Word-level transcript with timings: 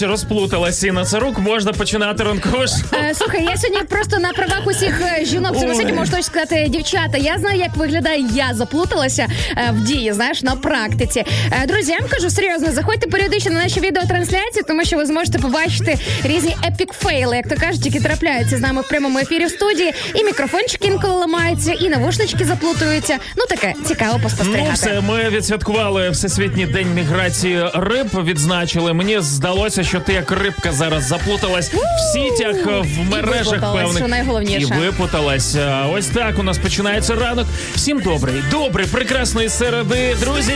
Нарешті 0.00 0.12
розплуталася 0.12 0.86
Інна 0.86 1.04
Царук, 1.04 1.38
можна 1.38 1.72
починати 1.72 2.24
ранкове 2.24 2.66
шоу. 2.66 2.78
Е, 2.92 3.14
Слухай, 3.14 3.44
я 3.44 3.56
сьогодні 3.56 3.82
просто 3.88 4.18
на 4.18 4.32
правах 4.32 4.66
усіх 4.66 5.00
е, 5.00 5.24
жінок 5.24 5.52
цього 5.52 5.68
Ой. 5.68 5.74
світі 5.74 5.92
можу 5.92 6.10
точно 6.10 6.22
сказати, 6.22 6.66
дівчата. 6.68 7.18
Я 7.18 7.38
знаю, 7.38 7.58
як 7.58 7.76
виглядає 7.76 8.24
я 8.34 8.54
заплуталася 8.54 9.26
е, 9.56 9.70
в 9.72 9.84
дії, 9.84 10.12
знаєш, 10.12 10.42
на 10.42 10.56
практиці. 10.56 11.24
Е, 11.52 11.66
Друзі, 11.66 11.92
я 11.92 11.98
вам 11.98 12.08
кажу 12.08 12.30
серйозно, 12.30 12.72
заходьте 12.72 13.06
періодично 13.06 13.52
на 13.52 13.62
наші 13.62 13.80
відеотрансляції, 13.80 14.64
тому 14.68 14.84
що 14.84 14.96
ви 14.96 15.06
зможете 15.06 15.38
побачити 15.38 15.98
різні 16.24 16.56
епік 16.66 16.92
фейли, 16.92 17.36
як 17.36 17.48
то 17.48 17.56
кажуть, 17.56 17.86
які 17.86 18.00
трапляються 18.00 18.56
з 18.56 18.60
нами 18.60 18.82
в 18.82 18.88
прямому 18.88 19.18
ефірі 19.18 19.44
в 19.44 19.50
студії. 19.50 19.92
І 20.14 20.24
мікрофончики 20.24 20.88
інколи 20.88 21.14
ламаються, 21.14 21.72
і 21.72 21.88
навушнички 21.88 22.44
заплутуються. 22.44 23.16
Ну 23.36 23.44
таке 23.48 23.74
цікаво 23.84 24.20
Ну, 24.44 24.68
все, 24.74 25.00
ми 25.00 25.30
відсвяткували 25.30 26.10
Всесвітній 26.10 26.66
день 26.66 26.94
міграції 26.94 27.64
риб. 27.74 28.06
Відзначили. 28.24 28.92
Мені 28.92 29.20
здалося, 29.20 29.82
що 29.86 30.00
ти 30.00 30.12
як 30.12 30.30
рибка 30.30 30.72
зараз 30.72 31.04
заплуталась 31.04 31.70
в 31.74 32.12
сітях, 32.12 32.56
в 32.66 33.10
мережах 33.10 33.46
випуталась, 33.52 33.82
певних 33.82 33.98
що 33.98 34.08
найголовніше. 34.08 34.60
і 34.60 34.64
випуталась. 34.80 35.54
А, 35.56 35.86
Ось 35.92 36.06
так 36.06 36.38
у 36.38 36.42
нас 36.42 36.58
починається 36.58 37.14
ранок. 37.14 37.46
Всім 37.74 38.00
добрий, 38.00 38.42
добрий, 38.50 38.86
прекрасної 38.86 39.48
середи, 39.48 40.16
друзі. 40.20 40.52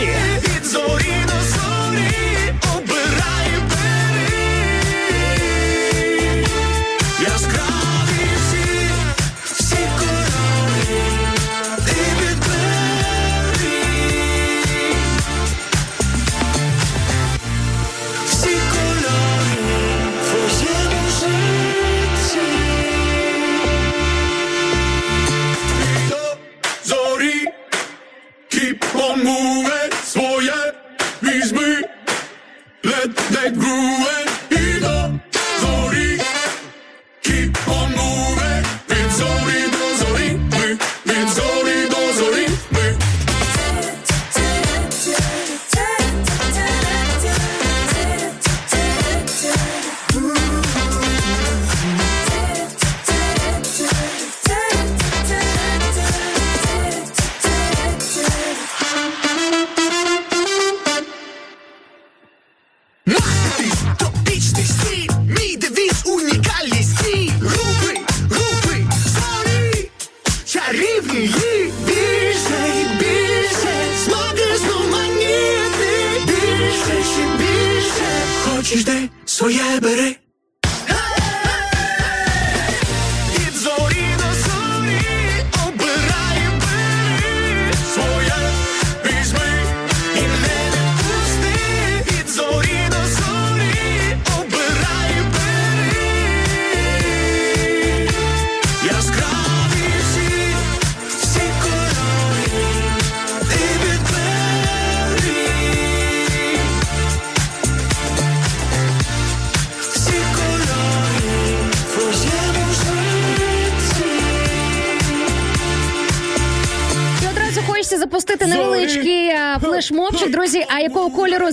Від 0.57 0.67
зорі 0.67 1.13
до 1.27 1.33
зорі 1.51 2.30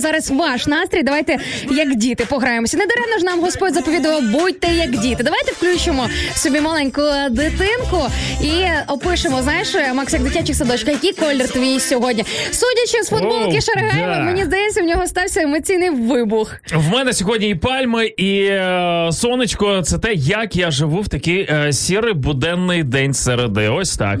зараз 0.08 0.30
ваш 0.30 0.66
настрій? 0.66 1.02
Давайте 1.02 1.38
як 1.70 1.94
діти 1.94 2.24
пограємося. 2.24 2.76
Не 2.76 2.86
даремно 2.86 3.18
ж 3.18 3.24
нам 3.24 3.40
Господь 3.40 3.74
заповідував, 3.74 4.22
будьте 4.22 4.68
як 4.68 4.90
діти. 4.90 5.22
Давайте 5.22 5.52
включимо 5.52 6.08
собі 6.34 6.60
маленьку 6.60 7.02
дитинку 7.30 8.06
і 8.42 8.64
опишемо. 8.88 9.42
Знаєш, 9.42 9.74
Макс, 9.94 10.12
як 10.12 10.22
дитячих 10.22 10.56
садочка, 10.56 10.90
який 10.90 11.12
колір 11.12 11.48
твій 11.48 11.80
сьогодні? 11.80 12.24
Судячи 12.50 13.04
з 13.04 13.08
футболки 13.08 13.58
О, 13.58 13.80
да. 13.94 14.20
мені 14.20 14.44
здається, 14.44 14.82
в 14.82 14.84
нього 14.84 15.06
стався 15.06 15.40
емоційний 15.40 15.90
вибух. 15.90 16.54
В 16.74 16.88
мене 16.88 17.12
сьогодні 17.12 17.48
і 17.48 17.54
пальми, 17.54 18.06
і 18.06 18.40
е, 18.42 19.08
сонечко. 19.12 19.82
Це 19.82 19.98
те, 19.98 20.14
як 20.14 20.56
я 20.56 20.70
живу 20.70 21.00
в 21.00 21.08
такий 21.08 21.40
е, 21.40 21.72
сірий 21.72 22.14
буденний 22.14 22.82
день 22.82 23.14
середи. 23.14 23.68
Ось 23.68 23.96
так. 23.96 24.20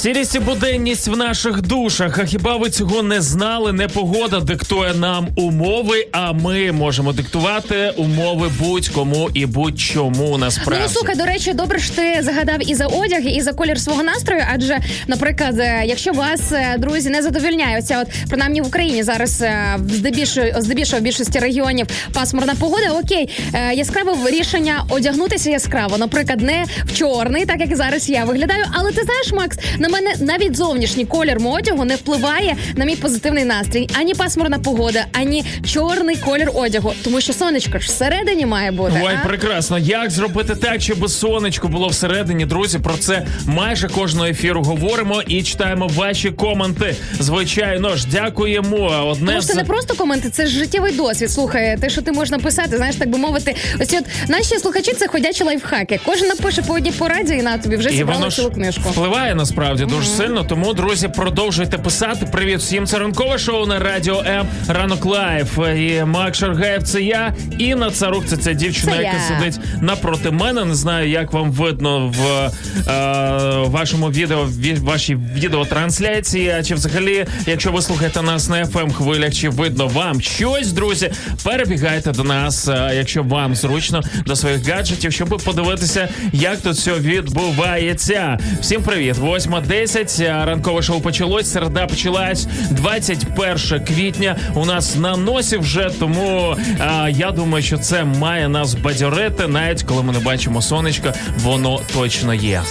Сірість 0.00 0.34
і 0.34 0.38
буденність 0.38 1.08
в 1.08 1.16
наших 1.16 1.62
душах. 1.62 2.18
А 2.18 2.24
хіба 2.24 2.56
ви 2.56 2.70
цього 2.70 3.02
не 3.02 3.20
знали? 3.20 3.72
Непогода 3.72 4.40
диктує 4.40 4.94
нам 4.94 5.28
умови, 5.36 6.08
а 6.12 6.32
ми 6.32 6.72
можемо 6.72 7.12
диктувати 7.12 7.92
умови 7.96 8.50
будь-кому 8.58 9.30
і 9.34 9.46
будь-чому 9.46 10.38
насправді. 10.38 10.84
Ну 10.86 10.92
слухай, 10.92 11.16
до 11.16 11.24
речі, 11.24 11.52
добре 11.52 11.78
ж 11.78 11.96
ти 11.96 12.18
загадав 12.22 12.70
і 12.70 12.74
за 12.74 12.86
одяг, 12.86 13.20
і 13.26 13.40
за 13.40 13.52
колір 13.52 13.80
свого 13.80 14.02
настрою. 14.02 14.44
Адже, 14.54 14.78
наприклад, 15.06 15.58
е, 15.58 15.82
якщо 15.86 16.12
вас 16.12 16.52
е, 16.52 16.76
друзі 16.78 17.10
не 17.10 17.22
задовільняє 17.22 17.78
оця, 17.78 18.00
от 18.02 18.08
принаймні 18.28 18.60
в 18.60 18.66
Україні 18.66 19.02
зараз 19.02 19.42
е, 19.42 19.78
здебільшого 19.88 20.46
здебільшого 20.56 21.00
в 21.00 21.04
більшості 21.04 21.38
регіонів 21.38 21.86
пасмурна 22.12 22.54
погода. 22.60 22.90
Окей, 23.04 23.28
яскраве 23.74 24.30
рішення 24.30 24.84
одягнутися 24.88 25.50
яскраво. 25.50 25.98
Наприклад, 25.98 26.40
не 26.40 26.64
в 26.84 26.92
чорний, 26.92 27.46
так 27.46 27.60
як 27.60 27.76
зараз 27.76 28.10
я 28.10 28.24
виглядаю. 28.24 28.64
Але 28.72 28.92
ти 28.92 29.02
знаєш, 29.02 29.32
Макс, 29.32 29.58
на 29.78 29.89
мене 29.90 30.14
навіть 30.20 30.56
зовнішній 30.56 31.04
колір 31.04 31.40
мого 31.40 31.56
одягу 31.56 31.84
не 31.84 31.96
впливає 31.96 32.56
на 32.76 32.84
мій 32.84 32.96
позитивний 32.96 33.44
настрій, 33.44 33.88
ані 34.00 34.14
пасмурна 34.14 34.58
погода, 34.58 35.04
ані 35.12 35.44
чорний 35.66 36.16
колір 36.16 36.50
одягу, 36.54 36.92
тому 37.04 37.20
що 37.20 37.32
сонечко 37.32 37.78
ж 37.78 37.86
всередині 37.86 38.46
має 38.46 38.70
бути. 38.70 39.02
Ой, 39.04 39.14
а? 39.24 39.26
прекрасно. 39.26 39.78
Як 39.78 40.10
зробити 40.10 40.54
так, 40.54 40.80
щоб 40.80 41.10
сонечко 41.10 41.68
було 41.68 41.88
всередині? 41.88 42.46
Друзі, 42.46 42.78
про 42.78 42.94
це 42.94 43.26
майже 43.46 43.88
кожного 43.88 44.26
ефіру 44.26 44.62
говоримо 44.62 45.22
і 45.22 45.42
читаємо 45.42 45.86
ваші 45.86 46.30
коменти. 46.30 46.94
Звичайно 47.20 47.96
ж, 47.96 48.06
дякуємо. 48.12 49.06
Одне 49.10 49.26
Тому 49.26 49.42
що 49.42 49.52
це 49.52 49.54
не 49.54 49.64
просто 49.64 49.94
коменти, 49.94 50.30
це 50.30 50.46
ж 50.46 50.58
життєвий 50.58 50.92
досвід. 50.92 51.30
Слухай, 51.30 51.76
те, 51.80 51.90
що 51.90 52.02
ти 52.02 52.12
можеш 52.12 52.30
написати, 52.30 52.76
знаєш, 52.76 52.96
так 52.96 53.10
би 53.10 53.18
мовити. 53.18 53.54
Ось 53.80 53.94
от 53.94 54.28
наші 54.28 54.58
слухачі 54.58 54.92
це 54.92 55.08
ходячі 55.08 55.44
лайфхаки. 55.44 56.00
Кожен 56.06 56.28
напише 56.28 56.62
по 56.62 56.74
одній 56.74 56.92
пораді, 56.92 57.34
і 57.34 57.42
на 57.42 57.58
тобі 57.58 57.76
вже 57.76 57.90
зібрали 57.90 58.30
цілу 58.30 58.50
книжку. 58.50 58.90
впливає 58.90 59.34
насправді 59.34 59.79
насправді 59.80 60.06
дуже 60.06 60.16
сильно. 60.16 60.44
Тому 60.44 60.74
друзі, 60.74 61.08
продовжуйте 61.08 61.78
писати. 61.78 62.26
Привіт 62.32 62.58
всім 62.58 62.86
це 62.86 62.98
ранкове 62.98 63.38
шоу 63.38 63.66
на 63.66 63.78
радіо 63.78 64.22
М 64.26 64.46
ранок 64.68 65.04
Life. 65.04 65.58
І 65.76 66.04
Макс 66.04 66.34
Шаргаєв, 66.34 66.82
це 66.82 67.02
я. 67.02 67.34
Інна 67.58 67.90
Царук, 67.90 68.26
це 68.26 68.36
ця 68.36 68.52
дівчина, 68.52 68.92
це 68.92 69.02
яка 69.02 69.16
я. 69.16 69.38
сидить 69.38 69.60
напроти 69.80 70.30
мене. 70.30 70.64
Не 70.64 70.74
знаю, 70.74 71.08
як 71.08 71.32
вам 71.32 71.52
видно 71.52 72.12
в 72.16 72.50
е, 72.90 73.68
вашому 73.68 74.10
відео 74.10 74.44
в 74.44 74.80
вашій 74.80 75.14
відеотрансляції. 75.14 76.48
А 76.50 76.62
чи 76.62 76.74
взагалі, 76.74 77.26
якщо 77.46 77.72
ви 77.72 77.82
слухаєте 77.82 78.22
нас 78.22 78.48
на 78.48 78.64
fm 78.64 78.80
ем 78.80 78.92
хвилях, 78.92 79.34
чи 79.34 79.48
видно 79.48 79.86
вам 79.86 80.20
щось, 80.20 80.72
друзі? 80.72 81.12
Перебігайте 81.44 82.12
до 82.12 82.24
нас, 82.24 82.68
е, 82.68 82.92
якщо 82.94 83.22
вам 83.22 83.54
зручно, 83.54 84.02
до 84.26 84.36
своїх 84.36 84.68
гаджетів, 84.68 85.12
щоб 85.12 85.28
подивитися, 85.44 86.08
як 86.32 86.60
тут 86.60 86.72
все 86.72 86.94
відбувається. 86.94 88.38
Всім 88.60 88.82
привіт, 88.82 89.16
восьма 89.16 89.60
10. 89.70 90.20
Ранкове 90.20 90.82
шоу 90.82 91.00
почалось. 91.00 91.52
Середа 91.52 91.86
почалась 91.86 92.46
21 92.70 93.84
квітня. 93.84 94.36
У 94.54 94.64
нас 94.66 94.96
на 94.96 95.16
носі 95.16 95.56
вже 95.56 95.90
тому 96.00 96.56
а, 96.78 97.08
я 97.08 97.30
думаю, 97.30 97.64
що 97.64 97.78
це 97.78 98.04
має 98.04 98.48
нас 98.48 98.74
бадьорити, 98.74 99.46
навіть 99.46 99.82
коли 99.82 100.02
ми 100.02 100.12
не 100.12 100.18
бачимо 100.18 100.62
сонечка, 100.62 101.14
воно 101.42 101.80
точно 101.94 102.34
є. 102.34 102.62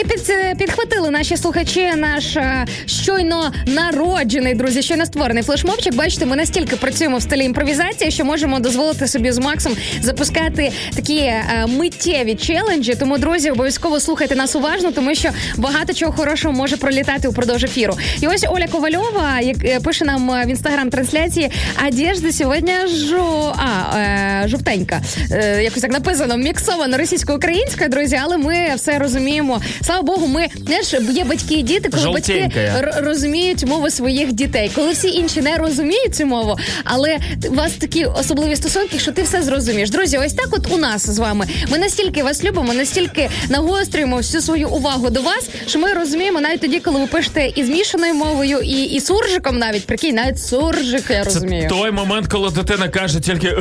І 0.00 0.04
під, 0.04 0.30
е, 0.30 0.54
підхватили 0.58 1.10
наші 1.10 1.36
слухачі 1.36 1.92
наш 1.96 2.36
е, 2.36 2.66
щойно 2.86 3.52
народжений, 3.66 4.54
друзі, 4.54 4.82
щойно 4.82 5.06
створений 5.06 5.42
флешмобчик. 5.42 5.94
Бачите, 5.94 6.26
ми 6.26 6.36
настільки 6.36 6.76
працюємо 6.76 7.18
в 7.18 7.22
стилі 7.22 7.44
імпровізації, 7.44 8.10
що 8.10 8.24
можемо 8.24 8.60
дозволити 8.60 9.08
собі 9.08 9.32
з 9.32 9.38
Максом 9.38 9.76
запускати 10.00 10.72
такі 10.96 11.18
е, 11.18 11.66
миттєві 11.68 12.34
челенджі. 12.34 12.94
Тому, 12.94 13.18
друзі, 13.18 13.50
обов'язково 13.50 14.00
слухайте 14.00 14.36
нас 14.36 14.56
уважно, 14.56 14.92
тому 14.92 15.14
що 15.14 15.30
багато 15.56 15.92
чого 15.92 16.12
хорошого 16.12 16.54
може 16.54 16.76
пролітати 16.76 17.28
упродовж 17.28 17.64
ефіру. 17.64 17.98
І 18.20 18.26
ось 18.26 18.46
Оля 18.48 18.66
Ковальова, 18.66 19.40
як 19.40 19.82
пише 19.82 20.04
нам 20.04 20.30
в 20.30 20.50
інстаграм-трансляції, 20.50 21.50
одежда 21.88 22.32
сьогодні 22.32 22.72
жо... 22.86 23.54
а, 23.56 23.98
е, 23.98 24.48
жовтенька. 24.48 25.02
Е, 25.30 25.62
якось 25.62 25.82
так 25.82 25.92
написано, 25.92 26.36
міксовано 26.36 26.98
російсько-українською, 26.98 27.88
друзі, 27.88 28.20
але 28.22 28.36
ми 28.36 28.74
все 28.76 28.98
розуміємо. 28.98 29.60
Слава 29.88 30.02
Богу, 30.02 30.26
ми 30.26 30.46
знаєш, 30.66 30.94
є 31.12 31.24
батьки 31.24 31.54
і 31.54 31.62
діти, 31.62 31.88
коли 31.88 32.02
батьки 32.12 32.32
р- 32.78 32.94
розуміють 33.04 33.66
мову 33.66 33.90
своїх 33.90 34.32
дітей. 34.32 34.70
Коли 34.74 34.92
всі 34.92 35.08
інші 35.08 35.40
не 35.42 35.56
розуміють 35.56 36.14
цю 36.14 36.26
мову, 36.26 36.56
але 36.84 37.18
у 37.50 37.54
вас 37.54 37.72
такі 37.72 38.04
особливі 38.04 38.56
стосунки, 38.56 38.98
що 38.98 39.12
ти 39.12 39.22
все 39.22 39.42
зрозумієш. 39.42 39.90
Друзі, 39.90 40.18
ось 40.18 40.32
так, 40.32 40.48
от 40.50 40.72
у 40.72 40.76
нас 40.76 41.10
з 41.10 41.18
вами. 41.18 41.46
Ми 41.70 41.78
настільки 41.78 42.22
вас 42.22 42.44
любимо, 42.44 42.74
настільки 42.74 43.28
нагострюємо 43.48 44.16
всю 44.16 44.40
свою 44.42 44.68
увагу 44.68 45.10
до 45.10 45.22
вас, 45.22 45.48
що 45.66 45.78
ми 45.78 45.92
розуміємо 45.92 46.40
навіть 46.40 46.60
тоді, 46.60 46.80
коли 46.80 47.00
ви 47.00 47.06
пишете 47.06 47.52
і 47.54 47.64
змішаною 47.64 48.14
мовою, 48.14 48.58
і, 48.60 48.82
і 48.84 49.00
суржиком, 49.00 49.58
навіть 49.58 49.86
прикинь, 49.86 50.14
навіть 50.14 50.40
суржик, 50.40 51.04
я 51.10 51.24
розумію. 51.24 51.62
Це 51.62 51.68
той 51.68 51.90
момент, 51.90 52.26
коли 52.32 52.50
дитина 52.50 52.88
каже 52.88 53.20
тільки 53.20 53.54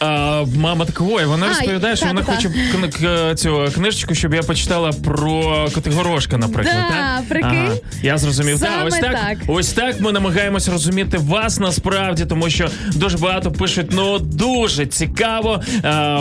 а 0.00 0.44
мама 0.56 0.84
така, 0.86 1.04
ой, 1.12 1.24
вона 1.24 1.48
розповідає, 1.48 1.96
що 1.96 2.06
вона 2.06 2.22
хоче 2.22 2.48
кн- 2.48 3.00
к- 3.02 3.34
цю 3.34 3.68
книжечку, 3.74 4.14
щоб 4.14 4.34
я 4.34 4.42
почитала 4.42 4.92
про 5.04 5.68
Котигорошка, 5.74 6.36
наприклад. 6.38 6.76
Да, 6.90 7.22
так? 7.34 7.40
Ага, 7.44 7.68
я 8.02 8.18
зрозумів. 8.18 8.58
Саме 8.58 8.76
да, 8.78 8.84
ось 8.84 8.94
так, 8.98 9.12
так. 9.12 9.38
ось 9.46 9.68
так 9.72 10.00
ми 10.00 10.12
намагаємось 10.12 10.68
розуміти 10.68 11.18
вас 11.18 11.58
насправді, 11.60 12.24
тому 12.24 12.50
що 12.50 12.68
дуже 12.94 13.18
багато 13.18 13.52
пишуть, 13.52 13.86
ну 13.90 14.18
дуже 14.18 14.86
цікаво. 14.86 15.62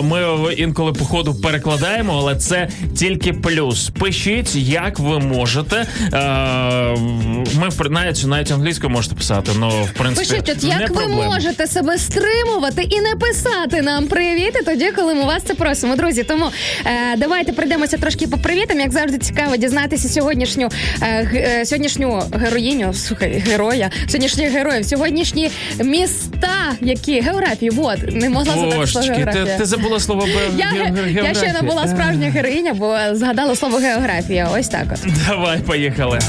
Ми 0.04 0.54
інколи 0.58 0.94
по 0.94 1.06
ходу 1.06 1.36
перекладаємо, 1.36 2.18
але 2.18 2.36
це 2.36 2.68
тільки 2.98 3.34
плюс. 3.34 3.90
Пишіть, 3.90 4.56
як 4.56 5.00
ви 5.00 5.20
можете. 5.20 5.86
Ми 7.60 7.70
в- 7.70 7.92
навіть 7.92 8.26
навіть 8.28 8.52
англійською 8.52 8.90
можете 8.90 9.16
писати, 9.16 9.52
ну 9.60 9.70
в 9.70 9.92
принципі. 9.92 10.30
Пишіть, 10.30 10.50
от 10.58 10.64
не 10.64 10.70
як 10.70 10.90
ви 10.90 10.96
проблема. 10.96 11.26
можете 11.26 11.68
себе 11.68 11.98
стримувати 11.98 12.82
і 12.84 13.02
не 13.02 13.16
писати 13.16 13.82
нам 13.82 14.08
привіти 14.08 14.60
тоді, 14.66 14.92
коли 14.92 15.14
ми 15.14 15.24
вас 15.26 15.44
це 15.44 15.54
просимо, 15.54 15.96
друзі. 15.96 16.24
Тому 16.24 16.46
е, 16.86 17.18
давайте 17.18 17.54
пройдемося 17.54 17.98
трошки 17.98 18.28
по 18.28 18.38
привітам. 18.38 18.80
Як 18.80 18.92
завжди, 18.92 19.18
цікаво 19.36 19.56
дізнатися 19.58 20.10
сьогоднішню 20.10 20.70
е, 21.02 21.06
е, 21.36 21.66
сьогоднішню 21.66 22.24
героїню, 22.34 22.94
слухай, 22.94 23.44
героя, 23.48 23.90
сьогоднішніх 24.08 24.52
героїв, 24.52 24.86
сьогоднішні 24.86 25.52
міста, 25.84 26.50
які 26.82 27.22
географії. 27.22 27.70
Вот 27.72 27.98
не 28.14 28.30
могла 28.30 28.54
задати 28.56 28.88
слово 28.88 29.08
географія. 29.08 29.46
ти, 29.46 29.58
ти 29.58 29.66
забула 29.66 30.00
слово 30.00 30.22
бе- 30.22 30.58
Я, 30.58 30.66
ге- 30.66 31.24
я 31.26 31.34
ще 31.34 31.54
не 31.54 31.62
була 31.62 31.88
справжня 31.88 32.30
героїня, 32.30 32.74
бо 32.74 32.98
згадала 33.12 33.56
слово 33.56 33.78
географія. 33.78 34.50
Ось 34.54 34.68
так 34.68 34.86
от. 34.92 35.00
Давай, 35.28 35.60
поїхали. 35.60 36.20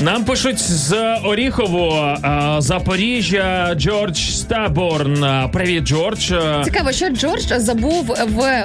Нам 0.00 0.24
пишуть 0.24 0.58
з 0.58 1.16
Оріхово, 1.24 2.16
а, 2.22 2.60
Запоріжжя, 2.60 3.74
Джордж 3.76 4.18
Стаборн. 4.18 5.48
Привіт, 5.52 5.84
Джордж. 5.84 6.32
Цікаво, 6.64 6.92
що 6.92 7.08
Джордж 7.08 7.52
забув 7.56 8.16
в 8.28 8.64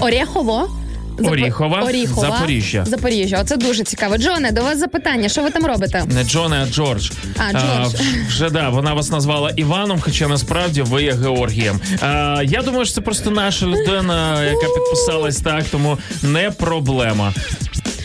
Орєхово. 0.00 0.68
Запо- 1.18 1.30
Оріхова, 1.30 1.80
Оріхова, 1.82 2.26
Запоріжжя. 2.28 2.84
Запоріжжя. 2.84 3.38
Оце 3.40 3.56
дуже 3.56 3.84
цікаво. 3.84 4.16
Джоне, 4.18 4.52
до 4.52 4.62
вас 4.62 4.78
запитання. 4.78 5.28
Що 5.28 5.42
ви 5.42 5.50
там 5.50 5.66
робите? 5.66 6.04
Не 6.06 6.24
Джоне, 6.24 6.62
а 6.68 6.72
Джордж. 6.74 7.10
А, 7.38 7.52
Джордж. 7.52 7.94
А, 7.94 8.28
вже 8.28 8.50
да, 8.50 8.68
вона 8.68 8.94
вас 8.94 9.10
назвала 9.10 9.50
Іваном, 9.56 10.00
хоча 10.00 10.28
насправді 10.28 10.82
ви 10.82 11.02
є 11.02 11.12
Георгієм. 11.12 11.80
А, 12.00 12.40
я 12.44 12.62
думаю, 12.62 12.84
що 12.84 12.94
це 12.94 13.00
просто 13.00 13.30
наша 13.30 13.66
людина, 13.66 14.44
яка 14.44 14.66
підписалась 14.74 15.36
так, 15.40 15.64
тому 15.64 15.98
не 16.22 16.50
проблема. 16.50 17.32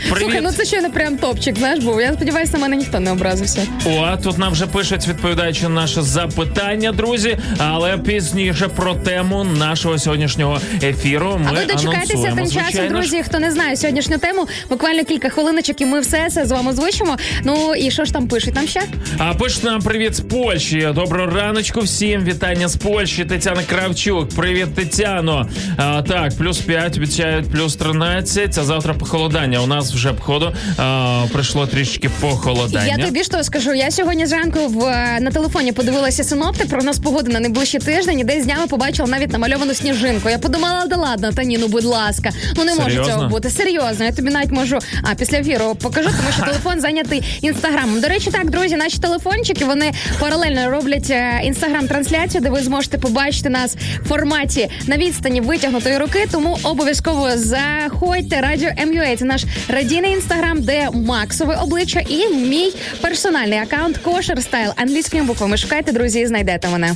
Привіт. 0.09 0.19
Слухай, 0.19 0.41
ну 0.41 0.51
це 0.51 0.65
ще 0.65 0.81
не 0.81 0.89
прям 0.89 1.17
топчик, 1.17 1.57
знаєш, 1.57 1.83
був. 1.83 2.01
Я 2.01 2.13
сподіваюся, 2.13 2.51
на 2.53 2.59
мене 2.59 2.75
ніхто 2.75 2.99
не 2.99 3.11
образився. 3.11 3.63
О, 3.85 4.17
тут 4.23 4.37
нам 4.37 4.53
вже 4.53 4.67
пишуть, 4.67 5.07
відповідаючи 5.07 5.63
на 5.63 5.69
наше 5.69 6.01
запитання, 6.01 6.91
друзі. 6.91 7.37
Але 7.57 7.97
пізніше 7.97 8.67
про 8.67 8.95
тему 8.95 9.43
нашого 9.43 9.97
сьогоднішнього 9.99 10.59
ефіру. 10.83 11.39
Ми 11.43 11.45
а 11.49 11.51
ви 11.51 11.65
дочекайтеся 11.65 12.33
тим 12.35 12.51
часом, 12.51 12.87
друзі. 12.89 13.23
Хто 13.23 13.39
не 13.39 13.51
знає 13.51 13.75
сьогоднішню 13.75 14.17
тему, 14.17 14.47
буквально 14.69 15.03
кілька 15.03 15.29
хвилиночок, 15.29 15.81
і 15.81 15.85
ми 15.85 15.99
все 15.99 16.29
це 16.29 16.45
з 16.45 16.51
вами 16.51 16.73
звучимо. 16.73 17.17
Ну 17.43 17.75
і 17.75 17.91
що 17.91 18.05
ж 18.05 18.13
там 18.13 18.27
пишуть? 18.27 18.53
Там 18.53 18.67
ще? 18.67 18.81
А 19.17 19.33
пишуть 19.33 19.63
нам 19.63 19.81
привіт 19.81 20.15
з 20.15 20.19
Польщі. 20.19 20.89
Доброго 20.95 21.31
раночку 21.31 21.79
всім. 21.79 22.23
Вітання 22.23 22.67
з 22.67 22.75
Польщі. 22.75 23.25
Тетяна 23.25 23.63
Кравчук. 23.63 24.29
Привіт, 24.29 24.75
Тетяно. 24.75 25.49
А, 25.77 26.01
так, 26.01 26.37
плюс 26.37 26.57
5, 26.57 26.97
обіцяють 26.97 27.51
плюс 27.51 27.75
13, 27.75 28.57
а 28.57 28.63
завтра 28.63 28.93
похолодання. 28.93 29.59
У 29.59 29.67
нас 29.67 29.90
вже 29.93 30.13
походу 30.13 30.53
а, 30.77 31.23
прийшло 31.31 31.67
трішки 31.67 32.09
похолодання. 32.09 32.95
Я 32.97 33.05
тобі 33.05 33.23
що 33.23 33.43
скажу. 33.43 33.73
Я 33.73 33.91
сьогодні 33.91 34.25
зранку 34.25 34.67
в 34.67 34.85
е, 34.85 35.17
на 35.21 35.31
телефоні 35.31 35.71
подивилася 35.71 36.23
синоптик, 36.23 36.67
прогноз 36.67 36.99
погоди 36.99 37.31
на 37.31 37.39
найближчий 37.39 37.79
тиждень, 37.79 38.19
і 38.19 38.23
десь 38.23 38.45
днями 38.45 38.67
побачила 38.67 39.09
навіть 39.09 39.31
намальовану 39.31 39.73
сніжинку. 39.73 40.29
Я 40.29 40.37
подумала, 40.37 40.85
да 40.87 40.95
ладно, 40.95 41.31
та 41.31 41.43
ні, 41.43 41.57
ну 41.57 41.67
будь 41.67 41.83
ласка, 41.83 42.29
ну 42.57 42.63
не 42.63 42.75
може 42.75 43.05
цього 43.05 43.27
бути. 43.27 43.49
Серйозно, 43.49 44.05
я 44.05 44.11
тобі 44.11 44.31
навіть 44.31 44.51
можу 44.51 44.79
а 45.03 45.15
після 45.15 45.37
ефіру 45.37 45.75
покажу, 45.75 46.09
тому 46.09 46.31
що 46.33 46.41
телефон 46.45 46.81
зайнятий 46.81 47.23
інстаграмом. 47.41 48.01
До 48.01 48.07
речі, 48.07 48.31
так, 48.31 48.49
друзі, 48.49 48.75
наші 48.75 48.97
телефончики 48.97 49.65
вони 49.65 49.91
паралельно 50.19 50.69
роблять 50.69 51.09
е, 51.09 51.41
інстаграм-трансляцію, 51.43 52.41
де 52.41 52.49
ви 52.49 52.61
зможете 52.61 52.97
побачити 52.97 53.49
нас 53.49 53.75
в 54.05 54.07
форматі 54.07 54.69
на 54.87 54.97
відстані 54.97 55.41
витягнутої 55.41 55.97
руки. 55.97 56.27
Тому 56.31 56.57
обов'язково 56.63 57.29
заходьте. 57.35 58.41
Радіо 58.41 58.69
МЮА. 58.87 59.15
Це 59.15 59.25
наш 59.25 59.43
радійний 59.81 60.11
інстаграм, 60.11 60.61
де 60.61 60.89
Максове 60.93 61.55
обличчя 61.55 61.99
і 61.99 62.29
мій 62.29 62.73
персональний 63.01 63.59
акаунт 63.59 63.97
Кошер 63.97 64.43
Стайл 64.43 64.71
англійськими 64.75 65.23
буквами. 65.23 65.57
Шукайте, 65.57 65.91
друзі, 65.91 66.19
і 66.19 66.27
знайдете 66.27 66.69
мене. 66.69 66.95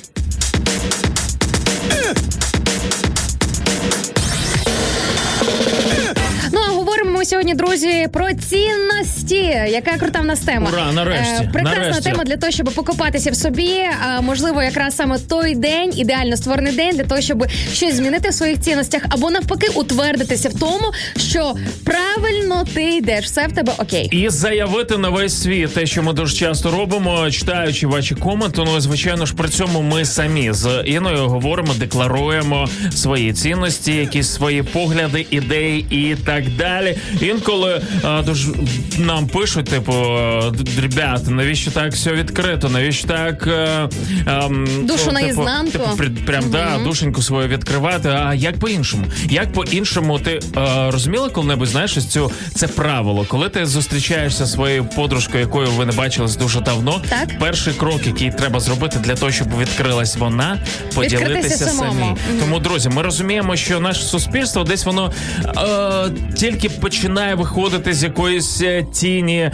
Говоримо 7.26 7.44
сьогодні, 7.44 7.54
друзі, 7.56 8.08
про 8.14 8.28
цінності. 8.34 9.36
Яка 9.72 9.98
крута 9.98 10.20
в 10.22 10.26
нас 10.26 10.40
тема. 10.40 10.70
Ура, 10.74 10.92
нарешті, 10.92 11.44
Е, 11.44 11.50
прекрасна 11.54 11.82
нарешті. 11.82 12.10
тема 12.10 12.24
для 12.24 12.38
того, 12.38 12.52
щоб 12.52 12.72
покопатися 12.74 13.32
в 13.32 13.36
собі. 13.36 13.72
А, 14.08 14.22
можливо, 14.22 14.64
якраз 14.64 14.96
саме 14.96 15.20
той 15.20 15.56
день, 15.56 15.94
ідеально 15.98 16.38
створений 16.38 16.74
день 16.74 16.96
для 16.96 17.04
того, 17.04 17.22
щоб 17.22 17.46
щось 17.74 17.96
змінити 17.96 18.30
в 18.30 18.34
своїх 18.34 18.60
цінностях, 18.62 19.02
або 19.10 19.30
навпаки, 19.32 19.68
утвердитися 19.76 20.50
в 20.50 20.60
тому, 20.60 20.92
що 21.18 21.54
правильно 21.84 22.66
ти 22.74 22.84
йдеш, 22.84 23.26
все 23.26 23.48
в 23.48 23.52
тебе 23.56 23.74
окей. 23.78 24.08
І 24.12 24.30
заявити 24.30 24.98
на 24.98 25.10
весь 25.10 25.42
світ 25.42 25.74
те, 25.74 25.86
що 25.86 26.04
ми 26.04 26.14
дуже 26.14 26.36
часто 26.38 26.72
робимо, 26.72 27.32
читаючи 27.32 27.88
ваші 27.88 28.16
коменти. 28.16 28.62
Ну 28.66 28.80
звичайно 28.80 29.26
ж, 29.26 29.34
при 29.36 29.50
цьому 29.50 29.82
ми 29.82 30.06
самі 30.06 30.54
з 30.54 30.84
Іною 30.86 31.28
говоримо, 31.28 31.74
декларуємо 31.80 32.70
свої 32.96 33.34
цінності, 33.34 33.92
якісь 33.96 34.30
свої 34.30 34.64
погляди, 34.64 35.26
ідеї 35.32 35.86
і 35.90 36.16
так 36.26 36.44
далі. 36.58 36.98
Інколи 37.22 37.82
а, 38.04 38.22
дуже 38.22 38.48
нам 38.98 39.28
пишуть, 39.28 39.66
типу, 39.66 39.94
ребята, 40.82 41.32
навіщо 41.32 41.72
так 41.72 41.92
все 41.94 42.12
відкрито? 42.12 42.70
Навіщо 42.70 43.08
так 43.08 43.48
е, 43.48 43.90
ем, 44.28 44.68
Душу 44.84 45.04
ну, 45.06 45.12
наізнанку. 45.12 45.72
Типу, 45.72 45.98
типу, 45.98 46.22
прям 46.26 46.44
да, 46.52 46.78
душеньку 46.84 47.22
свою 47.22 47.48
відкривати. 47.48 48.10
А 48.10 48.34
як 48.34 48.58
по-іншому? 48.58 49.06
Як 49.30 49.54
по-іншому 49.54 50.20
ти 50.20 50.40
е, 50.58 50.92
розуміла 50.92 51.30
коли-небудь, 51.30 51.68
знаєш, 51.68 51.98
ось 51.98 52.06
цю 52.06 52.32
це 52.56 52.68
правило, 52.68 53.26
коли 53.28 53.50
ти 53.50 53.66
зустрічаєшся 53.66 54.46
зі 54.46 54.52
своєю 54.54 54.86
подружкою, 54.86 55.40
якою 55.40 55.68
ви 55.68 55.86
не 55.86 55.92
бачились 55.92 56.36
дуже 56.36 56.62
давно, 56.62 57.02
Так. 57.10 57.40
перший 57.40 57.74
крок, 57.74 58.08
який 58.08 58.32
треба 58.32 58.60
зробити 58.60 59.00
для 59.00 59.16
того, 59.16 59.32
щоб 59.32 59.60
відкрилась 59.60 60.16
вона, 60.16 60.60
поділитися 60.96 61.66
самі. 61.66 62.16
Тому, 62.40 62.60
друзі, 62.60 62.90
ми 62.90 63.02
розуміємо, 63.02 63.56
що 63.56 63.80
наше 63.80 64.02
суспільство 64.02 64.64
десь 64.64 64.86
воно 64.86 65.14
е, 65.46 66.34
тільки 66.36 66.70
починає 66.70 67.05
виходити 67.14 67.94
з 67.94 68.04
якоїсь 68.04 68.62
е, 68.62 68.86
тіні 68.94 69.40
е, 69.40 69.52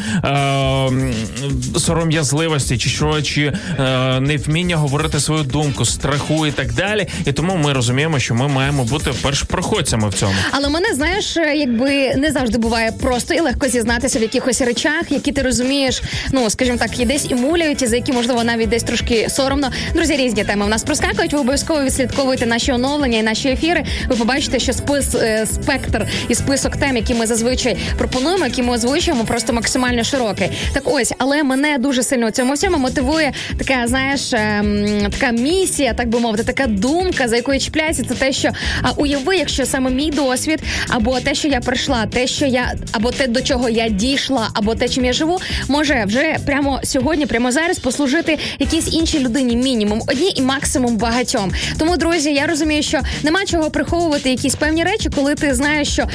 сором'язливості, 1.77 2.77
чи 2.77 2.89
що, 2.89 3.21
чи 3.21 3.53
е, 3.79 4.19
невміння 4.19 4.75
говорити 4.75 5.19
свою 5.19 5.43
думку, 5.43 5.85
страху 5.85 6.47
і 6.47 6.51
так 6.51 6.73
далі. 6.73 7.07
І 7.25 7.31
тому 7.31 7.55
ми 7.55 7.73
розуміємо, 7.73 8.19
що 8.19 8.35
ми 8.35 8.47
маємо 8.47 8.83
бути 8.83 9.11
першопроходцями 9.21 10.09
в 10.09 10.13
цьому. 10.13 10.33
Але 10.51 10.69
мене 10.69 10.93
знаєш, 10.93 11.37
е, 11.37 11.55
якби 11.55 12.15
не 12.15 12.31
завжди 12.31 12.57
буває 12.57 12.91
просто 12.91 13.33
і 13.33 13.39
легко 13.39 13.67
зізнатися 13.67 14.19
в 14.19 14.21
якихось 14.21 14.61
речах, 14.61 15.01
які 15.09 15.31
ти 15.31 15.41
розумієш, 15.41 16.01
ну 16.31 16.49
скажімо 16.49 16.77
так, 16.77 16.99
і 16.99 17.05
десь 17.05 17.25
і 17.29 17.35
муляють, 17.35 17.81
і 17.81 17.87
за 17.87 17.95
які 17.95 18.13
можливо 18.13 18.43
навіть 18.43 18.69
десь 18.69 18.83
трошки 18.83 19.29
соромно. 19.29 19.71
Друзі, 19.93 20.15
різні 20.15 20.43
теми 20.43 20.65
в 20.65 20.69
нас 20.69 20.83
проскакують. 20.83 21.33
Ви 21.33 21.39
обов'язково 21.39 21.83
відслідковуєте 21.83 22.45
наші 22.45 22.71
оновлення 22.71 23.17
і 23.17 23.23
наші 23.23 23.49
ефіри. 23.49 23.83
Ви 24.07 24.15
побачите, 24.15 24.59
що 24.59 24.73
спис 24.73 25.15
е, 25.15 25.45
спектр 25.45 26.07
і 26.29 26.35
список 26.35 26.77
тем, 26.77 26.95
які 26.95 27.13
ми 27.13 27.27
зазвичай 27.35 27.77
пропонуємо, 27.97 28.45
які 28.45 28.63
ми 28.63 28.73
озвучуємо, 28.73 29.23
просто 29.23 29.53
максимально 29.53 30.03
широкий. 30.03 30.49
Так 30.73 30.83
ось, 30.85 31.13
але 31.17 31.43
мене 31.43 31.77
дуже 31.77 32.03
сильно 32.03 32.27
у 32.27 32.31
цьому 32.31 32.53
всьому 32.53 32.77
мотивує 32.77 33.33
така, 33.57 33.87
знаєш, 33.87 34.33
ем, 34.33 35.07
така 35.19 35.31
місія, 35.31 35.93
так 35.93 36.09
би 36.09 36.19
мовити, 36.19 36.43
така 36.43 36.67
думка, 36.67 37.27
за 37.27 37.35
якою 37.35 37.59
чіпляється, 37.59 38.03
це 38.03 38.13
те, 38.13 38.33
що 38.33 38.49
а, 38.81 38.91
уяви, 38.91 39.37
якщо 39.37 39.65
саме 39.65 39.91
мій 39.91 40.11
досвід, 40.11 40.59
або 40.89 41.19
те, 41.19 41.35
що 41.35 41.47
я 41.47 41.59
прийшла, 41.59 42.05
те, 42.05 42.27
що 42.27 42.45
я, 42.45 42.73
або 42.91 43.11
те, 43.11 43.27
до 43.27 43.41
чого 43.41 43.69
я 43.69 43.89
дійшла, 43.89 44.49
або 44.53 44.75
те, 44.75 44.89
чим 44.89 45.05
я 45.05 45.13
живу, 45.13 45.39
може 45.67 46.03
вже 46.07 46.37
прямо 46.45 46.79
сьогодні, 46.83 47.25
прямо 47.25 47.51
зараз 47.51 47.79
послужити 47.79 48.37
якійсь 48.59 48.93
іншій 48.93 49.19
людині, 49.19 49.55
мінімум 49.55 50.01
одній 50.07 50.33
і 50.35 50.41
максимум 50.41 50.97
багатьом. 50.97 51.51
Тому, 51.77 51.97
друзі, 51.97 52.33
я 52.33 52.47
розумію, 52.47 52.83
що 52.83 52.99
нема 53.23 53.45
чого 53.45 53.69
приховувати 53.71 54.29
якісь 54.29 54.55
певні 54.55 54.83
речі, 54.83 55.09
коли 55.15 55.35
ти 55.35 55.53
знаєш, 55.53 55.87
що 55.93 56.07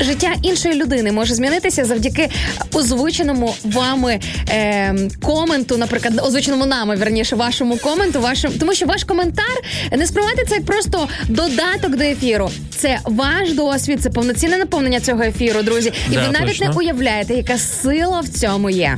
життя 0.00 0.32
іншої 0.56 0.74
людини 0.74 1.12
може 1.12 1.34
змінитися 1.34 1.84
завдяки 1.84 2.28
озвученому 2.74 3.54
вами 3.64 4.20
е, 4.48 4.94
коменту, 5.22 5.76
наприклад, 5.76 6.20
озвученому 6.26 6.66
нами, 6.66 6.96
верніше, 6.96 7.36
вашому 7.36 7.76
коменту, 7.76 8.20
вашим, 8.20 8.52
тому 8.60 8.74
що 8.74 8.86
ваш 8.86 9.04
коментар 9.04 9.56
не 9.96 10.06
сприймайте 10.06 10.44
це 10.48 10.54
як 10.54 10.64
просто 10.64 11.08
додаток 11.28 11.96
до 11.96 12.04
ефіру. 12.04 12.50
Це 12.76 12.98
ваш 13.04 13.52
досвід, 13.52 14.02
це 14.02 14.10
повноцінне 14.10 14.58
наповнення 14.58 15.00
цього 15.00 15.22
ефіру, 15.22 15.62
друзі. 15.62 15.92
І 16.10 16.14
Да, 16.14 16.26
ви 16.26 16.32
навіть 16.32 16.48
точно. 16.48 16.66
не 16.68 16.72
уявляєте, 16.74 17.34
яка 17.34 17.58
сила 17.58 18.20
в 18.20 18.28
цьому 18.28 18.70
є. 18.70 18.96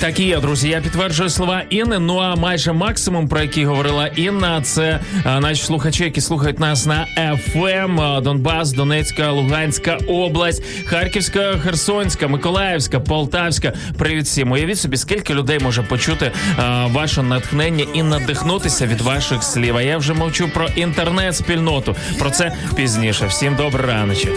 Так 0.00 0.20
і 0.20 0.24
є, 0.24 0.40
друзі. 0.40 0.68
Я 0.68 0.80
підтверджую 0.80 1.30
слова 1.30 1.62
Інни. 1.70 1.98
Ну 1.98 2.18
а 2.18 2.36
майже 2.36 2.72
максимум, 2.72 3.28
про 3.28 3.40
який 3.40 3.64
говорила 3.64 4.06
Інна, 4.06 4.62
це 4.62 5.00
наші 5.24 5.62
слухачі, 5.64 6.04
які 6.04 6.20
слухають 6.20 6.60
нас 6.60 6.86
на 6.86 7.06
ФМ, 7.36 8.22
Донбас, 8.22 8.72
Донецька, 8.72 9.30
Луганська 9.30 9.98
область, 10.08 10.62
Харківська, 10.86 11.52
Херсонська, 11.58 12.28
Миколаївська, 12.28 13.00
Полтавська. 13.00 13.72
Привіт 13.98 14.24
всім. 14.24 14.52
Уявіть 14.52 14.78
собі, 14.78 14.96
скільки 14.96 15.34
людей 15.34 15.58
може 15.62 15.82
почути 15.82 16.30
а, 16.56 16.86
ваше 16.86 17.22
натхнення 17.22 17.84
і 17.94 18.02
надихнутися 18.02 18.86
від 18.86 19.00
ваших 19.00 19.42
слів. 19.42 19.76
А 19.76 19.82
я 19.82 19.98
вже 19.98 20.14
мовчу 20.14 20.48
про 20.48 20.68
інтернет-спільноту. 20.76 21.96
Про 22.18 22.30
це 22.30 22.52
пізніше. 22.76 23.26
Всім 23.26 23.56
добрий 23.56 23.86
раночок. 23.86 24.32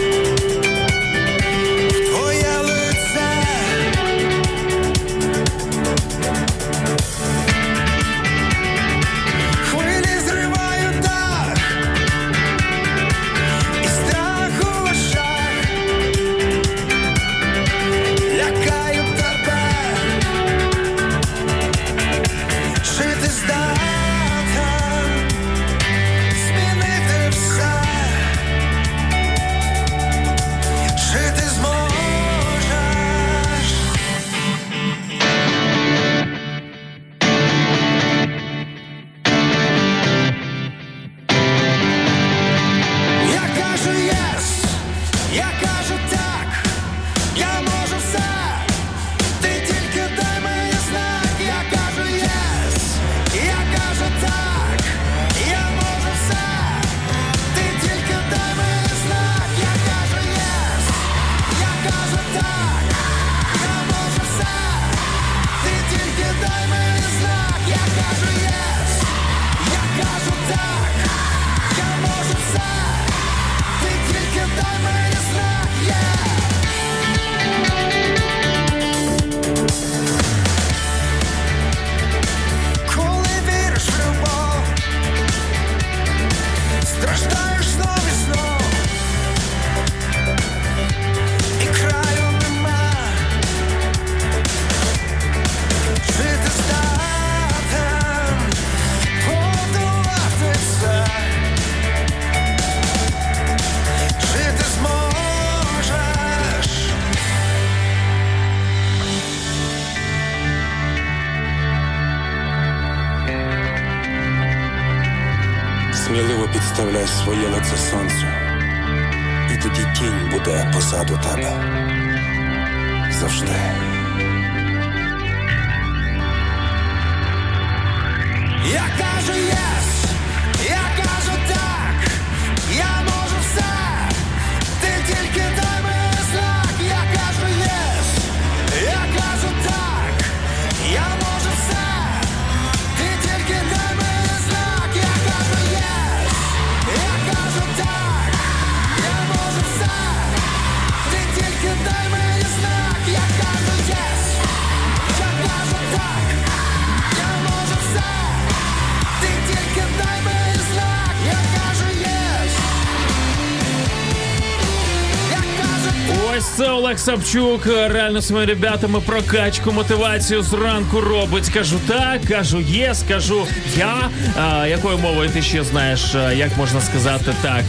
Це 167.06 167.12
Савчук. 167.12 167.66
Реально 167.66 168.22
своїми 168.22 168.46
ребятами 168.46 169.00
прокачку, 169.00 169.72
мотивацію 169.72 170.42
зранку 170.42 171.00
робить. 171.00 171.48
Кажу 171.48 171.76
так, 171.88 172.20
кажу 172.28 172.60
єс, 172.60 173.04
кажу 173.08 173.46
я. 173.76 174.10
А, 174.36 174.66
якою 174.66 174.98
мовою 174.98 175.30
ти 175.30 175.42
ще 175.42 175.64
знаєш, 175.64 176.14
як 176.36 176.56
можна 176.56 176.80
сказати 176.80 177.32
так? 177.42 177.64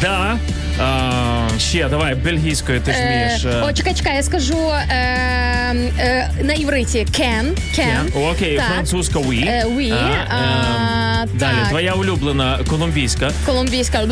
Да. 0.00 0.38
А, 0.80 1.48
ще 1.58 1.88
давай 1.88 2.14
бельгійською 2.14 2.80
ти 2.80 2.92
ж 2.92 2.98
вмієш. 2.98 3.44
Е, 3.44 3.48
е. 3.48 3.62
о, 3.62 3.72
чекай, 3.72 3.94
чекай, 3.94 4.16
я 4.16 4.22
скажу 4.22 4.70
е, 4.70 4.84
е, 5.98 6.30
на 6.42 6.52
івриті 6.52 7.06
can, 7.10 7.44
can. 7.78 8.30
Окей, 8.30 8.56
Так. 8.56 8.66
французька 8.66 9.18
oui. 9.18 9.48
Е, 9.48 9.64
oui, 9.66 9.92
А, 9.92 10.34
а, 10.34 11.22
ем, 11.22 11.28
Далі, 11.34 11.56
так. 11.60 11.68
твоя 11.68 11.92
улюблена 11.92 12.58
колумбійська. 12.68 13.30
Колумбійська. 13.46 14.02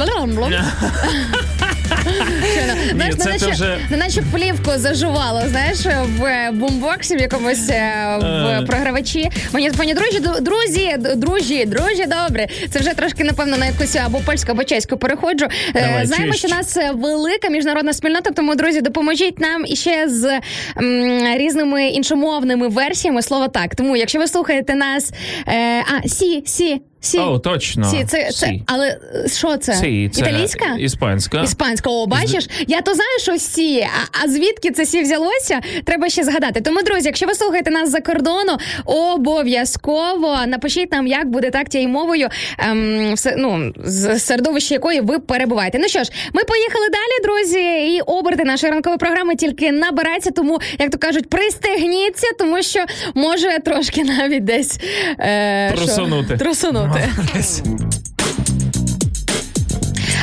Щойно. 2.75 2.91
Знаєш, 2.95 3.15
це 3.17 3.25
неначе, 3.25 3.47
вже- 3.51 3.79
неначе 3.91 4.23
плівку 4.33 4.71
зажувало, 4.77 5.43
знаєш, 5.51 5.79
в 6.19 6.51
бумбоксі 6.53 7.17
в 7.17 7.21
якомусь 7.21 7.69
е, 7.71 7.93
в 8.21 8.25
Е. 8.25 8.65
програвачі. 8.67 9.31
Мені 9.53 9.71
пані 9.71 9.95
друзі, 9.95 10.21
друзі, 10.41 10.97
друзі, 11.17 11.65
друзі, 11.65 12.07
добре. 12.07 12.47
Це 12.71 12.79
вже 12.79 12.95
трошки, 12.95 13.25
напевно, 13.25 13.57
на 13.57 13.67
якусь 13.67 13.97
або 13.97 14.19
польську, 14.19 14.53
або 14.53 14.65
чеську 14.65 14.97
переходжу. 14.97 15.47
Е, 15.75 15.81
Давай, 15.87 16.07
Знаємо, 16.07 16.33
що 16.33 16.49
нас 16.49 16.77
е, 16.77 16.91
велика 16.95 17.49
міжнародна 17.49 17.93
спільнота, 17.93 18.31
тому, 18.31 18.55
друзі, 18.55 18.81
допоможіть 18.81 19.41
нам 19.41 19.65
іще 19.67 20.05
з 20.09 20.25
м, 20.79 21.37
різними 21.39 21.87
іншомовними 21.89 22.69
версіями 22.69 23.23
слова 23.23 23.49
так. 23.49 23.75
Тому, 23.75 23.97
якщо 23.97 24.19
ви 24.19 24.27
слухаєте 24.27 24.75
нас, 24.75 25.13
е, 25.49 25.81
а, 25.81 26.09
сі, 26.09 26.43
сі, 26.47 26.81
сі. 27.07 27.19
О, 27.19 27.39
точно. 27.39 27.91
Сі, 27.91 28.05
це, 28.05 28.31
це, 28.33 28.47
Sí. 28.47 28.63
але 28.67 28.89
е, 28.89 29.29
що 29.29 29.57
це? 29.57 29.75
Sí, 29.75 30.11
це 30.13 30.21
Італійська? 30.21 30.65
Іспанська. 30.79 31.43
Іспанська, 31.43 31.91
о, 31.91 32.07
бачиш? 32.07 32.49
Я 32.67 32.81
то 32.81 32.95
знаю, 32.95 33.19
що 33.21 33.39
sí, 33.39 33.81
а, 33.81 34.25
а 34.25 34.29
звідки 34.29 34.71
це 34.71 34.87
sí 34.87 35.03
взялося, 35.03 35.61
треба 35.85 36.09
ще 36.09 36.25
згадати. 36.25 36.61
Тому, 36.61 36.83
друзі, 36.83 37.03
якщо 37.07 37.27
ви 37.27 37.35
слухаєте 37.35 37.71
нас 37.71 37.91
за 37.91 38.01
кордону, 38.01 38.57
обов'язково 38.85 40.39
напишіть 40.47 40.93
нам, 40.93 41.07
як 41.07 41.31
буде 41.31 41.51
так 41.51 41.69
тією 41.69 41.89
мовою, 41.89 42.29
ем, 42.59 43.15
все, 43.15 43.35
ну, 43.39 43.73
з 43.85 44.19
середовища 44.19 44.75
якої 44.75 45.01
ви 45.01 45.19
перебуваєте. 45.19 45.79
Ну 45.79 45.89
що 45.89 46.05
ж, 46.05 46.11
ми 46.33 46.45
поїхали 46.45 46.87
далі, 46.89 47.25
друзі, 47.25 47.95
і 47.97 48.01
оберти 48.01 48.45
нашої 48.45 48.73
ранкової 48.73 48.99
програми 48.99 49.37
тільки 49.37 49.73
набираються, 49.73 50.31
тому, 50.31 50.61
як 50.79 50.91
то 50.91 50.99
кажуть, 50.99 51.29
пристегніться, 51.31 52.27
тому 52.39 52.63
що 52.63 52.85
може 53.15 53.59
трошки 53.65 54.05
навіть 54.05 54.45
десь 54.45 54.79
е, 55.21 55.73
що? 55.77 55.87
Трусунути. 56.37 56.96
Inte. 57.05 58.16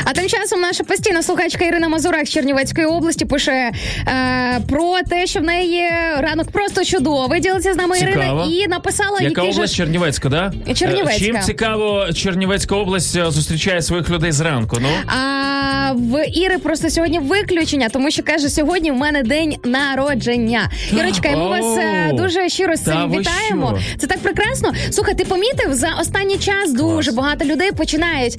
А 0.06 0.12
тим 0.12 0.28
часом 0.28 0.60
наша 0.60 0.84
постійна 0.84 1.22
слухачка 1.22 1.64
Ірина 1.64 1.88
Мазурак 1.88 2.26
з 2.26 2.30
Чернівецької 2.30 2.86
області 2.86 3.24
пише 3.24 3.72
е, 4.08 4.60
про 4.68 4.96
те, 5.08 5.26
що 5.26 5.40
в 5.40 5.42
неї 5.42 5.82
ранок 6.18 6.50
просто 6.50 6.84
чудовий. 6.84 7.40
Ділиться 7.40 7.74
з 7.74 7.76
нами 7.76 7.96
Цікаво. 7.98 8.16
Ірина 8.22 8.64
і 8.64 8.68
написала 8.68 9.18
Яка 9.20 9.24
який 9.42 9.50
область 9.54 9.72
ж- 9.72 9.76
Чернівецька, 9.76 10.28
да? 10.28 10.52
Чернівецька. 10.74 11.14
Е, 11.16 11.18
Чим 11.18 11.40
цікаво, 11.40 12.06
Чернівецька 12.14 12.76
область 12.76 13.16
е, 13.16 13.30
зустрічає 13.30 13.82
своїх 13.82 14.10
людей 14.10 14.32
зранку. 14.32 14.76
Ну 14.82 14.88
А 15.06 15.92
в 15.96 16.26
Іри 16.28 16.58
просто 16.58 16.90
сьогодні 16.90 17.18
виключення, 17.18 17.88
тому 17.88 18.10
що 18.10 18.22
каже, 18.22 18.48
сьогодні 18.48 18.90
в 18.90 18.94
мене 18.96 19.22
день 19.22 19.56
народження. 19.64 20.70
Ірочка, 20.92 21.28
і 21.28 21.36
ми 21.36 21.48
вас 21.48 21.76
е, 21.78 22.10
дуже 22.12 22.48
щиро 22.48 22.76
з 22.76 22.80
цим 22.80 23.10
вітаємо. 23.10 23.78
що? 23.88 23.98
Це 23.98 24.06
так 24.06 24.18
прекрасно. 24.18 24.72
Слухай, 24.90 25.14
ти 25.14 25.24
помітив 25.24 25.74
за 25.74 25.88
останній 26.00 26.38
час 26.38 26.72
дуже 26.72 27.12
багато 27.12 27.44
людей 27.44 27.72
починають 27.72 28.38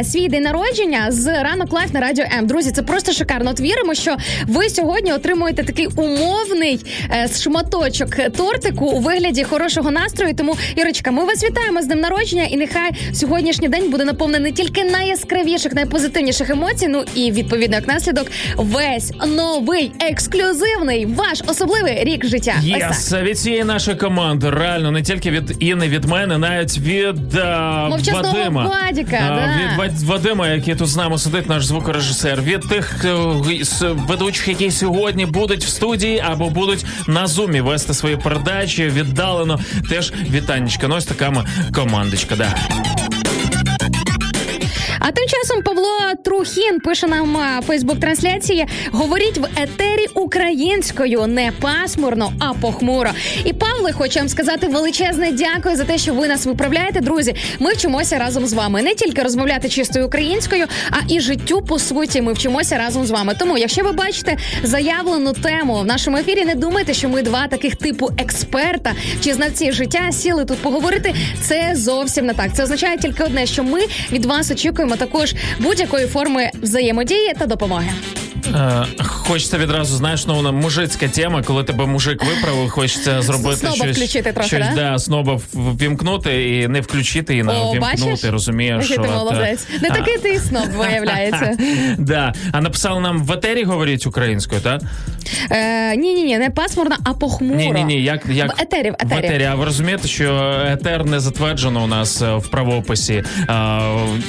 е, 0.00 0.04
свій 0.04 0.28
день 0.28 0.42
народження 0.42 1.03
з 1.08 1.42
ранок 1.42 1.72
Life 1.72 1.92
на 1.92 2.00
радіо 2.00 2.24
М. 2.38 2.46
Друзі, 2.46 2.70
це 2.70 2.82
просто 2.82 3.12
шикарно. 3.12 3.50
От 3.50 3.60
віримо, 3.60 3.94
що 3.94 4.16
ви 4.46 4.68
сьогодні 4.68 5.12
отримуєте 5.12 5.62
такий 5.64 5.86
умовний 5.86 6.80
е, 7.10 7.28
шматочок 7.42 8.14
тортику 8.36 8.86
у 8.86 9.00
вигляді 9.00 9.44
хорошого 9.44 9.90
настрою. 9.90 10.34
Тому 10.34 10.56
Ірочка, 10.76 11.10
ми 11.10 11.24
вас 11.24 11.44
вітаємо 11.44 11.82
з 11.82 11.86
днем 11.86 12.00
народження, 12.00 12.44
і 12.44 12.56
нехай 12.56 12.90
сьогоднішній 13.12 13.68
день 13.68 13.90
буде 13.90 14.04
наповнений 14.04 14.50
не 14.52 14.56
тільки 14.56 14.84
найяскравіших, 14.84 15.72
найпозитивніших 15.74 16.50
емоцій. 16.50 16.88
Ну 16.88 17.04
і 17.14 17.32
відповідно 17.32 17.76
як 17.76 17.88
наслідок 17.88 18.26
весь 18.56 19.12
новий 19.36 19.92
ексклюзивний 20.00 21.06
ваш 21.06 21.42
особливий 21.46 22.04
рік 22.04 22.26
життя. 22.26 22.54
Так. 23.10 23.22
Від 23.22 23.38
цієї 23.38 23.64
нашої 23.64 23.96
команди, 23.96 24.50
реально 24.50 24.90
не 24.90 25.02
тільки 25.02 25.30
від 25.30 25.56
Інни, 25.62 25.88
від 25.88 26.04
мене, 26.04 26.38
навіть 26.38 26.78
від 26.78 27.34
а, 27.34 27.88
Мовчазного 27.88 28.38
Вадима. 28.38 28.64
Вадіка, 28.84 29.18
А, 29.26 29.28
да. 29.28 29.50
Від 29.62 29.78
Вад- 29.78 30.02
Вадима, 30.04 30.48
який 30.48 30.74
тут 30.74 30.88
з 30.94 30.96
нами 30.96 31.18
сидить, 31.18 31.48
наш 31.48 31.66
звукорежисер, 31.66 32.42
від 32.42 32.60
тих 32.60 33.04
е, 33.04 33.14
ведучих, 33.82 34.48
які 34.48 34.70
сьогодні 34.70 35.26
будуть 35.26 35.64
в 35.64 35.68
студії 35.68 36.22
або 36.26 36.50
будуть 36.50 36.86
на 37.06 37.26
зумі 37.26 37.60
вести 37.60 37.94
свої 37.94 38.16
передачі 38.16 38.88
віддалено. 38.88 39.60
Теж 39.90 40.12
вітанечка. 40.30 40.88
Ну 40.88 40.96
ось 40.96 41.04
така 41.04 41.30
ми 41.30 41.44
командочка. 41.72 42.36
Да. 42.36 42.54
А 45.06 45.12
тим 45.12 45.26
часом 45.28 45.62
Павло 45.62 45.98
Трухін 46.24 46.80
пише 46.80 47.06
нам 47.06 47.36
Фейсбук-трансляції: 47.66 48.66
говоріть 48.90 49.38
в 49.38 49.44
етері 49.44 50.06
українською, 50.14 51.26
не 51.26 51.52
пасмурно, 51.60 52.32
а 52.38 52.52
похмуро. 52.52 53.10
І 53.44 53.52
Павле, 53.52 53.92
хочу 53.92 54.18
вам 54.18 54.28
сказати 54.28 54.68
величезне 54.68 55.32
дякую 55.32 55.76
за 55.76 55.84
те, 55.84 55.98
що 55.98 56.14
ви 56.14 56.28
нас 56.28 56.46
виправляєте. 56.46 57.00
Друзі, 57.00 57.34
ми 57.58 57.72
вчимося 57.72 58.18
разом 58.18 58.46
з 58.46 58.52
вами 58.52 58.82
не 58.82 58.94
тільки 58.94 59.22
розмовляти 59.22 59.68
чистою 59.68 60.06
українською, 60.06 60.66
а 60.90 60.96
і 61.08 61.20
життю 61.20 61.62
по 61.62 61.78
суті. 61.78 62.22
Ми 62.22 62.32
вчимося 62.32 62.78
разом 62.78 63.04
з 63.04 63.10
вами. 63.10 63.34
Тому, 63.38 63.58
якщо 63.58 63.84
ви 63.84 63.92
бачите 63.92 64.36
заявлену 64.62 65.32
тему 65.32 65.74
в 65.74 65.86
нашому 65.86 66.16
ефірі, 66.16 66.44
не 66.44 66.54
думайте, 66.54 66.94
що 66.94 67.08
ми 67.08 67.22
два 67.22 67.46
таких 67.48 67.76
типу 67.76 68.10
експерта 68.18 68.92
чи 69.24 69.34
знавці 69.34 69.72
життя 69.72 70.12
сіли 70.12 70.44
тут 70.44 70.58
поговорити. 70.58 71.14
Це 71.40 71.72
зовсім 71.74 72.26
не 72.26 72.34
так. 72.34 72.54
Це 72.54 72.62
означає 72.62 72.98
тільки 72.98 73.24
одне, 73.24 73.46
що 73.46 73.62
ми 73.62 73.80
від 74.12 74.24
вас 74.24 74.50
очікуємо 74.50 74.93
також 74.96 75.34
будь-якої 75.58 76.06
форми 76.06 76.50
взаємодії 76.62 77.32
та 77.38 77.46
допомоги. 77.46 77.90
Е, 78.46 78.86
хочеться 78.98 79.58
відразу, 79.58 79.96
знаєш, 79.96 80.26
ну, 80.26 80.52
мужицька 80.52 81.08
тема, 81.08 81.42
коли 81.42 81.64
тебе 81.64 81.86
мужик 81.86 82.24
виправив, 82.24 82.70
хочеться 82.70 83.22
зробити 83.22 83.56
Сноба 83.56 83.74
щось, 83.76 83.96
включити 83.96 84.32
трохи, 84.32 84.48
щось 84.48 84.66
да? 84.74 84.74
да, 84.74 84.98
сноба 84.98 85.40
ввімкнути 85.54 86.58
і 86.58 86.68
не 86.68 86.80
включити, 86.80 87.36
і 87.36 87.42
не 87.42 87.52
О, 87.52 87.74
розумієш, 88.24 88.90
Який 88.90 88.96
ти 88.96 89.02
от, 89.02 89.08
е, 89.08 89.18
молодець. 89.18 89.66
Не 89.82 89.88
а- 89.88 89.94
такий 89.94 90.18
ти 90.18 90.38
сноб, 90.38 90.68
виявляється. 90.76 91.56
Да. 91.98 92.34
А 92.52 92.60
написали 92.60 93.00
нам 93.00 93.24
в 93.24 93.32
етері 93.32 93.64
говоріть 93.64 94.06
українською, 94.06 94.60
так? 94.60 94.82
Е, 95.50 95.96
ні, 95.96 96.14
ні, 96.14 96.22
ні, 96.22 96.38
не 96.38 96.50
пасмурно, 96.50 96.96
а 97.04 97.14
похмуро. 97.14 97.56
Ні, 97.56 97.70
ні, 97.72 97.84
ні, 97.84 98.02
як, 98.02 98.26
як 98.30 98.58
В 98.58 98.62
етері, 98.62 98.90
в 98.90 99.12
етері. 99.18 99.44
А 99.44 99.54
ви 99.54 99.64
розумієте, 99.64 100.08
що 100.08 100.56
етер 100.66 101.04
не 101.04 101.20
затверджено 101.20 101.84
у 101.84 101.86
нас 101.86 102.20
в 102.20 102.48
правописі. 102.48 103.24
А, 103.48 103.80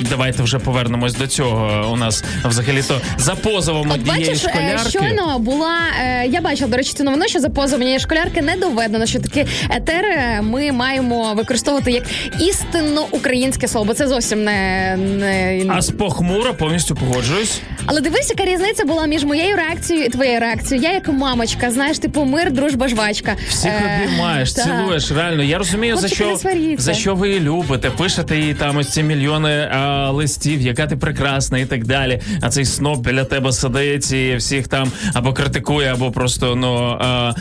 давайте 0.10 0.44
вже 0.44 0.60
повернемось 0.60 1.14
до 1.14 1.28
цього. 1.28 1.92
У 1.92 1.96
нас 1.96 2.24
взагалі 2.46 2.82
то 2.88 3.02
за 3.18 3.36
позовом 3.36 3.92
бачиш, 4.08 4.30
е, 4.46 4.50
школярки. 4.50 4.90
щойно 4.90 5.40
була. 5.40 5.76
е, 6.04 6.28
Я 6.28 6.42
бачила, 6.42 6.70
до 6.70 6.78
речі, 6.78 6.94
цю 6.94 7.04
новину, 7.04 7.24
що 7.28 7.40
за 7.40 7.50
позов 7.50 7.80
позовом 7.80 8.00
школярки 8.00 8.42
не 8.42 8.56
доведено, 8.56 9.06
що 9.06 9.20
такі 9.20 9.46
етери 9.70 10.42
ми 10.42 10.72
маємо 10.72 11.34
використовувати 11.34 11.92
як 11.92 12.04
істинно 12.40 13.06
українське 13.12 13.68
слово. 13.68 13.86
Бо 13.88 13.94
це 13.94 14.08
зовсім 14.08 14.44
не, 14.44 14.96
не... 14.98 15.64
А 15.70 15.82
з 15.82 15.90
похмуро 15.92 16.54
повністю 16.54 16.96
погоджуюсь. 16.96 17.62
Але 17.86 18.02
дивись, 18.02 18.30
яка 18.38 18.52
різниця 18.52 18.86
була 18.86 19.06
між 19.06 19.24
моєю 19.24 19.56
реакцією 19.56 20.06
і 20.06 20.10
твоєю 20.10 20.40
реакцією. 20.40 20.88
Я 20.88 20.94
як 20.94 21.08
мамочка, 21.08 21.72
знаєш, 21.72 22.00
типу 22.00 22.24
мир, 22.26 22.52
дружба, 22.52 22.88
жвачка. 22.88 23.36
Всіх 23.50 23.72
Е, 23.72 24.02
обіймаєш, 24.08 24.54
так. 24.54 24.66
цілуєш. 24.66 25.12
Реально, 25.12 25.44
я 25.44 25.58
розумію, 25.58 25.98
за 25.98 26.08
що 26.08 26.40
за 26.78 26.94
що 26.94 27.16
ви 27.16 27.28
її 27.28 27.40
любите. 27.40 27.90
Пишете 27.90 28.38
їй 28.38 28.54
там 28.54 28.78
ось 28.78 28.90
ці 28.90 29.04
мільйони 29.04 29.70
а, 29.72 30.10
листів, 30.12 30.62
яка 30.62 30.88
ти 30.88 30.96
прекрасна 30.98 31.58
і 31.60 31.66
так 31.66 31.86
далі. 31.86 32.22
А 32.42 32.50
цей 32.50 32.66
сноб 32.66 33.00
біля 33.00 33.24
тебе 33.24 33.52
сидить 33.52 33.95
і 33.96 34.36
всіх 34.36 34.68
там 34.68 34.92
або 35.14 35.34
критикує, 35.34 35.94
або 35.94 36.12
просто 36.12 36.56
ну 36.56 36.98
а, 37.02 37.34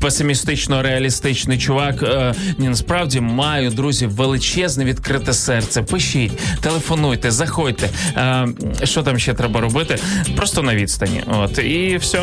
песимістично 0.00 0.82
реалістичний 0.82 1.58
чувак. 1.58 2.02
А, 2.02 2.34
ні, 2.58 2.68
насправді 2.68 3.20
маю 3.20 3.70
друзі 3.70 4.06
величезне 4.06 4.84
відкрите 4.84 5.32
серце. 5.32 5.82
Пишіть, 5.82 6.32
телефонуйте, 6.60 7.30
заходьте. 7.30 7.88
А, 8.14 8.46
що 8.84 9.02
там 9.02 9.18
ще 9.18 9.34
треба 9.34 9.60
робити? 9.60 9.98
Просто 10.36 10.62
на 10.62 10.74
відстані. 10.74 11.22
От 11.26 11.58
і 11.58 11.96
все 11.96 12.20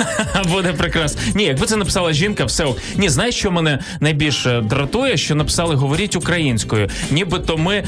буде 0.52 0.72
прекрасно. 0.72 1.20
Ні, 1.34 1.44
якби 1.44 1.66
це 1.66 1.76
написала 1.76 2.12
жінка, 2.12 2.44
все 2.44 2.64
ок. 2.64 2.78
Ні, 2.96 3.08
знаєш, 3.08 3.34
що 3.34 3.50
мене 3.50 3.78
найбільше 4.00 4.60
дратує, 4.60 5.16
що 5.16 5.34
написали 5.34 5.74
говоріть 5.74 6.16
українською. 6.16 6.88
Нібито 7.10 7.56
ми 7.56 7.84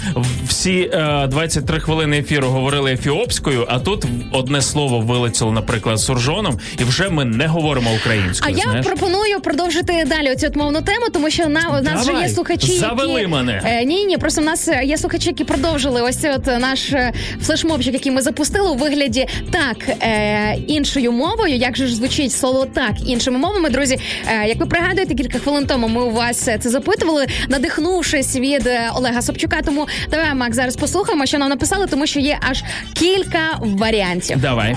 всі 0.49 0.91
е, 0.93 1.27
23 1.27 1.81
хвилини 1.81 2.19
ефіру 2.19 2.49
говорили 2.49 2.93
ефіопською, 2.93 3.67
а 3.69 3.79
тут 3.79 4.05
одне 4.33 4.63
слово 4.63 5.01
вилетіло, 5.25 5.53
наприклад, 5.53 6.01
суржоном, 6.01 6.59
і 6.79 6.85
вже 6.85 7.11
ми 7.11 7.25
не 7.25 7.47
говоримо 7.47 7.91
українською. 8.01 8.55
А 8.55 8.59
українською. 8.59 8.77
я 8.77 8.83
пропоную 8.83 9.41
продовжити 9.41 10.05
далі 10.07 10.33
оцю 10.33 10.51
мовну 10.55 10.83
тему, 10.83 11.07
тому 11.13 11.31
що 11.31 11.49
на 11.49 11.79
у 11.81 11.83
нас 11.83 12.09
вже 12.09 12.21
є 12.21 12.29
слухачі. 12.29 12.73
завели 12.73 13.13
які... 13.13 13.27
мене. 13.27 13.63
Е, 13.65 13.85
ні, 13.85 14.05
ні, 14.05 14.19
просто 14.19 14.41
в 14.41 14.45
нас 14.45 14.69
є 14.85 14.99
слухачі, 14.99 15.29
які 15.29 15.45
продовжили 15.45 16.03
ось 16.03 16.25
от 16.25 16.47
наш 16.47 16.93
е, 16.93 17.13
флешмобчик, 17.43 17.95
який 17.95 18.13
ми 18.13 18.23
запустили 18.23 18.71
у 18.71 18.75
вигляді 18.75 18.95
вигляді 18.95 19.27
так 19.51 19.89
е, 19.89 20.57
іншою 20.67 21.13
мовою. 21.13 21.57
Як 21.57 21.77
же 21.77 21.87
ж 21.87 21.95
звучить 21.95 22.33
слово 22.33 22.67
так 22.67 22.93
іншими 23.07 23.39
мовами, 23.39 23.71
друзі? 23.71 23.99
Е, 24.27 24.49
як 24.49 24.59
ви 24.59 24.67
пригадуєте, 24.67 25.15
кілька 25.15 25.39
хвилин 25.39 25.67
тому 25.67 25.89
ми 25.89 26.03
у 26.03 26.11
вас 26.11 26.37
це 26.37 26.59
запитували, 26.71 27.27
надихнувшись 27.49 28.37
від 28.37 28.67
е, 28.67 28.91
Олега 28.95 29.23
Собчука. 29.23 29.63
Тому 29.63 29.87
давай, 30.11 30.35
Мак, 30.35 30.55
зараз 30.55 30.77
послухаємо, 30.77 31.27
що 31.27 31.39
нам 31.39 31.49
написали, 31.49 31.87
тому 31.87 32.07
що 32.07 32.21
є 32.21 32.39
аж 32.51 32.65
кілька 32.95 33.59
варіантів. 33.61 34.41
Давай. 34.41 34.77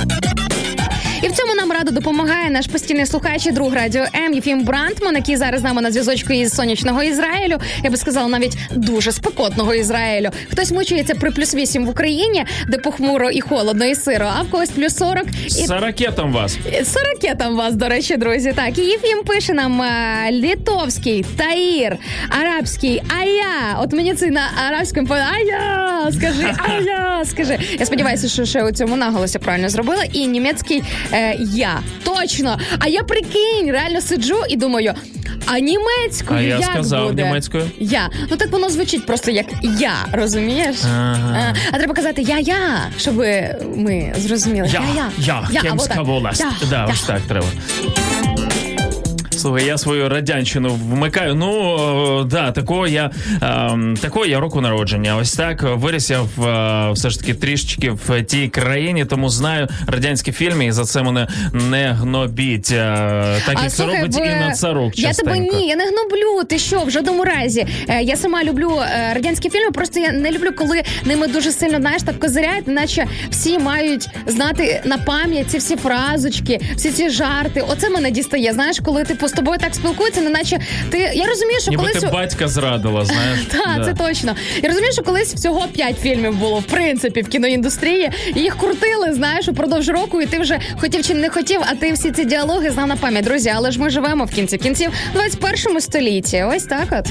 І 1.23 1.27
в 1.27 1.31
цьому 1.31 1.55
нам 1.55 1.71
радо 1.71 1.91
допомагає 1.91 2.49
наш 2.49 2.67
постійний 2.67 3.05
слухач 3.05 3.45
і 3.45 3.51
друг 3.51 3.73
радіо 3.73 4.05
М 4.15 4.33
Єфім 4.33 4.63
Брантман, 4.63 5.15
який 5.15 5.37
зараз 5.37 5.61
з 5.61 5.63
нами 5.63 5.81
на 5.81 5.91
зв'язочку 5.91 6.33
із 6.33 6.53
сонячного 6.55 7.03
Ізраїлю. 7.03 7.57
Я 7.83 7.89
би 7.89 7.97
сказала, 7.97 8.27
навіть 8.27 8.57
дуже 8.71 9.11
спекотного 9.11 9.73
Ізраїлю. 9.73 10.29
Хтось 10.51 10.71
мучується 10.71 11.15
при 11.15 11.31
плюс 11.31 11.55
8 11.55 11.85
в 11.85 11.89
Україні, 11.89 12.45
де 12.67 12.77
похмуро 12.77 13.29
і 13.29 13.41
холодно, 13.41 13.85
і 13.85 13.95
сиро, 13.95 14.29
а 14.39 14.41
в 14.41 14.49
когось 14.49 14.69
плюс 14.69 14.95
40. 14.97 15.23
І 15.45 15.49
З 15.49 15.69
ракетом 15.69 16.33
вас. 16.33 16.57
Там 17.39 17.55
вас, 17.55 17.73
до 17.75 17.87
речі, 17.89 18.17
друзі. 18.17 18.53
Так, 18.55 18.77
і 18.77 18.81
Єфім 18.81 19.23
пише 19.23 19.53
нам 19.53 19.81
е, 19.81 20.27
літовський, 20.31 21.25
таїр, 21.37 21.97
арабський, 22.41 23.01
ая. 23.21 23.77
От 23.83 23.93
мені 23.93 24.13
це 24.13 24.27
на 24.27 24.41
арабському 24.67 25.07
по- 25.07 25.13
ая, 25.13 26.11
скажи, 26.11 26.43
ая, 26.69 27.25
скажи. 27.25 27.59
Я 27.79 27.85
сподіваюся, 27.85 28.27
що 28.27 28.45
ще 28.45 28.63
у 28.63 28.71
цьому 28.71 28.95
наголосі 28.97 29.39
правильно 29.39 29.69
зробила. 29.69 30.03
І 30.13 30.27
німецький 30.27 30.83
е, 31.13 31.37
я. 31.39 31.79
Точно. 32.03 32.59
А 32.79 32.87
я 32.87 33.03
прикинь, 33.03 33.71
реально 33.71 34.01
сиджу 34.01 34.37
і 34.49 34.55
думаю. 34.57 34.93
А 35.45 35.59
німецькою 35.59 36.39
А 36.39 36.43
я 36.43 36.59
як 36.59 36.63
сказав 36.71 37.07
буде? 37.07 37.23
німецькою. 37.23 37.71
Я. 37.79 38.09
Ну 38.31 38.37
так 38.37 38.51
воно 38.51 38.69
звучить 38.69 39.05
просто 39.05 39.31
як 39.31 39.45
я, 39.79 39.93
розумієш? 40.11 40.75
Ага. 40.85 41.53
А, 41.71 41.75
а 41.75 41.77
треба 41.77 41.93
казати 41.93 42.21
я-я, 42.21 42.89
щоб 42.97 43.15
ми 43.75 44.13
зрозуміли. 44.17 44.69
Я, 44.73 44.83
я, 44.95 45.09
Я, 45.17 45.59
або 45.59 45.69
Кемська 45.69 45.95
так. 45.95 46.05
волость. 46.05 46.45
Да, 46.69 46.75
я. 46.75 46.87
ось 46.93 47.01
так 47.03 47.21
треба. 47.21 47.45
Слухай, 49.41 49.65
я 49.65 49.77
свою 49.77 50.09
радянщину 50.09 50.69
вмикаю. 50.73 51.35
Ну 51.35 52.23
да, 52.25 52.51
такого 52.51 52.85
я 52.87 53.11
ем, 53.41 53.97
такого 54.01 54.25
я 54.25 54.39
року 54.39 54.61
народження. 54.61 55.15
Ось 55.17 55.33
так 55.33 55.63
виріс 55.63 56.09
я 56.09 56.21
в 56.35 56.47
е, 56.47 56.91
все 56.91 57.09
ж 57.09 57.19
таки 57.19 57.33
трішечки 57.33 57.91
в 57.91 58.21
тій 58.23 58.47
країні, 58.47 59.05
тому 59.05 59.29
знаю 59.29 59.67
радянські 59.87 60.31
фільми, 60.31 60.65
і 60.65 60.71
за 60.71 60.85
це 60.85 61.03
мене 61.03 61.27
не 61.53 61.91
гнобіть. 61.91 62.71
е, 62.71 63.41
так 63.45 63.63
як 63.63 63.71
це 63.71 63.85
робить 63.85 64.15
в- 64.15 64.25
і 64.25 64.29
на 64.39 64.51
царук. 64.51 64.99
Я 64.99 65.13
тебе 65.13 65.39
ні, 65.39 65.67
я 65.67 65.75
не 65.75 65.83
гноблю. 65.85 66.43
Ти 66.49 66.59
що, 66.59 66.79
в 66.83 66.89
жодному 66.91 67.23
разі. 67.23 67.67
Е, 67.89 68.01
я 68.01 68.15
сама 68.15 68.43
люблю 68.43 68.79
радянські 69.13 69.49
фільми, 69.49 69.71
просто 69.71 69.99
я 69.99 70.11
не 70.11 70.31
люблю, 70.31 70.49
коли 70.57 70.83
ними 71.05 71.27
дуже 71.27 71.51
сильно 71.51 71.77
знаєш, 71.77 72.01
так 72.03 72.19
козиряють, 72.19 72.67
наче 72.67 73.05
всі 73.29 73.59
мають 73.59 74.09
знати 74.27 74.81
на 74.85 74.97
пам'ять 74.97 75.49
ці 75.49 75.57
всі 75.57 75.75
фразочки, 75.75 76.59
всі 76.75 76.91
ці 76.91 77.09
жарти. 77.09 77.63
Оце 77.69 77.89
мене 77.89 78.11
дістає. 78.11 78.53
Знаєш, 78.53 78.79
коли 78.85 79.03
типу 79.03 79.27
з 79.31 79.33
тобою 79.33 79.57
так 79.59 79.75
спілкуються, 79.75 80.21
не 80.21 80.29
наче 80.29 80.59
ти. 80.89 80.97
Я 81.13 81.25
розумію, 81.25 81.59
що 81.59 81.71
Ніби 81.71 81.83
колись. 81.83 81.99
ти 81.99 82.07
батька 82.07 82.47
зрадила, 82.47 83.05
знаєш. 83.05 83.39
Так, 83.51 83.77
Да. 83.77 83.85
це 83.85 83.93
точно. 83.93 84.35
Я 84.63 84.69
розумію, 84.69 84.93
що 84.93 85.03
колись 85.03 85.33
всього 85.33 85.67
п'ять 85.73 85.99
фільмів 85.99 86.35
було 86.35 86.59
в 86.59 86.63
принципі 86.63 87.21
в 87.21 87.27
кіноіндустрії, 87.27 88.09
і 88.35 88.39
їх 88.39 88.57
крутили, 88.57 89.13
знаєш, 89.13 89.47
упродовж 89.47 89.89
року, 89.89 90.21
і 90.21 90.25
ти 90.25 90.39
вже 90.39 90.59
хотів 90.77 91.05
чи 91.05 91.13
не 91.13 91.29
хотів, 91.29 91.61
а 91.71 91.75
ти 91.75 91.93
всі 91.93 92.11
ці 92.11 92.25
діалоги 92.25 92.69
знав 92.71 92.87
на 92.87 92.95
пам'ять. 92.95 93.23
Друзі, 93.25 93.51
але 93.55 93.71
ж 93.71 93.79
ми 93.79 93.89
живемо 93.89 94.25
в 94.25 94.31
кінці 94.31 94.57
кінців 94.57 94.89
в 95.09 95.13
21 95.13 95.81
столітті. 95.81 96.43
Ось 96.55 96.63
так 96.63 96.87
от. 96.91 97.07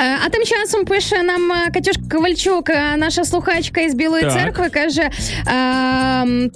Е, 0.00 0.18
А 0.26 0.28
тим 0.28 0.44
часом 0.44 0.84
пише 0.84 1.22
нам 1.22 1.52
е, 1.52 1.70
Катюш 1.74 1.94
Ковальчук, 2.12 2.70
е, 2.70 2.96
наша 2.96 3.24
слухачка 3.24 3.80
із 3.80 3.94
Білої 3.94 4.22
Так. 4.22 4.32
церкви, 4.32 4.68
каже: 4.68 5.10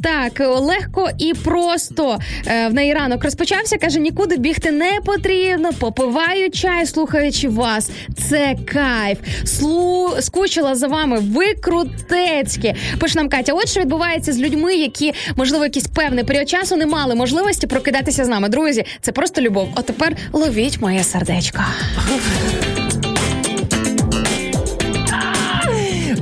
так, 0.03 0.41
легко 0.61 1.11
і 1.19 1.35
просто 1.35 2.19
в 2.47 2.71
неї 2.71 2.95
ранок 2.95 3.25
розпочався. 3.25 3.79
каже: 3.79 3.99
нікуди 3.99 4.37
бігти 4.37 4.71
не 4.71 4.91
потрібно. 5.05 5.71
Попиваю 5.73 6.51
чай, 6.51 6.87
слухаючи 6.87 7.49
вас. 7.49 7.91
Це 8.29 8.55
кайф. 8.73 9.19
Слу... 9.45 10.11
Скучила 10.21 10.75
за 10.75 10.87
вами. 10.89 11.19
Ви 11.19 11.55
крутецькі. 11.55 12.75
Пише 12.99 13.19
нам 13.19 13.29
Катя. 13.29 13.53
От 13.53 13.69
що 13.69 13.81
відбувається 13.81 14.33
з 14.33 14.39
людьми, 14.39 14.75
які 14.75 15.13
можливо 15.37 15.65
якийсь 15.65 15.87
певний 15.87 16.25
період 16.25 16.49
часу 16.49 16.77
не 16.77 16.87
мали 16.87 17.15
можливості 17.15 17.67
прокидатися 17.67 18.25
з 18.25 18.29
нами. 18.29 18.49
Друзі, 18.49 18.85
це 19.01 19.13
просто 19.13 19.41
любов. 19.41 19.69
От 19.77 19.87
тепер 19.87 20.17
ловіть 20.33 20.81
моє 20.81 21.05
сердечко. 21.05 21.65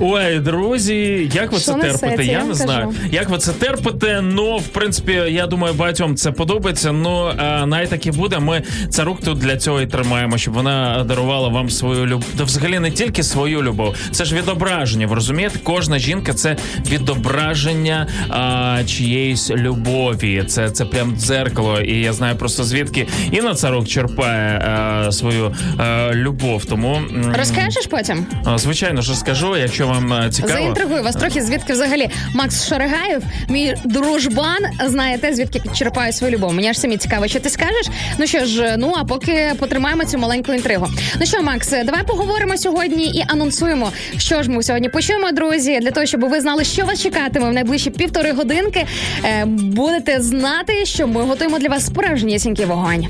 Ой, 0.01 0.39
друзі, 0.39 1.31
як 1.35 1.53
ви 1.53 1.59
Що 1.59 1.73
це 1.73 1.79
терпите? 1.81 2.25
я 2.25 2.33
Я 2.33 2.39
не 2.39 2.45
кажу. 2.45 2.55
знаю. 2.55 2.95
Як 3.13 3.29
ви 3.29 3.39
це 3.39 3.53
терпите? 3.53 4.21
Ну, 4.23 4.57
в 4.57 4.69
принципі, 4.69 5.13
я 5.13 5.47
думаю, 5.47 5.75
багатьом 5.75 6.17
це 6.17 6.33
подобається. 6.33 6.93
Ну, 6.93 7.33
а, 7.39 7.67
навіть 7.67 7.91
так 7.91 8.07
і 8.07 8.11
буде. 8.11 8.39
Ми 8.39 8.63
царук 8.91 9.21
тут 9.21 9.39
для 9.39 9.57
цього 9.57 9.81
і 9.81 9.87
тримаємо, 9.87 10.39
щоб 10.39 10.55
вона 10.55 11.05
дарувала 11.09 11.49
вам 11.49 11.71
свою 11.71 12.07
любов. 12.07 12.25
Та 12.39 12.45
взагалі 12.45 12.79
не 12.79 12.91
тільки 12.91 13.23
свою 13.23 13.63
любов, 13.63 13.95
це 14.11 14.25
ж 14.25 14.35
відображення. 14.35 15.07
Ви 15.07 15.15
розумієте? 15.15 15.59
Кожна 15.63 15.99
жінка 15.99 16.35
це 16.35 16.57
відображення 16.91 18.07
а, 18.29 18.79
чиєїсь 18.87 19.51
любові. 19.51 20.45
Це, 20.47 20.71
це 20.71 20.85
прям 20.85 21.17
дзеркало. 21.17 21.81
І 21.81 22.01
я 22.01 22.13
знаю 22.13 22.37
просто 22.37 22.65
звідки 22.65 23.07
Інна 23.31 23.55
Царук 23.55 23.89
черпає 23.89 24.59
а, 24.59 25.13
свою 25.13 25.55
а, 25.79 26.11
любов. 26.15 26.65
Тому 26.65 27.01
Розкажеш 27.39 27.87
потім? 27.87 28.27
звичайно 28.57 29.03
ж 29.03 29.15
скажу, 29.15 29.57
якщо 29.57 29.88
вам 29.89 30.13
е, 30.13 30.31
цікаво. 30.31 30.53
Заінтригую 30.53 31.03
вас 31.03 31.17
трохи, 31.17 31.43
звідки 31.43 31.73
взагалі 31.73 32.11
Макс 32.35 32.69
Шаригаєв, 32.69 33.23
мій 33.49 33.75
дружбан, 33.85 34.59
знає 34.87 35.19
те, 35.19 35.35
звідки 35.35 35.63
черпає 35.75 36.13
свою 36.13 36.33
любов. 36.33 36.53
Мені 36.53 36.69
аж 36.69 36.79
самі 36.79 36.97
цікаво, 36.97 37.29
що 37.29 37.41
ти 37.41 37.51
скажеш. 37.51 37.87
Ну 38.19 38.27
що 38.27 38.45
ж, 38.45 38.75
ну 38.79 38.93
а 38.97 39.05
поки 39.05 39.53
потримаємо 39.59 40.05
цю 40.05 40.19
маленьку 40.19 40.53
інтригу. 40.53 40.87
Ну 41.21 41.27
що, 41.27 41.43
Макс, 41.43 41.71
давай 41.71 42.03
поговоримо 42.07 42.57
сьогодні 42.57 43.05
і 43.05 43.25
анонсуємо, 43.29 43.93
що 44.19 44.43
ж 44.43 44.51
ми 44.51 44.63
сьогодні 44.63 44.89
почуємо, 44.89 45.33
друзі, 45.33 45.79
для 45.81 45.91
того, 45.91 46.07
щоб 46.07 46.21
ви 46.21 46.41
знали, 46.41 46.65
що 46.65 46.85
вас 46.85 47.03
чекатиме 47.03 47.51
в 47.51 47.53
найближчі 47.53 47.91
півтори 47.91 48.33
годинки. 48.33 48.87
Е, 49.25 49.45
будете 49.47 50.21
знати, 50.21 50.87
що 50.87 51.07
ми 51.07 51.23
готуємо 51.23 51.59
для 51.59 51.69
вас 51.69 51.87
справжнісінький 51.87 52.65
вогонь. 52.67 53.07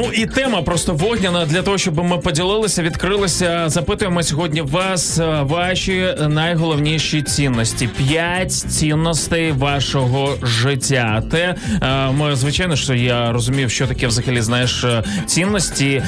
Ну 0.00 0.10
і 0.12 0.26
тема 0.26 0.62
просто 0.62 0.94
вогняна 0.94 1.46
для 1.46 1.62
того, 1.62 1.78
щоб 1.78 2.04
ми 2.04 2.18
поділилися, 2.18 2.82
відкрилися. 2.82 3.68
Запитуємо 3.68 4.22
сьогодні 4.22 4.60
вас 4.60 5.18
е, 5.18 5.42
ваші 5.42 6.14
найголовніші 6.28 7.22
цінності. 7.22 7.88
П'ять 7.96 8.52
цінностей 8.52 9.52
вашого 9.52 10.36
життя. 10.42 11.22
Те 11.30 11.54
е, 11.82 12.10
ми 12.12 12.36
звичайно, 12.36 12.76
що 12.76 12.94
я 12.94 13.32
розумів, 13.32 13.70
що 13.70 13.86
таке 13.86 14.06
взагалі 14.06 14.40
знаєш 14.40 14.84
е, 14.84 15.04
цінності. 15.26 16.02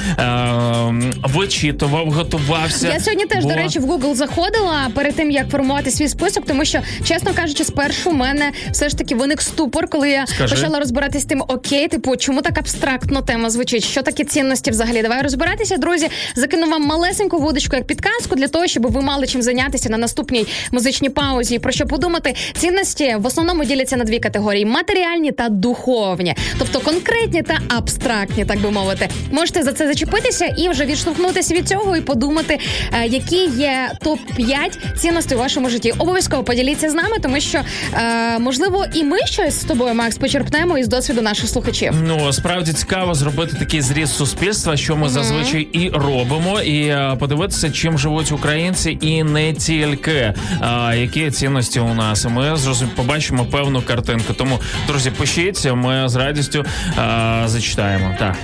Вичитував, 1.23 2.11
готувався. 2.11 2.89
Я 2.93 2.99
сьогодні 2.99 3.25
теж, 3.25 3.43
бо- 3.43 3.49
до 3.49 3.55
речі, 3.55 3.79
в 3.79 3.85
Google 3.91 4.15
заходила 4.15 4.87
перед 4.95 5.15
тим, 5.15 5.31
як 5.31 5.49
формувати 5.49 5.91
свій 5.91 6.07
список, 6.07 6.45
тому 6.45 6.65
що, 6.65 6.79
чесно 7.03 7.31
кажучи, 7.35 7.63
спершу 7.63 8.09
в 8.09 8.13
мене 8.13 8.51
все 8.71 8.89
ж 8.89 8.97
таки 8.97 9.15
виник 9.15 9.41
ступор, 9.41 9.87
коли 9.87 10.09
я 10.09 10.27
Скажи. 10.27 10.55
почала 10.55 10.79
розбиратись 10.79 11.21
з 11.21 11.25
тим, 11.25 11.43
окей, 11.47 11.87
типу, 11.87 12.15
чому 12.15 12.41
так 12.41 12.57
абстрактно 12.57 13.21
тема 13.21 13.49
звучить? 13.49 13.80
Що 13.81 14.01
такі 14.01 14.23
цінності 14.23 14.71
взагалі? 14.71 15.01
Давай 15.01 15.21
розбиратися, 15.21 15.77
друзі. 15.77 16.07
Закину 16.35 16.69
вам 16.69 16.81
малесеньку 16.81 17.37
вудочку 17.39 17.75
як 17.75 17.87
підказку 17.87 18.35
для 18.35 18.47
того, 18.47 18.67
щоб 18.67 18.91
ви 18.91 19.01
мали 19.01 19.27
чим 19.27 19.41
зайнятися 19.41 19.89
на 19.89 19.97
наступній 19.97 20.47
музичній 20.71 21.09
паузі. 21.09 21.59
Про 21.59 21.71
що 21.71 21.85
подумати? 21.85 22.35
Цінності 22.57 23.15
в 23.19 23.25
основному 23.25 23.65
діляться 23.65 23.97
на 23.97 24.03
дві 24.03 24.19
категорії: 24.19 24.65
матеріальні 24.65 25.31
та 25.31 25.49
духовні, 25.49 26.35
тобто 26.59 26.79
конкретні 26.79 27.41
та 27.43 27.59
абстрактні, 27.69 28.45
так 28.45 28.59
би 28.61 28.71
мовити. 28.71 29.09
Можете 29.31 29.63
за 29.63 29.73
це 29.73 29.87
зачепитися 29.87 30.45
і 30.45 30.69
вже 30.69 30.85
відштовхнутися 30.85 31.53
від 31.53 31.67
цього 31.67 31.97
і 31.97 32.01
подумати, 32.01 32.59
е, 32.93 33.05
які 33.07 33.45
є 33.45 33.91
топ 34.03 34.19
5 34.35 34.79
цінностей 34.97 35.37
у 35.37 35.39
вашому 35.39 35.69
житті. 35.69 35.93
Обов'язково 35.97 36.43
поділіться 36.43 36.89
з 36.89 36.93
нами, 36.93 37.17
тому 37.23 37.39
що 37.39 37.61
е, 37.93 38.39
можливо 38.39 38.85
і 38.93 39.03
ми 39.03 39.17
щось 39.25 39.61
з 39.61 39.63
тобою, 39.63 39.93
Макс, 39.93 40.17
почерпнемо 40.17 40.77
із 40.77 40.87
досвіду 40.87 41.21
наших 41.21 41.49
слухачів. 41.49 41.93
Ну 42.03 42.33
справді 42.33 42.73
цікаво 42.73 43.13
зробити 43.13 43.57
такий 43.61 43.81
зріз 43.81 44.15
суспільства, 44.15 44.77
що 44.77 44.95
ми 44.97 45.09
зазвичай 45.09 45.61
і 45.61 45.89
робимо, 45.89 46.61
і 46.61 46.87
е, 46.87 47.15
подивитися, 47.19 47.71
чим 47.71 47.97
живуть 47.97 48.31
українці, 48.31 48.97
і 49.01 49.23
не 49.23 49.53
тільки 49.53 50.33
а, 50.59 50.95
які 50.95 51.31
цінності 51.31 51.79
у 51.79 51.93
нас. 51.93 52.25
Ми 52.25 52.55
зрозум... 52.57 52.89
побачимо 52.95 53.45
певну 53.45 53.81
картинку. 53.81 54.33
Тому, 54.33 54.59
друзі, 54.87 55.11
пишіть, 55.11 55.67
ми 55.73 56.09
з 56.09 56.15
радістю 56.15 56.65
а, 56.97 57.43
зачитаємо. 57.45 58.15
Так. 58.19 58.35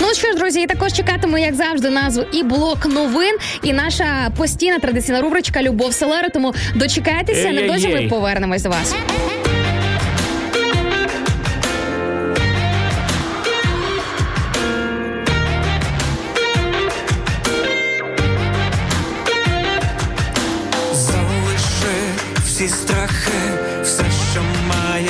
Ну 0.00 0.06
що 0.14 0.28
ж, 0.28 0.34
друзі, 0.34 0.60
і 0.60 0.66
також 0.66 0.92
чекатиму, 0.92 1.38
як 1.38 1.54
завжди, 1.54 1.90
назву 1.90 2.24
і 2.32 2.42
блок 2.42 2.86
новин, 2.86 3.36
і 3.62 3.72
наша 3.72 4.30
постійна 4.36 4.78
традиційна 4.78 5.20
рубричка 5.20 5.62
Любов 5.62 5.94
Селера. 5.94 6.28
Тому 6.28 6.54
дочекайтеся, 6.74 7.50
невдовзі 7.50 7.88
ми 7.88 8.08
повернемось 8.08 8.62
до 8.62 8.68
вас. 8.68 8.94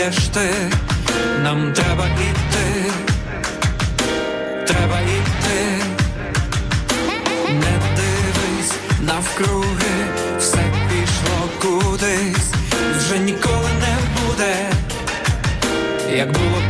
Маєш 0.03 0.17
ти, 0.17 0.49
нам 1.43 1.73
треба 1.73 2.07
іти, 2.07 2.93
треба 4.67 5.01
іти, 5.01 5.85
не 7.49 7.79
дивись 7.97 8.73
навкруги, 9.01 10.07
все 10.39 10.65
пішло 10.89 11.49
кудись, 11.61 12.51
вже 12.99 13.19
ніколи 13.19 13.71
не 13.81 13.97
буде, 14.21 14.55
як 16.17 16.33
було 16.33 16.62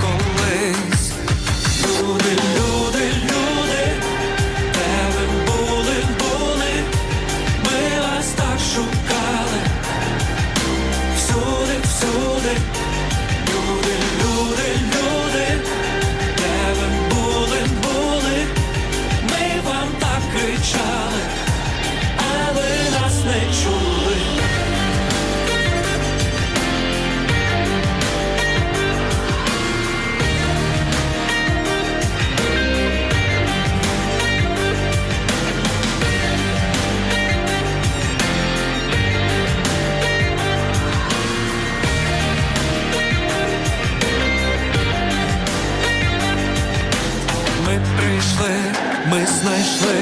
знайшли 49.40 49.98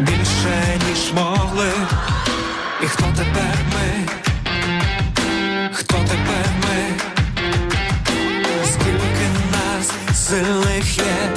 більше, 0.00 0.80
ніж 0.88 1.12
могли. 1.14 1.72
І 2.82 2.86
хто 2.86 3.04
тепер 3.16 3.56
ми? 3.74 4.08
Хто 5.72 5.94
тепер 5.94 6.46
ми? 6.62 7.00
Скільки 8.72 9.28
нас 9.52 10.16
сильних 10.28 10.98
є, 10.98 11.30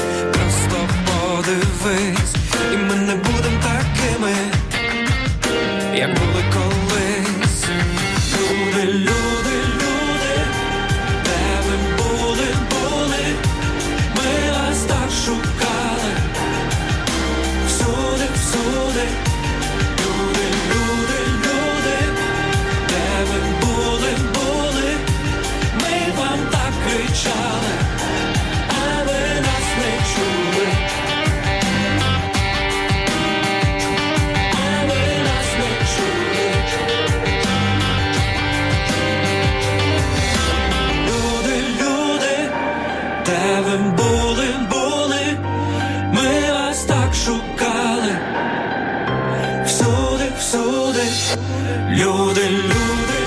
люди, 51.89 52.41
люди, 52.41 53.26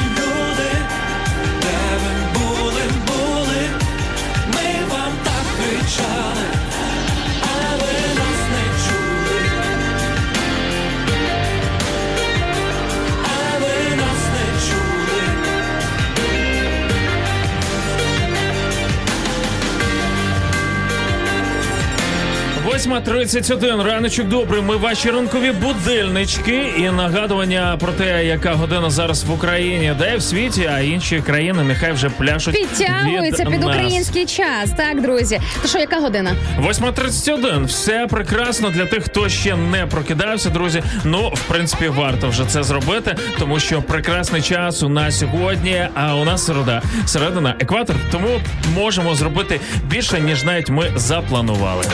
8.31, 22.90 23.83
раночок 23.83 24.29
добрий. 24.29 24.62
Ми 24.62 24.76
ваші 24.76 25.11
ранкові 25.11 25.53
будильнички 25.53 26.72
і 26.79 26.90
нагадування 26.90 27.76
про 27.81 27.92
те, 27.92 28.26
яка 28.26 28.53
година 28.53 28.90
зараз 28.90 29.24
в 29.24 29.33
Україні, 29.33 29.94
де 29.98 30.16
в 30.16 30.22
світі, 30.22 30.70
а 30.74 30.81
інші 30.81 31.20
країни 31.20 31.62
нехай 31.64 31.92
вже 31.92 32.11
пляшуть. 32.11 32.55
Підтягуються 32.55 33.44
від 33.44 33.50
під 33.50 33.61
нас. 33.61 33.70
український 33.70 34.26
час. 34.26 34.70
Так, 34.76 35.03
друзі. 35.03 35.40
То 35.62 35.68
що, 35.68 35.79
яка 35.79 36.00
година? 36.00 36.37
8.31. 36.61 37.64
Все 37.64 38.07
прекрасно 38.11 38.70
для 38.70 38.87
тих, 38.87 39.05
хто 39.05 39.29
ще 39.29 39.57
не 39.57 39.87
прокидався, 39.87 40.50
друзі. 40.50 40.83
Ну, 41.05 41.29
в 41.35 41.42
принципі, 41.42 41.88
варто 41.88 42.29
вже 42.29 42.44
це 42.46 42.62
зробити, 42.62 43.16
тому 43.38 43.61
що 43.61 43.83
прекрасний 43.83 44.42
час 44.42 44.83
у 44.83 44.88
нас 44.88 45.18
сьогодні. 45.18 45.88
А 45.94 46.14
у 46.14 46.24
нас 46.24 46.46
середа, 46.46 46.83
середина, 47.07 47.55
екватор. 47.61 47.96
Тому 48.12 48.40
можемо 48.74 49.14
зробити 49.14 49.61
більше 49.85 50.20
ніж 50.20 50.44
навіть 50.44 50.70
ми 50.70 50.90
запланували. 50.96 51.85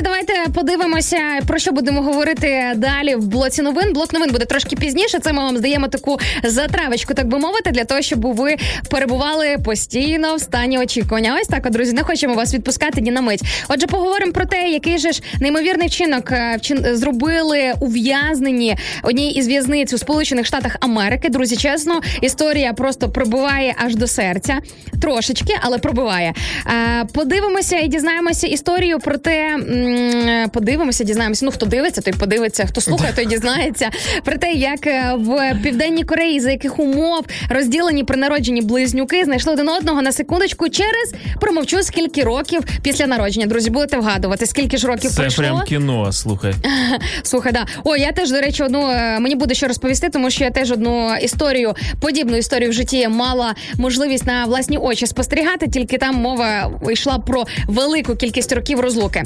Друзі, 0.00 0.24
давайте 0.26 0.50
подивимося, 0.50 1.18
про 1.46 1.58
що 1.58 1.72
будемо 1.72 2.02
говорити 2.02 2.72
далі 2.76 3.14
в 3.14 3.26
блоці 3.26 3.62
новин. 3.62 3.92
Блок 3.92 4.12
новин 4.12 4.30
буде 4.30 4.44
трошки 4.44 4.76
пізніше. 4.76 5.18
Це 5.18 5.32
ми 5.32 5.42
вам 5.42 5.56
здаємо 5.56 5.88
таку 5.88 6.18
затравочку, 6.44 7.14
так 7.14 7.26
би 7.26 7.38
мовити, 7.38 7.70
для 7.70 7.84
того, 7.84 8.02
щоб 8.02 8.34
ви 8.34 8.56
перебували 8.90 9.58
постійно 9.64 10.36
в 10.36 10.40
стані 10.40 10.78
очікування. 10.78 11.38
Ось 11.40 11.48
так, 11.48 11.70
друзі, 11.70 11.92
не 11.92 12.02
хочемо 12.02 12.34
вас 12.34 12.54
відпускати 12.54 13.00
ні 13.00 13.10
на 13.10 13.20
мить. 13.20 13.42
Отже, 13.68 13.86
поговоримо 13.86 14.32
про 14.32 14.46
те, 14.46 14.68
який 14.68 14.98
же 14.98 15.12
ж 15.12 15.22
неймовірний 15.40 15.88
вчинок 15.88 16.32
е, 16.32 16.58
зробили 16.92 17.72
ув'язнені 17.80 18.76
одній 19.02 19.32
із 19.32 19.48
в'язниць 19.48 19.92
у 19.92 19.98
Сполучених 19.98 20.46
Штатах 20.46 20.76
Америки. 20.80 21.28
Друзі, 21.28 21.56
чесно, 21.56 22.00
історія 22.20 22.72
просто 22.72 23.10
пробиває 23.10 23.74
аж 23.86 23.96
до 23.96 24.06
серця. 24.06 24.58
Трошечки, 25.02 25.54
але 25.60 25.78
пробиває. 25.78 26.34
Е, 26.66 27.04
Подивимося 27.14 27.78
і 27.78 27.88
дізнаємося 27.88 28.46
історію 28.46 28.98
про 28.98 29.16
те. 29.18 29.58
Подивимося, 30.52 31.04
дізнаємося. 31.04 31.44
Ну 31.44 31.50
хто 31.50 31.66
дивиться, 31.66 32.00
той 32.00 32.12
подивиться, 32.12 32.66
хто 32.66 32.80
слухає, 32.80 33.12
той 33.16 33.26
дізнається 33.26 33.90
про 34.24 34.38
те, 34.38 34.52
як 34.52 34.86
е, 34.86 35.14
в 35.18 35.54
південній 35.62 36.04
Кореї 36.04 36.40
за 36.40 36.50
яких 36.50 36.78
умов 36.78 37.24
розділені 37.50 38.04
при 38.04 38.16
народженні 38.16 38.62
близнюки 38.62 39.24
знайшли 39.24 39.52
один 39.52 39.68
одного 39.68 40.02
на 40.02 40.12
секундочку 40.12 40.68
через 40.68 41.14
промовчу 41.40 41.82
скільки 41.82 42.22
років 42.22 42.62
після 42.82 43.06
народження. 43.06 43.46
Друзі, 43.46 43.70
будете 43.70 43.96
вгадувати, 43.98 44.46
скільки 44.46 44.76
ж 44.76 44.86
років 44.86 45.10
Це 45.10 45.16
пройшло. 45.20 45.44
прям 45.44 45.62
кіно. 45.62 46.12
Слухай. 46.12 46.54
Слухай, 47.22 47.52
да. 47.52 47.66
О, 47.84 47.96
я 47.96 48.12
теж, 48.12 48.30
до 48.30 48.40
речі, 48.40 48.62
одну 48.62 48.90
е, 48.90 49.20
мені 49.20 49.34
буде 49.34 49.54
що 49.54 49.66
розповісти, 49.66 50.08
тому 50.08 50.30
що 50.30 50.44
я 50.44 50.50
теж 50.50 50.70
одну 50.72 51.16
історію, 51.22 51.74
подібну 52.00 52.36
історію 52.36 52.70
в 52.70 52.72
житті 52.72 53.08
мала 53.08 53.54
можливість 53.78 54.26
на 54.26 54.44
власні 54.44 54.78
очі 54.78 55.06
спостерігати, 55.06 55.68
тільки 55.68 55.98
там 55.98 56.14
мова 56.14 56.70
йшла 56.90 57.18
про 57.18 57.44
велику 57.66 58.16
кількість 58.16 58.52
років 58.52 58.80
розлуки. 58.80 59.22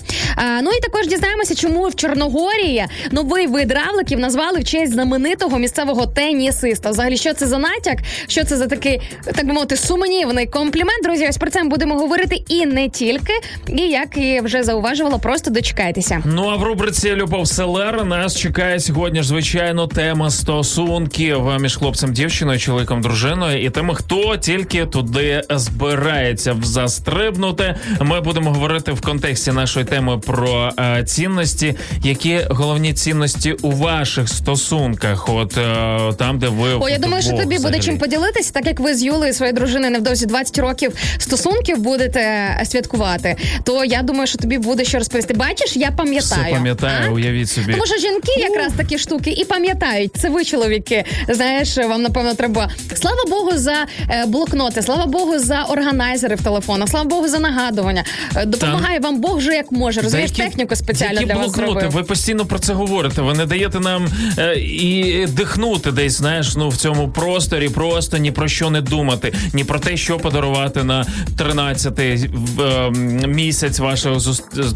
Ну 0.62 0.70
і 0.70 0.80
також 0.80 1.06
дізнаємося, 1.06 1.54
чому 1.54 1.88
в 1.88 1.94
Чорногорії 1.94 2.84
новий 3.10 3.46
вид 3.46 3.72
равликів 3.72 4.18
назвали 4.18 4.58
в 4.58 4.64
честь 4.64 4.92
знаменитого 4.92 5.58
місцевого 5.58 6.06
тенісиста. 6.06 6.90
Взагалі, 6.90 7.16
що 7.16 7.34
це 7.34 7.46
за 7.46 7.58
натяк? 7.58 7.98
Що 8.28 8.44
це 8.44 8.56
за 8.56 8.66
такий, 8.66 9.00
так 9.34 9.46
би 9.46 9.52
мовити, 9.52 9.76
сумнівний 9.76 10.46
комплімент? 10.46 11.04
Друзі, 11.04 11.26
ось 11.28 11.36
про 11.36 11.50
це 11.50 11.62
ми 11.62 11.68
будемо 11.68 11.94
говорити 11.94 12.42
і 12.48 12.66
не 12.66 12.88
тільки. 12.88 13.32
І 13.68 13.82
як 13.82 14.16
і 14.16 14.40
вже 14.40 14.62
зауважувала, 14.62 15.18
просто 15.18 15.50
дочекайтеся. 15.50 16.22
Ну 16.24 16.48
а 16.48 16.56
в 16.56 16.62
рубриці 16.62 17.14
Любов 17.14 17.48
Селер 17.48 18.04
нас 18.04 18.36
чекає 18.36 18.80
сьогодні 18.80 19.22
ж 19.22 19.28
звичайно 19.28 19.86
тема 19.86 20.30
стосунків 20.30 21.42
між 21.60 21.76
хлопцем, 21.76 22.12
дівчиною, 22.12 22.58
чоловіком, 22.58 23.00
дружиною 23.00 23.64
і 23.64 23.70
тими, 23.70 23.94
хто 23.94 24.36
тільки 24.36 24.86
туди 24.86 25.42
збирається 25.50 26.56
застрибнути. 26.62 27.74
Ми 28.00 28.20
будемо 28.20 28.52
говорити 28.52 28.92
в 28.92 29.00
контексті 29.00 29.52
нашої 29.52 29.86
теми 29.86 30.18
про 30.18 30.33
про 30.34 30.70
е, 30.78 31.04
цінності. 31.04 31.74
Які 32.02 32.40
головні 32.50 32.92
цінності 32.92 33.52
у 33.52 33.70
ваших 33.70 34.28
стосунках? 34.28 35.28
От 35.28 35.58
е, 35.58 35.98
там, 36.18 36.38
де 36.38 36.48
ви 36.48 36.74
О, 36.80 36.88
я 36.88 36.98
думаю, 36.98 37.22
що 37.22 37.32
тобі 37.32 37.58
буде 37.58 37.80
чим 37.80 37.98
поділитися, 37.98 38.52
так 38.52 38.66
як 38.66 38.80
ви 38.80 38.94
з 38.94 39.02
Юлею 39.02 39.34
своєю 39.34 39.56
дружиною 39.56 39.92
невдовзі 39.92 40.26
20 40.26 40.58
років 40.58 40.92
стосунків 41.18 41.78
будете 41.78 42.20
святкувати. 42.64 43.36
То 43.64 43.84
я 43.84 44.02
думаю, 44.02 44.26
що 44.26 44.38
тобі 44.38 44.58
буде 44.58 44.84
що 44.84 44.98
розповісти. 44.98 45.34
Бачиш, 45.34 45.76
я 45.76 45.90
пам'ятаю. 45.90 46.42
Все 46.44 46.54
пам'ятаю, 46.54 47.08
А? 47.08 47.12
уявіть 47.12 47.48
собі. 47.48 47.72
Тому 47.72 47.86
що 47.86 47.98
жінки 47.98 48.32
якраз 48.40 48.72
такі 48.76 48.98
штуки 48.98 49.30
і 49.30 49.44
пам'ятають. 49.44 50.12
Це 50.16 50.28
ви, 50.28 50.44
чоловіки. 50.44 51.04
Знаєш, 51.28 51.76
вам 51.76 52.02
напевно 52.02 52.34
треба. 52.34 52.68
Слава 52.94 53.24
Богу, 53.28 53.50
за 53.54 53.86
е, 54.10 54.26
блокноти, 54.26 54.82
слава 54.82 55.06
Богу, 55.06 55.38
за 55.38 55.62
органайзери 55.62 56.36
в 56.36 56.42
телефонах, 56.42 56.88
слава 56.88 57.08
Богу, 57.08 57.28
за 57.28 57.38
нагадування. 57.38 58.04
Е, 58.36 58.46
Допомагає 58.46 58.98
вам 58.98 59.20
Бог 59.20 59.36
вже 59.36 59.54
як 59.54 59.72
може. 59.72 60.00
Розумієш, 60.00 60.23
Які- 60.30 60.42
техніку 60.42 60.76
спеціально 60.76 61.20
які 61.20 61.26
для 61.26 61.34
вас 61.34 61.46
блокноти? 61.46 61.70
зробив. 61.80 61.90
Ви 61.90 62.02
постійно 62.02 62.46
про 62.46 62.58
це 62.58 62.72
говорите. 62.72 63.22
Ви 63.22 63.34
не 63.34 63.46
даєте 63.46 63.80
нам 63.80 64.08
е, 64.38 64.54
і 64.56 65.26
дихнути 65.26 65.92
десь, 65.92 66.12
знаєш, 66.12 66.56
ну 66.56 66.68
в 66.68 66.76
цьому 66.76 67.08
просторі, 67.08 67.68
просто 67.68 68.16
ні 68.16 68.32
про 68.32 68.48
що 68.48 68.70
не 68.70 68.80
думати, 68.80 69.32
ні 69.52 69.64
про 69.64 69.78
те, 69.78 69.96
що 69.96 70.18
подарувати 70.18 70.84
на 70.84 71.06
13-й 71.36 72.28
в, 72.32 72.60
е, 72.62 72.90
місяць 73.26 73.78
вашого 73.78 74.20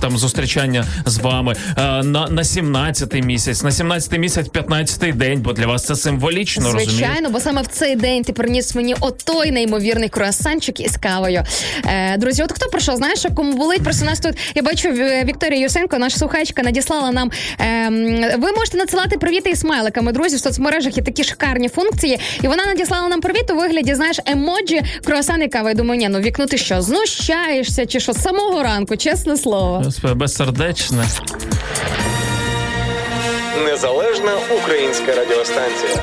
там 0.01 0.19
зустрічання 0.19 0.85
з 1.07 1.19
вами, 1.19 1.55
е, 1.79 1.83
на, 2.03 2.29
на 2.29 2.43
17-й 2.43 3.23
місяць, 3.23 3.63
на 3.63 3.71
17-й 3.71 4.19
місяць, 4.19 4.47
15-й 4.49 5.13
день, 5.13 5.41
бо 5.41 5.53
для 5.53 5.67
вас 5.67 5.87
це 5.87 5.97
символічно, 5.97 6.65
розумієте? 6.65 6.93
Звичайно, 6.93 7.31
бо 7.31 7.41
саме 7.41 7.63
в 7.63 7.67
цей 7.67 7.97
день 7.97 8.23
ти 8.23 8.33
приніс 8.33 8.75
мені 8.75 8.95
отой 9.01 9.51
неймовірний 9.51 10.09
круасанчик 10.09 10.81
із 10.81 10.97
кавою. 10.97 11.45
Е, 11.87 12.17
друзі, 12.19 12.43
от 12.43 12.53
хто 12.53 12.71
прийшов? 12.71 12.97
Знаєш, 12.97 13.19
що 13.19 13.31
кому 13.31 13.57
болить? 13.57 13.83
Просто 13.83 14.05
у 14.05 14.09
нас 14.09 14.21
тут 14.21 14.35
я 14.55 14.63
бачу 14.63 14.89
Ві- 14.89 15.25
Вікторія 15.39 15.61
Юсенко, 15.61 15.99
наша 15.99 16.19
слухачка, 16.19 16.63
надіслала 16.63 17.11
нам. 17.11 17.31
ем, 17.59 18.21
ви 18.39 18.53
можете 18.53 18.79
надсилати 18.79 19.19
привіти 19.19 19.51
і 19.51 19.57
смайликами. 19.57 20.13
Друзі, 20.13 20.37
в 20.37 20.41
соцмережах 20.41 20.97
є 20.97 21.03
такі 21.03 21.25
шикарні 21.25 21.69
функції. 21.69 22.21
І 22.43 22.49
вона 22.49 22.67
надіслала 22.67 23.09
нам 23.09 23.21
привіт 23.21 23.51
у 23.51 23.57
вигляді, 23.57 23.95
знаєш, 23.95 24.21
емоджі, 24.27 24.83
круасан 25.05 25.43
і 25.43 25.49
кава. 25.49 25.69
Я 25.69 25.75
думаю, 25.75 26.01
ні, 26.01 26.09
ну 26.09 26.19
вікно 26.19 26.47
ти 26.47 26.59
що, 26.59 26.83
знущаєшся 26.83 27.87
чи 27.87 28.01
що 28.01 28.13
з 28.13 28.23
самого 28.23 28.63
ранку, 28.63 28.97
чесне 28.97 29.37
слово. 29.37 29.83
Господи, 29.85 30.15
Безсердечне. 30.15 31.05
Незалежна 33.65 34.33
українська 34.63 35.15
радіостанція. 35.15 36.03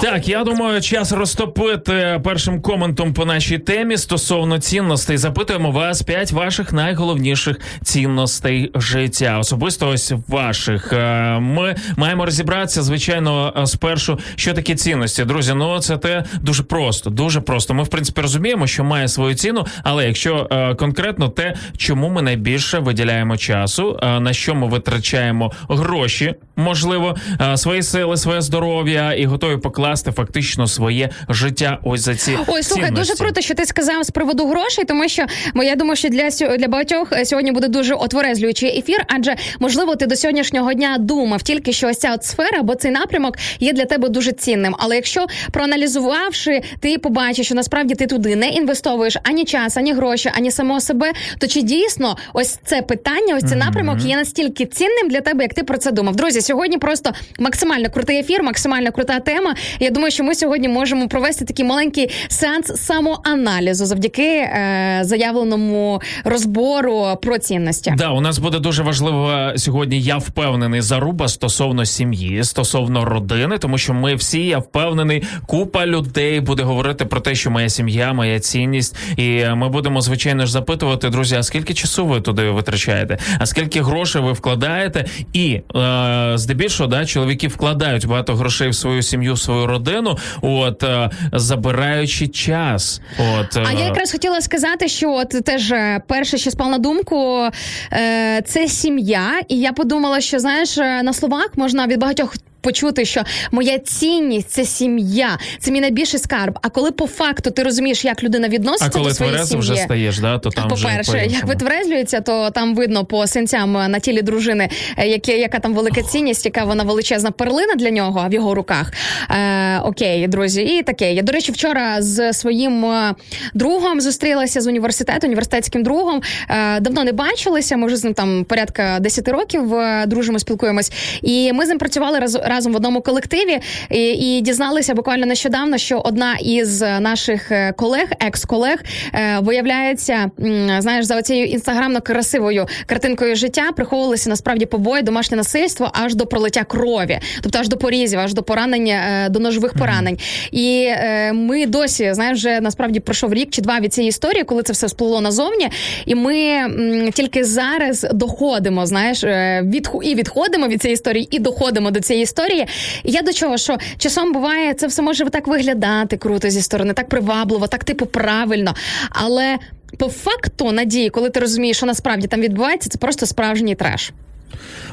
Так, 0.00 0.28
я 0.28 0.44
думаю, 0.44 0.80
час 0.80 1.12
розтопити 1.12 2.20
першим 2.24 2.60
коментом 2.62 3.14
по 3.14 3.24
нашій 3.24 3.58
темі 3.58 3.96
стосовно 3.96 4.58
цінностей. 4.58 5.16
Запитуємо 5.16 5.70
вас 5.70 6.02
п'ять 6.02 6.32
ваших 6.32 6.72
найголовніших 6.72 7.60
цінностей 7.84 8.70
життя, 8.74 9.38
особисто 9.38 9.88
ось 9.88 10.12
ваших. 10.28 10.92
Е, 10.92 11.38
Ми 11.40 11.74
маємо 11.96 12.24
розібратися, 12.24 12.82
звичайно, 12.82 13.52
е, 13.56 13.66
спершу, 13.66 14.18
що 14.36 14.52
таке 14.54 14.74
цінності. 14.74 15.24
Друзі, 15.24 15.54
ну 15.54 15.78
це 15.78 15.96
те 15.96 16.24
дуже 16.40 16.62
просто, 16.62 17.10
дуже 17.10 17.40
просто. 17.40 17.74
Ми 17.74 17.82
в 17.82 17.88
принципі 17.88 18.20
розуміємо, 18.20 18.66
що 18.66 18.84
має 18.84 19.08
свою 19.08 19.34
ціну, 19.34 19.66
але 19.82 20.06
якщо 20.06 20.48
е, 20.50 20.74
конкретно 20.74 21.28
те, 21.28 21.54
чому 21.76 22.08
ми 22.08 22.22
найбільше 22.22 22.78
виділяємо 22.78 23.36
часу, 23.36 23.98
на 24.20 24.32
що 24.32 24.54
ми 24.54 24.68
витрачаємо 24.68 25.52
гроші, 25.68 26.34
можливо, 26.56 27.16
свої 27.54 27.82
сили, 27.82 28.16
своє 28.16 28.40
здоров'я 28.40 29.12
і 29.12 29.24
готові 29.24 29.56
покласти 29.56 29.81
фактично 30.12 30.66
своє 30.66 31.10
життя. 31.28 31.78
Ось 31.84 32.00
за 32.00 32.14
ці 32.14 32.38
Ой, 32.46 32.62
слухай, 32.62 32.90
дуже 32.90 33.14
круто, 33.14 33.40
що 33.40 33.54
ти 33.54 33.66
сказав 33.66 34.04
з 34.04 34.10
приводу 34.10 34.46
грошей, 34.46 34.84
тому 34.84 35.08
що 35.08 35.26
я 35.54 35.76
думаю, 35.76 35.96
що 35.96 36.08
для 36.08 36.28
для 36.58 36.68
багатьох 36.68 37.12
е, 37.12 37.24
сьогодні 37.24 37.52
буде 37.52 37.68
дуже 37.68 37.94
отверезлюючий 37.94 38.78
ефір, 38.78 39.04
адже 39.08 39.36
можливо 39.58 39.96
ти 39.96 40.06
до 40.06 40.16
сьогоднішнього 40.16 40.74
дня 40.74 40.96
думав 40.98 41.42
тільки 41.42 41.72
що 41.72 41.88
ось 41.88 41.98
ця 41.98 42.14
от 42.14 42.24
сфера 42.24 42.58
або 42.60 42.74
цей 42.74 42.90
напрямок 42.90 43.38
є 43.60 43.72
для 43.72 43.84
тебе 43.84 44.08
дуже 44.08 44.32
цінним. 44.32 44.74
Але 44.78 44.94
якщо 44.94 45.26
проаналізувавши, 45.50 46.62
ти 46.80 46.98
побачиш, 46.98 47.46
що 47.46 47.54
насправді 47.54 47.94
ти 47.94 48.06
туди 48.06 48.36
не 48.36 48.48
інвестовуєш 48.48 49.16
ані 49.22 49.44
час, 49.44 49.76
ані 49.76 49.92
гроші, 49.92 50.30
ані 50.34 50.50
самого 50.50 50.80
себе, 50.80 51.12
то 51.38 51.46
чи 51.46 51.62
дійсно 51.62 52.16
ось 52.32 52.58
це 52.64 52.82
питання, 52.82 53.36
ось 53.36 53.44
цей 53.44 53.58
напрямок 53.58 53.98
є 54.00 54.16
настільки 54.16 54.66
цінним 54.66 55.08
для 55.08 55.20
тебе, 55.20 55.42
як 55.42 55.54
ти 55.54 55.62
про 55.62 55.78
це 55.78 55.92
думав? 55.92 56.16
Друзі, 56.16 56.40
сьогодні 56.40 56.78
просто 56.78 57.12
максимально 57.38 57.90
крутий 57.90 58.18
ефір, 58.18 58.42
максимально 58.42 58.92
крута 58.92 59.20
тема. 59.20 59.54
Я 59.80 59.90
думаю, 59.90 60.10
що 60.10 60.24
ми 60.24 60.34
сьогодні 60.34 60.68
можемо 60.68 61.08
провести 61.08 61.44
такий 61.44 61.64
маленький 61.64 62.10
сеанс 62.28 62.66
самоаналізу 62.66 63.86
завдяки 63.86 64.22
е, 64.22 65.00
заявленому 65.04 66.00
розбору 66.24 67.06
про 67.22 67.38
цінності. 67.38 67.94
Да, 67.96 68.10
у 68.10 68.20
нас 68.20 68.38
буде 68.38 68.58
дуже 68.58 68.82
важливо 68.82 69.52
сьогодні. 69.56 70.00
Я 70.00 70.16
впевнений 70.16 70.80
заруба 70.80 71.28
стосовно 71.28 71.84
сім'ї, 71.84 72.44
стосовно 72.44 73.04
родини, 73.04 73.58
тому 73.58 73.78
що 73.78 73.94
ми 73.94 74.14
всі, 74.14 74.46
я 74.46 74.58
впевнений, 74.58 75.22
купа 75.46 75.86
людей 75.86 76.40
буде 76.40 76.62
говорити 76.62 77.04
про 77.04 77.20
те, 77.20 77.34
що 77.34 77.50
моя 77.50 77.68
сім'я, 77.68 78.12
моя 78.12 78.40
цінність, 78.40 78.96
і 79.16 79.44
ми 79.44 79.68
будемо 79.68 80.00
звичайно 80.00 80.46
ж 80.46 80.52
запитувати, 80.52 81.10
друзі, 81.10 81.36
а 81.36 81.42
скільки 81.42 81.74
часу 81.74 82.06
ви 82.06 82.20
туди 82.20 82.50
витрачаєте, 82.50 83.18
а 83.38 83.46
скільки 83.46 83.82
грошей 83.82 84.22
ви 84.22 84.32
вкладаєте? 84.32 85.04
І 85.32 85.60
е, 85.76 86.32
здебільшого, 86.34 86.88
да, 86.88 87.06
чоловіки 87.06 87.48
вкладають 87.48 88.06
багато 88.06 88.34
грошей 88.34 88.68
в 88.68 88.74
свою 88.74 89.02
сім'ю, 89.02 89.34
в 89.34 89.38
свою 89.38 89.61
родину, 89.66 90.16
от 90.42 90.82
е, 90.82 91.10
забираючи 91.32 92.28
час. 92.28 93.00
От 93.18 93.56
А 93.56 93.72
е, 93.72 93.74
я 93.78 93.84
якраз 93.84 94.12
хотіла 94.12 94.40
сказати, 94.40 94.88
що 94.88 95.12
от 95.12 95.28
теж 95.28 95.72
е, 95.72 96.00
перше, 96.06 96.38
що 96.38 96.50
спав 96.50 96.70
на 96.70 96.78
думку, 96.78 97.48
е, 97.92 98.42
це 98.46 98.68
сім'я. 98.68 99.40
І 99.48 99.60
я 99.60 99.72
подумала, 99.72 100.20
що 100.20 100.38
знаєш, 100.38 100.78
е, 100.78 101.02
на 101.02 101.12
словах 101.12 101.48
можна 101.56 101.86
від 101.86 102.00
багатьох. 102.00 102.34
Почути, 102.62 103.04
що 103.04 103.22
моя 103.50 103.78
цінність 103.78 104.50
це 104.50 104.64
сім'я, 104.64 105.38
це 105.60 105.70
мій 105.70 105.80
найбільший 105.80 106.20
скарб. 106.20 106.58
А 106.62 106.68
коли 106.68 106.90
по 106.90 107.06
факту 107.06 107.50
ти 107.50 107.62
розумієш, 107.62 108.04
як 108.04 108.22
людина 108.22 108.46
а 108.46 108.50
відноситься 108.50 108.90
коли 108.90 109.08
до 109.08 109.14
своєї 109.14 109.44
сім'ї, 109.44 109.60
вже 109.60 109.76
стаєш, 109.76 110.18
да, 110.18 110.38
то 110.38 110.50
там 110.50 110.68
по-перше, 110.68 111.12
як 111.12 111.22
по-іншому. 111.22 111.46
витверезлюється, 111.46 112.20
то 112.20 112.50
там 112.50 112.74
видно 112.74 113.04
по 113.04 113.26
синцям 113.26 113.72
на 113.72 113.98
тілі 113.98 114.22
дружини, 114.22 114.68
е, 114.96 115.08
яке, 115.08 115.38
яка 115.38 115.58
там 115.58 115.74
велика 115.74 116.02
цінність, 116.02 116.44
яка 116.44 116.64
вона 116.64 116.84
величезна 116.84 117.30
перлина 117.30 117.74
для 117.74 117.90
нього 117.90 118.26
в 118.28 118.32
його 118.34 118.54
руках. 118.54 118.92
Е, 119.30 119.78
окей, 119.78 120.28
друзі, 120.28 120.62
і 120.62 120.82
таке. 120.82 121.12
Я, 121.12 121.22
до 121.22 121.32
речі, 121.32 121.52
вчора 121.52 122.02
з 122.02 122.32
своїм 122.32 122.84
е, 122.84 123.14
другом 123.54 124.00
зустрілася 124.00 124.60
з 124.60 124.66
університету, 124.66 125.26
університетським 125.26 125.82
другом. 125.82 126.22
Е, 126.48 126.80
давно 126.80 127.04
не 127.04 127.12
бачилися. 127.12 127.76
Ми 127.76 127.86
вже 127.86 127.96
з 127.96 128.04
ним 128.04 128.14
там 128.14 128.44
порядка 128.44 128.98
10 129.00 129.28
років 129.28 129.74
е, 129.74 130.06
дружимо, 130.06 130.38
спілкуємось. 130.38 130.92
І 131.22 131.52
ми 131.52 131.66
з 131.66 131.68
ним 131.68 131.78
працювали 131.78 132.18
раз, 132.18 132.38
разом 132.52 132.72
в 132.72 132.76
одному 132.76 133.00
колективі 133.00 133.58
і, 133.90 134.12
і 134.12 134.40
дізналися 134.40 134.94
буквально 134.94 135.26
нещодавно, 135.26 135.78
що 135.78 135.98
одна 136.04 136.34
із 136.34 136.80
наших 136.80 137.52
е, 137.52 137.72
колег, 137.76 138.06
екс-колег, 138.20 138.78
е, 139.14 139.38
виявляється, 139.40 140.30
знаєш, 140.78 141.04
за 141.04 141.16
оцією 141.16 141.46
інстаграмно 141.46 142.00
красивою 142.00 142.66
картинкою 142.86 143.36
життя 143.36 143.72
приховувалися 143.76 144.30
насправді 144.30 144.66
побої, 144.66 145.02
домашнє 145.02 145.36
насильство 145.36 145.90
аж 145.92 146.14
до 146.14 146.26
пролиття 146.26 146.64
крові, 146.64 147.18
тобто 147.42 147.58
аж 147.58 147.68
до 147.68 147.76
порізів, 147.76 148.18
аж 148.20 148.34
до 148.34 148.42
поранення, 148.42 149.24
е, 149.24 149.28
до 149.28 149.38
ножових 149.38 149.74
поранень. 149.74 150.18
І 150.52 150.86
е, 150.88 151.32
ми 151.32 151.66
досі 151.66 152.14
знаєш, 152.14 152.38
вже 152.38 152.60
насправді 152.60 153.00
пройшов 153.00 153.34
рік 153.34 153.50
чи 153.50 153.62
два 153.62 153.80
від 153.80 153.94
цієї 153.94 154.08
історії, 154.08 154.44
коли 154.44 154.62
це 154.62 154.72
все 154.72 154.88
сплило 154.88 155.20
назовні, 155.20 155.68
і 156.06 156.14
ми 156.14 156.36
м, 156.36 157.10
тільки 157.12 157.44
зараз 157.44 158.06
доходимо, 158.12 158.86
знаєш, 158.86 159.24
е, 159.24 159.62
від 159.64 159.88
і 160.02 160.14
відходимо 160.14 160.68
від 160.68 160.82
цієї 160.82 160.94
історії, 160.94 161.28
і 161.30 161.38
доходимо 161.38 161.90
до 161.90 162.00
цієї 162.00 162.22
історії. 162.22 162.41
І 162.46 162.66
я 163.12 163.22
до 163.22 163.32
чого, 163.32 163.58
що 163.58 163.78
часом 163.98 164.32
буває, 164.32 164.74
це 164.74 164.86
все 164.86 165.02
може 165.02 165.24
так 165.24 165.46
виглядати 165.46 166.16
круто 166.16 166.50
зі 166.50 166.62
сторони, 166.62 166.94
так 166.94 167.08
привабливо, 167.08 167.66
так 167.66 167.84
типу 167.84 168.06
правильно. 168.06 168.74
Але 169.10 169.58
по 169.98 170.08
факту 170.08 170.72
надії, 170.72 171.10
коли 171.10 171.30
ти 171.30 171.40
розумієш, 171.40 171.76
що 171.76 171.86
насправді 171.86 172.26
там 172.26 172.40
відбувається, 172.40 172.90
це 172.90 172.98
просто 172.98 173.26
справжній 173.26 173.74
треш. 173.74 174.12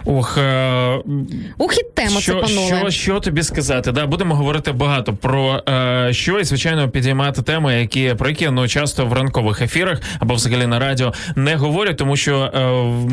Ох, 0.05 0.37
е, 0.37 0.99
Ух, 1.57 1.77
і 1.77 1.83
тему 1.93 2.09
це 2.15 2.21
що, 2.21 2.39
панули. 2.41 2.67
що, 2.67 2.89
що 2.89 3.19
тобі 3.19 3.43
сказати? 3.43 3.91
Да, 3.91 4.05
будемо 4.05 4.35
говорити 4.35 4.71
багато 4.71 5.13
про 5.13 5.63
е, 5.69 6.09
що 6.13 6.39
і 6.39 6.43
звичайно 6.43 6.89
підіймати 6.89 7.41
теми, 7.41 7.79
які 7.79 8.15
про 8.17 8.29
які 8.29 8.49
ну 8.49 8.67
часто 8.67 9.05
в 9.05 9.13
ранкових 9.13 9.61
ефірах 9.61 10.01
або 10.19 10.33
взагалі 10.33 10.67
на 10.67 10.79
радіо 10.79 11.13
не 11.35 11.55
говорять, 11.55 11.97
тому 11.97 12.15
що 12.15 12.39
е, 12.39 12.59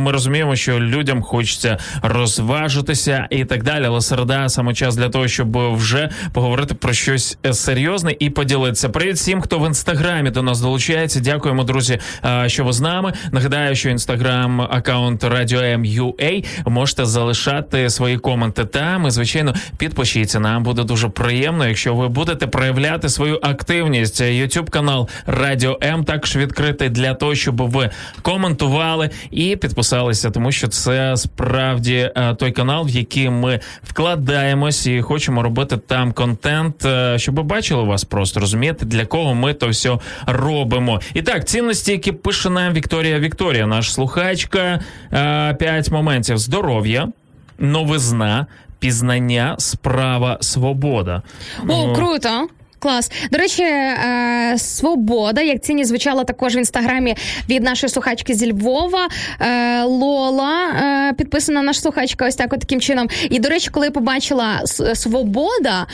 ми 0.00 0.12
розуміємо, 0.12 0.56
що 0.56 0.80
людям 0.80 1.22
хочеться 1.22 1.78
розважитися 2.02 3.26
і 3.30 3.44
так 3.44 3.62
далі. 3.62 3.84
Але 3.86 4.00
середа 4.00 4.48
саме 4.48 4.74
час 4.74 4.96
для 4.96 5.08
того, 5.08 5.28
щоб 5.28 5.74
вже 5.76 6.10
поговорити 6.32 6.74
про 6.74 6.92
щось 6.92 7.38
серйозне 7.52 8.16
і 8.18 8.30
поділитися. 8.30 8.88
Привіт 8.88 9.16
всім, 9.16 9.40
хто 9.40 9.58
в 9.58 9.66
інстаграмі 9.66 10.30
до 10.30 10.42
нас 10.42 10.60
долучається. 10.60 11.20
Дякуємо, 11.20 11.64
друзі, 11.64 11.98
е, 12.24 12.48
що 12.48 12.64
ви 12.64 12.72
з 12.72 12.80
нами. 12.80 13.12
Нагадаю, 13.32 13.76
що 13.76 13.90
інстаграм 13.90 14.60
аккаунт 14.60 15.24
Радіо 15.24 15.60
М.Ю.А. 15.60 16.70
можете 16.76 17.04
залишати 17.06 17.90
свої 17.90 18.18
коменти 18.18 18.64
там. 18.64 19.06
І 19.06 19.10
звичайно, 19.10 19.54
підпишіться. 19.78 20.40
Нам 20.40 20.62
буде 20.62 20.84
дуже 20.84 21.08
приємно, 21.08 21.68
якщо 21.68 21.94
ви 21.94 22.08
будете 22.08 22.46
проявляти 22.46 23.08
свою 23.08 23.38
активність. 23.42 24.20
Ютуб 24.20 24.70
канал 24.70 25.08
Радіо 25.26 25.78
М 25.82 26.04
також 26.04 26.36
відкритий 26.36 26.88
для 26.88 27.14
того, 27.14 27.34
щоб 27.34 27.70
ви 27.70 27.90
коментували 28.22 29.10
і 29.30 29.56
підписалися, 29.56 30.30
тому 30.30 30.52
що 30.52 30.68
це 30.68 31.16
справді 31.16 32.10
е, 32.16 32.34
той 32.34 32.52
канал, 32.52 32.86
в 32.86 32.90
який 32.90 33.30
ми 33.30 33.60
вкладаємось 33.82 34.86
і 34.86 35.00
хочемо 35.02 35.42
робити 35.42 35.76
там 35.76 36.12
контент, 36.12 36.84
е, 36.84 37.18
щоб 37.18 37.34
бачили 37.42 37.82
вас 37.82 38.04
просто 38.04 38.40
розумієте, 38.40 38.86
для 38.86 39.06
кого 39.06 39.34
ми 39.34 39.54
то 39.54 39.68
все 39.68 39.98
робимо. 40.26 41.00
І 41.14 41.22
так, 41.22 41.44
цінності, 41.48 41.92
які 41.92 42.12
пише 42.12 42.50
нам 42.50 42.72
Вікторія 42.72 43.18
Вікторія, 43.18 43.66
наш 43.66 43.92
слухачка. 43.92 44.80
е, 45.12 45.54
П'ять 45.58 45.90
моментів 45.90 46.38
здоров'я, 46.38 46.65
новизна, 47.58 48.46
пізнання, 48.78 49.54
справа, 49.58 50.38
свобода. 50.40 51.22
О, 51.58 51.64
Ну, 51.64 51.94
круто. 51.94 52.48
Клас. 52.78 53.10
До 53.32 53.38
речі, 53.38 53.62
е, 53.62 54.54
свобода, 54.58 55.42
як 55.42 55.62
цінність 55.62 55.88
звучала 55.88 56.24
також 56.24 56.56
в 56.56 56.58
інстаграмі 56.58 57.16
від 57.48 57.62
нашої 57.62 57.90
слухачки 57.90 58.34
зі 58.34 58.52
Львова. 58.52 59.08
Е, 59.40 59.82
Лола 59.82 60.68
е, 60.68 61.12
підписана 61.12 61.62
наш 61.62 61.80
слухачка, 61.80 62.26
ось 62.26 62.36
так, 62.36 62.52
от 62.52 62.60
таким 62.60 62.80
чином. 62.80 63.08
І 63.30 63.38
до 63.38 63.48
речі, 63.48 63.70
коли 63.72 63.90
побачила 63.90 64.62
свобода, 64.94 65.86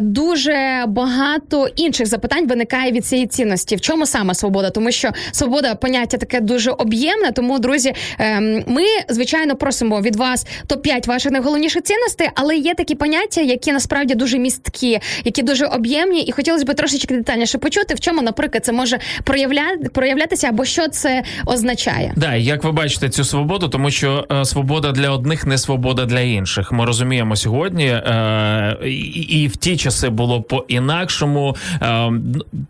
дуже 0.00 0.84
багато 0.88 1.68
інших 1.76 2.06
запитань 2.06 2.46
виникає 2.46 2.92
від 2.92 3.06
цієї 3.06 3.26
цінності. 3.26 3.76
В 3.76 3.80
чому 3.80 4.06
саме 4.06 4.34
свобода? 4.34 4.70
Тому 4.70 4.92
що 4.92 5.10
свобода 5.32 5.74
поняття 5.74 6.16
таке 6.16 6.40
дуже 6.40 6.70
об'ємне. 6.70 7.32
Тому, 7.32 7.58
друзі, 7.58 7.94
е, 8.20 8.40
ми 8.66 8.84
звичайно 9.08 9.56
просимо 9.56 10.00
від 10.00 10.16
вас 10.16 10.46
топ-5 10.68 11.06
ваших 11.06 11.32
найголовніших 11.32 11.82
цінностей, 11.82 12.28
але 12.34 12.56
є 12.56 12.74
такі 12.74 12.94
поняття, 12.94 13.40
які 13.40 13.72
насправді 13.72 14.14
дуже 14.14 14.38
місткі, 14.38 15.00
які 15.24 15.42
дуже 15.42 15.66
об'ємні, 15.66 16.11
і 16.20 16.32
хотілося 16.32 16.64
б 16.64 16.74
трошечки 16.74 17.14
детальніше 17.14 17.58
почути, 17.58 17.94
в 17.94 18.00
чому, 18.00 18.22
наприклад, 18.22 18.64
це 18.64 18.72
може 18.72 18.98
проявля... 19.24 19.62
проявлятися 19.94 20.48
або 20.48 20.64
що 20.64 20.88
це 20.88 21.22
означає. 21.46 22.12
Да, 22.16 22.34
як 22.34 22.64
ви 22.64 22.72
бачите 22.72 23.08
цю 23.08 23.24
свободу, 23.24 23.68
тому 23.68 23.90
що 23.90 24.26
е, 24.32 24.44
свобода 24.44 24.92
для 24.92 25.10
одних 25.10 25.46
не 25.46 25.58
свобода 25.58 26.04
для 26.04 26.20
інших. 26.20 26.72
Ми 26.72 26.84
розуміємо 26.84 27.36
сьогодні, 27.36 27.86
е, 27.86 28.76
і, 28.84 29.20
і 29.20 29.48
в 29.48 29.56
ті 29.56 29.76
часи 29.76 30.08
було 30.08 30.42
по-інакшому. 30.42 31.56
Е, 31.82 32.12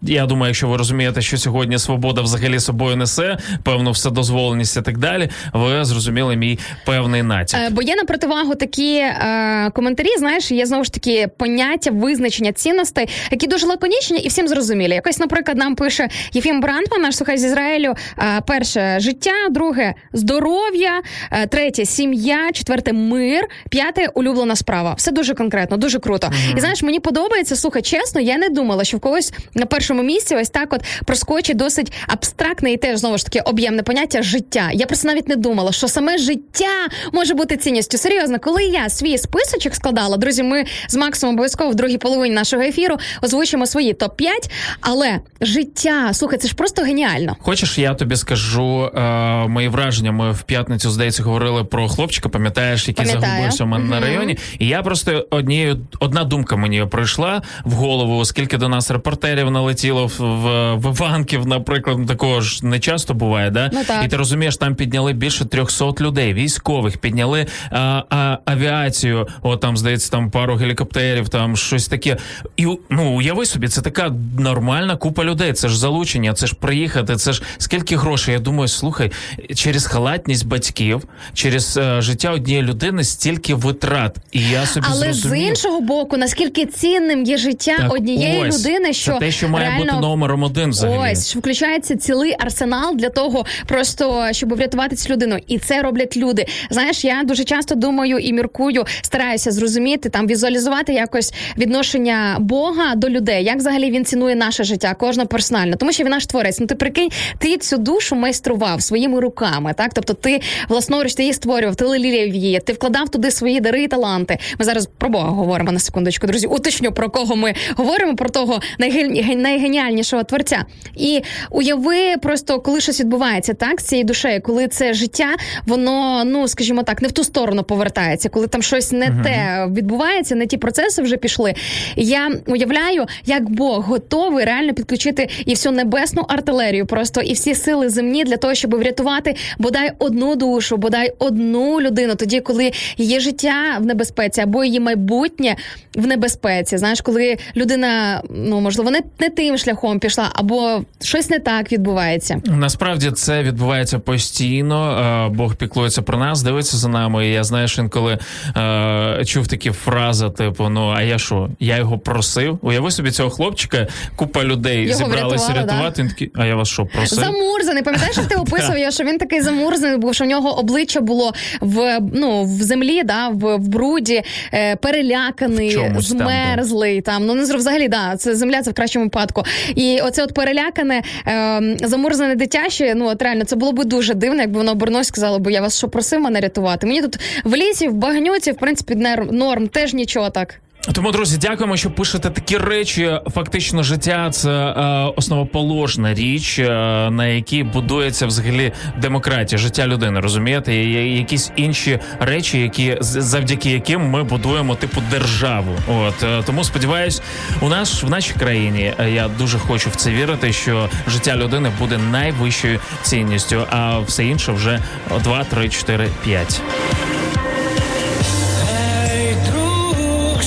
я 0.02 0.26
думаю, 0.26 0.48
якщо 0.50 0.68
ви 0.68 0.76
розумієте, 0.76 1.22
що 1.22 1.38
сьогодні 1.38 1.78
свобода 1.78 2.20
взагалі 2.20 2.60
собою 2.60 2.96
несе, 2.96 3.38
певну 3.62 3.90
вседозволеність 3.90 4.76
і 4.76 4.82
так 4.82 4.98
далі, 4.98 5.28
ви 5.52 5.84
зрозуміли 5.84 6.36
мій 6.36 6.58
певний 6.86 7.22
натяк. 7.22 7.60
Е, 7.60 7.70
Бо 7.70 7.82
є 7.82 7.96
на 7.96 8.04
противагу 8.04 8.54
такі 8.54 8.94
е, 8.96 9.70
коментарі, 9.74 10.08
знаєш, 10.18 10.50
є 10.50 10.66
знову 10.66 10.84
ж 10.84 10.92
таки 10.92 11.28
поняття 11.38 11.90
визначення 11.90 12.52
цінностей, 12.52 13.08
які 13.32 13.46
дуже 13.46 13.66
лаконічні 13.66 14.18
і 14.20 14.28
всім 14.28 14.48
зрозумілі. 14.48 14.94
Якось, 14.94 15.18
наприклад, 15.18 15.56
нам 15.58 15.74
пише 15.74 16.08
Єфім 16.32 16.60
Брандман, 16.60 17.02
наш 17.02 17.16
слухач 17.16 17.38
з 17.40 17.44
Ізраїлю. 17.44 17.94
е, 18.18 18.40
перше 18.46 19.00
життя, 19.00 19.32
друге 19.50 19.94
здоров'я, 20.12 21.02
е, 21.30 21.46
третє 21.46 21.84
сім'я, 21.86 22.52
четверте 22.52 22.92
мир, 22.92 23.44
п'яте 23.70 24.08
улюблена 24.14 24.56
справа. 24.56 24.94
Все 24.98 25.10
дуже 25.10 25.34
конкретно, 25.34 25.76
дуже 25.76 25.98
круто. 25.98 26.30
І 26.56 26.60
знаєш, 26.60 26.82
мені 26.82 27.00
подобається. 27.00 27.56
Слухай, 27.56 27.82
чесно, 27.82 28.20
я 28.20 28.38
не 28.38 28.48
думала, 28.48 28.84
що 28.84 28.96
в 28.96 29.00
когось 29.00 29.32
на 29.54 29.66
першому 29.66 30.02
місці 30.02 30.36
ось 30.36 30.50
так, 30.50 30.72
от 30.72 30.80
проскочить 31.06 31.56
досить 31.56 31.92
абстрактне 32.06 32.72
і 32.72 32.76
теж 32.76 32.98
знову 32.98 33.18
ж 33.18 33.24
таки 33.24 33.40
об'ємне 33.40 33.82
поняття 33.82 34.22
життя. 34.22 34.70
Я 34.72 34.86
просто 34.86 35.08
навіть 35.08 35.28
не 35.28 35.36
думала, 35.36 35.72
що 35.72 35.88
саме 35.88 36.18
життя 36.18 36.88
може 37.12 37.34
бути 37.34 37.56
цінністю. 37.56 37.98
Серйозно, 37.98 38.38
коли 38.38 38.64
я 38.64 38.88
свій 38.88 39.18
списочок 39.18 39.74
складала, 39.74 40.16
друзі, 40.16 40.42
ми 40.42 40.64
з 40.88 40.96
Максом 40.96 41.30
обов'язково 41.30 41.70
в 41.70 41.74
другій 41.74 41.98
половині 41.98 42.34
нашого 42.34 42.62
ефіру 42.62 42.96
озвучимо 43.22 43.66
свої 43.66 43.92
топ 43.92 44.16
5 44.16 44.50
Але 44.80 45.20
життя, 45.40 46.10
слухай, 46.12 46.38
це 46.38 46.48
ж 46.48 46.54
просто 46.54 46.82
геніально. 46.82 47.36
Хочеш, 47.40 47.78
я 47.78 47.94
тобі 47.94 48.16
скажу 48.16 48.90
е, 48.94 49.00
мої 49.48 49.68
враження. 49.68 50.12
Ми 50.12 50.32
в 50.32 50.42
п'ятницю, 50.42 50.90
здається, 50.90 51.22
говорили 51.22 51.64
про 51.64 51.88
хлопчика, 51.88 52.28
пам'ятаєш, 52.28 52.88
який 52.88 53.06
Пам'ятаю. 53.06 53.32
загубився 53.32 53.64
у 53.64 53.66
мене 53.66 53.84
на 53.84 54.00
районі. 54.00 54.38
І 54.58 54.66
я 54.66 54.82
просто 54.82 55.26
однією 55.30 55.86
одна 56.00 56.24
думка 56.24 56.56
мені 56.56 56.86
прийшла 56.90 57.42
в 57.64 57.72
голову, 57.72 58.18
оскільки 58.18 58.58
до 58.58 58.68
нас 58.68 58.90
репортерів 58.90 59.50
налетіло 59.50 60.06
в, 60.06 60.18
в, 60.18 60.74
в 60.74 60.96
Іванків, 60.96 61.46
наприклад, 61.46 62.06
такого 62.06 62.40
ж 62.40 62.66
не 62.66 62.80
часто 62.80 63.14
буває, 63.14 63.50
да? 63.50 63.70
Ну, 63.72 63.84
так. 63.84 64.04
І 64.04 64.08
ти 64.08 64.16
розумієш, 64.16 64.56
там 64.56 64.74
підняли 64.74 65.12
більше 65.12 65.44
300 65.44 65.92
людей, 66.00 66.34
військових, 66.34 66.98
підняли 66.98 67.46
а, 67.70 68.02
а, 68.10 68.38
авіацію. 68.44 69.28
От 69.42 69.60
там 69.60 69.76
здається, 69.76 70.10
там 70.10 70.30
пару 70.30 70.56
гелікоптерів, 70.56 71.28
там 71.28 71.56
щось 71.56 71.88
таке. 71.88 72.16
І 72.56 72.66
ну 72.90 73.11
уяви 73.14 73.46
собі, 73.46 73.68
це 73.68 73.80
така 73.80 74.14
нормальна 74.38 74.96
купа 74.96 75.24
людей. 75.24 75.52
Це 75.52 75.68
ж 75.68 75.78
залучення, 75.78 76.34
це 76.34 76.46
ж 76.46 76.54
приїхати, 76.54 77.16
це 77.16 77.32
ж 77.32 77.42
скільки 77.58 77.96
грошей. 77.96 78.34
Я 78.34 78.40
думаю, 78.40 78.68
слухай, 78.68 79.12
через 79.54 79.86
халатність 79.86 80.46
батьків, 80.46 81.02
через 81.34 81.76
е, 81.76 82.00
життя 82.00 82.30
однієї 82.30 82.64
людини 82.64 83.04
стільки 83.04 83.54
витрат. 83.54 84.16
І 84.32 84.40
я 84.40 84.66
собі 84.66 84.86
Але 84.90 85.12
зрозумів. 85.12 85.44
з 85.44 85.48
іншого 85.48 85.80
боку, 85.80 86.16
наскільки 86.16 86.66
цінним 86.66 87.24
є 87.24 87.36
життя 87.36 87.76
Так 87.78 87.92
однієї 87.92 88.48
ось, 88.48 88.58
людини, 88.66 88.92
що 88.92 89.12
це 89.12 89.18
те, 89.18 89.30
що 89.30 89.48
має 89.48 89.68
реально... 89.68 89.84
бути 89.84 90.00
номером 90.00 90.42
один 90.42 90.70
взагалі. 90.70 91.12
Ось 91.12 91.30
що 91.30 91.38
включається 91.38 91.96
цілий 91.96 92.36
арсенал 92.38 92.96
для 92.96 93.08
того, 93.08 93.46
просто 93.66 94.28
щоб 94.32 94.54
врятувати 94.54 94.96
цю 94.96 95.12
людину, 95.12 95.38
і 95.46 95.58
це 95.58 95.82
роблять 95.82 96.16
люди. 96.16 96.46
Знаєш, 96.70 97.04
я 97.04 97.22
дуже 97.24 97.44
часто 97.44 97.74
думаю 97.74 98.18
і 98.18 98.32
міркую, 98.32 98.84
стараюся 99.02 99.50
зрозуміти 99.50 100.08
там, 100.08 100.26
візуалізувати 100.26 100.92
якось 100.92 101.34
відношення 101.58 102.36
Бога 102.40 102.94
до 103.02 103.08
людей, 103.10 103.44
як 103.44 103.56
взагалі 103.56 103.90
він 103.90 104.04
цінує 104.04 104.34
наше 104.34 104.64
життя, 104.64 104.94
кожна 104.98 105.26
персонально, 105.26 105.76
тому 105.76 105.92
що 105.92 106.04
він 106.04 106.10
наш 106.10 106.26
творець. 106.26 106.60
Ну 106.60 106.66
ти 106.66 106.74
прикинь, 106.74 107.08
ти 107.38 107.56
цю 107.56 107.78
душу 107.78 108.16
майстрував 108.16 108.82
своїми 108.82 109.20
руками, 109.20 109.74
так 109.76 109.90
тобто 109.94 110.14
ти 110.14 110.40
власноруч 110.68 111.14
ти 111.14 111.22
її 111.22 111.32
створював, 111.32 111.76
ти 111.76 111.84
леліяв 111.84 112.28
її, 112.28 112.60
ти 112.60 112.72
вкладав 112.72 113.08
туди 113.08 113.30
свої 113.30 113.60
дари 113.60 113.82
і 113.82 113.88
таланти. 113.88 114.38
Ми 114.58 114.64
зараз 114.64 114.88
про 114.98 115.08
Бога 115.08 115.28
говоримо 115.30 115.72
на 115.72 115.78
секундочку, 115.78 116.26
друзі. 116.26 116.46
Уточню 116.46 116.92
про 116.92 117.10
кого 117.10 117.36
ми 117.36 117.54
говоримо, 117.76 118.16
про 118.16 118.28
того 118.28 118.60
найген- 118.78 119.34
найгеніальнішого 119.36 120.22
творця. 120.24 120.64
І 120.96 121.20
уяви 121.50 122.16
просто, 122.22 122.60
коли 122.60 122.80
щось 122.80 123.00
відбувається 123.00 123.54
так 123.54 123.80
з 123.80 123.84
цією 123.84 124.04
душею, 124.06 124.40
коли 124.42 124.68
це 124.68 124.94
життя, 124.94 125.28
воно, 125.66 126.22
ну 126.24 126.48
скажімо 126.48 126.82
так, 126.82 127.02
не 127.02 127.08
в 127.08 127.12
ту 127.12 127.24
сторону 127.24 127.62
повертається, 127.62 128.28
коли 128.28 128.46
там 128.46 128.62
щось 128.62 128.92
не 128.92 129.08
Мгм. 129.10 129.22
те 129.22 129.66
відбувається, 129.76 130.34
не 130.34 130.46
ті 130.46 130.56
процеси 130.56 131.02
вже 131.02 131.16
пішли. 131.16 131.54
Я 131.96 132.30
уявляю, 132.46 132.91
як 133.24 133.50
Бог 133.50 133.84
готовий 133.84 134.44
реально 134.44 134.74
підключити 134.74 135.28
і 135.46 135.50
всю 135.50 135.72
небесну 135.72 136.24
артилерію, 136.28 136.86
просто 136.86 137.20
і 137.20 137.32
всі 137.32 137.54
сили 137.54 137.88
земні 137.88 138.24
для 138.24 138.36
того, 138.36 138.54
щоб 138.54 138.74
врятувати 138.74 139.36
бодай 139.58 139.92
одну 139.98 140.36
душу, 140.36 140.76
бодай 140.76 141.12
одну 141.18 141.80
людину, 141.80 142.14
тоді, 142.14 142.40
коли 142.40 142.72
її 142.96 143.20
життя 143.20 143.76
в 143.80 143.86
небезпеці 143.86 144.40
або 144.40 144.64
її 144.64 144.80
майбутнє 144.80 145.56
в 145.94 146.06
небезпеці. 146.06 146.78
Знаєш, 146.78 147.00
коли 147.00 147.36
людина, 147.56 148.22
ну 148.30 148.60
можливо, 148.60 148.90
не, 148.90 149.02
не 149.20 149.30
тим 149.30 149.58
шляхом 149.58 149.98
пішла, 149.98 150.30
або 150.34 150.82
щось 151.00 151.30
не 151.30 151.38
так 151.38 151.72
відбувається. 151.72 152.40
Насправді 152.44 153.10
це 153.10 153.42
відбувається 153.42 153.98
постійно. 153.98 154.98
Е, 155.28 155.36
Бог 155.36 155.54
піклується 155.54 156.02
про 156.02 156.18
нас, 156.18 156.42
дивиться 156.42 156.76
за 156.76 156.88
нами. 156.88 157.28
І 157.28 157.32
я 157.32 157.44
знаєш, 157.44 157.78
інколи 157.78 158.18
е, 158.56 159.22
чув 159.26 159.48
такі 159.48 159.70
фрази, 159.70 160.30
типу: 160.30 160.68
ну 160.68 160.92
а 160.96 161.02
я 161.02 161.18
що? 161.18 161.48
Я 161.60 161.76
його 161.76 161.98
просив. 161.98 162.58
Уяви 162.62 162.81
Уяви 162.82 162.92
собі 162.92 163.10
цього 163.10 163.30
хлопчика, 163.30 163.86
купа 164.16 164.44
людей 164.44 164.88
Його 164.88 164.98
зібралися 164.98 165.52
рятувати. 165.52 166.02
Він 166.02 166.08
такий, 166.08 166.30
а 166.34 166.46
я 166.46 166.54
вас 166.54 166.68
що, 166.68 166.86
просив? 166.86 167.18
Замурзаний, 167.18 167.82
пам'ятаєш, 167.82 168.16
як 168.16 168.26
ти 168.26 168.34
описував, 168.40 168.78
я, 168.78 168.90
що 168.90 169.04
він 169.04 169.18
такий 169.18 169.40
замурзаний, 169.40 169.96
був, 169.96 170.14
що 170.14 170.24
в 170.24 170.26
нього 170.28 170.58
обличчя 170.58 171.00
було 171.00 171.32
в 171.60 172.00
ну 172.14 172.44
в 172.44 172.62
землі, 172.62 173.02
да, 173.02 173.28
в, 173.28 173.56
в 173.56 173.68
бруді, 173.68 174.22
е, 174.54 174.76
переляканий, 174.76 175.68
В 175.68 175.72
чомусь 175.72 176.08
там, 176.08 176.18
да. 176.18 176.24
змерзлий. 176.24 177.00
Там 177.00 177.26
ну 177.26 177.34
не 177.34 177.42
взагалі, 177.42 177.88
да, 177.88 178.16
це 178.16 178.34
земля, 178.34 178.62
це 178.62 178.70
в 178.70 178.74
кращому 178.74 179.04
випадку. 179.04 179.42
І 179.74 180.00
оце 180.02 180.22
от 180.24 180.34
перелякане, 180.34 181.02
е, 181.26 181.76
замурзане 181.82 182.34
дитяче. 182.34 182.94
Ну 182.96 183.08
от 183.08 183.22
реально, 183.22 183.44
це 183.44 183.56
було 183.56 183.72
б 183.72 183.84
дуже 183.84 184.14
дивно, 184.14 184.40
якби 184.40 184.58
воно 184.58 184.72
обернулося 184.72 185.08
і 185.08 185.08
сказало, 185.08 185.38
бо 185.38 185.50
я 185.50 185.60
вас 185.60 185.78
що 185.78 185.88
просив 185.88 186.20
мене 186.20 186.40
рятувати. 186.40 186.86
Мені 186.86 187.02
тут 187.02 187.18
в 187.44 187.56
лісі, 187.56 187.88
в 187.88 187.94
багнюці, 187.94 188.52
в 188.52 188.56
принципі, 188.56 188.94
норм, 189.30 189.68
теж 189.68 189.94
нічого 189.94 190.30
так. 190.30 190.54
Тому, 190.82 191.12
друзі, 191.12 191.38
дякуємо, 191.38 191.76
що 191.76 191.90
пишете 191.90 192.30
такі 192.30 192.58
речі. 192.58 193.20
Фактично, 193.34 193.82
життя 193.82 194.30
це 194.30 194.50
е, 194.50 195.12
основоположна 195.16 196.14
річ, 196.14 196.58
е, 196.58 196.68
на 197.10 197.26
якій 197.26 197.62
будується 197.62 198.26
взагалі 198.26 198.72
демократія, 198.98 199.58
життя 199.58 199.86
людини. 199.86 200.20
Розумієте? 200.20 200.74
Є 200.74 201.16
якісь 201.16 201.52
інші 201.56 201.98
речі, 202.20 202.60
які 202.60 202.96
завдяки 203.00 203.70
яким 203.70 204.10
ми 204.10 204.22
будуємо 204.22 204.74
типу 204.74 205.02
державу. 205.10 205.76
От 205.88 206.22
е, 206.22 206.42
тому 206.46 206.64
сподіваюсь, 206.64 207.22
у 207.60 207.68
нас 207.68 208.02
в 208.02 208.10
нашій 208.10 208.34
країні 208.34 208.94
е, 208.98 209.10
я 209.10 209.28
дуже 209.28 209.58
хочу 209.58 209.90
в 209.90 209.96
це 209.96 210.10
вірити, 210.10 210.52
що 210.52 210.88
життя 211.08 211.36
людини 211.36 211.72
буде 211.78 211.98
найвищою 211.98 212.80
цінністю, 213.02 213.66
а 213.70 213.98
все 213.98 214.24
інше 214.24 214.52
вже 214.52 214.80
2, 215.24 215.44
3, 215.44 215.68
4, 215.68 216.08
5. 216.24 216.62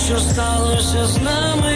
Що 0.06 0.20
сталося 0.20 1.06
з 1.06 1.18
нами? 1.18 1.75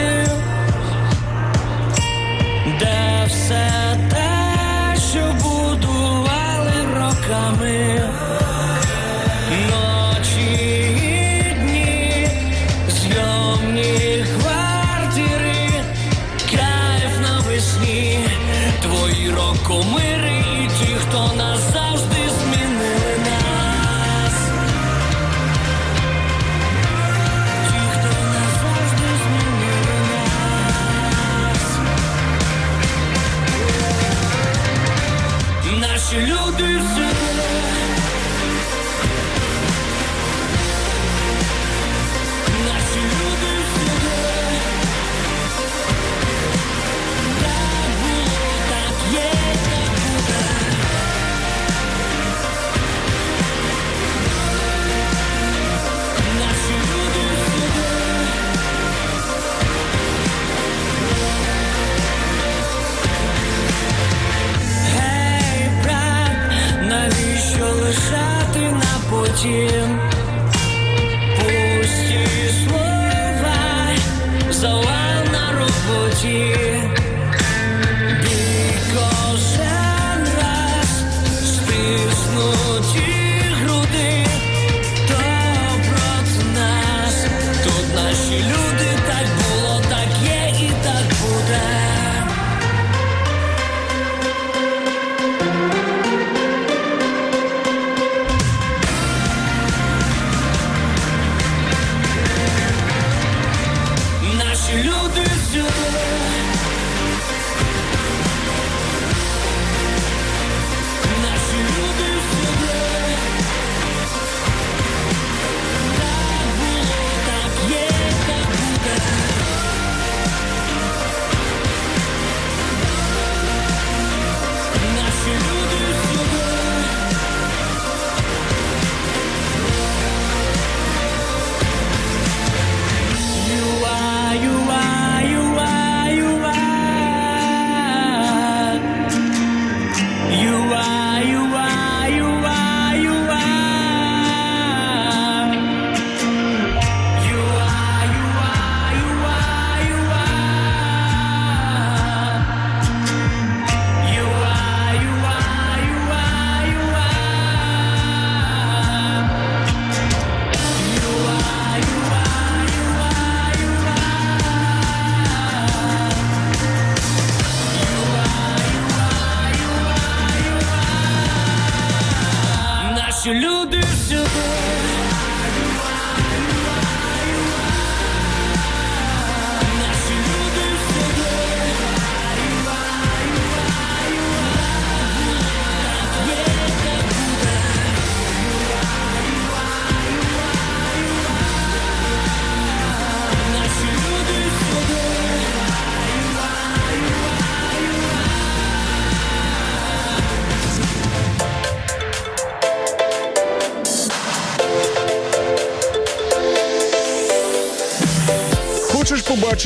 На 69.46 69.79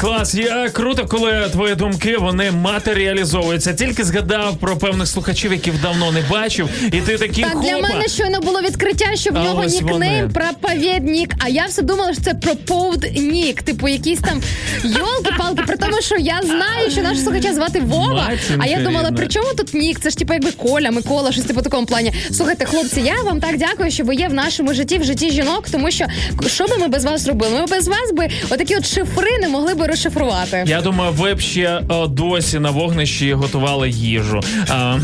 Клас, 0.00 0.34
я 0.34 0.68
круто, 0.70 1.06
коли 1.06 1.48
твої 1.52 1.74
думки 1.74 2.16
вони 2.16 2.50
матеріалізовуються. 2.50 3.74
Тільки 3.74 4.04
згадав 4.04 4.56
про 4.56 4.76
певних 4.76 5.06
слухачів, 5.08 5.52
яких 5.52 5.80
давно 5.82 6.12
не 6.12 6.22
бачив, 6.30 6.68
і 6.92 7.00
ти 7.00 7.18
такий 7.18 7.44
Так, 7.44 7.60
для 7.62 7.74
хопа. 7.74 7.88
мене 7.88 8.08
щойно 8.08 8.40
було 8.40 8.60
відкриття, 8.60 9.06
що 9.16 9.30
в 9.30 9.36
А 9.36 9.44
нього 9.44 9.62
ось 9.66 9.72
нікнейм 9.72 9.92
вони. 9.92 10.28
проповідник, 10.34 11.34
а 11.38 11.48
я 11.48 11.64
все 11.66 11.82
думала, 11.82 12.12
що 12.12 12.22
це 12.22 12.34
проповд 12.34 13.06
нік. 13.16 13.62
Типу, 13.62 13.88
якийсь 13.88 14.18
там 14.20 14.40
йолки-палки, 14.84 15.62
при 15.66 15.76
тому, 15.76 16.02
що 16.02 16.16
я 16.18 16.40
знаю, 16.44 16.90
що 16.90 17.02
нашого 17.02 17.20
слухача 17.22 17.54
звати 17.54 17.80
Вова. 17.80 18.14
Матінка 18.28 18.56
а 18.58 18.66
я 18.66 18.78
думала, 18.80 19.04
рідна. 19.08 19.16
при 19.16 19.28
чому 19.28 19.54
тут 19.56 19.74
нік? 19.74 20.00
Це 20.00 20.10
ж 20.10 20.16
типу 20.16 20.32
якби 20.32 20.50
Коля, 20.50 20.90
Микола, 20.90 21.32
щось 21.32 21.44
типу 21.44 21.62
такому 21.62 21.86
плані. 21.86 22.12
Слухайте, 22.32 22.64
хлопці, 22.64 23.00
я 23.00 23.22
вам 23.22 23.40
так 23.40 23.56
дякую, 23.56 23.90
що 23.90 24.04
ви 24.04 24.14
є 24.14 24.28
в 24.28 24.34
нашому 24.34 24.74
житті, 24.74 24.98
в 24.98 25.04
житті 25.04 25.30
жінок, 25.30 25.66
тому 25.72 25.90
що 25.90 26.04
що 26.46 26.66
би 26.66 26.76
ми 26.78 26.88
без 26.88 27.04
вас 27.04 27.26
робили? 27.26 27.60
Ми 27.60 27.66
без 27.66 27.88
вас 27.88 28.12
би 28.12 28.28
отакі 28.50 28.76
от 28.76 28.86
шифри 28.86 29.38
не 29.40 29.48
могли 29.48 29.74
би 29.74 29.87
розшифрувати. 29.88 30.64
Я 30.66 30.80
думаю, 30.80 31.12
ви 31.12 31.34
б 31.34 31.40
ще 31.40 31.80
о, 31.88 32.06
досі 32.06 32.58
на 32.58 32.70
вогнищі 32.70 33.32
готували 33.32 33.90
їжу. 33.90 34.40
А, 34.68 34.98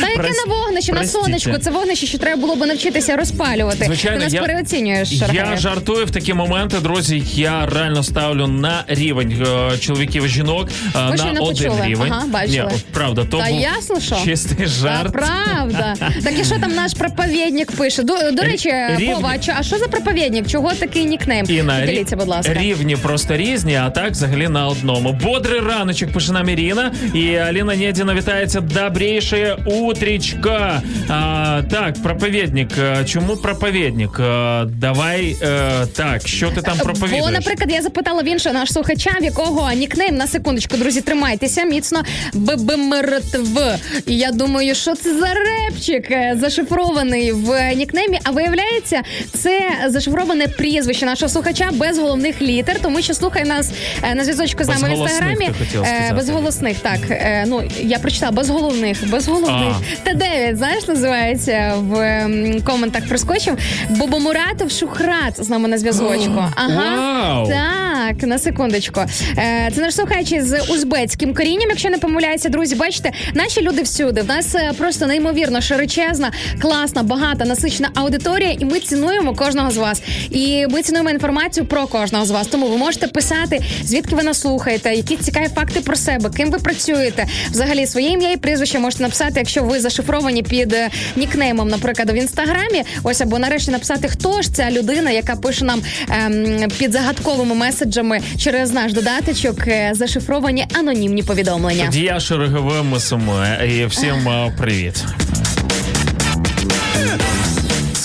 Та 0.00 0.08
яке 0.08 0.22
на 0.46 0.54
вогнище, 0.54 0.92
на 0.92 0.98
простіть. 0.98 1.22
сонечку? 1.22 1.58
Це 1.58 1.70
вогнище, 1.70 2.06
що 2.06 2.18
треба 2.18 2.40
було 2.40 2.56
би 2.56 2.66
навчитися 2.66 3.16
розпалювати. 3.16 3.84
Звичайно, 3.84 4.18
Ти 4.18 4.24
нас 4.24 4.32
я- 4.32 4.40
переоцінюєш. 4.42 5.12
Я 5.12 5.18
Шаргаєв. 5.26 5.58
жартую 5.58 6.06
в 6.06 6.10
такі 6.10 6.34
моменти, 6.34 6.76
друзі. 6.80 7.22
Я 7.34 7.66
реально 7.66 8.02
ставлю 8.02 8.46
на 8.46 8.84
рівень 8.88 9.46
е, 9.72 9.78
чоловіків 9.78 10.24
і 10.24 10.28
жінок 10.28 10.68
е, 10.68 10.90
Ви 10.94 11.10
на 11.10 11.16
щойно 11.16 11.42
один 11.42 11.68
почули. 11.70 11.86
рівень. 11.88 12.12
Ага, 12.12 12.26
бачили. 12.26 12.70
Ні, 12.72 12.78
правда, 12.92 13.24
то 13.24 13.38
Та 13.38 13.50
був 13.50 13.60
ясно, 13.60 14.00
що? 14.00 14.16
чистий 14.24 14.66
жарт. 14.66 15.02
Та 15.04 15.10
правда. 15.10 15.94
Так 16.24 16.40
і 16.40 16.44
що 16.44 16.54
там 16.58 16.74
наш 16.74 16.94
проповідник 16.94 17.72
пише? 17.72 18.02
До, 18.02 18.30
до 18.32 18.42
речі, 18.42 18.72
Рівні. 18.90 19.14
Вова, 19.14 19.34
а 19.58 19.62
що 19.62 19.78
за 19.78 19.88
проповідник? 19.88 20.46
Чого 20.48 20.72
такий 20.74 21.04
нікнейм? 21.04 21.46
І 21.48 21.62
на 21.62 21.74
рі- 21.80 21.80
Поділіться, 21.86 22.16
будь 22.16 22.28
ласка. 22.28 22.54
рівні 22.54 22.96
просто 22.96 23.36
різні, 23.36 23.74
а 23.76 23.90
так 23.90 24.05
взагалі 24.12 24.48
на 24.48 24.68
одному. 24.68 25.12
Бодрий 25.22 25.60
раночок 25.60 26.12
пише 26.12 26.32
нам 26.32 26.48
Ірина. 26.48 26.92
І 27.14 27.36
Аліна 27.36 27.76
Нєдіна 27.76 28.14
вітається 28.14 28.60
добрейше 28.60 29.56
утрічка. 29.66 30.82
А, 31.08 31.62
так, 31.70 32.02
проповідник. 32.02 32.68
Чому 33.06 33.36
проповідник? 33.36 34.20
Е, 34.20 34.64
Давай 34.64 35.36
е, 35.42 35.70
так, 35.96 36.28
що 36.28 36.50
ти 36.50 36.62
там 36.62 36.78
проповідуєш? 36.78 37.24
Бо, 37.24 37.30
наприклад, 37.30 37.72
я 37.72 37.82
запитала 37.82 38.22
в 38.22 38.28
іншого 38.28 38.54
наш 38.54 38.72
слухача, 38.72 39.10
в 39.20 39.24
якого 39.24 39.72
нікнейм 39.72 40.16
на 40.16 40.26
секундочку, 40.26 40.76
друзі, 40.76 41.00
тримайтеся 41.00 41.64
міцно 41.64 42.02
ББМРТВ. 42.34 43.58
І 44.06 44.16
я 44.18 44.32
думаю, 44.32 44.74
що 44.74 44.94
це 44.94 45.18
за 45.18 45.28
репчик 45.34 46.10
е, 46.10 46.36
зашифрований 46.40 47.32
в 47.32 47.74
нікнеймі. 47.74 48.18
А 48.24 48.30
виявляється, 48.30 49.02
це 49.32 49.60
зашифроване 49.88 50.48
прізвище 50.48 51.06
нашого 51.06 51.28
слухача 51.28 51.70
без 51.72 51.98
головних 51.98 52.42
літер, 52.42 52.76
тому 52.82 53.02
що 53.02 53.14
слухає 53.14 53.44
нас 53.44 53.72
на 54.14 54.24
зв'язочку 54.24 54.64
з 54.64 54.68
нами 54.68 54.88
в 54.88 54.98
інстаграмі. 54.98 55.46
Е, 55.46 55.52
сказати. 55.70 56.14
Без 56.16 56.28
голосних, 56.28 56.78
так. 56.78 56.98
Е, 57.10 57.44
Ну 57.48 57.62
я 57.82 57.98
прочитала 57.98 58.32
без 58.32 58.48
головних, 58.48 59.10
без 59.10 59.28
головних. 59.28 59.74
Т9, 60.06 60.56
знаєш, 60.56 60.88
називається 60.88 61.74
в 61.78 62.00
ем, 62.00 62.62
коментах 62.62 63.08
прискочив. 63.08 63.58
Бобомуратов 63.90 64.70
Шухрат 64.70 65.44
з 65.44 65.48
нами 65.48 65.68
на 65.68 65.78
зв'язочку. 65.78 66.44
Ага. 66.54 67.46
Так, 67.48 68.22
на 68.22 68.38
секундочку. 68.38 69.00
Е, 69.38 69.70
Це 69.74 69.80
наш 69.80 69.94
слухач 69.94 70.34
з 70.40 70.60
узбецьким 70.60 71.34
корінням, 71.34 71.68
якщо 71.68 71.90
не 71.90 71.98
помиляюся, 71.98 72.48
друзі. 72.48 72.74
Бачите, 72.74 73.12
наші 73.34 73.60
люди 73.62 73.82
всюди. 73.82 74.22
В 74.22 74.26
нас 74.28 74.54
е, 74.54 74.72
просто 74.78 75.06
неймовірно 75.06 75.60
широчезна, 75.60 76.32
класна, 76.62 77.02
багата, 77.02 77.44
насичена 77.44 77.88
аудиторія, 77.94 78.50
і 78.60 78.64
ми 78.64 78.80
цінуємо 78.80 79.34
кожного 79.34 79.70
з 79.70 79.76
вас. 79.76 80.02
І 80.30 80.66
ми 80.70 80.82
цінуємо 80.82 81.10
інформацію 81.10 81.66
про 81.66 81.86
кожного 81.86 82.24
з 82.24 82.30
вас. 82.30 82.46
Тому 82.46 82.66
ви 82.68 82.76
можете 82.76 83.06
писати, 83.08 83.60
звідки 83.86 84.14
ви 84.14 84.22
нас 84.22 84.40
слухаєте, 84.40 84.94
які 84.94 85.16
цікаві 85.16 85.48
факти 85.54 85.80
про 85.80 85.96
себе, 85.96 86.30
ким 86.36 86.50
ви 86.50 86.58
працюєте. 86.58 87.26
Взагалі 87.50 87.86
своє 87.86 88.08
ім'я 88.08 88.32
і 88.32 88.36
прізвище 88.36 88.78
можете 88.78 89.02
написати, 89.02 89.32
якщо 89.36 89.62
ви 89.62 89.80
зашифровані 89.80 90.42
під 90.42 90.72
е, 90.72 90.90
нікнеймом, 91.16 91.68
наприклад, 91.68 92.10
в 92.10 92.14
інстаграмі. 92.14 92.82
Ось 93.02 93.20
або 93.20 93.38
нарешті 93.38 93.70
написати, 93.70 94.08
хто 94.08 94.42
ж 94.42 94.52
ця 94.52 94.70
людина, 94.70 95.10
яка 95.10 95.36
пише 95.36 95.64
нам 95.64 95.82
ем, 96.08 96.68
під 96.78 96.92
загадковими 96.92 97.54
меседжами 97.54 98.20
через 98.38 98.72
наш 98.72 98.92
додаточок 98.92 99.68
е, 99.68 99.90
зашифровані 99.94 100.66
анонімні 100.78 101.22
повідомлення. 101.22 101.90
Я 101.92 102.20
шереговим 102.20 103.00
сумує. 103.00 103.80
І 103.82 103.86
всім 103.86 104.28
е, 104.28 104.52
привіт. 104.58 105.04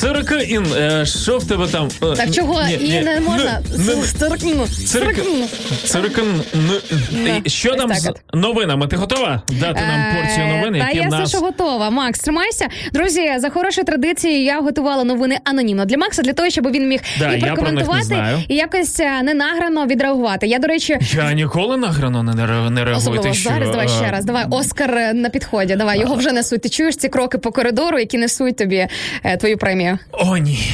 Циркин, 0.02 0.66
е, 0.78 1.06
що 1.06 1.38
в 1.38 1.48
тебе 1.48 1.68
там? 1.68 1.88
Е, 2.04 2.16
Так 2.16 2.32
чого 2.32 2.64
ні, 2.64 2.74
і 2.74 2.90
ні, 2.90 3.02
не 3.02 3.20
можна. 3.20 3.62
Цирк... 4.90 5.16
Циркин. 5.86 6.42
Да, 7.12 7.50
Що 7.50 7.76
там 7.76 7.94
з 7.94 8.12
новинами? 8.34 8.88
Ти 8.88 8.96
готова 8.96 9.42
дати 9.50 9.82
нам 9.82 10.16
порцію 10.16 10.48
новин, 10.48 10.76
Е, 10.76 10.80
Та 10.80 10.90
я 10.90 11.08
все, 11.10 11.26
що 11.26 11.38
готова. 11.46 11.90
Макс, 11.90 12.20
тримайся. 12.20 12.68
Друзі, 12.94 13.34
за 13.38 13.50
хорошою 13.50 13.86
традицією 13.86 14.44
я 14.44 14.62
готувала 14.62 15.04
новини 15.04 15.38
анонімно 15.44 15.86
для 15.86 15.98
Макса, 15.98 16.22
для 16.22 16.34
того, 16.34 16.50
щоб 16.50 16.72
він 16.72 16.88
міг 16.88 17.00
і 17.36 17.40
прокоментувати, 17.40 18.16
і 18.48 18.56
якось 18.56 19.00
е, 19.00 19.22
ненаграно 19.24 19.86
відреагувати. 19.86 20.48
Я, 20.48 20.60
до 20.60 20.68
речі, 20.68 20.98
Я 21.16 21.34
ніколи 21.34 21.78
награно 21.78 22.24
не, 22.24 22.32
ре- 22.32 22.84
реагую. 22.86 23.20
Ти 23.22 23.34
що, 23.34 23.50
зараз. 23.50 23.70
Давай 23.70 23.86
е, 23.86 23.90
ще 23.90 24.12
раз. 24.12 24.26
Давай 24.26 24.46
Оскар 24.50 24.98
е, 24.98 25.14
на 25.14 25.30
підході. 25.30 25.76
Давай 25.76 26.00
його 26.00 26.16
вже 26.16 26.32
несуть. 26.32 26.62
Ти 26.62 26.70
чуєш 26.70 26.96
ці 26.96 27.10
кроки 27.10 27.38
по 27.38 27.52
коридору, 27.52 28.00
які 28.00 28.18
несуть 28.18 28.58
тобі 28.58 28.88
е, 29.24 29.38
твою 29.38 29.58
премію. 29.58 29.91
О, 30.12 30.38
ні. 30.38 30.74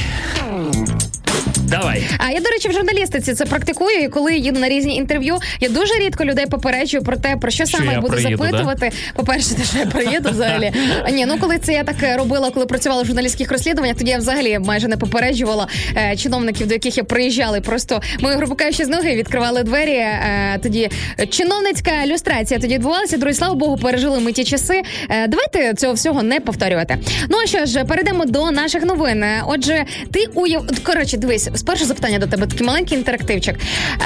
Давай. 1.68 2.02
А 2.18 2.30
я, 2.30 2.40
до 2.40 2.48
речі, 2.50 2.68
в 2.68 2.72
журналістиці 2.72 3.34
це 3.34 3.44
практикую. 3.44 3.98
І 4.02 4.08
коли 4.08 4.36
їду 4.36 4.60
на 4.60 4.68
різні 4.68 4.96
інтерв'ю, 4.96 5.38
я 5.60 5.68
дуже 5.68 5.94
рідко 5.94 6.24
людей 6.24 6.46
попереджую 6.46 7.02
про 7.02 7.16
те, 7.16 7.36
про 7.36 7.50
що, 7.50 7.66
Що 7.66 7.78
саме 7.78 7.92
я 7.92 8.00
буду 8.00 8.12
приїду, 8.12 8.36
запитувати. 8.36 8.92
По-перше, 9.14 9.54
те, 9.54 9.64
що 9.64 9.78
я 9.78 9.86
приїду 9.86 10.30
взагалі. 10.30 10.72
Ні, 11.12 11.26
ну 11.26 11.38
коли 11.38 11.58
це 11.58 11.72
я 11.72 11.84
так 11.84 11.96
е, 12.02 12.16
робила, 12.16 12.50
коли 12.50 12.66
працювала 12.66 13.02
в 13.02 13.06
журналістських 13.06 13.52
розслідуваннях, 13.52 13.96
тоді 13.96 14.10
я 14.10 14.18
взагалі 14.18 14.58
майже 14.58 14.88
не 14.88 14.96
попереджувала 14.96 15.68
е, 15.96 16.16
чиновників, 16.16 16.66
до 16.66 16.74
яких 16.74 16.96
я 16.96 17.04
приїжджала. 17.04 17.56
І 17.56 17.60
Просто 17.60 18.02
ми, 18.20 18.34
грубо 18.34 18.54
кажучи, 18.54 18.84
з 18.84 18.88
ноги 18.88 19.16
відкривали 19.16 19.62
двері. 19.62 19.90
Е, 19.90 20.58
тоді 20.62 20.90
чиновницька 21.30 22.06
люстрація 22.06 22.60
тоді 22.60 22.74
відбувалася. 22.74 23.16
Друзі, 23.16 23.38
слава 23.38 23.54
Богу, 23.54 23.76
пережили 23.76 24.20
ми 24.20 24.32
ті 24.32 24.44
часи. 24.44 24.82
Е, 25.10 25.26
давайте 25.26 25.74
цього 25.74 25.92
всього 25.92 26.22
не 26.22 26.40
повторювати. 26.40 26.98
Ну 27.28 27.38
а 27.44 27.46
що 27.46 27.66
ж, 27.66 27.84
перейдемо 27.84 28.24
до 28.24 28.50
наших 28.50 28.84
новин. 28.84 29.22
Е, 29.22 29.42
Отже, 29.46 29.84
ти 30.12 30.26
уяв... 30.34 30.64
Коротше, 30.82 31.16
дивись, 31.28 31.48
спершу 31.54 31.84
запитання 31.84 32.18
до 32.18 32.26
тебе, 32.26 32.46
такий 32.46 32.66
маленький 32.66 32.98
інтерактивчик. 32.98 33.56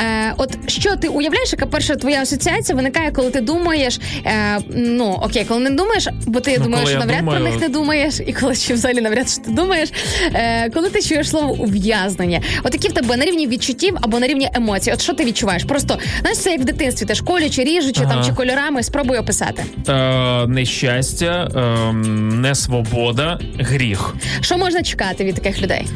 Е, 0.04 0.34
от 0.36 0.70
що 0.70 0.96
ти 0.96 1.08
уявляєш, 1.08 1.52
яка 1.52 1.66
перша 1.66 1.96
твоя 1.96 2.22
асоціація 2.22 2.76
виникає, 2.76 3.10
коли 3.10 3.30
ти 3.30 3.40
думаєш, 3.40 4.00
е, 4.26 4.58
ну 4.74 5.18
окей, 5.22 5.44
коли 5.44 5.60
не 5.60 5.70
думаєш, 5.70 6.08
бо 6.26 6.40
ти 6.40 6.56
Ну, 6.58 6.64
думаєш, 6.64 6.90
я 6.90 6.98
навряд 6.98 7.18
думаю- 7.18 7.40
про 7.40 7.50
них 7.50 7.60
не 7.60 7.68
думаєш, 7.68 8.20
і 8.26 8.32
коли 8.32 8.54
ще 8.54 8.74
взагалі 8.74 9.00
навряд 9.00 9.28
чи 9.30 9.36
ти 9.36 9.50
думаєш, 9.50 9.88
е, 10.34 10.70
коли 10.70 10.90
ти 10.90 11.02
чуєш 11.02 11.30
слово 11.30 11.52
ув'язнення, 11.58 12.40
от 12.62 12.74
які 12.74 12.88
в 12.88 12.92
тебе 12.92 13.16
на 13.16 13.24
рівні 13.24 13.46
відчуттів 13.46 13.96
або 14.00 14.18
на 14.18 14.26
рівні 14.26 14.50
емоцій, 14.54 14.92
от 14.92 15.02
що 15.02 15.12
ти 15.14 15.24
відчуваєш? 15.24 15.64
Просто 15.64 15.98
знаєш, 16.20 16.38
це 16.38 16.50
як 16.50 16.60
в 16.60 16.64
дитинстві, 16.64 17.06
ти 17.06 17.14
школі 17.14 17.50
чи 17.50 17.64
ріжучи 17.64 18.00
там 18.00 18.24
чи 18.26 18.32
кольорами, 18.32 18.82
спробуй 18.82 19.18
описати. 19.18 19.64
Е, 19.88 20.46
нещастя, 20.46 21.48
е, 21.56 21.92
несвобода, 22.36 23.38
гріх. 23.58 24.14
Що 24.40 24.58
можна 24.58 24.82
чекати 24.82 25.24
від 25.24 25.34
таких 25.34 25.62
людей? 25.62 25.86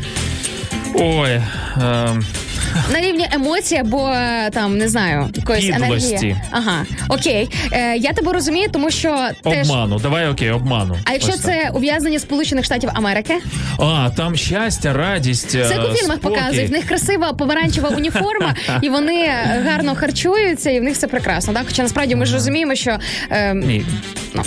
Ой. 1.18 1.30
Е, 1.30 1.42
На 2.92 3.00
рівні 3.00 3.28
емоцій 3.32 3.76
або 3.76 4.08
е, 4.08 4.50
там 4.50 4.78
не 4.78 4.88
знаю, 4.88 5.28
якоїсь 5.34 5.64
Підлості. 5.64 6.14
енергії. 6.14 6.36
Ага, 6.50 6.84
окей. 7.08 7.48
Е, 7.72 7.96
я 7.96 8.12
тебе 8.12 8.32
розумію, 8.32 8.68
тому 8.72 8.90
що 8.90 9.28
теж. 9.44 9.70
обману. 9.70 9.98
Давай 9.98 10.28
окей, 10.28 10.50
обману. 10.50 10.96
А 11.04 11.12
якщо 11.12 11.32
Ось 11.32 11.40
так. 11.40 11.44
це 11.46 11.70
ув'язнення 11.74 12.18
Сполучених 12.18 12.64
Штатів 12.64 12.90
Америки, 12.94 13.34
А, 13.78 14.10
там 14.16 14.36
щастя, 14.36 14.92
радість. 14.92 15.50
це 15.50 15.58
як 15.58 15.92
у 15.92 15.94
фільмах 15.94 16.18
показують. 16.18 16.68
В 16.70 16.72
них 16.72 16.84
красива 16.86 17.32
помаранчева 17.32 17.88
уніформа, 17.88 18.54
і 18.82 18.88
вони 18.88 19.28
гарно 19.64 19.94
харчуються, 19.94 20.70
і 20.70 20.80
в 20.80 20.82
них 20.82 20.94
все 20.94 21.06
прекрасно. 21.06 21.52
Так, 21.54 21.62
хоча 21.66 21.82
насправді 21.82 22.14
ми 22.16 22.26
ж 22.26 22.34
розуміємо, 22.34 22.74
що 22.74 22.98
е, 23.30 23.54
Ні. 23.54 23.84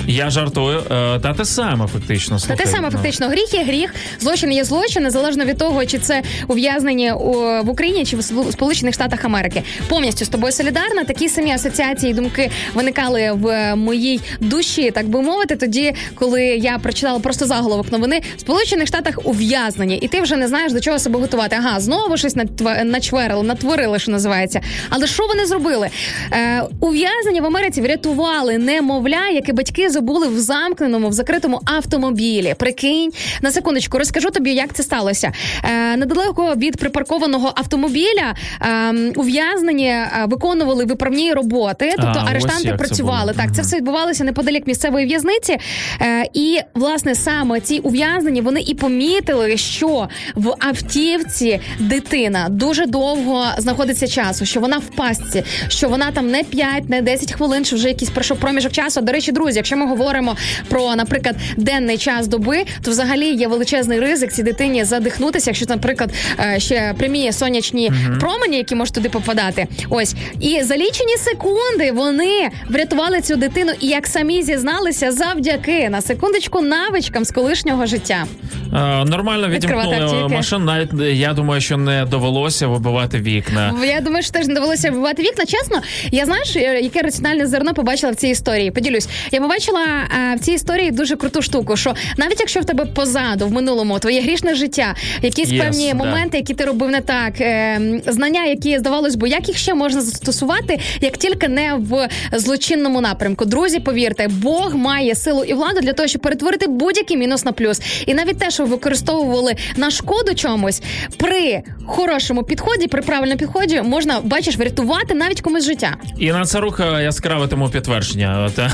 Я 0.08 0.30
жартую. 0.30 0.84
Е, 0.92 1.20
Та 1.20 1.34
те 1.34 1.46
саме 1.46 1.88
фактично. 1.88 2.36
Та 2.36 2.40
Слухай, 2.40 2.66
те 2.66 2.72
саме 2.72 2.88
ну. 2.92 2.98
фактично 2.98 3.28
гріх 3.28 3.54
є 3.54 3.64
гріх, 3.64 3.94
злочин 4.20 4.52
є 4.52 4.64
злочин, 4.64 5.04
незалежно 5.04 5.46
від 5.46 5.58
того, 5.58 5.86
чи 5.86 5.98
це 6.00 6.22
ув'язнення 6.48 7.14
у- 7.16 7.64
в 7.66 7.70
Україні 7.70 8.06
чи 8.06 8.18
в 8.18 8.20
Сполу- 8.20 8.52
Сполучених 8.52 8.94
Штатах 8.94 9.26
Америки. 9.26 9.64
Повністю 9.88 10.26
з 10.26 10.30
тобою 10.30 10.54
солідарна. 10.54 11.04
Такі 11.04 11.30
самі 11.30 11.52
асоціації 11.52 12.12
і 12.12 12.16
думки 12.16 12.50
виникали 12.74 13.32
в 13.32 13.76
моїй 13.76 14.22
душі, 14.40 14.92
так 14.92 15.08
би 15.08 15.22
мовити. 15.22 15.56
Тоді, 15.56 15.94
коли 16.16 16.44
я 16.44 16.78
прочитала 16.78 17.20
просто 17.20 17.46
заголовок 17.46 17.92
новини 17.92 18.22
в 18.38 18.40
Сполучених 18.40 18.88
Штатах 18.88 19.20
ув'язнення, 19.24 19.98
і 20.02 20.08
ти 20.08 20.22
вже 20.22 20.36
не 20.36 20.48
знаєш 20.48 20.72
до 20.74 20.80
чого 20.80 21.00
себе 21.00 21.20
готувати. 21.20 21.56
Ага, 21.60 21.80
знову 21.80 22.18
щось 22.18 22.36
натва- 22.36 22.84
начверили, 22.84 23.44
натворили, 23.44 24.00
що 24.00 24.12
називається. 24.12 24.62
Але 24.90 25.08
що 25.08 25.28
вони 25.28 25.46
зробили? 25.46 25.90
Е, 26.32 26.64
ув'язнення 26.80 27.42
в 27.42 27.46
Америці 27.46 27.82
врятували 27.82 28.58
немовля, 28.58 29.28
яке 29.34 29.54
батьки 29.54 29.79
жінки 29.80 29.90
забули 29.90 30.28
в 30.28 30.40
замкненому, 30.40 31.10
в 31.10 31.14
закритому 31.14 31.62
автомобілі. 31.66 32.56
Прикинь, 32.58 33.12
на 33.42 33.52
секундочку, 33.52 33.98
розкажу 33.98 34.30
тобі, 34.30 34.54
як 34.54 34.74
це 34.74 34.84
сталося. 34.84 35.32
Е, 35.64 35.98
недалеко 35.98 36.54
від 36.58 36.78
припаркованого 36.78 37.54
автомобіля 37.56 38.36
е, 38.62 38.94
ув'язнені 39.16 39.96
виконували 40.26 40.86
виправні 40.86 41.34
роботи, 41.34 41.94
тобто 41.96 42.24
А, 42.26 42.30
арештанти 42.30 42.74
працювали. 42.74 43.34
Так, 43.38 43.56
це 43.56 43.62
все 43.62 43.78
відбувалося 43.78 44.24
неподалік 44.24 44.68
місцевої 44.68 45.06
в'язниці. 45.06 45.58
Е, 46.02 46.26
і 46.34 46.60
власне 46.76 47.16
саме 47.16 47.60
ці 47.60 47.80
ув'язнені 47.80 48.42
вони 48.42 48.62
і 48.62 48.74
помітили, 48.74 49.58
що 49.58 50.08
в 50.36 50.54
автівці 50.60 51.60
дитина 51.80 52.48
дуже 52.50 52.86
довго 52.86 53.46
знаходиться 53.58 54.08
часу, 54.08 54.46
що 54.46 54.60
вона 54.60 54.78
в 54.78 54.96
пастці, 54.96 55.44
що 55.68 55.90
вона 55.90 56.12
там 56.12 56.32
не 56.32 56.44
5, 56.44 56.90
не 56.90 57.02
10 57.02 57.34
хвилин, 57.34 57.66
що 57.66 57.76
вже 57.76 57.88
якийсь 57.88 58.10
пройшов 58.12 58.38
проміжок 58.38 58.72
часу. 58.72 59.02
До 59.02 59.12
речі, 59.12 59.32
друзі, 59.32 59.60
якщо 59.70 59.86
ми 59.86 59.92
говоримо 59.92 60.36
про, 60.70 60.96
наприклад, 60.96 61.36
денний 61.58 61.98
час 61.98 62.28
доби, 62.28 62.66
то 62.82 62.92
взагалі 62.92 63.34
є 63.34 63.48
величезний 63.48 64.00
ризик 64.00 64.32
цій 64.32 64.44
дитині 64.44 64.84
задихнутися, 64.84 65.50
якщо, 65.50 65.66
наприклад, 65.70 66.10
е, 66.40 66.60
ще 66.60 66.94
прямі 66.98 67.32
сонячні 67.32 67.92
промені, 68.20 68.58
які 68.58 68.76
можуть 68.76 68.96
туди 68.96 69.10
попадати. 69.10 69.68
Ось 69.90 70.16
і 70.40 70.64
за 70.64 70.78
лічені 70.78 71.18
секунди 71.18 71.92
вони 71.92 72.50
врятували 72.70 73.22
цю 73.22 73.36
дитину, 73.36 73.72
і 73.80 73.88
як 73.88 74.08
самі 74.08 74.44
зізналися, 74.44 75.12
завдяки 75.12 75.90
на 75.90 76.02
секундочку 76.02 76.62
навичкам 76.62 77.26
з 77.26 77.32
колишнього 77.32 77.86
життя. 77.86 78.26
Е, 78.74 79.06
Нормально 79.06 79.48
відімкнули 79.48 80.28
машин. 80.30 80.66
Навіть 80.66 80.90
е, 81.02 81.12
я 81.14 81.34
думаю, 81.34 81.62
що 81.62 81.78
не 81.78 82.06
довелося 82.06 82.68
вибивати 82.68 83.18
вікна. 83.18 83.74
Я 83.86 84.02
думаю, 84.02 84.24
що 84.24 84.32
теж 84.32 84.48
не 84.48 84.54
довелося 84.54 84.92
вбивати 84.92 85.24
вікна. 85.24 85.46
Чесно, 85.46 85.82
я 86.12 86.26
знаєш, 86.26 86.56
е, 86.56 86.80
яке 86.82 87.02
раціональне 87.02 87.48
зерно 87.48 87.74
побачила 87.74 88.12
в 88.12 88.16
цій 88.16 88.28
історії. 88.28 88.72
Поділюсь, 88.72 89.10
я 89.32 89.42
побачила 89.42 89.59
е, 89.68 90.36
в 90.36 90.40
цій 90.40 90.52
історії 90.52 90.92
дуже 90.92 91.16
круту 91.16 91.42
штуку, 91.42 91.78
що 91.78 91.94
навіть 92.18 92.40
якщо 92.40 92.60
в 92.60 92.66
тебе 92.66 92.86
позаду 92.86 93.48
в 93.48 93.52
минулому 93.52 94.00
твоє 94.00 94.22
грішне 94.22 94.56
життя, 94.56 94.96
якісь 95.22 95.50
Yes, 95.50 95.60
певні 95.60 95.88
да. 95.88 95.94
моменти, 95.94 96.38
які 96.38 96.54
ти 96.54 96.66
робив 96.66 96.90
не 96.90 97.02
так, 97.02 97.42
е, 97.42 97.82
знання, 98.08 98.46
які 98.46 98.80
здавалось 98.80 99.16
би, 99.16 99.30
як 99.30 99.48
їх 99.48 99.58
ще 99.58 99.74
можна 99.74 100.02
застосувати, 100.02 100.80
як 101.02 101.18
тільки 101.18 101.48
не 101.48 101.74
в 101.74 102.10
злочинному 102.34 103.02
напрямку. 103.02 103.46
Друзі, 103.46 103.80
повірте, 103.80 104.28
Бог 104.28 104.76
має 104.76 105.16
силу 105.16 105.44
і 105.44 105.54
владу 105.54 105.82
для 105.82 105.94
того, 105.94 106.08
щоб 106.08 106.22
перетворити 106.22 106.68
будь-який 106.68 107.18
мінус 107.18 107.46
на 107.46 107.52
плюс. 107.52 107.82
І 108.06 108.14
навіть 108.14 108.38
те, 108.40 108.52
що 108.52 108.66
використовували 108.66 109.56
на 109.78 109.92
шкоду 109.92 110.36
чомусь, 110.36 110.82
при 111.18 111.62
хорошому 111.86 112.44
підході, 112.44 112.88
при 112.88 113.02
правильному 113.02 113.40
підході, 113.40 113.82
можна 113.82 114.20
бачиш 114.24 114.58
врятувати 114.58 115.14
навіть 115.14 115.42
комусь 115.42 115.66
життя. 115.66 115.96
І 116.18 116.32
на 116.32 116.46
це 116.46 116.60
рука 116.60 117.02
яскраве 117.02 117.48
тому 117.48 117.70
підтвердження. 117.70 118.52
Е. 118.58 118.72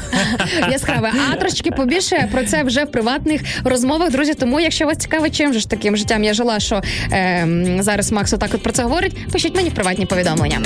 Яскраве. 0.76 1.11
А 1.32 1.36
трошечки 1.36 1.71
побільше 1.71 2.30
про 2.32 2.43
це 2.43 2.63
вже 2.63 2.84
в 2.84 2.91
приватних 2.91 3.41
розмовах. 3.63 4.11
Друзі, 4.11 4.34
тому 4.34 4.59
якщо 4.59 4.86
вас 4.86 4.97
цікаво, 4.97 5.30
чим 5.30 5.53
же 5.53 5.59
ж 5.59 5.69
таким 5.69 5.97
життям 5.97 6.23
я 6.23 6.34
жила, 6.34 6.59
що 6.59 6.82
е, 7.11 7.47
зараз 7.80 8.11
Макс 8.11 8.34
отак 8.34 8.49
от 8.53 8.63
про 8.63 8.71
це 8.71 8.84
говорить, 8.84 9.32
пишіть 9.32 9.55
мені 9.55 9.69
приватні 9.69 10.05
повідомлення. 10.05 10.59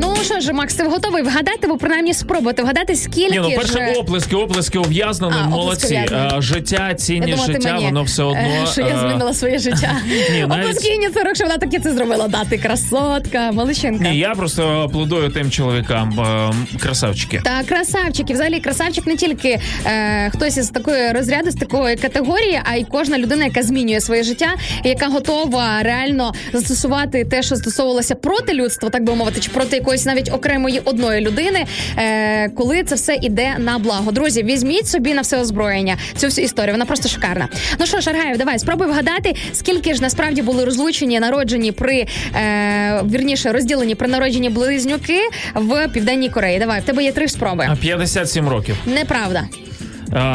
Ну 0.00 0.14
що 0.24 0.40
ж, 0.40 0.52
Макс, 0.52 0.74
ти 0.74 0.84
готовий 0.84 1.22
вгадати, 1.22 1.58
або 1.64 1.76
принаймні 1.76 2.14
спробувати 2.14 2.62
вгадати, 2.62 2.96
скільки 2.96 3.30
Ні, 3.30 3.38
ну 3.38 3.50
перше 3.56 3.72
ж... 3.72 3.92
оплески, 4.00 4.36
оплески 4.36 4.78
ув'язненим. 4.78 5.36
А, 5.38 5.40
оплески 5.40 5.56
Молодці. 5.56 5.86
ув'язненим. 5.86 6.38
Е, 6.38 6.42
Життя, 6.42 6.96
Я 7.08 7.20
думала, 7.20 7.46
ти 7.46 7.52
життя, 7.52 7.72
мені, 7.72 7.84
воно 7.84 8.02
все 8.02 8.22
одно. 8.22 8.40
е, 8.40 8.66
що 8.72 8.80
я 8.80 8.86
е, 8.86 8.98
змінила 9.00 9.34
своє 9.34 9.58
життя. 9.58 9.96
Ні, 10.32 10.46
навіть- 10.46 10.64
Оплески 10.64 10.88
Інні 10.88 11.08
що 11.34 11.44
вона 11.44 11.58
таки 11.58 11.78
це 11.78 11.92
зробила. 11.94 12.28
Да, 12.28 12.44
ти 12.44 12.58
красотка, 12.58 13.52
маличинка. 13.52 14.04
Ні, 14.04 14.18
я 14.18 14.34
просто 14.34 14.68
аплодую 14.68 15.28
тим 15.30 15.50
чоловікам. 15.50 16.20
е, 16.20 16.78
Красавчики. 16.80 17.40
Та 17.44 17.62
красавчики, 17.62 18.32
взагалі 18.32 18.60
красавчик 18.60 19.06
не 19.06 19.16
тільки 19.16 19.60
е, 19.86 20.30
хтось 20.30 20.56
із 20.56 20.68
такої 20.70 21.12
розряду, 21.12 21.50
з 21.50 21.54
такої 21.54 21.96
категорії, 21.96 22.60
а 22.64 22.76
й 22.76 22.84
кожна 22.90 23.18
людина, 23.18 23.44
яка 23.44 23.62
змінює 23.62 24.00
своє 24.00 24.22
життя, 24.22 24.48
і 24.84 24.88
яка 24.88 25.06
готова 25.08 25.82
реально 25.82 26.32
застосувати 26.52 27.24
те, 27.24 27.42
що 27.42 27.54
застосовувалося 27.56 28.14
проти 28.14 28.52
людства, 28.54 28.90
так 28.90 29.04
би 29.04 29.14
мовити, 29.14 29.40
чи 29.40 29.50
проти 29.50 29.76
якоїсь 29.88 30.06
навіть 30.06 30.32
окремої 30.32 30.80
одної 30.84 31.20
людини, 31.20 31.66
е, 31.96 32.48
коли 32.48 32.82
це 32.82 32.94
все 32.94 33.18
іде 33.22 33.54
на 33.58 33.78
благо. 33.78 34.12
Друзі, 34.12 34.42
візьміть 34.42 34.86
собі 34.86 35.14
на 35.14 35.20
все 35.20 35.40
озброєння 35.40 35.96
цю 36.16 36.26
всю 36.26 36.44
історію. 36.44 36.72
Вона 36.72 36.84
просто 36.84 37.08
шикарна. 37.08 37.48
Ну 37.80 37.86
що, 37.86 38.00
Шаргаєв, 38.00 38.38
давай 38.38 38.58
спробуй 38.58 38.86
вгадати, 38.86 39.34
скільки 39.52 39.94
ж 39.94 40.02
насправді 40.02 40.42
були 40.42 40.64
розлучені, 40.64 41.20
народжені 41.20 41.72
при 41.72 42.06
е, 42.34 43.02
вірніше 43.10 43.52
розділені 43.52 43.94
при 43.94 44.08
народженні 44.08 44.48
близнюки 44.50 45.20
в 45.54 45.88
південній 45.88 46.28
Кореї. 46.28 46.58
Давай, 46.58 46.80
в 46.80 46.84
тебе 46.84 47.04
є 47.04 47.12
три 47.12 47.28
спроби. 47.28 47.66
А 47.70 47.76
57 47.76 48.48
років. 48.48 48.76
Неправда. 48.86 49.44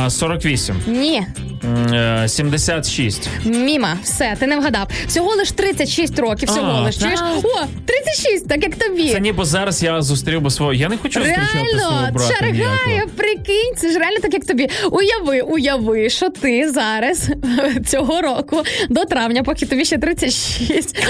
Е, 0.05 0.09
48. 0.09 0.75
Ні. 0.87 1.21
М, 1.63 1.93
е, 1.93 2.27
76. 2.29 3.29
Міма, 3.45 3.97
все, 4.03 4.35
ти 4.39 4.47
не 4.47 4.57
вгадав. 4.57 4.87
Всього 5.07 5.35
лиш 5.35 5.51
36 5.51 6.19
років. 6.19 6.49
Всього 6.49 6.71
А, 6.71 6.81
лиш. 6.81 6.97
Чуєш? 6.97 7.19
О, 7.43 7.61
36, 7.85 8.47
так 8.47 8.63
як 8.63 8.75
тобі. 8.75 9.09
Це 9.11 9.19
ніби 9.19 9.45
зараз 9.45 9.83
я 9.83 10.01
зустрів 10.01 10.41
би 10.41 10.49
свого. 10.51 10.73
Я 10.73 10.89
не 10.89 10.97
хочу 10.97 11.19
зустрічати 11.19 11.47
свого 11.79 11.91
Реально, 12.01 12.11
брата. 12.13 12.45
Ніякого. 12.51 13.07
прикинь, 13.17 13.75
це 13.77 13.91
ж 13.91 13.99
реально 13.99 14.17
так, 14.21 14.33
як 14.33 14.45
тобі. 14.45 14.69
Уяви, 14.91 15.41
уяви, 15.41 16.09
що 16.09 16.29
ти 16.29 16.71
зараз 16.71 17.29
цього 17.87 18.21
року 18.21 18.63
до 18.89 19.05
травня, 19.05 19.43
поки 19.43 19.65
тобі 19.65 19.85
ще 19.85 19.97
36. 19.97 20.97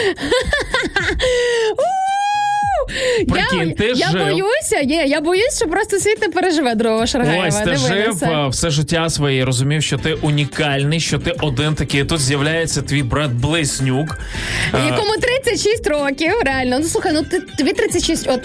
У! 1.78 2.03
Прикинь, 3.30 3.70
я, 3.70 3.76
ти 3.76 3.86
я 3.96 4.10
жив. 4.10 4.22
боюся, 4.22 4.84
ні, 4.86 4.96
я 5.08 5.22
боюсь, 5.22 5.58
що 5.58 5.66
просто 5.68 6.00
світ 6.00 6.22
не 6.22 6.30
переживе 6.30 6.76
другого 6.76 7.08
Шаргаєва. 7.08 7.48
Ось 7.48 7.56
ти 7.56 7.66
на 7.66 7.76
жив 7.76 8.16
це. 8.20 8.26
е, 8.26 8.48
все 8.48 8.70
життя 8.70 9.10
своє, 9.10 9.38
і 9.38 9.44
розумів, 9.44 9.84
що 9.84 9.98
ти 9.98 10.14
унікальний, 10.14 11.00
що 11.00 11.20
ти 11.20 11.32
один 11.42 11.76
такий. 11.76 12.04
Тут 12.04 12.20
з'являється 12.22 12.82
твій 12.82 13.04
брат 13.04 13.32
близнюк. 13.32 14.20
Е, 14.74 14.86
Якому 14.86 15.14
36 15.22 15.88
років, 15.88 16.32
реально. 16.46 16.80
Ну 16.80 16.86
слухай, 16.86 17.12
ну 17.14 17.24
ти 17.24 17.40
тобі 17.58 17.74
36, 17.74 18.28
от 18.30 18.40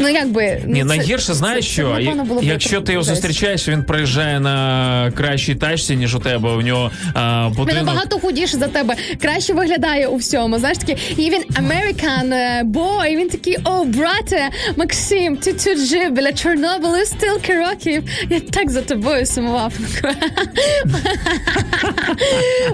ну 0.00 0.08
якби 0.08 0.62
Ні, 0.66 0.82
ну, 0.84 0.90
це- 0.90 0.96
найгірше 0.96 1.34
знаєш 1.34 1.66
це- 1.66 1.72
що? 1.72 1.96
це, 2.04 2.22
було 2.24 2.40
Якщо 2.42 2.80
ти 2.80 2.92
його 2.92 3.04
зустрічаєш, 3.04 3.68
він 3.68 3.84
приїжджає 3.84 4.40
на 4.40 5.12
кращій 5.16 5.54
тачці, 5.54 5.96
ніж 5.96 6.14
у 6.14 6.18
тебе. 6.18 6.50
У 6.50 6.62
нього 6.62 6.90
а, 7.14 7.48
Він 7.68 7.76
набагато 7.76 8.18
худіше 8.18 8.56
за 8.56 8.66
тебе, 8.68 8.94
краще 9.20 9.52
виглядає 9.52 10.06
у 10.06 10.16
всьому. 10.16 10.58
Знаєш 10.58 10.78
такий, 10.78 10.96
і 11.16 11.30
він 11.30 11.42
American 11.42 12.34
е, 12.34 12.62
boy, 12.64 13.16
він 13.16 13.28
такий, 13.28 13.56
о, 13.68 13.84
брате, 13.84 14.50
Максим, 14.76 15.36
ти 15.36 15.52
тут 15.52 15.78
жив 15.86 16.10
біля 16.10 16.32
Чорнобилю, 16.32 17.04
стилки 17.04 17.54
років. 17.58 18.02
Я 18.30 18.40
так 18.40 18.70
за 18.70 18.82
тобою 18.82 19.26
сумував. 19.26 19.72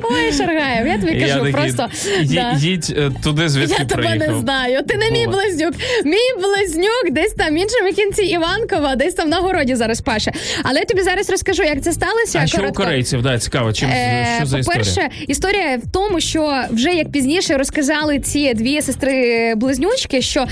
Ой, 0.03 0.33
Шаргаєв, 0.33 0.87
я 0.87 0.99
тобі 0.99 1.13
Я 1.13 1.27
кажу, 1.27 1.39
такий, 1.39 1.53
просто 1.53 1.89
«Ї- 2.23 2.35
да. 2.35 2.53
Їдь 2.59 2.95
е, 2.99 3.11
туди, 3.25 3.49
звідки 3.49 3.77
Я 3.79 3.85
тебе 3.85 4.03
приїхав. 4.03 4.35
не 4.35 4.41
знаю. 4.41 4.83
Ти 4.89 4.97
не 4.97 5.11
мій 5.11 5.27
близнюк. 5.27 5.75
Мій 6.05 6.43
близнюк 6.43 7.11
десь 7.11 7.33
там 7.33 7.55
в 7.55 7.57
іншому 7.59 7.93
кінці 7.93 8.23
Іванкова, 8.23 8.97
десь 8.97 9.15
там 9.15 9.29
на 9.29 9.37
городі 9.37 9.75
зараз 9.75 10.01
паше. 10.01 10.33
Але 10.63 10.79
я 10.79 10.85
тобі 10.85 11.03
зараз 11.03 11.31
розкажу, 11.31 11.63
як 11.63 11.83
це 11.83 11.93
сталося. 11.93 12.41
А 12.43 12.47
що 12.47 12.67
у 12.69 12.73
корейців? 12.73 13.23
Да, 13.23 13.39
цікаво, 13.39 13.73
чим 13.73 13.89
Е, 13.89 14.35
що 14.37 14.47
за 14.47 14.59
історія? 14.59 14.85
По-перше, 14.85 15.09
історія 15.29 15.77
в 15.77 15.93
тому, 15.93 16.21
що 16.21 16.63
вже 16.71 16.91
як 16.91 17.11
пізніше 17.13 17.57
розказали 17.57 18.19
ці 18.21 18.55
дві 18.55 18.83
сестри 18.83 19.55
близнючки, 19.55 20.23
що 20.23 20.47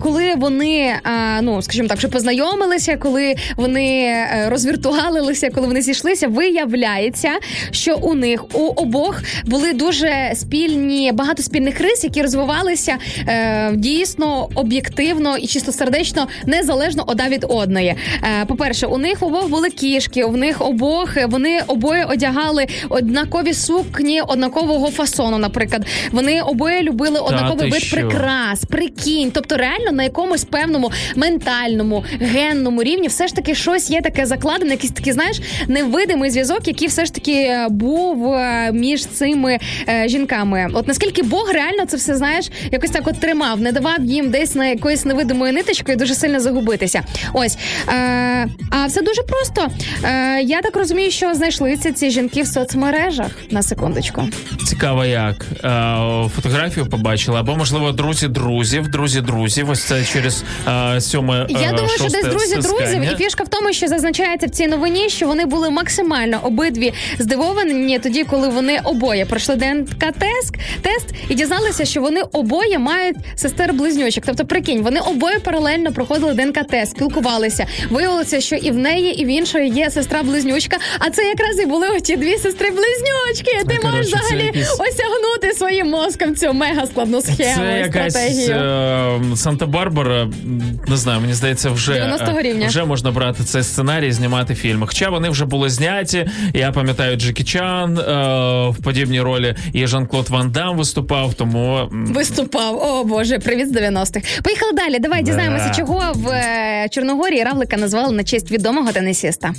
коли 0.00 0.34
вони, 0.34 0.94
ну 1.42 1.62
скажімо 1.62 1.88
так, 1.88 1.98
вже 1.98 2.08
познайомилися, 2.08 2.96
коли 2.96 3.34
вони 3.56 4.02
е, 4.04 4.46
розвіртуалилися, 4.50 5.50
коли 5.50 5.66
вони 5.66 5.82
зійшлися, 5.82 6.28
виявляється, 6.28 7.30
що 7.70 7.96
у 7.96 8.14
них 8.14 8.44
у 8.54 8.66
обох 8.66 9.22
були 9.44 9.72
дуже 9.72 10.32
спільні, 10.34 11.12
багато 11.12 11.42
спільних 11.42 11.80
рис, 11.80 12.04
які 12.04 12.22
розвивалися 12.22 12.96
е, 13.28 13.70
дійсно 13.74 14.48
об'єктивно 14.54 15.36
і 15.36 15.46
чистосердечно, 15.46 16.28
незалежно 16.46 17.04
одна 17.06 17.28
від 17.28 17.46
одної. 17.48 17.88
Е, 17.88 18.44
по-перше, 18.46 18.86
у 18.86 18.98
них 18.98 19.22
обох 19.22 19.48
були 19.48 19.70
кішки, 19.70 20.24
у 20.24 20.36
них 20.36 20.60
обох 20.60 21.16
вони 21.28 21.60
обоє 21.66 22.04
одягали 22.04 22.66
однакові 22.88 23.54
сукні 23.54 24.20
однакового 24.20 24.90
фасону. 24.90 25.38
Наприклад, 25.38 25.86
вони 26.12 26.42
обоє 26.42 26.82
любили 26.82 27.20
однаковий 27.20 27.70
вид 27.70 27.82
що? 27.82 27.96
прикрас. 27.96 28.64
Прикинь, 28.64 29.30
тобто 29.30 29.51
реально 29.56 29.92
на 29.92 30.02
якомусь 30.02 30.44
певному 30.44 30.92
ментальному 31.16 32.04
генному 32.20 32.82
рівні, 32.82 33.08
все 33.08 33.28
ж 33.28 33.34
таки 33.34 33.54
щось 33.54 33.90
є 33.90 34.00
таке 34.00 34.26
закладене, 34.26 34.70
якийсь 34.70 34.92
такий, 34.92 35.12
знаєш, 35.12 35.40
невидимий 35.68 36.30
зв'язок, 36.30 36.68
який 36.68 36.88
все 36.88 37.04
ж 37.04 37.14
таки 37.14 37.32
е, 37.32 37.66
був 37.70 38.32
е, 38.32 38.70
між 38.72 39.06
цими 39.06 39.58
е, 39.88 40.08
жінками. 40.08 40.68
От 40.74 40.88
наскільки 40.88 41.22
Бог 41.22 41.50
реально 41.54 41.86
це 41.86 41.96
все 41.96 42.16
знаєш, 42.16 42.50
якось 42.72 42.90
так 42.90 43.08
от 43.08 43.20
тримав, 43.20 43.60
не 43.60 43.72
давав 43.72 44.04
їм 44.04 44.30
десь 44.30 44.54
на 44.54 44.66
якоюсь 44.66 45.04
невидимою 45.04 45.52
ниточкою 45.52 45.98
дуже 45.98 46.14
сильно 46.14 46.40
загубитися. 46.40 47.02
Ось 47.32 47.58
е, 47.88 48.48
а 48.70 48.86
все 48.86 49.02
дуже 49.02 49.22
просто. 49.22 49.68
Е, 50.04 50.42
я 50.42 50.62
так 50.62 50.76
розумію, 50.76 51.10
що 51.10 51.34
знайшлися 51.34 51.92
ці 51.92 52.10
жінки 52.10 52.42
в 52.42 52.46
соцмережах 52.46 53.30
на 53.50 53.62
секундочку. 53.62 54.22
Цікаво, 54.66 55.04
як 55.04 55.46
е, 55.64 56.28
фотографію 56.36 56.86
побачили, 56.86 57.38
або 57.38 57.56
можливо 57.56 57.92
друзі 57.92 58.28
друзів, 58.28 58.88
друзі 58.88 59.20
друзів. 59.20 59.41
Ось 59.68 59.82
це 59.84 60.04
через 60.04 60.44
е, 60.68 61.00
сьоме. 61.00 61.46
Я 61.48 61.58
е, 61.58 61.70
думаю, 61.70 61.88
що 61.88 62.04
десь 62.08 62.24
друзі 62.24 62.56
друзів, 62.56 63.02
і 63.12 63.16
фішка 63.24 63.44
в 63.44 63.48
тому, 63.48 63.72
що 63.72 63.88
зазначається 63.88 64.46
в 64.46 64.50
цій 64.50 64.66
новині, 64.66 65.08
що 65.08 65.26
вони 65.26 65.44
були 65.46 65.70
максимально 65.70 66.40
обидві 66.42 66.92
здивовані 67.18 67.98
тоді, 67.98 68.24
коли 68.24 68.48
вони 68.48 68.80
обоє 68.84 69.26
пройшли 69.26 69.56
ДНК 69.56 69.98
тест, 69.98 70.54
тест 70.82 71.06
і 71.28 71.34
дізналися, 71.34 71.84
що 71.84 72.00
вони 72.00 72.22
обоє 72.32 72.78
мають 72.78 73.16
сестер 73.34 73.72
близнючок. 73.72 74.24
Тобто, 74.26 74.44
прикинь, 74.44 74.82
вони 74.82 75.00
обоє 75.00 75.38
паралельно 75.38 75.92
проходили 75.92 76.34
ДНК 76.34 76.66
тест, 76.66 76.90
спілкувалися. 76.96 77.66
Виявилося, 77.90 78.40
що 78.40 78.56
і 78.56 78.70
в 78.70 78.76
неї, 78.78 79.20
і 79.22 79.24
в 79.24 79.28
іншої 79.28 79.68
є 79.68 79.90
сестра 79.90 80.22
близнючка. 80.22 80.76
А 80.98 81.10
це 81.10 81.22
якраз 81.22 81.60
і 81.60 81.66
були 81.66 81.88
оті 81.88 82.16
дві 82.16 82.38
сестри 82.38 82.70
близнючки. 82.70 83.64
Ти 83.68 83.86
можеш 83.88 84.06
взагалі 84.06 84.44
якісь- 84.46 84.72
осягнути 84.72 85.52
своїм 85.56 85.86
мозком 85.90 86.36
цю 86.36 86.52
мега 86.52 86.86
складну 86.86 87.20
схему 87.22 87.54
Це 87.56 87.74
і 87.76 87.78
якась 87.78 88.12
стратегію. 88.12 88.56
е, 88.56 89.31
Санта-Барбара. 89.36 90.28
Не 90.88 90.96
знаю, 90.96 91.20
мені 91.20 91.34
здається, 91.34 91.70
вже 91.70 91.92
90-го 91.92 92.38
е, 92.38 92.66
вже 92.66 92.84
можна 92.84 93.10
брати 93.10 93.44
цей 93.44 93.62
сценарій, 93.62 94.08
і 94.08 94.12
знімати 94.12 94.54
фільми. 94.54 94.86
Хоча 94.86 95.10
вони 95.10 95.28
вже 95.30 95.44
були 95.44 95.70
зняті. 95.70 96.28
Я 96.54 96.72
пам'ятаю 96.72 97.16
Джекі 97.16 97.44
Чан 97.44 97.98
е, 97.98 98.02
в 98.70 98.82
подібній 98.82 99.20
ролі. 99.20 99.54
І 99.72 99.86
Жан-Клод 99.86 100.28
Ван 100.28 100.50
Дам 100.50 100.76
виступав, 100.76 101.34
тому 101.34 101.88
Виступав. 101.92 102.82
О 102.82 103.04
боже, 103.04 103.38
привіт 103.38 103.68
з 103.68 103.76
90-х. 103.76 104.42
Поїхали 104.42 104.72
далі. 104.72 104.98
Давай 104.98 105.22
дізнаємося, 105.22 105.72
чого 105.76 106.12
в 106.14 106.28
е, 106.28 106.88
Чорногорії 106.90 107.44
Равлика 107.44 107.76
назвали 107.76 108.16
на 108.16 108.24
честь 108.24 108.50
відомого 108.50 108.92
тенісіста. 108.92 109.52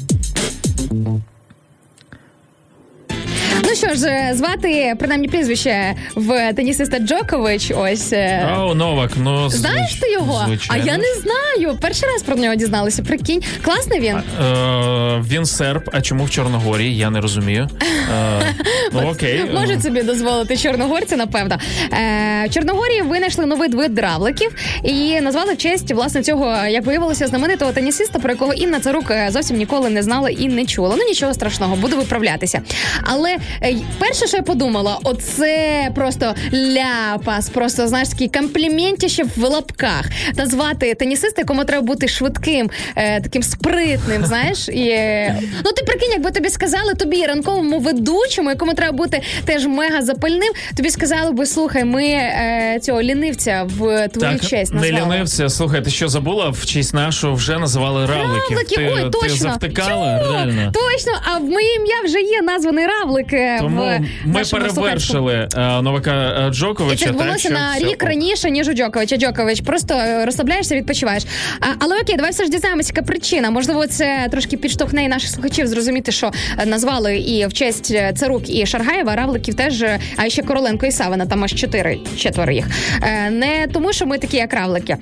Ну 3.74 3.78
що 3.78 3.96
ж, 3.96 4.08
е, 4.08 4.32
звати 4.36 4.94
принаймні 5.00 5.28
прізвище 5.28 5.96
в 6.16 6.54
тенісиста 6.54 7.00
Джокович. 7.00 7.72
Ось 7.78 8.14
е, 8.14 8.50
О, 8.58 8.76
Новак. 8.76 9.12
Ну 9.18 9.50
знаєш 9.50 9.94
ти 9.94 10.12
його? 10.12 10.44
звичайно. 10.48 10.84
А 10.84 10.88
я 10.88 10.98
не 10.98 11.14
знаю. 11.14 11.78
Перший 11.82 12.10
раз 12.10 12.24
про 12.24 12.36
нього 12.36 12.56
дізналися. 12.56 13.04
Прикинь, 13.04 13.42
класний 13.62 14.00
він. 14.00 14.16
Е, 14.16 15.24
він 15.28 15.46
серб, 15.46 15.90
а 15.94 16.02
чому 16.02 16.24
в 16.24 16.30
Чорногорії? 16.30 16.98
Я 16.98 17.10
не 17.10 17.22
розумію. 17.22 17.70
Е, 17.82 18.42
ну 18.94 19.10
окей. 19.12 19.46
Можуть 19.54 19.84
собі 19.84 20.02
дозволити 20.02 20.58
чорногорці, 20.58 21.16
напевно. 21.16 21.58
Е, 21.94 22.48
в 22.50 22.54
Чорногорії 22.54 23.02
винайшли 23.02 23.46
новий 23.46 23.70
вид 23.70 24.00
равликів 24.00 24.56
і 24.84 25.22
назвали 25.22 25.54
в 25.54 25.58
честь 25.58 25.92
власне 25.92 26.24
цього, 26.24 26.56
як 26.68 26.86
виявилося, 26.86 27.28
знаменитого 27.28 27.72
тенісиста, 27.72 28.20
про 28.20 28.32
якого 28.32 28.54
Інна 28.54 28.80
Царук 28.80 29.12
е, 29.12 29.28
зовсім 29.32 29.58
ніколи 29.58 29.90
не 29.90 30.04
знала 30.04 30.30
і 30.30 30.48
не 30.48 30.66
чула. 30.66 30.96
Ну 30.98 31.04
нічого 31.04 31.34
страшного, 31.34 31.76
буду 31.76 31.98
виправлятися. 31.98 32.62
Але 33.04 33.38
е, 33.62 33.63
перше, 34.00 34.28
що 34.28 34.38
я 34.38 34.44
подумала, 34.44 35.00
оце 35.04 35.90
просто 35.96 36.36
ляпас, 36.54 37.50
просто 37.50 37.88
знаєш 37.88 38.10
такий 38.10 38.28
компліментіще 38.30 39.24
в 39.36 39.44
лапках. 39.44 40.06
Назвати 40.38 40.94
тенісиста, 40.94 41.42
якому 41.42 41.64
треба 41.66 41.84
бути 41.84 42.08
швидким, 42.08 42.70
е, 42.96 43.22
таким 43.22 43.44
спритним, 43.44 44.26
знаєш, 44.26 44.70
і 44.70 44.88
е, 44.88 45.42
ну 45.66 45.72
ти 45.72 45.84
прикинь, 45.84 46.12
якби 46.12 46.32
тобі 46.32 46.50
сказали 46.50 46.94
тобі 46.94 47.26
ранковому 47.26 47.80
ведучому, 47.80 48.50
якому 48.50 48.74
треба 48.74 48.98
бути 48.98 49.22
теж 49.46 49.66
мега 49.66 50.02
запальним, 50.02 50.54
тобі 50.78 50.90
сказали 50.90 51.32
би, 51.32 51.46
слухай, 51.46 51.84
ми 51.84 52.06
е, 52.06 52.80
цього 52.82 53.02
лінивця 53.02 53.64
в 53.78 54.08
твою 54.08 54.32
Так, 54.32 54.42
честь 54.50 54.74
не 54.74 54.82
назвали. 54.82 55.16
лінився. 55.16 55.50
Слухай, 55.50 55.82
ти 55.84 55.90
що 55.90 56.08
забула? 56.08 56.50
В 56.50 56.66
честь 56.66 56.94
нашу 56.94 57.34
вже 57.34 57.60
називали 57.60 58.06
равликів. 58.06 58.58
Равлики, 58.58 58.76
ти, 58.76 58.92
ой, 58.96 59.04
ти 59.04 59.10
точно. 59.10 59.36
завтикала 59.36 60.20
Чу, 60.20 60.34
реально. 60.34 60.72
Точно, 60.74 61.14
а 61.34 61.38
в 61.38 61.44
моє 61.44 61.76
ім'я 61.76 61.96
вже 62.06 62.20
є 62.22 62.42
названий 62.42 62.86
равлик. 62.88 63.34
Е, 63.56 63.60
Тому 63.60 63.82
в 63.82 64.00
ми 64.28 64.34
нашому 64.40 64.62
перевершили 64.66 65.48
е, 65.58 65.82
Новака 65.82 66.12
е, 66.46 66.48
І 66.48 66.52
Джоковича. 66.52 67.06
це 67.06 67.12
відбулося 67.12 67.50
так, 67.50 67.58
на 67.58 67.80
рік 67.90 67.98
все. 68.00 68.10
раніше, 68.10 68.52
ніж 68.52 68.68
у 68.68 68.74
Джоковича. 68.74 69.18
Джокович 69.18 69.62
просто 69.62 69.94
е, 69.94 70.26
розслабляєшся, 70.26 70.76
відпочиваєш. 70.76 71.24
А, 71.60 71.66
але 71.80 72.00
окей, 72.02 72.16
давай 72.16 72.32
все 72.32 72.44
ж 72.44 72.50
дізнаємося, 72.50 72.92
яка 72.96 73.08
причина. 73.08 73.50
Можливо, 73.52 73.88
це 73.88 74.28
трошки 74.32 74.58
підштовхне 74.58 75.04
і 75.04 75.08
наших 75.08 75.30
слухачів 75.30 75.68
зрозуміти, 75.68 76.12
що 76.12 76.32
назвали 76.66 77.18
і 77.18 77.46
в 77.48 77.54
честь 77.54 77.96
Царук 78.16 78.50
і 78.50 78.66
Шаргаєва 78.66 79.16
Равликів 79.16 79.54
теж, 79.56 79.84
а 80.18 80.30
ще 80.30 80.42
Короленко 80.42 80.86
і 80.86 80.92
Савина, 80.92 81.26
там 81.26 81.44
аж 81.44 81.54
чотири, 81.54 81.98
четверо 82.18 82.52
їх. 82.52 82.66
Е, 83.02 83.30
Не 83.30 83.68
тому, 83.74 83.94
що 83.94 84.06
ми 84.06 84.18
такі, 84.18 84.38
як 84.38 84.54
равлики. 84.54 84.98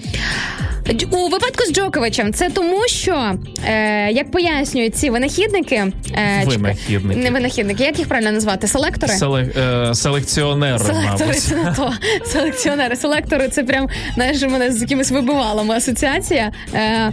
У 1.12 1.28
випадку 1.30 1.64
з 1.66 1.74
Джоковичем 1.74 2.34
це 2.34 2.50
тому, 2.50 2.88
що 2.88 3.32
е, 3.68 4.12
як 4.12 4.32
пояснюють 4.32 4.96
ці 4.96 5.10
винахідники, 5.10 5.76
е, 5.76 6.44
Винахідники. 6.46 7.20
не 7.20 7.32
винахідники, 7.32 7.84
як 7.84 8.00
їх 8.00 8.08
правильно 8.08 8.32
назвати? 8.42 8.68
Селектори? 8.68 9.14
Селе- 9.14 9.60
е, 9.92 9.96
селекціонери, 9.96 10.80
Селектори 10.80 11.26
мабуть. 11.26 11.40
це 11.40 11.56
не 11.64 11.74
то. 11.74 11.94
Селекціонери. 12.26 12.96
Селектори 12.96 13.48
це 13.48 13.64
прям 13.64 13.90
знаєш, 14.16 14.42
мене 14.42 14.72
з 14.72 14.82
якимись 14.82 15.12
вибивалами 15.12 15.76
асоціація. 15.76 16.52
Е, 16.74 17.12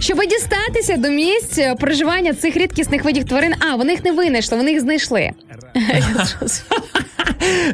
щоб 0.00 0.18
дістатися 0.18 0.96
до 0.96 1.08
місць 1.08 1.58
проживання 1.80 2.34
цих 2.34 2.56
рідкісних 2.56 3.04
видів 3.04 3.24
тварин. 3.24 3.54
А, 3.72 3.74
вони 3.76 3.92
їх 3.92 4.04
не 4.04 4.12
винайшли, 4.12 4.56
вони 4.58 4.70
їх 4.70 4.80
знайшли. 4.80 5.30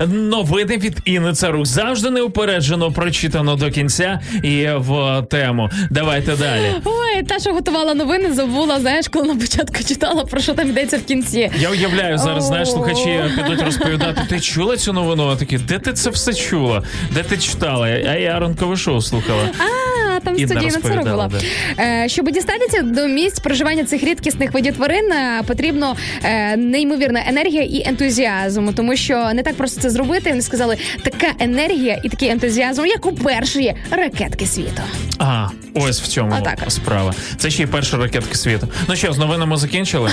Новини 0.09 0.77
від 0.77 0.97
Інни 1.05 1.33
Царук 1.33 1.67
завжди 1.67 2.11
неупереджено 2.11 2.93
прочитано 2.93 3.57
до 3.57 3.71
кінця 3.71 4.21
і 4.43 4.67
в 4.77 5.23
тему. 5.31 5.71
Давайте 5.91 6.37
далі. 6.37 6.75
Ой, 6.85 7.23
та, 7.23 7.39
що 7.39 7.53
готувала 7.53 7.95
новини, 7.95 8.33
забула, 8.33 8.81
знаєш, 8.81 9.09
коли 9.09 9.29
на 9.29 9.37
початку 9.37 9.85
читала, 9.89 10.25
про 10.25 10.41
що 10.41 10.55
там 10.55 10.69
йдеться 10.69 10.99
в 10.99 11.03
кінці. 11.03 11.51
Я 11.59 11.71
уявляю 11.71 12.19
зараз, 12.19 12.45
знаєш, 12.45 12.71
слухачі 12.71 13.21
підуть 13.37 13.63
розповідати. 13.63 14.21
Ти 14.29 14.41
чула 14.41 14.77
цю 14.77 14.93
новину? 14.93 15.29
А 15.29 15.37
такі, 15.37 15.59
де 15.59 15.79
ти 15.79 15.93
це 15.93 16.11
все 16.11 16.35
чула? 16.35 16.83
Де 17.11 17.23
ти 17.23 17.39
читала? 17.39 17.87
А 17.87 18.15
я 18.15 18.39
ранкове 18.39 18.77
шоу 18.77 19.01
слухала. 19.01 19.43
А, 19.59 19.94
там 20.21 20.39
Інна 20.39 20.49
студійна 20.49 20.79
це 20.83 20.97
робила. 20.97 21.31
Е, 21.79 22.09
щоб 22.09 22.31
дістатися 22.31 22.83
до 22.83 23.07
місць 23.07 23.39
проживання 23.39 23.85
цих 23.85 24.03
рідкісних 24.05 24.53
видів 24.53 24.75
тварин, 24.75 25.13
е, 25.13 25.43
потрібно 25.47 25.97
е, 26.25 26.57
неймовірна 26.57 27.23
енергія 27.29 27.63
і 27.63 27.89
ентузіазм, 27.89 28.69
тому 28.69 28.97
що 28.97 29.31
не 29.35 29.43
так 29.43 29.55
просто 29.55 29.81
це 29.81 29.91
зробити. 29.91 30.31
Вони 30.31 30.43
сказали, 30.43 30.77
така 31.03 31.27
енергія 31.39 32.01
і 32.05 32.09
такий 32.09 32.29
ентузіазм, 32.29 32.87
як 32.87 33.07
у 33.07 33.13
першої 33.13 33.75
ракетки 33.91 34.47
світу. 34.47 34.83
А, 35.19 35.47
ось 35.75 36.03
в 36.03 36.07
цьому 36.07 36.37
Отак 36.39 36.59
справа. 36.69 37.15
Це 37.37 37.51
ще 37.51 37.63
й 37.63 37.67
перша 37.67 37.97
ракетка 37.97 38.35
світу. 38.35 38.69
Ну 38.89 38.97
що, 38.97 39.13
з 39.13 39.19
новинами 39.19 39.57
закінчили? 39.57 40.11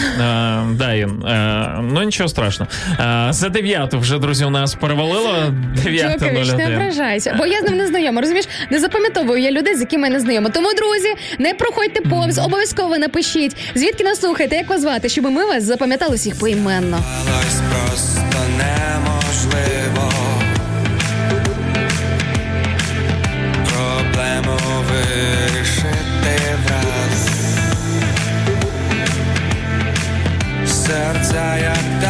Да, 0.71 0.93
Ін. 0.93 1.23
Е, 1.25 1.79
ну 1.81 2.03
нічого 2.03 2.29
страшного. 2.29 2.71
За 3.29 3.49
дев'яту 3.49 3.99
вже, 3.99 4.19
друзі, 4.19 4.45
у 4.45 4.49
нас 4.49 4.75
перевалило. 4.75 5.53
Джокович, 5.75 6.47
не 6.47 6.75
ображайся, 6.75 7.35
бо 7.37 7.45
я 7.45 7.59
з 7.59 7.63
ним 7.63 7.77
не 7.77 7.87
знайома. 7.87 8.21
Розумієш, 8.21 8.47
не 8.69 8.79
запам'ятовую 8.79 9.41
я 9.41 9.51
людей, 9.51 9.75
з 9.75 9.81
якими 9.91 10.07
я 10.07 10.13
не. 10.13 10.49
Тому, 10.49 10.73
друзі, 10.73 11.13
не 11.39 11.53
проходьте 11.53 12.01
повз, 12.01 12.37
обов'язково 12.37 12.97
напишіть, 12.97 13.55
звідки 13.75 14.03
нас 14.03 14.19
слухаєте, 14.19 14.55
як 14.55 14.69
вас 14.69 14.81
звати, 14.81 15.09
щоб 15.09 15.25
ми 15.25 15.45
вас 15.45 15.63
запам'ятали 15.63 16.15
всіх 16.15 16.39
поіменно. 16.39 17.03
Просто 17.69 18.21
неможливо 18.57 20.11
проблему 23.63 24.57
вирішити. 24.89 26.01
Серця 30.65 31.57
як 31.57 32.00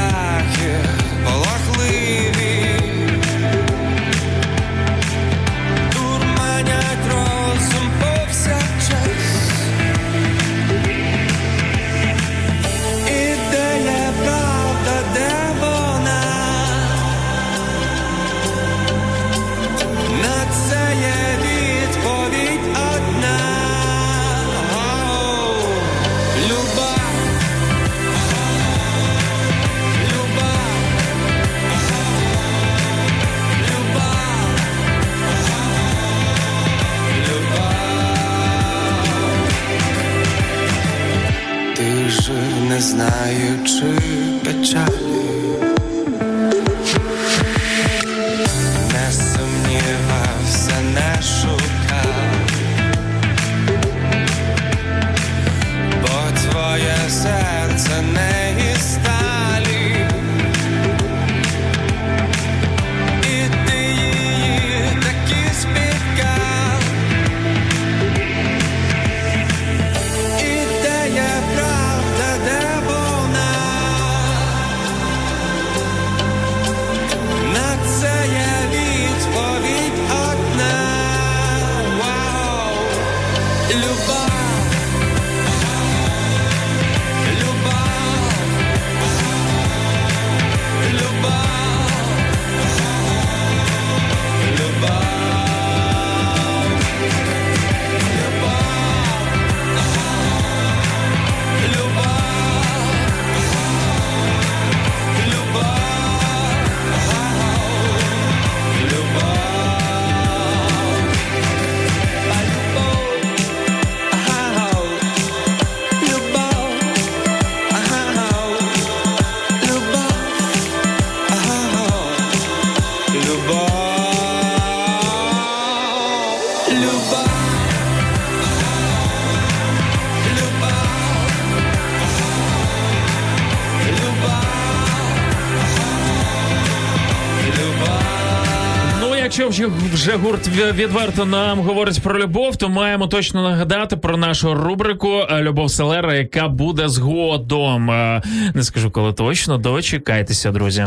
вже, 140.01 140.17
гурт 140.17 140.47
відверто 140.47 141.25
нам 141.25 141.59
говорить 141.59 142.01
про 142.01 142.19
любов, 142.19 142.55
то 142.55 142.69
маємо 142.69 143.07
точно 143.07 143.41
нагадати 143.49 143.97
про 143.97 144.17
нашу 144.17 144.53
рубрику 144.53 145.21
Любов 145.39 145.71
Селера, 145.71 146.13
яка 146.13 146.47
буде 146.47 146.89
згодом. 146.89 147.91
Е, 147.91 148.21
Не 148.53 148.63
скажу 148.63 148.91
коли 148.91 149.13
точно, 149.13 149.57
дочекайтеся, 149.57 150.51
друзі. 150.51 150.85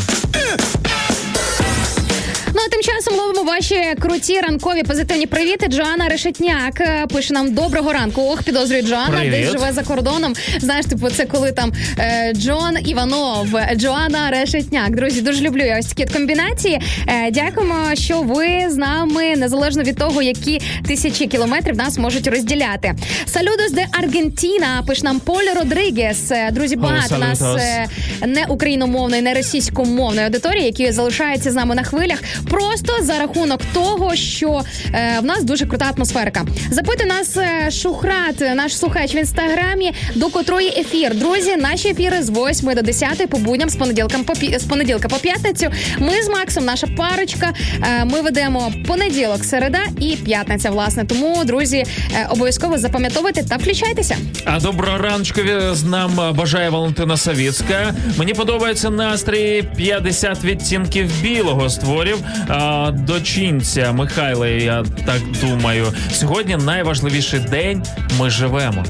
Ваші 3.55 3.95
круті 4.01 4.41
ранкові 4.41 4.83
позитивні 4.83 5.27
привіти. 5.27 5.67
Джоанна 5.67 6.09
Решетняк 6.09 6.81
е, 6.81 7.07
пише 7.13 7.35
нам 7.35 7.55
доброго 7.55 7.93
ранку. 7.93 8.23
Ох, 8.23 8.43
підозрюю 8.43 8.83
Джоанна, 8.83 9.19
Привіт. 9.19 9.31
десь 9.31 9.53
живе 9.53 9.73
за 9.73 9.83
кордоном. 9.83 10.35
Знаєш, 10.61 10.87
типу, 10.87 11.11
це 11.11 11.25
коли 11.25 11.53
там 11.53 11.73
е, 11.99 12.33
Джон 12.37 12.77
Іванов, 12.87 13.47
Джоанна 13.77 14.31
Решетняк. 14.31 14.97
Друзі, 14.97 15.21
дуже 15.21 15.41
люблю 15.41 15.63
я 15.63 15.79
ось 15.79 15.87
такі 15.87 16.13
комбінації. 16.13 16.81
Е, 17.07 17.31
дякуємо, 17.31 17.75
що 17.95 18.23
ви 18.23 18.71
з 18.71 18.77
нами 18.77 19.37
незалежно 19.37 19.83
від 19.83 19.97
того, 19.97 20.23
які 20.23 20.61
тисячі 20.87 21.27
кілометрів 21.27 21.77
нас 21.77 21.99
можуть 21.99 22.27
розділяти. 22.27 22.95
Салюдос 23.27 23.73
де 23.73 23.87
Аргентіна. 23.93 24.85
Пише 24.87 25.03
нам 25.05 25.21
Поль 25.21 25.55
Родригес. 25.57 26.31
Е, 26.31 26.51
Друзі, 26.53 26.77
багато 26.77 27.19
нас 27.19 27.43
е, 27.43 27.87
не 28.27 28.47
україномовної, 28.49 29.23
не 29.23 29.35
російськомовної 29.35 30.27
аудиторії, 30.27 30.65
які 30.65 30.93
залишаються 30.93 31.51
з 31.51 31.55
нами 31.55 31.75
на 31.75 31.83
хвилях, 31.83 32.19
просто 32.51 32.93
за 33.03 33.19
рахунок 33.19 33.44
того, 33.73 34.15
що 34.17 34.63
е, 34.95 35.19
в 35.23 35.25
нас 35.25 35.45
дуже 35.45 35.67
крута 35.67 35.93
атмосферка. 35.97 36.45
Запитує 36.71 37.09
нас 37.09 37.37
е, 37.37 37.71
Шухрат, 37.71 38.41
наш 38.55 38.77
слухач 38.79 39.15
в 39.15 39.17
інстаграмі, 39.17 39.93
до 40.15 40.29
котрої 40.29 40.69
ефір. 40.81 41.15
Друзі, 41.15 41.57
наші 41.57 41.89
ефіри 41.89 42.23
з 42.23 42.31
8 42.31 42.75
до 42.75 42.83
10 42.83 43.31
по 43.31 43.39
будням 43.39 43.69
з 43.71 43.77
понеділком 43.77 44.25
по 44.25 44.33
пі- 44.33 44.59
з 44.59 44.65
понеділка 44.65 45.09
по 45.09 45.17
п'ятницю. 45.17 45.67
Ми 45.99 46.23
з 46.23 46.29
Максом, 46.29 46.65
наша 46.65 46.87
парочка. 46.87 47.53
е, 48.01 48.05
ми 48.05 48.21
ведемо 48.21 48.73
понеділок, 48.87 49.45
середа 49.45 49.79
і 50.01 50.17
п'ятниця. 50.17 50.71
Власне, 50.71 51.05
тому 51.05 51.45
друзі, 51.45 51.77
е, 51.77 52.27
обов'язково 52.31 52.79
запам'ятовуйте 52.79 53.43
та 53.43 53.57
включайтеся. 53.57 54.17
А 54.45 54.61
доброго 54.61 54.99
раночку 54.99 55.41
з 55.73 55.85
нам 55.85 56.21
е, 56.21 56.33
бажає 56.33 56.71
Валентина 56.71 57.17
Савіцька. 57.17 57.95
Мені 58.19 58.35
подобається 58.35 58.91
настрій 58.91 59.65
50 59.77 60.45
відтінків 60.45 61.11
білого 61.23 61.71
створів 61.71 62.19
а, 62.49 62.91
дочинця 63.35 63.93
Михайла. 63.93 64.49
Я 64.49 64.85
так 65.07 65.21
думаю. 65.41 65.87
Сьогодні 66.13 66.57
найважливіший 66.57 67.41
день. 67.41 67.83
Ми 68.19 68.31
живемо. 68.31 68.85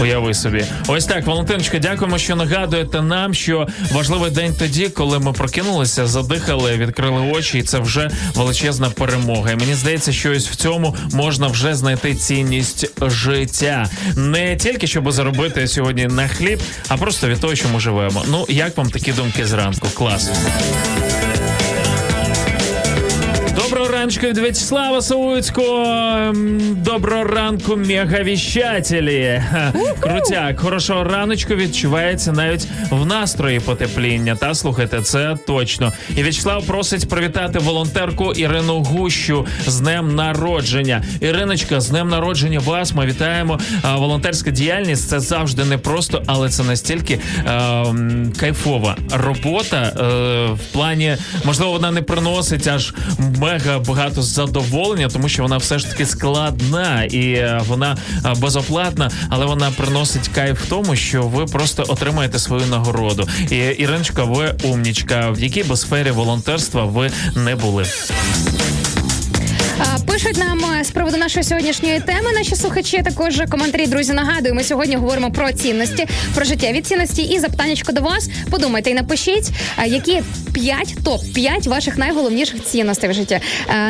Уяви 0.00 0.34
собі, 0.34 0.64
ось 0.86 1.04
так, 1.04 1.26
Валентиночка, 1.26 1.78
дякуємо, 1.78 2.18
що 2.18 2.36
нагадуєте 2.36 3.02
нам, 3.02 3.34
що 3.34 3.68
важливий 3.92 4.30
день 4.30 4.54
тоді, 4.58 4.88
коли 4.88 5.18
ми 5.18 5.32
прокинулися, 5.32 6.06
задихали, 6.06 6.76
відкрили 6.76 7.20
очі, 7.20 7.58
і 7.58 7.62
це 7.62 7.78
вже 7.78 8.10
величезна 8.34 8.90
перемога. 8.90 9.50
І 9.50 9.56
мені 9.56 9.74
здається, 9.74 10.12
що 10.12 10.32
ось 10.32 10.48
в 10.48 10.56
цьому 10.56 10.96
можна 11.12 11.46
вже 11.46 11.74
знайти 11.74 12.14
цінність 12.14 12.86
життя. 13.02 13.90
Не 14.16 14.56
тільки 14.56 14.86
щоб 14.86 15.12
заробити 15.12 15.68
сьогодні 15.68 16.06
на 16.06 16.28
хліб, 16.28 16.60
а 16.88 16.96
просто 16.96 17.28
від 17.28 17.40
того, 17.40 17.54
що 17.54 17.68
ми 17.68 17.80
живемо. 17.80 18.24
Ну 18.28 18.46
як 18.48 18.76
вам 18.76 18.90
такі 18.90 19.12
думки 19.12 19.46
зранку? 19.46 19.88
Клас. 19.94 20.30
Раночку 23.94 24.26
від 24.26 24.38
В'ячеслава 24.38 25.02
Сауцького. 25.02 25.84
Ем, 25.84 26.60
Доброго 26.84 27.24
ранку, 27.24 27.76
мегавіщателі. 27.76 29.42
Крутяк, 30.00 30.60
хорошого 30.60 31.04
раночку 31.04 31.54
відчувається 31.54 32.32
навіть 32.32 32.66
в 32.90 33.06
настрої 33.06 33.60
потепління. 33.60 34.36
Та 34.36 34.54
слухайте, 34.54 35.00
це 35.02 35.36
точно. 35.46 35.92
І 36.16 36.22
В'ячеслав 36.22 36.66
просить 36.66 37.08
привітати 37.08 37.58
волонтерку 37.58 38.32
Ірину 38.32 38.82
Гущу 38.82 39.46
з 39.66 39.80
днем 39.80 40.14
народження. 40.14 41.04
Іриночка, 41.20 41.80
з 41.80 41.90
днем 41.90 42.08
народження 42.08 42.58
вас. 42.58 42.94
Ми 42.94 43.06
вітаємо. 43.06 43.58
Волонтерська 43.94 44.50
діяльність 44.50 45.08
це 45.08 45.20
завжди 45.20 45.64
непросто, 45.64 46.22
але 46.26 46.48
це 46.48 46.64
настільки 46.64 47.14
е, 47.14 47.84
кайфова 48.40 48.96
робота 49.12 49.76
е, 49.76 50.02
в 50.52 50.72
плані, 50.72 51.16
можливо, 51.44 51.72
вона 51.72 51.90
не 51.90 52.02
приносить 52.02 52.66
аж 52.66 52.94
мега 53.40 53.83
багато 53.86 54.22
задоволення, 54.22 55.08
тому 55.08 55.28
що 55.28 55.42
вона 55.42 55.56
все 55.56 55.78
ж 55.78 55.90
таки 55.90 56.06
складна 56.06 57.04
і 57.04 57.32
е, 57.32 57.60
вона 57.66 57.96
е, 58.26 58.34
безоплатна, 58.40 59.10
але 59.28 59.46
вона 59.46 59.70
приносить 59.70 60.28
кайф 60.28 60.64
в 60.64 60.68
тому, 60.68 60.96
що 60.96 61.22
ви 61.22 61.44
просто 61.46 61.84
отримаєте 61.88 62.38
свою 62.38 62.66
нагороду. 62.66 63.28
І 63.50 63.56
Іриночка, 63.56 64.24
ви 64.24 64.54
умнічка, 64.64 65.30
в 65.30 65.40
якій 65.40 65.62
би 65.62 65.76
сфері 65.76 66.10
волонтерства 66.10 66.84
ви 66.84 67.10
не 67.36 67.56
були. 67.56 67.84
Пишуть 70.06 70.36
нам 70.36 70.64
е, 70.80 70.84
з 70.84 70.90
приводу 70.90 71.16
нашої 71.16 71.44
сьогоднішньої 71.44 72.00
теми. 72.00 72.32
Наші 72.34 72.56
слухачі 72.56 73.02
також 73.02 73.42
коментарі. 73.50 73.86
Друзі, 73.86 74.12
нагадую, 74.12 74.54
ми 74.54 74.64
сьогодні 74.64 74.96
говоримо 74.96 75.30
про 75.30 75.52
цінності, 75.52 76.06
про 76.34 76.44
життєві 76.44 76.80
цінності. 76.80 77.22
І 77.22 77.38
запитаннячко 77.38 77.92
до 77.92 78.00
вас. 78.00 78.28
Подумайте 78.50 78.90
і 78.90 78.94
напишіть, 78.94 79.50
які 79.86 80.22
5, 80.54 80.94
топ 81.04 81.20
5 81.34 81.66
ваших 81.66 81.98
найголовніших 81.98 82.64
цінностей 82.64 83.10
в 83.10 83.12
житті. 83.12 83.40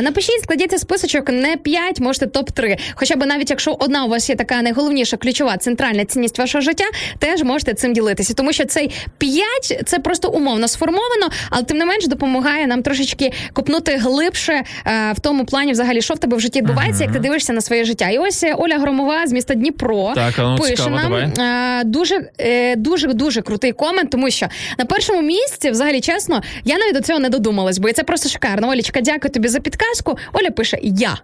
Напишіть, 0.03 0.43
складіть 0.43 0.81
списочок 0.81 1.29
не 1.29 1.57
5, 1.57 2.01
можете 2.01 2.27
топ 2.27 2.51
3 2.51 2.77
Хоча 2.95 3.17
б 3.17 3.27
навіть 3.27 3.51
якщо 3.51 3.77
одна 3.79 4.05
у 4.05 4.09
вас 4.09 4.29
є 4.31 4.37
така 4.37 4.63
найголовніша 4.63 5.17
ключова 5.17 5.57
центральна 5.57 6.05
цінність 6.05 6.39
вашого 6.39 6.63
життя, 6.63 6.85
теж 7.19 7.43
можете 7.43 7.75
цим 7.75 7.93
ділитися, 7.93 8.35
тому 8.35 8.53
що 8.53 8.65
цей 8.65 8.91
5 9.19 9.83
це 9.87 9.99
просто 9.99 10.29
умовно 10.29 10.69
сформовано, 10.69 11.29
але 11.51 11.63
тим 11.63 11.79
не 11.79 11.85
менш 11.85 12.07
допомагає 12.07 12.67
нам 12.67 12.83
трошечки 12.83 13.33
копнути 13.53 13.97
глибше 13.97 14.53
е, 14.87 15.13
в 15.13 15.21
тому 15.21 15.45
плані, 15.45 15.74
взагалі, 15.75 16.03
що 16.03 16.15
в 16.15 16.19
тебе 16.19 16.37
в 16.37 16.41
житті 16.41 16.59
відбувається, 16.59 17.05
як 17.05 17.13
ти 17.13 17.19
дивишся 17.19 17.53
на 17.53 17.61
своє 17.61 17.85
життя. 17.85 18.09
І 18.11 18.19
ось 18.19 18.43
е, 18.45 18.55
Оля 18.55 18.79
Громова 18.79 19.27
з 19.27 19.33
міста 19.33 19.55
Дніпро 19.55 20.13
Так, 20.15 20.39
а 20.39 20.43
ну, 20.43 20.57
пише 20.59 20.77
цікаво, 20.77 20.91
нам 20.97 21.03
давай. 21.03 21.33
е, 21.81 21.85
дуже, 21.85 22.31
е, 22.39 22.77
дуже, 22.77 23.13
дуже 23.13 23.43
крутий 23.43 23.73
комент, 23.73 24.11
тому 24.11 24.31
що 24.31 24.47
на 24.79 24.85
першому 24.85 25.23
місці, 25.23 25.71
взагалі, 25.71 26.01
чесно, 26.01 26.43
я 26.65 26.79
навіть 26.79 26.95
до 26.95 27.01
цього 27.01 27.19
не 27.19 27.29
додумалась, 27.29 27.79
бо 27.79 27.93
це 27.93 28.03
просто 28.03 28.29
шикарно. 28.29 28.69
Олічка, 28.69 29.01
дякую 29.01 29.33
тобі 29.33 29.49
за 29.49 29.61
підказку. 29.61 30.19
Оля 30.33 30.51
пише: 30.51 30.79
Я. 30.83 31.19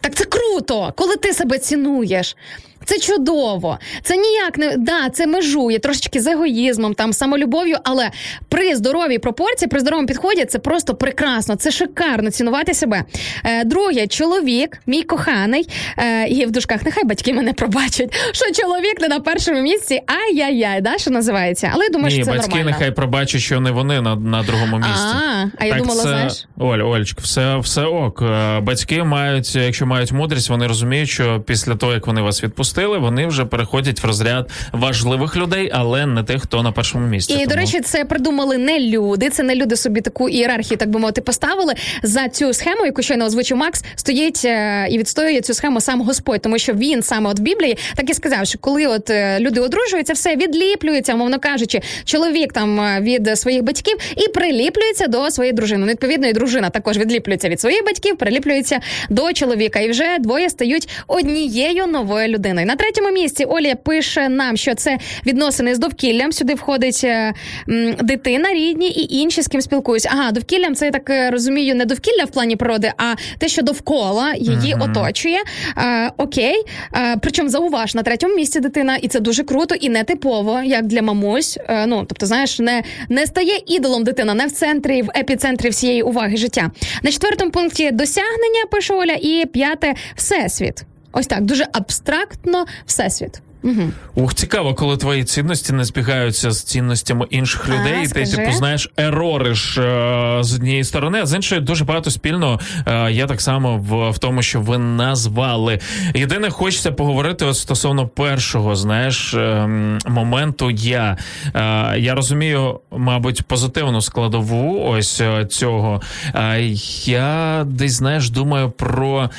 Так 0.00 0.14
це 0.14 0.24
круто, 0.24 0.92
коли 0.96 1.16
ти 1.16 1.32
себе 1.32 1.58
цінуєш. 1.58 2.36
Це 2.84 2.98
чудово. 2.98 3.78
Це 4.02 4.16
ніяк 4.16 4.58
не 4.58 4.76
да, 4.76 5.10
це 5.10 5.26
межує 5.26 5.78
трошечки 5.78 6.20
з 6.20 6.26
егоїзмом, 6.26 6.94
там 6.94 7.12
самолюбов'ю, 7.12 7.76
але 7.84 8.10
при 8.48 8.74
здоровій 8.74 9.18
пропорції, 9.18 9.68
при 9.68 9.80
здоровому 9.80 10.06
підході 10.06 10.44
це 10.44 10.58
просто 10.58 10.94
прекрасно. 10.94 11.56
Це 11.56 11.70
шикарно 11.70 12.30
цінувати 12.30 12.74
себе. 12.74 13.04
Е, 13.44 13.64
друге, 13.64 14.06
чоловік, 14.06 14.80
мій 14.86 15.02
коханий, 15.02 15.68
е, 15.98 16.26
і 16.28 16.46
в 16.46 16.50
дужках 16.50 16.84
нехай 16.84 17.04
батьки 17.04 17.32
мене 17.34 17.52
пробачать, 17.52 18.14
що 18.32 18.62
чоловік 18.62 19.00
не 19.00 19.08
на 19.08 19.20
першому 19.20 19.60
місці. 19.60 20.00
Ай-яй-яй, 20.06 20.80
да, 20.80 20.98
що 20.98 21.10
називається. 21.10 21.70
Але 21.74 21.84
я 21.84 21.90
думаю, 21.90 22.08
Ні, 22.08 22.14
що 22.16 22.24
це 22.24 22.30
батьки 22.30 22.48
нормально. 22.48 22.70
нехай 22.70 22.90
пробачать, 22.90 23.40
що 23.40 23.60
не 23.60 23.70
вони 23.70 24.00
на, 24.00 24.16
на 24.16 24.42
другому 24.42 24.76
місці. 24.76 25.14
А, 25.14 25.46
а 25.58 25.64
я 25.64 25.74
думала, 25.74 26.02
це... 26.02 26.08
знаєш. 26.08 26.46
Оль, 26.58 26.78
Олечка, 26.78 27.20
все, 27.22 27.56
все 27.58 27.82
ок. 27.82 28.22
Е, 28.22 28.60
Батьки 28.60 29.02
мають, 29.02 29.54
якщо 29.54 29.86
мають 29.86 30.12
мудрість, 30.12 30.50
вони 30.50 30.66
розуміють, 30.66 31.08
що 31.08 31.40
після 31.40 31.74
того, 31.74 31.92
як 31.92 32.06
вони 32.06 32.20
вас 32.20 32.44
відпустили, 32.44 32.73
відпустили, 32.74 32.98
вони 32.98 33.26
вже 33.26 33.44
переходять 33.44 34.02
в 34.02 34.06
розряд 34.06 34.50
важливих 34.72 35.36
людей, 35.36 35.70
але 35.72 36.06
не 36.06 36.22
тих, 36.22 36.42
хто 36.42 36.62
на 36.62 36.72
першому 36.72 37.06
місці. 37.06 37.32
І 37.32 37.36
Тому- 37.36 37.48
до 37.48 37.56
речі, 37.56 37.80
це 37.80 38.04
придумали 38.04 38.58
не 38.58 38.80
люди. 38.80 39.30
Це 39.30 39.42
не 39.42 39.54
люди 39.54 39.76
собі 39.76 40.00
таку 40.00 40.28
ієрархію, 40.28 40.78
так 40.78 40.90
би 40.90 41.00
мовити, 41.00 41.20
поставили 41.20 41.74
за 42.02 42.28
цю 42.28 42.52
схему, 42.52 42.86
яку 42.86 43.02
щойно 43.02 43.24
озвучив 43.24 43.56
Макс, 43.56 43.84
стоїть 43.96 44.42
е, 44.44 44.86
і 44.90 44.98
відстоює 44.98 45.40
цю 45.40 45.54
схему 45.54 45.80
сам 45.80 46.00
Господь, 46.00 46.42
тому 46.42 46.58
що 46.58 46.72
він 46.72 47.02
саме 47.02 47.30
от 47.30 47.38
в 47.38 47.42
Біблії 47.42 47.78
так 47.94 48.10
і 48.10 48.14
сказав, 48.14 48.46
що 48.46 48.58
коли 48.58 48.86
от 48.86 49.10
е, 49.10 49.40
люди 49.40 49.60
одружуються, 49.60 50.12
все 50.12 50.36
відліплюється, 50.36 51.16
мовно 51.16 51.38
кажучи, 51.38 51.80
чоловік 52.04 52.52
там 52.52 52.80
е, 52.80 53.00
від 53.00 53.38
своїх 53.38 53.62
батьків 53.62 53.96
і 54.16 54.28
приліплюється 54.28 55.06
до 55.06 55.30
своєї 55.30 55.52
дружини. 55.52 55.80
Ну, 55.86 55.92
Відповідно, 55.92 56.26
і 56.26 56.32
дружина 56.32 56.70
також 56.70 56.98
відліплюється 56.98 57.48
від 57.48 57.60
своїх 57.60 57.84
батьків, 57.86 58.16
приліплюється 58.16 58.80
до 59.10 59.32
чоловіка, 59.32 59.80
і 59.80 59.90
вже 59.90 60.18
двоє 60.18 60.50
стають 60.50 60.88
однією 61.06 61.86
новою 61.86 62.28
людиною. 62.28 62.63
На 62.64 62.76
третьому 62.76 63.10
місці 63.10 63.44
Оля 63.44 63.74
пише 63.74 64.28
нам, 64.28 64.56
що 64.56 64.74
це 64.74 64.98
відносини 65.26 65.74
з 65.74 65.78
довкіллям. 65.78 66.32
Сюди 66.32 66.54
входить 66.54 67.00
е, 67.04 67.34
м, 67.68 67.96
дитина, 68.00 68.54
рідні 68.54 68.88
і 68.88 69.16
інші, 69.16 69.42
з 69.42 69.48
ким 69.48 69.60
спілкуюсь. 69.60 70.06
Ага, 70.06 70.32
довкіллям 70.32 70.74
це 70.74 70.86
я 70.86 70.90
так 70.90 71.10
е, 71.10 71.30
розумію, 71.30 71.74
не 71.74 71.84
довкілля 71.84 72.24
в 72.24 72.30
плані 72.30 72.56
природи, 72.56 72.92
а 72.96 73.14
те, 73.38 73.48
що 73.48 73.62
довкола 73.62 74.34
її 74.36 74.74
оточує. 74.80 75.38
Е, 75.78 76.10
окей, 76.16 76.62
е, 76.96 77.16
причому 77.22 77.48
зауваж 77.48 77.94
на 77.94 78.02
третьому 78.02 78.34
місці 78.34 78.60
дитина, 78.60 78.96
і 78.96 79.08
це 79.08 79.20
дуже 79.20 79.44
круто 79.44 79.74
і 79.74 79.88
нетипово, 79.88 80.60
як 80.64 80.86
для 80.86 81.02
мамусь. 81.02 81.58
Е, 81.68 81.86
ну 81.86 82.04
тобто, 82.08 82.26
знаєш, 82.26 82.58
не, 82.58 82.82
не 83.08 83.26
стає 83.26 83.60
ідолом 83.66 84.04
дитина, 84.04 84.34
не 84.34 84.46
в 84.46 84.52
центрі, 84.52 85.02
в 85.02 85.10
епіцентрі 85.16 85.68
всієї 85.68 86.02
уваги 86.02 86.36
життя. 86.36 86.70
На 87.02 87.10
четвертому 87.10 87.50
пункті 87.50 87.90
досягнення 87.90 88.64
пише 88.70 88.94
Оля, 88.94 89.16
і 89.20 89.46
п'яте 89.52 89.94
всесвіт. 90.16 90.93
Ось 91.14 91.26
так, 91.26 91.44
дуже 91.44 91.66
абстрактно 91.72 92.66
всесвіт. 92.86 93.42
Угу. 93.64 93.82
Ух, 94.14 94.34
цікаво, 94.34 94.74
коли 94.74 94.96
твої 94.96 95.24
цінності 95.24 95.72
не 95.72 95.84
збігаються 95.84 96.50
з 96.50 96.62
цінностями 96.62 97.26
інших 97.30 97.68
людей, 97.68 98.04
і 98.04 98.08
ти 98.08 98.24
типу 98.24 98.52
знаєш 98.52 98.90
ерориш 98.96 99.78
е, 99.78 100.38
з 100.40 100.54
однієї 100.54 100.84
сторони, 100.84 101.18
а 101.22 101.26
з 101.26 101.34
іншої 101.34 101.60
дуже 101.60 101.84
багато 101.84 102.10
спільного 102.10 102.60
е, 102.86 103.12
є 103.12 103.26
так 103.26 103.40
само 103.40 103.76
в, 103.76 104.10
в 104.10 104.18
тому, 104.18 104.42
що 104.42 104.60
ви 104.60 104.78
назвали. 104.78 105.80
Єдине, 106.14 106.50
хочеться 106.50 106.92
поговорити 106.92 107.44
от 107.44 107.56
стосовно 107.56 108.08
першого, 108.08 108.76
знаєш, 108.76 109.34
ем, 109.34 109.98
моменту. 110.08 110.70
Я 110.70 111.16
Е, 111.54 111.98
я 111.98 112.14
розумію, 112.14 112.80
мабуть, 112.90 113.42
позитивну 113.42 114.00
складову 114.00 114.84
ось 114.84 115.20
е, 115.20 115.46
цього. 115.46 116.02
Е, 116.34 116.60
я 117.04 117.64
десь 117.66 117.92
знаєш, 117.92 118.30
думаю 118.30 118.70
про 118.70 119.30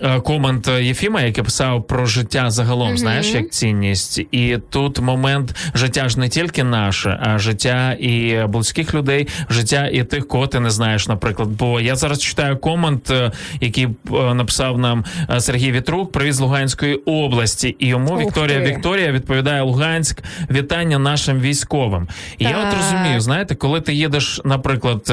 е, 0.00 0.20
комент 0.20 0.68
Єфіма, 0.68 1.22
який 1.22 1.44
писав 1.44 1.86
про 1.86 2.06
життя 2.06 2.50
загалом, 2.50 2.98
знаєш, 2.98 3.34
як 3.34 3.49
цінність. 3.50 4.18
І 4.32 4.58
тут 4.70 5.00
момент 5.00 5.56
життя 5.74 6.08
ж 6.08 6.20
не 6.20 6.28
тільки 6.28 6.64
наше, 6.64 7.18
а 7.22 7.38
життя 7.38 7.92
і 7.92 8.44
близьких 8.48 8.94
людей, 8.94 9.28
життя 9.50 9.88
і 9.92 10.04
тих, 10.04 10.28
кого 10.28 10.46
ти 10.46 10.60
не 10.60 10.70
знаєш, 10.70 11.08
наприклад. 11.08 11.48
Бо 11.48 11.80
я 11.80 11.96
зараз 11.96 12.22
читаю 12.22 12.56
комент, 12.56 13.10
е, 13.10 13.32
який 13.60 13.84
е, 13.84 14.34
написав 14.34 14.78
нам 14.78 15.04
е, 15.30 15.40
Сергій 15.40 15.72
Вітрук, 15.72 16.12
привіз 16.12 16.36
з 16.36 16.40
Луганської 16.40 16.94
області, 16.94 17.76
і 17.78 17.86
йому 17.86 18.14
Ух 18.14 18.20
Вікторія 18.20 18.58
ти. 18.58 18.64
Вікторія 18.64 19.12
відповідає 19.12 19.62
Луганськ, 19.62 20.22
вітання 20.50 20.98
нашим 20.98 21.40
військовим. 21.40 22.08
І 22.38 22.44
я 22.44 22.58
от 22.68 22.74
розумію, 22.74 23.20
знаєте, 23.20 23.54
коли 23.54 23.80
ти 23.80 23.94
їдеш, 23.94 24.40
наприклад, 24.44 25.04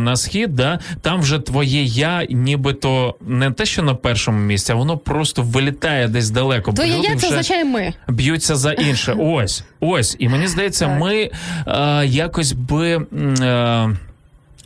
на 0.00 0.16
схід, 0.16 0.54
да, 0.54 0.78
там 1.02 1.20
вже 1.20 1.38
твоє 1.38 1.82
я, 1.84 2.26
нібито 2.30 3.14
не 3.26 3.50
те, 3.50 3.66
що 3.66 3.82
на 3.82 3.94
першому 3.94 4.38
місці, 4.38 4.72
а 4.72 4.74
воно 4.74 4.98
просто 4.98 5.42
вилітає 5.42 6.08
десь 6.08 6.30
далеко. 6.30 6.72
Твоє 6.72 6.98
я 6.98 7.16
це 7.16 7.16
вже 7.16 7.26
означає 7.26 7.64
ми. 7.64 7.79
Б'ються 8.08 8.56
за 8.56 8.72
інше. 8.72 9.16
Ось, 9.18 9.64
ось. 9.80 10.16
І 10.18 10.28
мені 10.28 10.46
здається, 10.46 10.86
Так. 10.86 11.00
ми 11.00 11.30
е, 11.66 12.06
якось 12.06 12.52
би. 12.52 13.06
Е, 13.42 13.96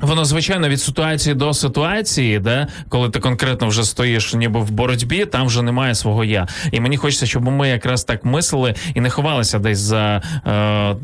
Воно 0.04 0.24
звичайно 0.24 0.68
від 0.68 0.80
ситуації 0.80 1.34
до 1.34 1.54
ситуації, 1.54 2.38
де 2.38 2.66
коли 2.88 3.10
ти 3.10 3.20
конкретно 3.20 3.68
вже 3.68 3.84
стоїш 3.84 4.34
ніби 4.34 4.60
в 4.60 4.70
боротьбі, 4.70 5.24
там 5.24 5.46
вже 5.46 5.62
немає 5.62 5.94
свого 5.94 6.24
я. 6.24 6.48
І 6.72 6.80
мені 6.80 6.96
хочеться, 6.96 7.26
щоб 7.26 7.42
ми 7.44 7.68
якраз 7.68 8.04
так 8.04 8.24
мислили 8.24 8.74
і 8.94 9.00
не 9.00 9.10
ховалися 9.10 9.58
десь 9.58 9.78
за 9.78 10.22
е, 10.46 10.96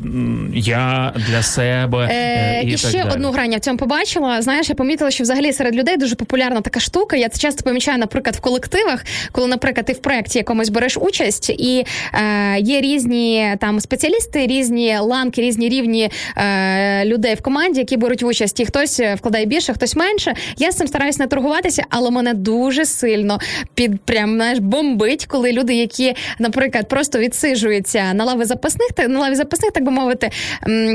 я 0.53 1.13
для 1.15 1.41
себе. 1.43 2.07
Е, 2.11 2.31
Е, 2.31 2.61
і, 2.63 2.67
і 2.67 2.71
так 2.71 2.79
ще 2.79 3.03
далі. 3.03 3.09
одну 3.13 3.31
грань 3.31 3.51
я 3.51 3.57
в 3.57 3.61
цьому 3.61 3.77
побачила. 3.77 4.41
Знаєш, 4.41 4.69
я 4.69 4.75
помітила, 4.75 5.11
що 5.11 5.23
взагалі 5.23 5.53
серед 5.53 5.75
людей 5.75 5.97
дуже 5.97 6.15
популярна 6.15 6.61
така 6.61 6.79
штука. 6.79 7.17
Я 7.17 7.29
це 7.29 7.39
часто 7.39 7.63
помічаю, 7.63 7.97
наприклад, 7.97 8.35
в 8.35 8.39
колективах, 8.39 9.05
коли, 9.31 9.47
наприклад, 9.47 9.85
ти 9.85 9.93
в 9.93 9.97
проєкті 9.97 10.37
якомусь 10.37 10.69
береш 10.69 10.97
участь, 10.97 11.49
і 11.49 11.85
е, 12.13 12.59
є 12.59 12.81
різні 12.81 13.55
там 13.59 13.79
спеціалісти, 13.79 14.47
різні 14.47 14.97
ланки, 14.97 15.41
різні 15.41 15.69
рівні 15.69 16.11
е, 16.37 17.05
людей 17.05 17.35
в 17.35 17.41
команді, 17.41 17.79
які 17.79 17.97
беруть 17.97 18.23
участь. 18.23 18.59
І 18.59 18.65
хтось 18.65 18.90
е, 18.99 19.15
вкладає 19.15 19.45
більше, 19.45 19.73
хтось 19.73 19.95
менше. 19.95 20.33
Я 20.57 20.71
з 20.71 20.75
цим 20.75 20.87
стараюсь 20.87 21.19
не 21.19 21.27
торгуватися, 21.27 21.83
але 21.89 22.11
мене 22.11 22.33
дуже 22.33 22.85
сильно 22.85 23.39
під 23.75 24.01
прям 24.01 24.35
знаєш, 24.35 24.59
бомбить, 24.59 25.25
коли 25.25 25.51
люди, 25.51 25.73
які, 25.73 26.13
наприклад, 26.39 26.87
просто 26.87 27.19
відсижуються 27.19 28.13
на 28.13 28.23
лави 28.23 28.45
запасних, 28.45 28.91
та 28.95 29.07
на 29.07 29.19
лаві 29.19 29.35
запасних, 29.35 29.71
так 29.71 29.83
би 29.83 29.91
мовити, 29.91 30.29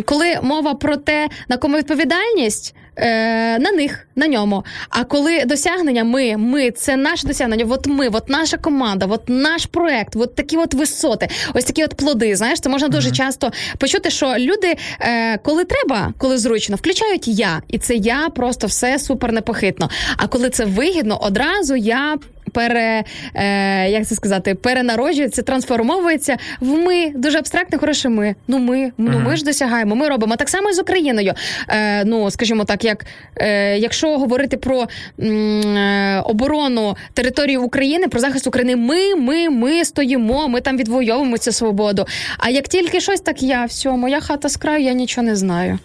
коли 0.05 0.39
мова 0.43 0.75
про 0.75 0.97
те, 0.97 1.29
на 1.49 1.57
кому 1.57 1.77
відповідальність. 1.77 2.75
Е, 2.97 3.59
На 3.59 3.73
них, 3.73 4.07
на 4.17 4.27
ньому. 4.29 4.65
А 4.89 5.05
коли 5.05 5.45
досягнення, 5.45 6.05
ми, 6.05 6.37
ми, 6.37 6.71
це 6.71 6.97
наше 6.97 7.27
досягнення. 7.27 7.67
От 7.69 7.87
ми, 7.87 8.09
от 8.09 8.29
наша 8.29 8.57
команда, 8.57 9.07
от 9.07 9.29
наш 9.29 9.67
проект, 9.67 10.17
от 10.17 10.35
такі 10.35 10.57
от 10.57 10.75
висоти, 10.75 11.29
ось 11.55 11.65
такі 11.65 11.85
от 11.85 11.95
плоди. 11.95 12.37
Знаєш, 12.37 12.61
це 12.61 12.69
можна 12.69 12.89
дуже 12.89 13.11
часто 13.11 13.53
почути, 13.79 14.11
що 14.11 14.35
люди, 14.39 14.77
е, 15.01 15.39
коли 15.39 15.65
треба, 15.65 16.13
коли 16.19 16.39
зручно, 16.39 16.77
включають 16.77 17.29
я, 17.29 17.63
і 17.69 17.79
це 17.79 17.95
я 17.95 18.29
просто 18.29 18.67
все 18.67 18.99
супер 18.99 19.33
непохитно. 19.33 19.91
А 20.17 20.27
коли 20.27 20.51
це 20.51 20.65
вигідно, 20.65 21.19
одразу 21.23 21.77
я. 21.77 22.17
Пере, 22.61 23.05
е, 23.35 23.89
як 23.91 24.07
це 24.07 24.15
сказати, 24.15 24.55
перенароджується, 24.55 25.43
трансформовується 25.43 26.37
в 26.61 26.67
ми 26.67 27.11
дуже 27.15 27.39
абстрактне, 27.39 27.79
хороше 27.79 28.09
ми. 28.09 28.35
Ну 28.49 28.59
ми, 28.59 28.93
ну 28.99 29.19
ми 29.19 29.37
ж 29.37 29.45
досягаємо, 29.45 29.95
ми 29.97 30.09
робимо 30.09 30.37
так 30.37 30.49
само 30.49 30.71
і 30.71 30.73
з 30.73 30.79
Україною. 30.79 31.35
Е, 31.69 32.05
ну 32.05 32.31
скажімо 32.31 32.65
так, 32.65 32.85
як 32.85 33.07
е, 33.37 33.79
якщо 33.79 34.19
говорити 34.19 34.57
про 34.57 34.85
м, 35.21 35.77
е, 35.77 36.21
оборону 36.25 36.97
території 37.15 37.57
України, 37.57 38.09
про 38.09 38.21
захист 38.21 38.47
України, 38.47 38.77
ми, 38.77 39.15
ми, 39.15 39.51
ми 39.51 39.85
стоїмо, 39.85 40.49
ми 40.49 40.61
там 40.61 40.77
відвоюємо 40.77 41.39
цю 41.39 41.53
свободу. 41.53 42.07
А 42.39 42.51
як 42.51 42.69
тільки 42.69 43.01
щось, 43.01 43.21
так 43.21 43.43
я 43.43 43.65
все, 43.65 43.91
моя 43.91 44.21
хата 44.21 44.49
з 44.49 44.57
краю, 44.57 44.85
я 44.85 44.93
нічого 44.93 45.27
не 45.27 45.37
знаю. 45.37 45.79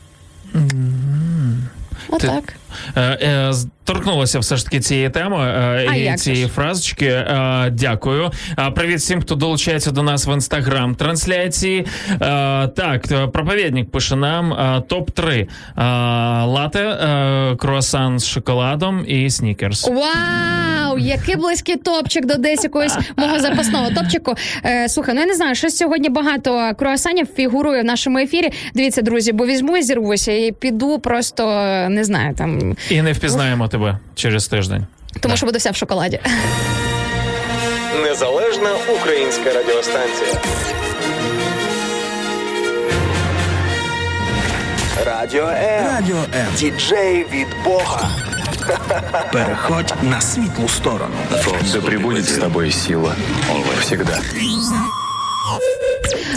Отак. 2.09 2.27
Е, 2.29 2.35
е, 2.35 2.47
з- 2.47 2.60
торкнулася 3.83 4.39
все 4.39 4.55
ж 4.57 4.65
таки 4.65 4.79
цієї 4.79 5.09
теми 5.09 5.37
е, 5.47 6.13
і 6.13 6.17
цієї 6.17 6.45
ж? 6.45 6.49
фразочки. 6.51 7.05
Е, 7.05 7.69
дякую. 7.71 8.31
Е, 8.59 8.71
привіт 8.71 8.97
всім, 8.97 9.21
хто 9.21 9.35
долучається 9.35 9.91
до 9.91 10.03
нас 10.03 10.27
в 10.27 10.29
інстаграм 10.33 10.95
трансляції. 10.95 11.85
Е, 12.11 12.17
так, 12.67 13.11
е, 13.11 13.27
проповідник 13.27 13.91
пише 13.91 14.15
нам 14.15 14.53
е, 14.53 14.83
топ 14.87 15.11
3 15.11 15.47
лате, 16.45 16.79
е, 16.79 17.55
круасан 17.55 18.19
з 18.19 18.27
шоколадом 18.27 19.03
і 19.07 19.29
снікерс. 19.29 19.87
Вау! 19.87 20.97
Який 20.97 21.35
близький 21.35 21.75
топчик 21.75 22.25
до 22.25 22.35
десь 22.35 22.63
якогось 22.63 22.97
мого 23.17 23.39
запасного 23.39 23.89
топчику. 23.89 24.33
Е, 24.65 24.89
слухай, 24.89 25.15
ну 25.15 25.21
я 25.21 25.27
не 25.27 25.33
знаю, 25.33 25.55
щось 25.55 25.77
сьогодні 25.77 26.09
багато 26.09 26.71
круасанів 26.79 27.27
фігурує 27.35 27.81
в 27.81 27.85
нашому 27.85 28.17
ефірі. 28.17 28.49
Дивіться, 28.75 29.01
друзі, 29.01 29.31
бо 29.31 29.45
візьму 29.45 29.77
і 29.77 29.81
зірвуся 29.83 30.31
і 30.31 30.51
піду 30.51 30.99
просто 30.99 31.49
е, 31.49 31.89
не 31.89 32.03
знаю 32.03 32.33
там, 32.37 32.59
І 32.89 33.01
не 33.01 33.13
впізнаємо 33.13 33.67
тебе 33.67 33.97
через 34.15 34.47
тиждень. 34.47 34.85
тому 35.19 35.37
що 35.37 35.45
буду 35.45 35.57
вся 35.57 35.71
в 35.71 35.75
шоколаді. 35.75 36.19
Незалежна 38.03 38.69
українська 38.99 39.53
радіостанція. 39.53 40.41
Радіо 45.05 45.47
М. 45.47 45.85
Радіо 45.85 46.17
М. 46.17 46.47
Діджей 46.57 47.25
від 47.31 47.47
Бога. 47.65 48.09
Переходь 49.33 49.93
на 50.01 50.21
світлу 50.21 50.67
сторону. 50.67 51.15
Да 51.73 51.81
пребудет 51.81 52.25
с 52.25 52.37
тобой 52.37 52.71
сила. 52.71 53.15
Всегда. 53.81 54.19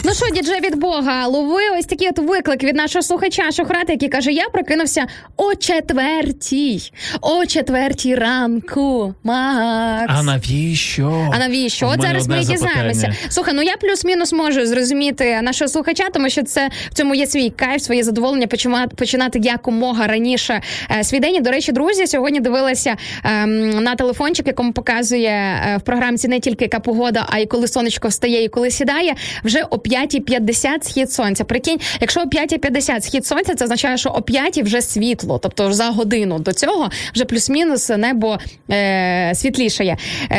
Ну 0.04 0.14
що, 0.14 0.34
діджей 0.34 0.60
від 0.60 0.76
Бога, 0.76 1.26
лови 1.26 1.60
ось 1.78 1.84
такий 1.86 2.08
от 2.08 2.18
виклик 2.18 2.64
від 2.64 2.76
нашого 2.76 3.02
слухача 3.02 3.50
Шохрата, 3.52 3.92
який 3.92 4.08
каже: 4.08 4.32
Я 4.32 4.48
прокинувся 4.48 5.06
о 5.36 5.54
четвертій, 5.54 6.92
о 7.20 7.46
четвертій 7.46 8.14
ранку. 8.14 9.14
Макс. 9.22 10.12
А 10.16 10.22
навіщо? 10.22 11.30
А 11.34 11.38
навіщо? 11.38 11.88
От 11.88 12.02
зараз 12.02 12.28
ми 12.28 12.36
і 12.42 12.44
дізнаємося. 12.44 13.14
Слухай, 13.28 13.54
ну 13.54 13.62
я 13.62 13.76
плюс-мінус 13.76 14.32
можу 14.32 14.66
зрозуміти 14.66 15.40
нашого 15.42 15.68
слухача, 15.68 16.04
тому 16.12 16.30
що 16.30 16.42
це 16.42 16.70
в 16.90 16.94
цьому 16.94 17.14
є 17.14 17.26
свій 17.26 17.50
кайф, 17.50 17.82
своє 17.82 18.02
задоволення 18.02 18.46
починати, 18.46 18.96
починати 18.96 19.38
якомога 19.38 20.06
раніше 20.06 20.60
е, 20.90 21.04
свій 21.04 21.20
день. 21.20 21.34
І, 21.34 21.40
До 21.40 21.50
речі, 21.50 21.72
друзі, 21.72 22.06
сьогодні 22.06 22.40
дивилася 22.40 22.96
ем, 23.24 23.70
на 23.70 23.94
телефончик, 23.94 24.46
якому 24.46 24.72
показує 24.72 25.28
е, 25.28 25.76
в 25.76 25.80
програмці 25.80 26.28
не 26.28 26.40
тільки 26.40 26.64
яка 26.64 26.80
погода, 26.80 27.26
а 27.28 27.38
й 27.38 27.46
коли 27.46 27.68
сонечко 27.68 28.08
встає 28.08 28.44
і 28.44 28.48
коли 28.48 28.70
сідає. 28.70 29.03
Вже 29.44 29.62
о 29.70 29.76
5.50 29.76 30.82
схід 30.82 31.12
сонця. 31.12 31.44
Прикинь, 31.44 31.78
якщо 32.00 32.20
о 32.20 32.24
5.50 32.24 33.00
схід 33.00 33.26
сонця, 33.26 33.54
це 33.54 33.64
означає, 33.64 33.96
що 33.96 34.10
о 34.10 34.22
5 34.22 34.58
вже 34.58 34.82
світло, 34.82 35.38
тобто 35.42 35.72
за 35.72 35.84
годину 35.84 36.38
до 36.38 36.52
цього 36.52 36.90
вже 37.14 37.24
плюс-мінус 37.24 37.88
небо 37.88 38.38
е, 38.70 39.32
світлішає. 39.34 39.96
Е, 40.30 40.36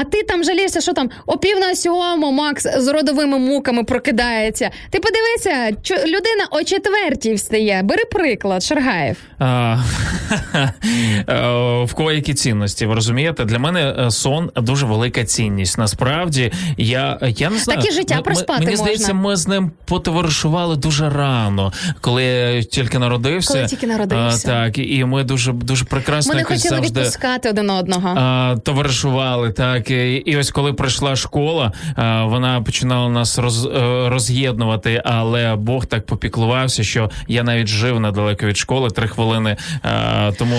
а 0.00 0.04
ти 0.04 0.22
там 0.22 0.44
жалієшся, 0.44 0.80
що 0.80 0.92
там 0.92 1.10
о 1.26 1.38
пів 1.38 1.58
на 1.58 1.74
сьому 1.74 2.32
Макс 2.32 2.66
з 2.78 2.88
родовими 2.88 3.38
муками 3.38 3.84
прокидається. 3.84 4.70
Ти 4.90 5.00
подивися, 5.00 5.80
чо- 5.82 6.06
людина 6.06 6.46
о 6.50 6.64
четвертій 6.64 7.34
встає. 7.34 7.80
Бери 7.84 8.04
приклад, 8.04 8.62
Шаргаєв. 8.62 9.16
Е, 11.28 11.84
в 11.84 11.94
кого 11.94 12.12
цінності, 12.20 12.86
ви 12.86 12.94
розумієте? 12.94 13.44
Для 13.44 13.58
мене 13.58 13.94
е, 13.98 14.10
сон 14.10 14.50
дуже 14.56 14.86
велика 14.86 15.24
цінність. 15.24 15.78
Насправді, 15.78 16.52
я, 16.76 17.18
я 17.22 17.50
не 17.50 17.58
знаю. 17.58 17.80
І 17.88 17.92
життя 17.92 18.20
проспати 18.22 18.60
Мені 18.60 18.70
можна. 18.70 18.84
здається, 18.84 19.14
ми 19.14 19.36
з 19.36 19.48
ним 19.48 19.70
потоваришували 19.84 20.76
дуже 20.76 21.10
рано, 21.10 21.72
коли 22.00 22.24
я 22.24 22.62
тільки 22.62 22.98
народився. 22.98 23.52
Коли 23.54 23.66
тільки 23.66 23.86
народився. 23.86 24.48
А, 24.48 24.50
так, 24.64 24.78
і 24.78 25.04
ми 25.04 25.24
дуже 25.24 25.52
дуже 25.52 25.84
прекрасно 25.84 26.32
Ми 26.34 26.38
не 26.38 26.44
хотіли 26.44 26.76
завжди. 26.76 27.00
відпускати 27.00 27.50
один 27.50 27.70
одного. 27.70 28.08
А, 28.16 28.56
товаришували 28.64 29.52
так, 29.52 29.90
і, 29.90 30.14
і 30.14 30.36
ось 30.36 30.50
коли 30.50 30.72
прийшла 30.72 31.16
школа, 31.16 31.72
а, 31.96 32.24
вона 32.24 32.62
починала 32.62 33.08
нас 33.08 33.38
роз, 33.38 33.66
е, 33.66 33.70
роз'єднувати, 34.08 35.02
але 35.04 35.56
Бог 35.56 35.86
так 35.86 36.06
попіклувався, 36.06 36.82
що 36.84 37.10
я 37.28 37.42
навіть 37.42 37.66
жив 37.68 38.00
недалеко 38.00 38.46
від 38.46 38.56
школи 38.56 38.90
три 38.90 39.08
хвилини. 39.08 39.56
А, 39.82 40.32
тому 40.38 40.56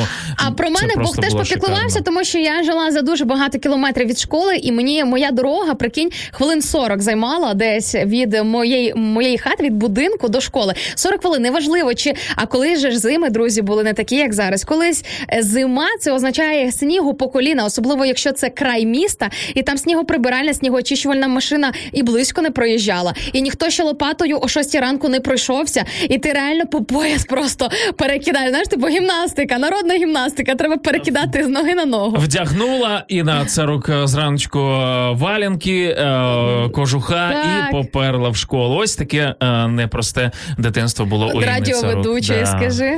А 0.48 0.52
про 0.52 0.70
мене 0.70 0.94
Бог 0.98 1.16
теж 1.16 1.34
попіклувався, 1.34 1.84
шикарно. 1.90 2.02
тому 2.06 2.24
що 2.24 2.38
я 2.38 2.64
жила 2.64 2.92
за 2.92 3.02
дуже 3.02 3.26
багато 3.26 3.60
кілометрів 3.60 4.08
від 4.08 4.20
школи, 4.20 4.56
і 4.56 4.72
мені 4.72 5.04
моя 5.04 5.32
дорога, 5.32 5.74
прикинь, 5.76 6.10
хвилин 6.32 6.62
40 6.62 7.02
займала 7.02 7.17
десь 7.56 7.96
від 7.96 8.44
моєї 8.44 8.94
моєї 8.96 9.38
хати, 9.38 9.64
від 9.64 9.74
будинку 9.74 10.30
до 10.30 10.42
школи. 10.42 10.74
40 10.96 11.22
хвилин, 11.22 11.42
неважливо, 11.42 11.94
чи 11.94 12.14
а 12.36 12.46
коли 12.46 12.76
же 12.76 12.92
ж 12.92 13.00
зими, 13.00 13.30
друзі, 13.30 13.62
були 13.62 13.84
не 13.84 13.94
такі, 13.94 14.16
як 14.16 14.34
зараз. 14.34 14.64
Колись 14.64 15.06
е, 15.34 15.42
зима 15.42 15.88
це 16.00 16.12
означає 16.12 16.72
снігу 16.72 17.14
по 17.14 17.28
коліна, 17.28 17.66
особливо 17.66 18.06
якщо 18.06 18.32
це 18.32 18.50
край 18.50 18.86
міста, 18.86 19.30
і 19.56 19.64
там 19.64 19.78
снігоприбиральна, 19.78 20.54
снігоочищувальна 20.54 21.28
машина 21.28 21.74
і 21.92 22.04
близько 22.04 22.42
не 22.42 22.52
проїжджала. 22.52 23.14
І 23.34 23.42
ніхто 23.42 23.70
ще 23.70 23.84
лопатою 23.84 24.40
о 24.42 24.48
6 24.48 24.76
ранку 24.76 25.10
не 25.10 25.20
пройшовся, 25.20 25.86
і 26.10 26.18
ти 26.18 26.34
реально 26.34 26.68
по 26.68 26.84
пояс 26.84 27.26
просто 27.26 27.70
перекидаєш. 27.98 28.50
Знаєш, 28.50 28.68
типу 28.68 28.88
гімнастика, 28.88 29.58
народна 29.58 29.94
гімнастика. 29.94 30.56
Треба 30.56 30.78
перекидати 30.78 31.44
з 31.44 31.48
ноги 31.48 31.76
на 31.76 31.86
ногу. 31.86 32.18
Вдягнула 32.20 33.06
і 33.08 33.24
на 33.24 33.46
царук 33.46 33.90
е, 33.90 34.08
зраночку 34.08 34.60
е, 34.60 35.12
валянки, 35.12 35.84
е, 35.84 36.70
кожуха 37.08 37.32
Так. 37.32 37.70
і 37.70 37.72
поперла 37.72 38.30
в 38.30 38.36
школу. 38.38 38.76
Ось 38.76 38.96
таке 38.96 39.36
е, 39.42 39.68
непросте 39.68 40.32
дитинство 40.58 41.06
було 41.06 41.32
у 41.34 41.42
Радіоведучої, 41.42 42.40
Да. 42.40 42.46
скажи. 42.46 42.98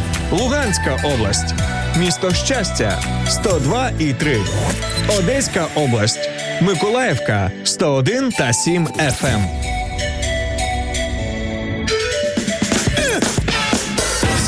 Луганська 0.31 0.97
область. 1.03 1.53
Місто 1.97 2.33
Щастя 2.33 2.99
102 3.27 3.89
і 3.99 4.13
3. 4.13 4.37
Одеська 5.19 5.67
область. 5.75 6.29
Миколаївка 6.61 7.51
101 7.63 8.31
та 8.31 8.53
7 8.53 8.87
FM. 8.87 9.45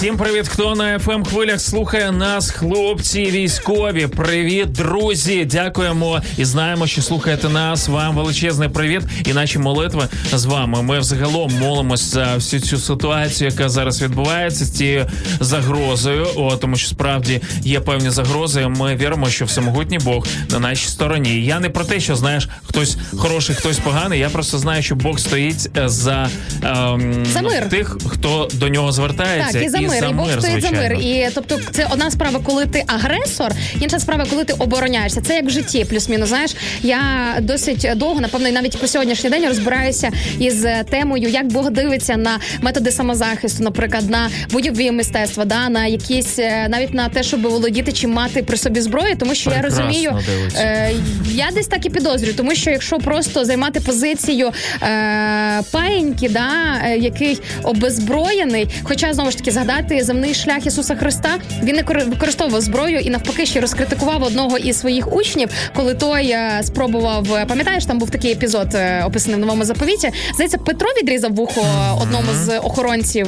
Всім 0.04 0.18
привіт, 0.18 0.48
хто 0.48 0.76
на 0.76 0.98
fm 0.98 1.30
хвилях 1.30 1.62
слухає 1.62 2.12
нас, 2.12 2.52
хлопці 2.52 3.26
військові. 3.26 4.08
Привіт, 4.08 4.72
друзі! 4.72 5.46
Дякуємо 5.46 6.22
і 6.38 6.46
знаємо, 6.46 6.88
що 6.88 7.02
слухаєте 7.02 7.50
нас. 7.50 7.88
Вам 7.88 8.16
величезний 8.16 8.70
привіт 8.70 9.02
і 9.26 9.34
наші 9.34 9.60
молитви 9.60 10.08
з 10.34 10.46
вами. 10.46 10.82
Ми 10.82 11.00
взагалом 11.00 11.52
молимось 11.60 12.02
за 12.02 12.36
всю 12.36 12.62
цю 12.62 12.78
ситуацію, 12.78 13.50
яка 13.50 13.70
зараз 13.70 14.02
відбувається 14.02 14.66
з 14.66 14.72
цією 14.72 15.08
загрозою. 15.40 16.28
О, 16.36 16.56
тому 16.56 16.76
що 16.76 16.88
справді 16.88 17.42
є 17.62 17.80
певні 17.80 18.10
загрози. 18.10 18.68
Ми 18.68 18.96
віримо, 18.96 19.30
що 19.30 19.46
всемогутній 19.46 20.00
Бог 20.00 20.28
на 20.50 20.60
нашій 20.60 20.88
стороні. 20.88 21.46
Я 21.46 21.60
не 21.60 21.70
про 21.70 21.86
те, 21.86 22.00
що 22.00 22.16
знаєш, 22.16 22.50
хтось 22.64 22.98
хороший, 23.18 23.56
хтось 23.56 23.80
поганий. 23.80 24.20
Я 24.20 24.30
просто 24.30 24.58
знаю, 24.58 24.84
що 24.84 24.96
Бог 24.96 25.20
стоїть 25.20 25.70
е, 25.78 25.90
за, 25.90 26.30
ем, 26.64 27.26
За 27.26 27.42
мир. 27.42 27.70
тих, 27.70 27.98
хто 28.08 28.50
до 28.54 28.70
нього 28.70 28.92
звертається. 28.92 29.54
Так, 29.54 29.64
і 29.64 29.70
за 29.70 29.80
мир, 29.80 29.93
і 29.98 30.14
Бог 30.14 30.40
стоїть 30.40 30.62
за 30.62 30.72
мир. 30.72 30.94
І 30.94 31.28
тобто, 31.34 31.60
це 31.72 31.88
одна 31.92 32.12
справа, 32.12 32.40
коли 32.44 32.66
ти 32.66 32.84
агресор, 32.88 33.52
інша 33.82 34.00
справа, 34.00 34.26
коли 34.30 34.44
ти 34.44 34.54
обороняєшся. 34.54 35.22
Це 35.22 35.36
як 35.36 35.46
в 35.46 35.50
житті, 35.50 35.86
плюс-мінус. 35.90 36.30
Знаєш, 36.30 36.56
я 36.84 37.00
досить 37.42 37.88
довго, 37.96 38.22
напевно, 38.22 38.48
і 38.48 38.52
навіть 38.52 38.78
по 38.78 38.88
сьогоднішній 38.88 39.30
день 39.30 39.48
розбираюся 39.48 40.12
із 40.40 40.66
е, 40.66 40.84
темою, 40.90 41.30
як 41.30 41.48
Бог 41.48 41.72
дивиться 41.72 42.18
на 42.18 42.40
методи 42.62 42.92
самозахисту, 42.92 43.64
наприклад, 43.64 44.10
на 44.10 44.30
бойові 44.52 44.92
мистецтва, 44.92 45.46
да, 45.46 45.70
на 45.70 45.86
якісь 45.86 46.40
е, 46.40 46.68
навіть 46.70 46.94
на 46.94 47.10
те, 47.10 47.24
щоб 47.24 47.42
володіти 47.42 47.92
чи 47.92 48.08
мати 48.08 48.44
при 48.44 48.58
собі 48.58 48.82
зброю, 48.82 49.16
тому 49.20 49.36
що 49.36 49.50
Прекрасно 49.50 49.82
я 49.82 49.88
розумію, 49.88 50.20
е, 50.56 50.92
я 51.32 51.50
десь 51.54 51.68
так 51.68 51.86
і 51.86 51.90
підозрюю, 51.90 52.34
тому 52.34 52.56
що 52.56 52.70
якщо 52.70 52.98
просто 52.98 53.46
займати 53.46 53.80
позицію 53.80 54.52
е, 54.82 55.62
паєньки, 55.72 56.30
да, 56.30 56.50
е, 56.84 56.98
який 56.98 57.40
обезброєний, 57.64 58.68
хоча 58.84 59.14
знову 59.14 59.32
ж 59.32 59.38
таки 59.38 59.52
згадати 59.52 59.83
земний 59.92 60.34
шлях 60.34 60.66
Ісуса 60.66 60.96
Христа, 60.96 61.30
він 61.64 61.76
не 61.76 61.82
кор- 61.82 62.10
використовував 62.10 62.62
зброю 62.62 63.00
і 63.00 63.10
навпаки 63.10 63.46
ще 63.46 63.60
розкритикував 63.62 64.24
одного 64.24 64.58
із 64.58 64.80
своїх 64.80 65.14
учнів, 65.14 65.50
коли 65.76 65.94
той 65.96 66.30
е, 66.30 66.62
спробував. 66.64 67.34
е, 67.34 67.46
Пам'ятаєш, 67.46 67.86
там 67.86 68.00
був 68.00 68.10
такий 68.10 68.32
епізод 68.32 68.68
е, 68.76 69.04
описаний 69.06 69.38
в 69.38 69.40
новому 69.40 69.66
заповіті. 69.66 70.12
Здається, 70.34 70.58
Петро 70.58 70.88
відрізав 71.02 71.34
вухо 71.34 71.62
одному 72.02 72.28
з 72.34 72.58
охоронців. 72.60 73.28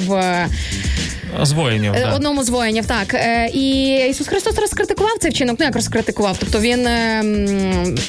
Е, 1.42 1.46
з 1.46 1.52
воїнів. 1.52 1.94
Е, 1.94 2.00
Да. 2.06 2.16
Одному 2.16 2.44
з 2.44 2.50
воїнів, 2.50 2.86
так. 2.86 3.14
Е, 3.14 3.50
І 3.54 3.96
Ісус 4.10 4.28
Христос 4.28 4.58
розкритикував 4.60 5.14
цей 5.20 5.32
вчинок. 5.32 5.56
Ну 5.60 5.66
як 5.66 5.76
розкритикував? 5.76 6.38
Тобто 6.40 6.60
він 6.60 6.88
е, 6.88 7.24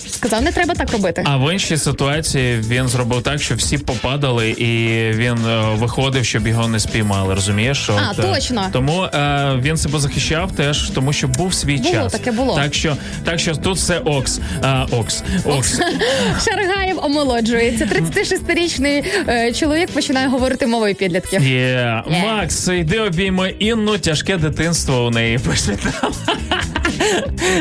сказав, 0.09 0.43
не 0.43 0.53
треба 0.53 0.75
так 0.75 0.93
робити. 0.93 1.23
А 1.27 1.37
в 1.37 1.53
іншій 1.53 1.77
ситуації 1.77 2.61
він 2.69 2.89
зробив 2.89 3.23
так, 3.23 3.43
що 3.43 3.55
всі 3.55 3.79
попадали, 3.79 4.51
і 4.51 4.67
він 5.13 5.37
е, 5.47 5.75
виходив, 5.75 6.25
щоб 6.25 6.49
його 6.49 6.69
не 6.69 6.81
спіймали. 6.81 7.35
Розумієш? 7.35 7.91
А, 7.91 8.11
от, 8.11 8.19
е, 8.19 8.23
точно. 8.23 8.67
Тому 8.73 9.03
е, 9.03 9.53
він 9.63 9.77
себе 9.77 9.99
захищав 9.99 10.53
теж, 10.53 10.91
тому 10.91 11.13
що 11.13 11.29
був 11.29 11.55
свій 11.55 11.77
Було, 11.77 11.91
час. 11.93 12.13
таке 12.13 12.33
було. 12.33 12.55
Так 12.57 12.75
що, 12.75 12.97
так 13.25 13.39
що 13.39 13.55
тут 13.57 13.77
все 13.77 13.99
окс. 13.99 14.41
А, 14.63 14.87
окс. 14.91 15.23
Окс. 15.45 15.81
Шаргаєв 16.45 16.99
омолоджується. 17.05 17.85
36-річний 17.85 19.05
е, 19.29 19.53
чоловік 19.53 19.91
починає 19.91 20.29
говорити 20.29 20.67
мовою 20.67 20.95
підлітків. 20.95 21.43
Є. 21.49 22.03
Макс, 22.23 22.69
йди 22.69 23.01
обійми 23.07 23.55
Інну, 23.59 23.99
тяжке 23.99 24.37
дитинство 24.37 25.07
у 25.07 25.11
неї 25.11 25.39
пише 25.39 25.79
там. 26.01 26.13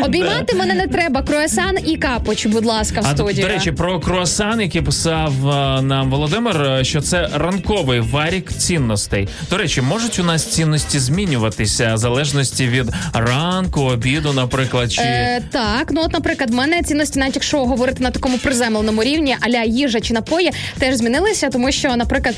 Обіймати 0.04 0.56
мене 0.56 0.74
не 0.74 0.88
треба. 0.88 1.22
Круасан 1.22 1.78
і 1.86 1.98
капоч, 1.98 2.46
будь 2.46 2.66
ласка, 2.66 3.02
в 3.02 3.06
А 3.08 3.14
до, 3.14 3.48
речі, 3.48 3.72
про 3.72 4.00
круасан, 4.00 4.62
який 4.62 4.82
писав 4.82 5.50
е, 5.50 5.82
нам 5.82 6.10
Володимир, 6.10 6.62
е, 6.62 6.84
що 6.84 7.02
це 7.02 7.30
ранковий 7.34 8.00
варік 8.00 8.52
цінностей. 8.52 9.28
До 9.50 9.58
речі, 9.58 9.82
можуть 9.82 10.20
у 10.20 10.24
нас 10.24 10.46
цінності 10.46 11.00
змінюватися 11.00 11.94
в 11.94 11.98
залежності 11.98 12.68
від 12.68 12.86
ранку, 13.14 13.82
обіду, 13.82 14.34
наприклад, 14.34 14.92
чи 14.92 15.02
Е, 15.02 15.42
так, 15.52 15.92
ну 15.92 16.02
от, 16.06 16.14
наприклад, 16.14 16.52
в 16.52 16.54
мене 16.54 16.82
цінності, 16.84 17.20
навіть 17.20 17.36
якщо 17.36 17.66
говорити 17.66 18.04
на 18.04 18.12
такому 18.12 18.38
приземленому 18.38 19.04
рівні, 19.04 19.38
аля 19.42 19.64
їжа 19.64 20.00
чи 20.00 20.14
напої, 20.14 20.52
теж 20.80 20.96
змінилися, 20.96 21.50
тому 21.50 21.72
що, 21.72 21.96
наприклад, 21.96 22.36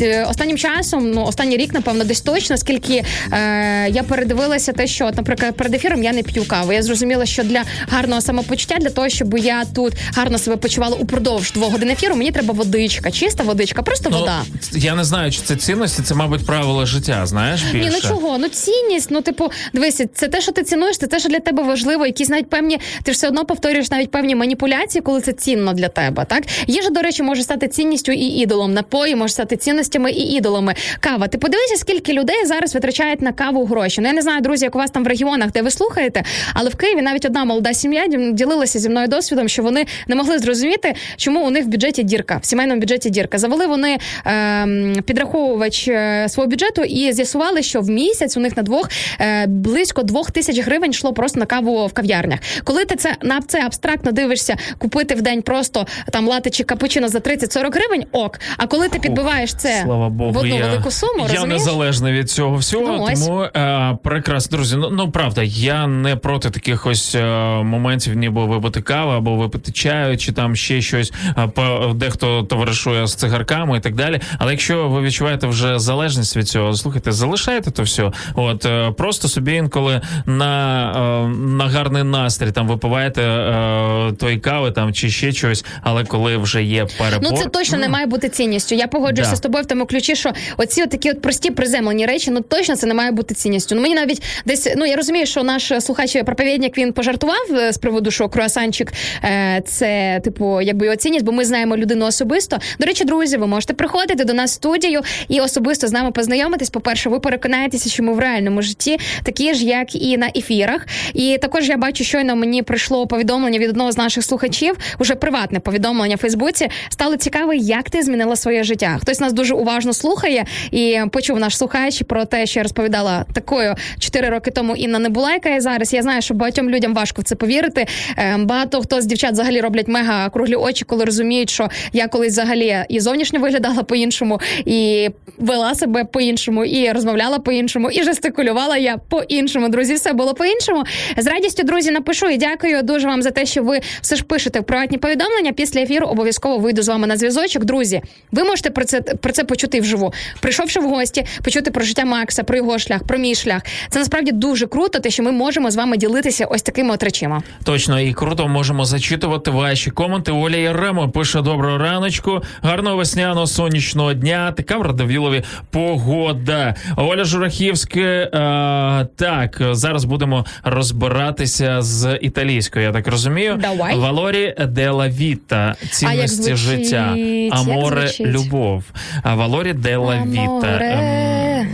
е, 0.00 0.24
останнім 0.30 0.58
часом, 0.58 1.10
ну 1.10 1.24
останній 1.24 1.56
рік, 1.56 1.72
напевно, 1.74 2.04
десь 2.04 2.20
точно, 2.20 2.45
скільки 2.54 3.04
е, 3.32 3.88
я 3.88 4.02
передивилася 4.02 4.72
те, 4.72 4.86
що, 4.86 5.06
от, 5.06 5.16
наприклад, 5.16 5.56
перед 5.56 5.74
ефіром 5.74 6.02
я 6.02 6.12
не 6.12 6.22
п'ю 6.22 6.44
каву. 6.44 6.72
Я 6.72 6.82
зрозуміла, 6.82 7.26
що 7.26 7.42
для 7.42 7.62
гарного 7.88 8.20
самопочуття, 8.20 8.76
для 8.80 8.90
того, 8.90 9.08
щоб 9.08 9.38
я 9.38 9.64
тут 9.64 9.92
гарно 10.14 10.38
себе 10.38 10.56
почувала 10.56 10.96
упродовж 10.96 11.52
двох 11.52 11.72
годин 11.72 11.90
ефіру, 11.90 12.16
мені 12.16 12.32
треба 12.32 12.54
водичка, 12.54 13.10
чиста 13.10 13.44
водичка, 13.44 13.82
просто 13.82 14.08
ну, 14.12 14.18
вода. 14.18 14.42
я 14.72 14.94
не 14.94 15.04
знаю, 15.04 15.30
чи 15.30 15.40
це 15.40 15.56
цінності, 15.56 16.02
це, 16.02 16.14
мабуть, 16.14 16.46
правило 16.46 16.86
життя. 16.86 17.26
Знаєш 17.26 17.62
більше. 17.62 17.88
Ні, 17.88 17.90
ну 18.02 18.08
чого? 18.08 18.38
Ну 18.38 18.48
цінність, 18.48 19.10
ну 19.10 19.20
типу, 19.20 19.50
дивися, 19.74 20.06
це 20.14 20.28
те, 20.28 20.40
що 20.40 20.52
ти 20.52 20.62
цінуєш, 20.62 20.98
це 20.98 21.06
те, 21.06 21.18
що 21.18 21.28
для 21.28 21.40
тебе 21.40 21.62
важливо. 21.62 22.06
Якісь 22.06 22.28
навіть 22.28 22.50
певні, 22.50 22.78
ти 23.02 23.12
ж 23.12 23.16
все 23.16 23.28
одно 23.28 23.44
повторюєш 23.44 23.90
навіть 23.90 24.10
певні 24.10 24.34
маніпуляції, 24.34 25.02
коли 25.02 25.20
це 25.20 25.32
цінно 25.32 25.72
для 25.72 25.88
тебе. 25.88 26.24
Так 26.24 26.44
їжа, 26.66 26.90
до 26.90 27.02
речі, 27.02 27.22
може 27.22 27.42
стати 27.42 27.68
цінністю 27.68 28.12
і 28.12 28.24
ідолом. 28.24 28.74
Напої 28.74 29.16
може 29.16 29.32
стати 29.32 29.56
цінностями 29.56 30.12
і 30.12 30.22
ідолами. 30.22 30.74
Кава. 31.00 31.28
Ти 31.28 31.38
подивися, 31.38 31.76
скільки 31.76 32.12
людей 32.12 32.35
зараз 32.44 32.74
витрачають 32.74 33.22
на 33.22 33.32
каву 33.32 33.64
гроші. 33.64 34.00
Ну 34.00 34.06
я 34.06 34.12
не 34.12 34.22
знаю, 34.22 34.40
друзі, 34.40 34.64
як 34.64 34.74
у 34.74 34.78
вас 34.78 34.90
там 34.90 35.04
в 35.04 35.06
регіонах, 35.06 35.52
де 35.52 35.62
ви 35.62 35.70
слухаєте, 35.70 36.24
але 36.54 36.70
в 36.70 36.76
Києві 36.76 37.02
навіть 37.02 37.24
одна 37.24 37.44
молода 37.44 37.74
сім'я 37.74 38.06
ділилася 38.32 38.78
зі 38.78 38.88
мною 38.88 39.08
досвідом, 39.08 39.48
що 39.48 39.62
вони 39.62 39.86
не 40.08 40.14
могли 40.16 40.38
зрозуміти, 40.38 40.94
чому 41.16 41.46
у 41.46 41.50
них 41.50 41.64
в 41.64 41.68
бюджеті 41.68 42.02
дірка, 42.02 42.38
в 42.42 42.44
сімейному 42.44 42.80
бюджеті 42.80 43.10
дірка. 43.10 43.38
Завели 43.38 43.66
вони 43.66 43.98
ем, 44.24 44.96
підраховувач 45.04 45.88
е, 45.88 46.26
свого 46.28 46.48
бюджету 46.48 46.82
і 46.82 47.12
з'ясували, 47.12 47.62
що 47.62 47.80
в 47.80 47.88
місяць 47.88 48.36
у 48.36 48.40
них 48.40 48.56
на 48.56 48.62
двох 48.62 48.90
е, 49.20 49.46
близько 49.46 50.02
двох 50.02 50.30
тисяч 50.30 50.58
гривень 50.58 50.90
йшло 50.90 51.12
просто 51.12 51.40
на 51.40 51.46
каву 51.46 51.86
в 51.86 51.92
кав'ярнях. 51.92 52.38
Коли 52.64 52.84
ти 52.84 52.96
це 52.96 53.16
на 53.22 53.40
це 53.40 53.62
абстрактно 53.66 54.12
дивишся, 54.12 54.56
купити 54.78 55.14
в 55.14 55.22
день 55.22 55.42
просто 55.42 55.86
там 56.12 56.28
лати 56.28 56.50
чи 56.50 56.64
капучино 56.64 57.08
за 57.08 57.18
30-40 57.18 57.72
гривень, 57.74 58.04
ок. 58.12 58.40
А 58.56 58.66
коли 58.66 58.88
ти 58.88 58.98
підбиваєш 58.98 59.54
це 59.54 59.80
Слава 59.84 60.08
Богу, 60.08 60.32
в 60.32 60.36
одну 60.38 60.58
я, 60.58 60.66
велику 60.66 60.90
суму, 60.90 61.12
я 61.18 61.22
розумієш? 61.28 61.60
незалежний 61.62 62.12
від 62.12 62.25
цього 62.30 62.56
всього. 62.56 62.84
Ну, 62.86 63.14
тому 63.26 63.42
е, 63.42 63.98
прекрасно, 64.02 64.56
друзі. 64.56 64.76
Ну, 64.76 64.90
ну 64.90 65.10
правда, 65.10 65.42
я 65.44 65.86
не 65.86 66.16
проти 66.16 66.50
таких 66.50 66.86
ось 66.86 67.14
е, 67.14 67.24
моментів, 67.62 68.14
ніби 68.16 68.44
випити 68.44 68.82
каву 68.82 69.10
або 69.10 69.36
випити 69.36 69.72
чаю, 69.72 70.18
чи 70.18 70.32
там 70.32 70.56
ще 70.56 70.80
щось. 70.80 71.12
е, 71.38 71.46
по- 71.54 71.92
дехто 71.94 72.42
товаришує 72.42 73.06
з 73.06 73.14
цигарками 73.14 73.76
і 73.76 73.80
так 73.80 73.94
далі. 73.94 74.20
Але 74.38 74.52
якщо 74.52 74.88
ви 74.88 75.02
відчуваєте 75.02 75.46
вже 75.46 75.78
залежність 75.78 76.36
від 76.36 76.48
цього, 76.48 76.74
слухайте, 76.74 77.12
залишайте 77.12 77.70
то 77.70 77.82
все. 77.82 78.10
От 78.34 78.66
е, 78.66 78.90
просто 78.90 79.28
собі 79.28 79.52
інколи 79.52 80.00
на, 80.26 81.24
е, 81.24 81.28
на 81.38 81.68
гарний 81.68 82.02
настрій 82.02 82.50
там 82.52 82.68
випиваєте 82.68 83.22
е, 83.22 84.12
той 84.12 84.38
кави 84.38 84.70
там 84.70 84.92
чи 84.92 85.10
ще 85.10 85.32
щось, 85.32 85.64
але 85.82 86.04
коли 86.04 86.36
вже 86.36 86.62
є 86.62 86.86
перебор... 86.98 87.30
Ну 87.30 87.36
це 87.38 87.44
точно 87.48 87.78
не 87.78 87.88
має 87.88 88.06
бути 88.06 88.28
цінністю. 88.28 88.74
Я 88.74 88.86
погоджуюся 88.86 89.30
Да. 89.30 89.36
з 89.36 89.40
тобою 89.40 89.64
в 89.64 89.66
тому 89.66 89.86
ключі, 89.86 90.16
що 90.16 90.32
оці 90.56 90.82
от 90.82 90.90
такі 90.90 91.10
от 91.10 91.22
прості 91.22 91.50
приземлені 91.50 92.06
речі, 92.06 92.15
ну 92.28 92.40
точно 92.40 92.76
це 92.76 92.86
не 92.86 92.94
має 92.94 93.10
бути 93.10 93.34
цінністю. 93.34 93.74
Ну 93.74 93.82
мені 93.82 93.94
навіть 93.94 94.22
десь 94.46 94.68
ну 94.76 94.86
я 94.86 94.96
розумію, 94.96 95.26
що 95.26 95.42
наш 95.42 95.72
слухач 95.80 96.16
проповідник 96.24 96.78
він 96.78 96.92
пожартував 96.92 97.46
е, 97.52 97.72
з 97.72 97.78
приводу, 97.78 98.10
що 98.10 98.28
круасанчик 98.28 98.92
е, 99.24 99.62
це 99.66 100.20
типу 100.24 100.60
якби 100.60 100.86
його 100.86 100.96
цінність, 100.96 101.24
бо 101.24 101.32
ми 101.32 101.44
знаємо 101.44 101.76
людину 101.76 102.06
особисто. 102.06 102.58
До 102.78 102.86
речі, 102.86 103.04
друзі, 103.04 103.36
ви 103.36 103.46
можете 103.46 103.74
приходити 103.74 104.24
до 104.24 104.34
нас 104.34 104.50
в 104.50 104.54
студію 104.54 105.00
і 105.28 105.40
особисто 105.40 105.86
з 105.86 105.92
нами 105.92 106.10
познайомитись. 106.10 106.70
По 106.70 106.80
перше, 106.80 107.08
ви 107.08 107.20
переконаєтеся, 107.20 107.90
що 107.90 108.02
ми 108.02 108.12
в 108.12 108.18
реальному 108.18 108.62
житті 108.62 108.98
такі 109.22 109.54
ж, 109.54 109.64
як 109.64 109.94
і 109.94 110.16
на 110.16 110.30
ефірах. 110.36 110.86
І 111.14 111.38
також 111.38 111.68
я 111.68 111.76
бачу, 111.76 112.04
щойно 112.04 112.36
мені 112.36 112.62
прийшло 112.62 113.06
повідомлення 113.06 113.58
від 113.58 113.70
одного 113.70 113.92
з 113.92 113.98
наших 113.98 114.24
слухачів, 114.24 114.76
уже 114.98 115.14
приватне 115.14 115.60
повідомлення 115.60 116.16
в 116.16 116.18
Фейсбуці. 116.18 116.68
Стало 116.88 117.16
цікаво, 117.16 117.52
як 117.54 117.90
ти 117.90 118.02
змінила 118.02 118.36
своє 118.36 118.64
життя. 118.64 118.98
Хтось 119.00 119.20
нас 119.20 119.32
дуже 119.32 119.54
уважно 119.54 119.92
слухає 119.92 120.44
і 120.70 120.98
почув 121.12 121.38
наш 121.38 121.56
слухач 121.56 122.02
про 122.06 122.24
те, 122.24 122.46
що 122.46 122.60
я 122.60 122.62
розповідала 122.62 123.24
такою 123.32 123.74
4 123.98 124.28
роки 124.28 124.50
тому. 124.50 124.76
Інна 124.76 124.98
не 124.98 125.08
була, 125.08 125.32
яка 125.32 125.48
є 125.48 125.60
зараз. 125.60 125.92
Я 125.92 126.02
знаю, 126.02 126.22
що 126.22 126.34
багатьом 126.34 126.70
людям 126.70 126.94
важко 126.94 127.22
в 127.22 127.24
це 127.24 127.34
повірити. 127.34 127.86
Е, 128.18 128.36
Багато 128.38 128.80
хто 128.80 129.00
з 129.00 129.06
дівчат 129.06 129.32
взагалі 129.32 129.60
роблять 129.60 129.88
мега 129.88 130.30
круглі 130.30 130.54
очі, 130.54 130.84
коли 130.84 131.04
розуміють, 131.04 131.50
що 131.50 131.68
я 131.92 132.08
колись 132.08 132.32
взагалі 132.32 132.84
і 132.88 133.00
зовнішньо 133.00 133.40
виглядала 133.40 133.82
по-іншому, 133.82 134.40
і 134.64 135.08
вела 135.38 135.74
себе 135.74 136.04
по-іншому, 136.04 136.64
і 136.64 136.92
розмовляла 136.92 137.38
по-іншому, 137.38 137.90
і 137.90 138.02
жестикулювала 138.02 138.76
я 138.76 138.96
по-іншому. 138.96 139.68
Друзі, 139.68 139.94
все 139.94 140.12
було 140.12 140.34
по-іншому. 140.34 140.84
З 141.16 141.26
радістю, 141.26 141.62
друзі, 141.62 141.90
напишу 141.90 142.28
і 142.28 142.36
дякую 142.36 142.82
дуже 142.82 143.06
вам 143.06 143.22
за 143.22 143.30
те, 143.30 143.46
що 143.46 143.62
ви 143.62 143.80
все 144.00 144.16
ж 144.16 144.24
пишете 144.24 144.60
в 144.60 144.64
приватні 144.64 144.98
повідомлення. 144.98 145.52
Після 145.52 145.80
ефіру 145.80 146.06
обов'язково 146.06 146.58
вийду 146.58 146.82
з 146.82 146.88
вами 146.88 147.06
на 147.06 147.16
зв'язочок. 147.16 147.64
Друзі, 147.64 148.02
ви 148.32 148.44
можете 148.44 148.70
про 148.70 148.84
це 148.84 149.00
про 149.00 149.32
це 149.32 149.44
почути 149.44 149.80
вживу. 149.80 150.12
Прийшовши 150.40 150.80
в 150.80 150.88
гості, 150.88 151.26
почути 151.44 151.70
про 151.70 151.84
життя 151.84 151.95
Макса, 152.04 152.42
про 152.44 152.56
його 152.56 152.78
шлях, 152.78 153.02
про 153.04 153.18
мій 153.18 153.34
шлях. 153.34 153.62
Це 153.90 153.98
насправді 153.98 154.32
дуже 154.32 154.66
круто, 154.66 154.98
те, 154.98 155.10
що 155.10 155.22
ми 155.22 155.32
можемо 155.32 155.70
з 155.70 155.76
вами 155.76 155.96
ділитися 155.96 156.44
ось 156.44 156.62
такими 156.62 156.94
от 156.94 157.02
речима. 157.02 157.42
Точно 157.64 158.00
і 158.00 158.12
круто 158.12 158.48
можемо 158.48 158.84
зачитувати 158.84 159.50
ваші 159.50 159.90
коменти. 159.90 160.32
Оля 160.32 160.56
Яремо 160.56 161.08
пише 161.08 161.40
доброго 161.42 161.78
раночку, 161.78 162.42
гарного 162.62 162.96
весняного 162.96 163.46
сонячного 163.46 164.14
дня. 164.14 164.52
Така 164.52 164.76
в 164.78 164.82
Радовілові 164.82 165.42
погода. 165.70 166.74
Оля 166.96 167.24
Журахівська. 167.24 168.00
Е, 168.00 169.06
так, 169.16 169.62
зараз 169.70 170.04
будемо 170.04 170.44
розбиратися 170.64 171.82
з 171.82 172.18
італійською. 172.22 172.84
Я 172.84 172.92
так 172.92 173.08
розумію. 173.08 173.58
Давай. 173.62 173.96
Валорі 173.96 174.54
Дела 174.68 175.08
Віта. 175.08 175.74
Цінності 175.90 176.42
звучить? 176.42 176.56
життя. 176.56 177.16
Аморе 177.50 178.10
любов. 178.20 178.84
А 179.22 179.34
Валорі 179.34 179.72
Дела 179.72 180.22
Віта. 180.26 180.40
Аморе. 180.66 181.66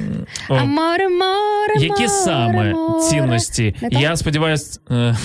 О, 0.48 0.66
море, 0.66 1.08
які 1.78 2.08
саме 2.08 2.72
море. 2.72 3.02
цінності? 3.10 3.74
Не? 3.82 4.00
Я 4.00 4.16
сподіваюся, 4.16 4.80
е, 4.90 5.16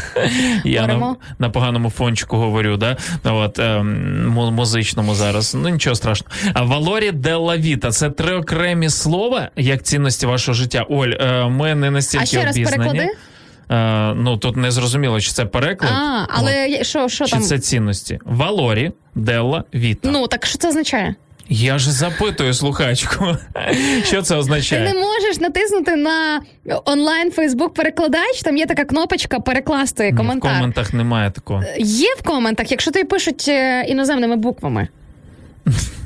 я 0.64 0.86
на, 0.86 1.16
на 1.38 1.50
поганому 1.50 1.90
фончику 1.90 2.36
говорю, 2.36 2.76
да? 2.76 2.96
От, 3.24 3.58
ем, 3.58 4.28
музичному 4.28 5.14
зараз. 5.14 5.54
Ну 5.54 5.68
нічого 5.68 5.96
страшного. 5.96 6.34
А 6.54 6.62
Валорі 6.62 7.10
де 7.12 7.34
Лавіта 7.34 7.90
це 7.90 8.10
три 8.10 8.36
окремі 8.36 8.90
слова 8.90 9.48
як 9.56 9.82
цінності 9.82 10.26
вашого 10.26 10.54
життя. 10.54 10.86
Оль, 10.90 11.08
е, 11.20 11.48
ми 11.48 11.74
не 11.74 11.90
настільки 11.90 12.22
А 12.22 12.26
ще 12.26 12.44
раз 12.44 12.56
обізнані. 12.56 12.84
переклади. 12.84 13.16
Е, 13.70 14.14
ну 14.14 14.36
тут 14.36 14.56
не 14.56 14.70
зрозуміло, 14.70 15.20
чи 15.20 15.32
це 15.32 15.44
переклад, 15.44 15.92
А, 15.92 16.26
але 16.28 16.84
що, 16.84 17.08
що 17.08 17.24
чи 17.24 17.30
там? 17.32 17.42
це 17.42 17.58
цінності. 17.58 18.18
Валорі 18.24 18.92
Делла 19.14 19.64
Віта. 19.74 20.10
Ну 20.12 20.26
так 20.26 20.46
що 20.46 20.58
це 20.58 20.68
означає? 20.68 21.14
Я 21.54 21.78
ж 21.78 21.92
запитую 21.92 22.54
слухачку, 22.54 23.36
що 24.04 24.22
це 24.22 24.36
означає. 24.36 24.86
Ти 24.86 24.94
не 24.94 25.00
можеш 25.00 25.40
натиснути 25.40 25.96
на 25.96 26.40
онлайн 26.84 27.30
Фейсбук 27.30 27.74
перекладач. 27.74 28.42
Там 28.42 28.56
є 28.56 28.66
така 28.66 28.84
кнопочка 28.84 29.40
перекласти 29.40 30.12
Ні, 30.12 30.22
в 30.36 30.40
коментах 30.40 30.94
немає 30.94 31.30
такого. 31.30 31.64
Є 31.78 32.14
в 32.18 32.22
коментах, 32.22 32.70
якщо 32.70 32.90
тобі 32.90 33.04
пишуть 33.04 33.44
е, 33.48 33.84
іноземними 33.88 34.36
буквами. 34.36 34.88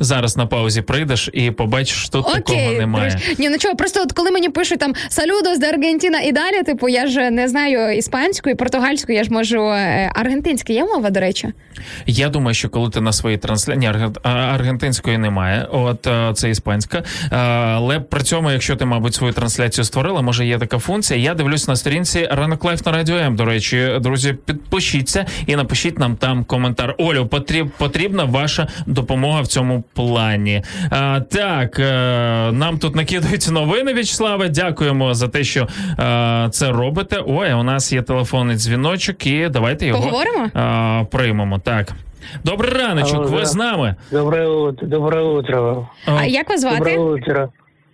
Зараз 0.00 0.36
на 0.36 0.46
паузі 0.46 0.82
прийдеш 0.82 1.30
і 1.32 1.50
побачиш, 1.50 1.98
що 1.98 2.08
тут 2.08 2.32
такого 2.32 2.72
немає. 2.72 3.20
Ні, 3.38 3.48
ну 3.48 3.58
чого, 3.58 3.76
просто 3.76 4.02
от 4.02 4.12
коли 4.12 4.30
мені 4.30 4.48
пишуть 4.48 4.78
там 4.78 4.94
салюдос 5.08 5.58
де 5.58 5.68
Аргентина 5.68 6.20
і 6.20 6.32
далі, 6.32 6.62
типу, 6.62 6.88
я 6.88 7.06
ж 7.06 7.30
не 7.30 7.48
знаю 7.48 7.96
іспанську 7.96 8.50
і 8.50 8.54
португальську, 8.54 9.12
я 9.12 9.24
ж 9.24 9.32
можу 9.32 9.62
е, 9.62 10.12
аргентинська 10.14 10.72
є 10.72 10.84
мова, 10.84 11.10
до 11.10 11.20
речі. 11.20 11.48
Я 12.06 12.28
думаю, 12.28 12.54
що 12.54 12.68
коли 12.68 12.90
ти 12.90 13.00
на 13.00 13.12
своїй 13.12 13.38
трансляції 13.38 13.90
аргентинської 14.22 15.18
немає, 15.18 15.68
от 15.72 16.06
е, 16.06 16.30
це 16.34 16.50
іспанська. 16.50 16.98
Е, 16.98 17.36
Але 17.36 18.00
при 18.00 18.22
цьому, 18.22 18.50
якщо 18.50 18.76
ти, 18.76 18.84
мабуть, 18.84 19.14
свою 19.14 19.32
трансляцію 19.32 19.84
створила, 19.84 20.22
може 20.22 20.46
є 20.46 20.58
така 20.58 20.78
функція. 20.78 21.20
Я 21.20 21.34
дивлюсь 21.34 21.68
на 21.68 21.76
сторінці 21.76 22.28
Ранок 22.30 22.64
Life 22.64 22.86
на 22.86 22.92
радіо 22.92 23.16
М. 23.16 23.36
До 23.36 23.44
речі, 23.44 23.90
друзі, 24.00 24.36
підпишіться 24.46 25.26
і 25.46 25.56
напишіть 25.56 25.98
нам 25.98 26.16
там 26.16 26.44
коментар. 26.44 26.94
Олю, 26.98 27.26
потріб, 27.26 27.70
потрібна 27.78 28.24
ваша 28.24 28.68
допомога 28.86 29.40
в 29.40 29.46
цьому 29.46 29.83
плані. 29.94 30.62
А, 30.90 31.20
так, 31.20 31.78
е, 31.78 31.84
нам 32.52 32.78
тут 32.78 32.96
накидають 32.96 33.48
новини 33.50 33.94
Вячеславе. 33.94 34.48
Дякуємо 34.48 35.14
за 35.14 35.28
те, 35.28 35.44
що 35.44 35.68
е, 35.98 36.48
це 36.50 36.72
робите. 36.72 37.16
Ой, 37.26 37.52
у 37.52 37.62
нас 37.62 37.92
є 37.92 38.02
телефонний 38.02 38.56
дзвіночок, 38.56 39.26
і 39.26 39.48
давайте 39.48 39.86
його 39.86 40.00
Поговоримо? 40.00 40.50
а, 40.54 41.02
приймемо. 41.10 41.58
Так. 41.58 41.92
Добрий 42.44 42.70
раночок, 42.72 43.14
Алло, 43.14 43.24
ви 43.28 43.38
да. 43.38 43.46
з 43.46 43.54
нами. 43.54 43.94
Доброе 44.10 44.48
утро. 44.48 44.88
Доброе 44.88 45.22
утро. 45.24 45.88
А 46.06 46.24
як 46.24 46.50
вас 46.50 46.62
Доброе 46.62 46.78
звати? 46.80 46.98
утро. 46.98 47.48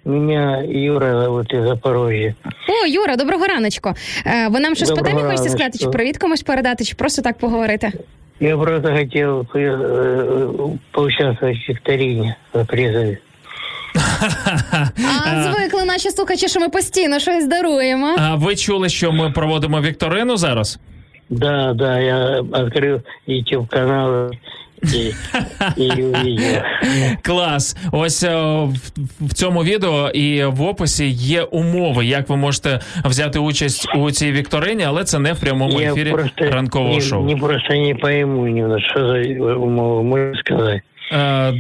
Меня 0.04 0.62
Юра 0.62 1.20
зовут 1.22 1.52
из 1.52 1.62
Запорожья. 1.64 2.34
О, 2.68 2.86
Юра, 2.86 3.16
доброго 3.16 3.46
раночку. 3.46 3.94
Е, 4.26 4.48
Ви 4.48 4.60
нам 4.60 4.74
щось 4.74 4.88
по 4.90 4.96
Доброго 4.96 5.18
темі 5.18 5.30
хочете 5.30 5.48
сказати, 5.48 5.78
чи 5.78 5.88
привіт 5.88 6.18
комусь 6.18 6.42
передати, 6.42 6.84
чи 6.84 6.94
просто 6.94 7.22
так 7.22 7.38
поговорити? 7.38 7.92
Я 8.40 8.56
просто 8.56 8.96
хотел 8.96 9.46
э, 9.54 10.76
поучаствовать 10.92 11.58
в 11.58 11.68
викторине 11.68 12.36
на 12.54 12.64
призове. 12.64 13.18
А 15.24 15.52
звикли 15.52 15.84
наші 15.84 16.10
слухачі, 16.10 16.48
що 16.48 16.60
ми 16.60 16.68
постійно 16.68 17.18
щось 17.18 17.46
даруємо. 17.46 18.16
А 18.18 18.34
ви 18.34 18.56
чули, 18.56 18.88
що 18.88 19.12
ми 19.12 19.30
проводимо 19.30 19.80
вікторину 19.80 20.36
зараз? 20.36 20.78
Да, 21.30 21.72
да, 21.74 21.98
я 21.98 22.40
відкрив 22.40 23.02
YouTube 23.28 23.68
канал 23.68 24.30
Клас. 27.22 27.76
Ось 27.92 28.22
е, 28.22 28.36
в, 29.20 29.34
цьому 29.34 29.64
відео 29.64 30.10
і 30.10 30.44
в 30.44 30.62
описі 30.62 31.06
є 31.08 31.42
умови, 31.42 32.06
як 32.06 32.28
ви 32.28 32.36
можете 32.36 32.80
взяти 33.04 33.38
участь 33.38 33.88
у 33.96 34.10
цій 34.10 34.32
вікторині, 34.32 34.84
але 34.84 35.04
це 35.04 35.18
не 35.18 35.32
в 35.32 35.40
прямому 35.40 35.80
Я 35.80 35.92
ефірі 35.92 36.10
просто 36.10 36.50
ранкового 36.50 36.94
не, 36.94 37.00
шоу. 37.00 37.24
не 37.24 37.36
просто 37.36 37.74
не 37.74 37.94
пойму 37.94 38.80
що 38.80 39.06
за 39.06 39.18
умови 39.54 40.02
можно 40.02 40.34
сказать. 40.34 40.82
Е, 41.12 41.54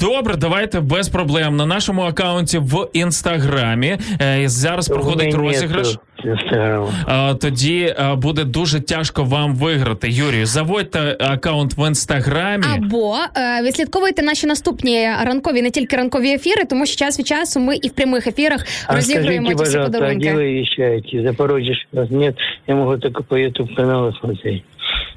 Добре, 0.00 0.36
давайте 0.36 0.80
без 0.80 1.08
проблем. 1.08 1.56
На 1.56 1.66
нашому 1.66 2.02
акаунті 2.02 2.58
в 2.58 2.88
інстаграмі 2.92 3.96
е, 4.20 4.48
зараз 4.48 4.88
проходить 4.88 5.34
розіграш. 5.34 5.98
Е, 6.24 7.34
Тоді 7.40 7.94
буде 8.16 8.44
дуже 8.44 8.80
тяжко 8.80 9.24
вам 9.24 9.54
виграти. 9.54 10.08
Юрію, 10.10 10.46
заводьте 10.46 11.16
акаунт 11.20 11.78
в 11.78 11.88
інстаграмі. 11.88 12.64
Або 12.76 13.16
е, 13.36 13.62
відслідковуйте 13.62 14.22
наші 14.22 14.46
наступні 14.46 15.08
ранкові, 15.24 15.62
не 15.62 15.70
тільки 15.70 15.96
ранкові 15.96 16.30
ефіри, 16.32 16.64
тому 16.64 16.86
що 16.86 16.96
час 16.96 17.18
від 17.18 17.26
часу 17.26 17.60
ми 17.60 17.76
і 17.76 17.88
в 17.88 17.92
прямих 17.92 18.26
ефірах 18.26 18.66
А 18.86 18.94
розігруємо 18.94 19.48
ті 19.48 19.54
всі 19.54 19.76
а 19.78 19.80
где 19.80 19.84
подарунки. 19.84 20.32
вы 20.34 20.60
вещаете? 20.60 21.22
Запорожье 21.22 21.74
ж 21.74 21.86
нет, 22.10 22.36
я 22.66 22.74
могу 22.74 22.96
только 22.98 23.22
по 23.22 23.36
YouTube 23.36 23.74
каналу 23.76 24.12
смотреть. 24.20 24.62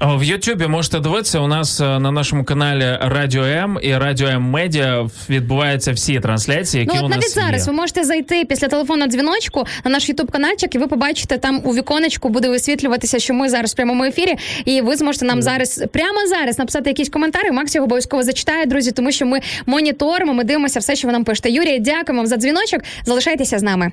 О, 0.00 0.16
В 0.16 0.24
Ютубі 0.24 0.66
можете 0.66 1.00
дивитися. 1.00 1.38
У 1.38 1.46
нас 1.46 1.80
е, 1.80 1.84
на 1.98 2.10
нашому 2.10 2.44
каналі 2.44 2.98
Радіо 3.00 3.44
М 3.44 3.78
і 3.82 3.96
Радіо 3.96 4.28
М 4.28 4.42
Медіа 4.42 5.08
відбуваються 5.30 5.92
всі 5.92 6.20
трансляції, 6.20 6.80
які 6.84 6.96
Ну 6.96 7.02
у 7.02 7.04
от 7.04 7.10
навіть 7.10 7.30
зараз 7.30 7.66
є. 7.66 7.72
ви 7.72 7.76
можете 7.76 8.04
зайти 8.04 8.44
після 8.44 8.68
телефонного 8.68 9.10
дзвіночку 9.10 9.66
на 9.84 9.90
наш 9.90 10.08
ютуб 10.08 10.30
каналчик, 10.30 10.74
і 10.74 10.78
ви 10.78 10.86
побачите 10.86 11.38
там 11.38 11.60
у 11.64 11.74
віконечку 11.74 12.28
буде 12.28 12.48
висвітлюватися, 12.48 13.18
що 13.18 13.34
ми 13.34 13.48
зараз 13.48 13.72
в 13.72 13.76
прямому 13.76 14.04
ефірі, 14.04 14.34
і 14.64 14.80
ви 14.80 14.96
зможете 14.96 15.24
нам 15.26 15.42
зараз 15.42 15.84
прямо 15.92 16.26
зараз 16.28 16.58
написати 16.58 16.90
якісь 16.90 17.08
коментарі. 17.08 17.50
Макс 17.50 17.74
його 17.74 17.84
обов'язково 17.84 18.22
зачитає, 18.22 18.66
друзі, 18.66 18.92
тому 18.92 19.12
що 19.12 19.26
ми 19.26 19.40
моніторимо, 19.66 20.34
ми 20.34 20.44
дивимося 20.44 20.80
все, 20.80 20.96
що 20.96 21.08
ви 21.08 21.12
нам 21.12 21.24
пишете. 21.24 21.50
Юрій, 21.50 21.78
дякуємо 21.78 22.20
вам 22.20 22.26
за 22.26 22.36
дзвіночок. 22.36 22.80
Залишайтеся 23.04 23.58
з 23.58 23.62
нами. 23.62 23.92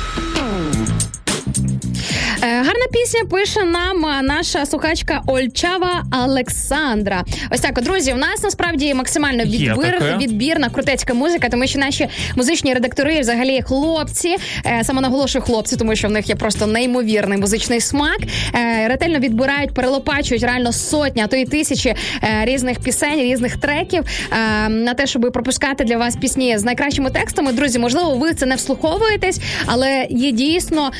Е, 2.91 3.01
пісня 3.01 3.21
пише 3.29 3.63
нам 3.63 4.25
наша 4.25 4.65
слухачка 4.65 5.21
Ольчава 5.27 6.03
Олександра. 6.25 7.23
Ось 7.51 7.59
так, 7.59 7.81
друзі. 7.81 8.13
У 8.13 8.17
нас 8.17 8.43
насправді 8.43 8.93
максимально 8.93 9.43
відбір, 9.43 10.17
відбірна 10.21 10.69
крутецька 10.69 11.13
музика, 11.13 11.49
тому 11.49 11.67
що 11.67 11.79
наші 11.79 12.07
музичні 12.35 12.73
редактори, 12.73 13.19
взагалі, 13.19 13.61
хлопці, 13.61 14.35
е, 14.65 14.83
саме 14.83 15.01
наголошую 15.01 15.43
хлопці, 15.43 15.77
тому 15.77 15.95
що 15.95 16.07
в 16.07 16.11
них 16.11 16.29
є 16.29 16.35
просто 16.35 16.67
неймовірний 16.67 17.37
музичний 17.37 17.81
смак. 17.81 18.19
Е, 18.55 18.87
ретельно 18.87 19.19
відбирають, 19.19 19.73
перелопачують 19.73 20.43
реально 20.43 20.71
сотні, 20.71 21.21
а 21.21 21.27
то 21.27 21.35
й 21.37 21.45
тисячі 21.45 21.89
е, 21.89 21.97
різних 22.43 22.79
пісень, 22.79 23.19
різних 23.19 23.57
треків 23.57 24.03
е, 24.31 24.69
на 24.69 24.93
те, 24.93 25.07
щоб 25.07 25.31
пропускати 25.33 25.83
для 25.83 25.97
вас 25.97 26.15
пісні 26.15 26.57
з 26.57 26.63
найкращими 26.63 27.09
текстами. 27.09 27.51
Друзі, 27.51 27.79
можливо, 27.79 28.15
ви 28.15 28.33
це 28.33 28.45
не 28.45 28.55
вслуховуєтесь, 28.55 29.39
але 29.65 30.07
є 30.09 30.31
дійсно 30.31 30.91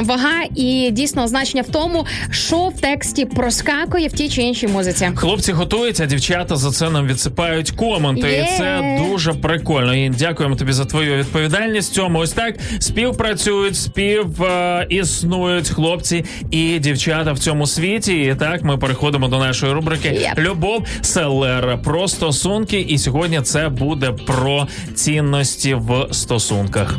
вага 0.00 0.42
і 0.56 0.90
дійсно 0.92 1.29
значення 1.30 1.62
в 1.62 1.68
тому, 1.68 2.06
що 2.30 2.56
в 2.68 2.80
тексті 2.80 3.24
проскакує 3.24 4.08
в 4.08 4.12
тій 4.12 4.28
чи 4.28 4.42
іншій 4.42 4.66
музиці. 4.66 5.10
Хлопці 5.14 5.52
готуються, 5.52 6.06
дівчата 6.06 6.56
за 6.56 6.70
це 6.70 6.90
нам 6.90 7.06
відсипають 7.06 7.70
коменти. 7.70 8.28
Є. 8.28 8.42
І 8.42 8.58
це 8.58 8.98
дуже 9.08 9.32
прикольно. 9.32 9.94
І 9.94 10.08
дякуємо 10.08 10.56
тобі 10.56 10.72
за 10.72 10.84
твою 10.84 11.16
відповідальність. 11.16 11.94
Цьому 11.94 12.18
ось 12.18 12.32
так 12.32 12.54
співпрацюють, 12.78 13.76
спів 13.76 14.42
е, 14.42 14.86
існують 14.90 15.68
хлопці 15.68 16.24
і 16.50 16.78
дівчата 16.78 17.32
в 17.32 17.38
цьому 17.38 17.66
світі. 17.66 18.20
І 18.22 18.34
так 18.34 18.62
ми 18.62 18.76
переходимо 18.78 19.28
до 19.28 19.38
нашої 19.38 19.72
рубрики 19.72 20.08
Єп. 20.08 20.38
Любов 20.38 20.86
Селер 21.00 21.78
про 21.84 22.08
стосунки. 22.08 22.80
І 22.80 22.98
сьогодні 22.98 23.40
це 23.40 23.68
буде 23.68 24.12
про 24.26 24.68
цінності 24.94 25.74
в 25.74 26.06
стосунках. 26.10 26.96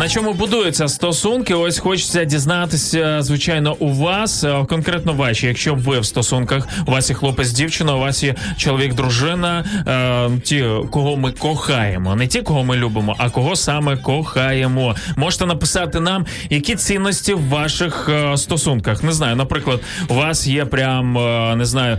На 0.00 0.08
чому 0.08 0.32
будуються 0.32 0.88
стосунки? 0.88 1.54
Ось 1.54 1.78
хочеться 1.78 2.24
дізнатися, 2.24 3.22
звичайно, 3.22 3.76
у 3.78 3.92
вас 3.92 4.44
е, 4.44 4.64
конкретно 4.68 5.12
ваші. 5.12 5.46
Якщо 5.46 5.74
ви 5.74 6.00
в 6.00 6.04
стосунках, 6.04 6.68
у 6.86 6.90
вас 6.90 7.10
є 7.10 7.16
хлопець, 7.16 7.50
дівчина, 7.50 7.96
у 7.96 7.98
вас 7.98 8.22
є 8.22 8.34
чоловік, 8.56 8.94
дружина, 8.94 9.64
е, 9.86 10.40
ті, 10.40 10.66
кого 10.90 11.16
ми 11.16 11.32
кохаємо, 11.32 12.16
не 12.16 12.26
ті, 12.26 12.42
кого 12.42 12.64
ми 12.64 12.76
любимо, 12.76 13.16
а 13.18 13.30
кого 13.30 13.56
саме 13.56 13.96
кохаємо. 13.96 14.96
Можете 15.16 15.46
написати 15.46 16.00
нам, 16.00 16.26
які 16.50 16.76
цінності 16.76 17.34
в 17.34 17.48
ваших 17.48 18.08
е, 18.08 18.36
стосунках. 18.36 19.02
Не 19.02 19.12
знаю, 19.12 19.36
наприклад, 19.36 19.80
у 20.08 20.14
вас 20.14 20.46
є 20.46 20.64
прям 20.64 21.18
е, 21.18 21.56
не 21.56 21.64
знаю 21.64 21.98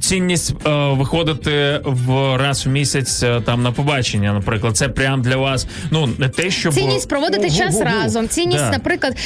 цінність 0.00 0.54
е, 0.66 0.70
виходити 0.92 1.80
в 1.84 2.36
раз 2.36 2.66
в 2.66 2.68
місяць 2.68 3.22
е, 3.22 3.40
там 3.40 3.62
на 3.62 3.72
побачення. 3.72 4.32
Наприклад, 4.32 4.76
це 4.76 4.88
прям 4.88 5.22
для 5.22 5.36
вас. 5.36 5.66
Ну 5.90 6.08
не 6.18 6.28
те, 6.28 6.50
щоб 6.50 6.74
Цінність 6.74 7.08
проводити 7.14 7.50
час 7.50 7.74
Гу-гу-гу. 7.74 7.90
разом. 8.02 8.28
Цінність, 8.28 8.64
Да. 8.64 8.70
наприклад, 8.70 9.16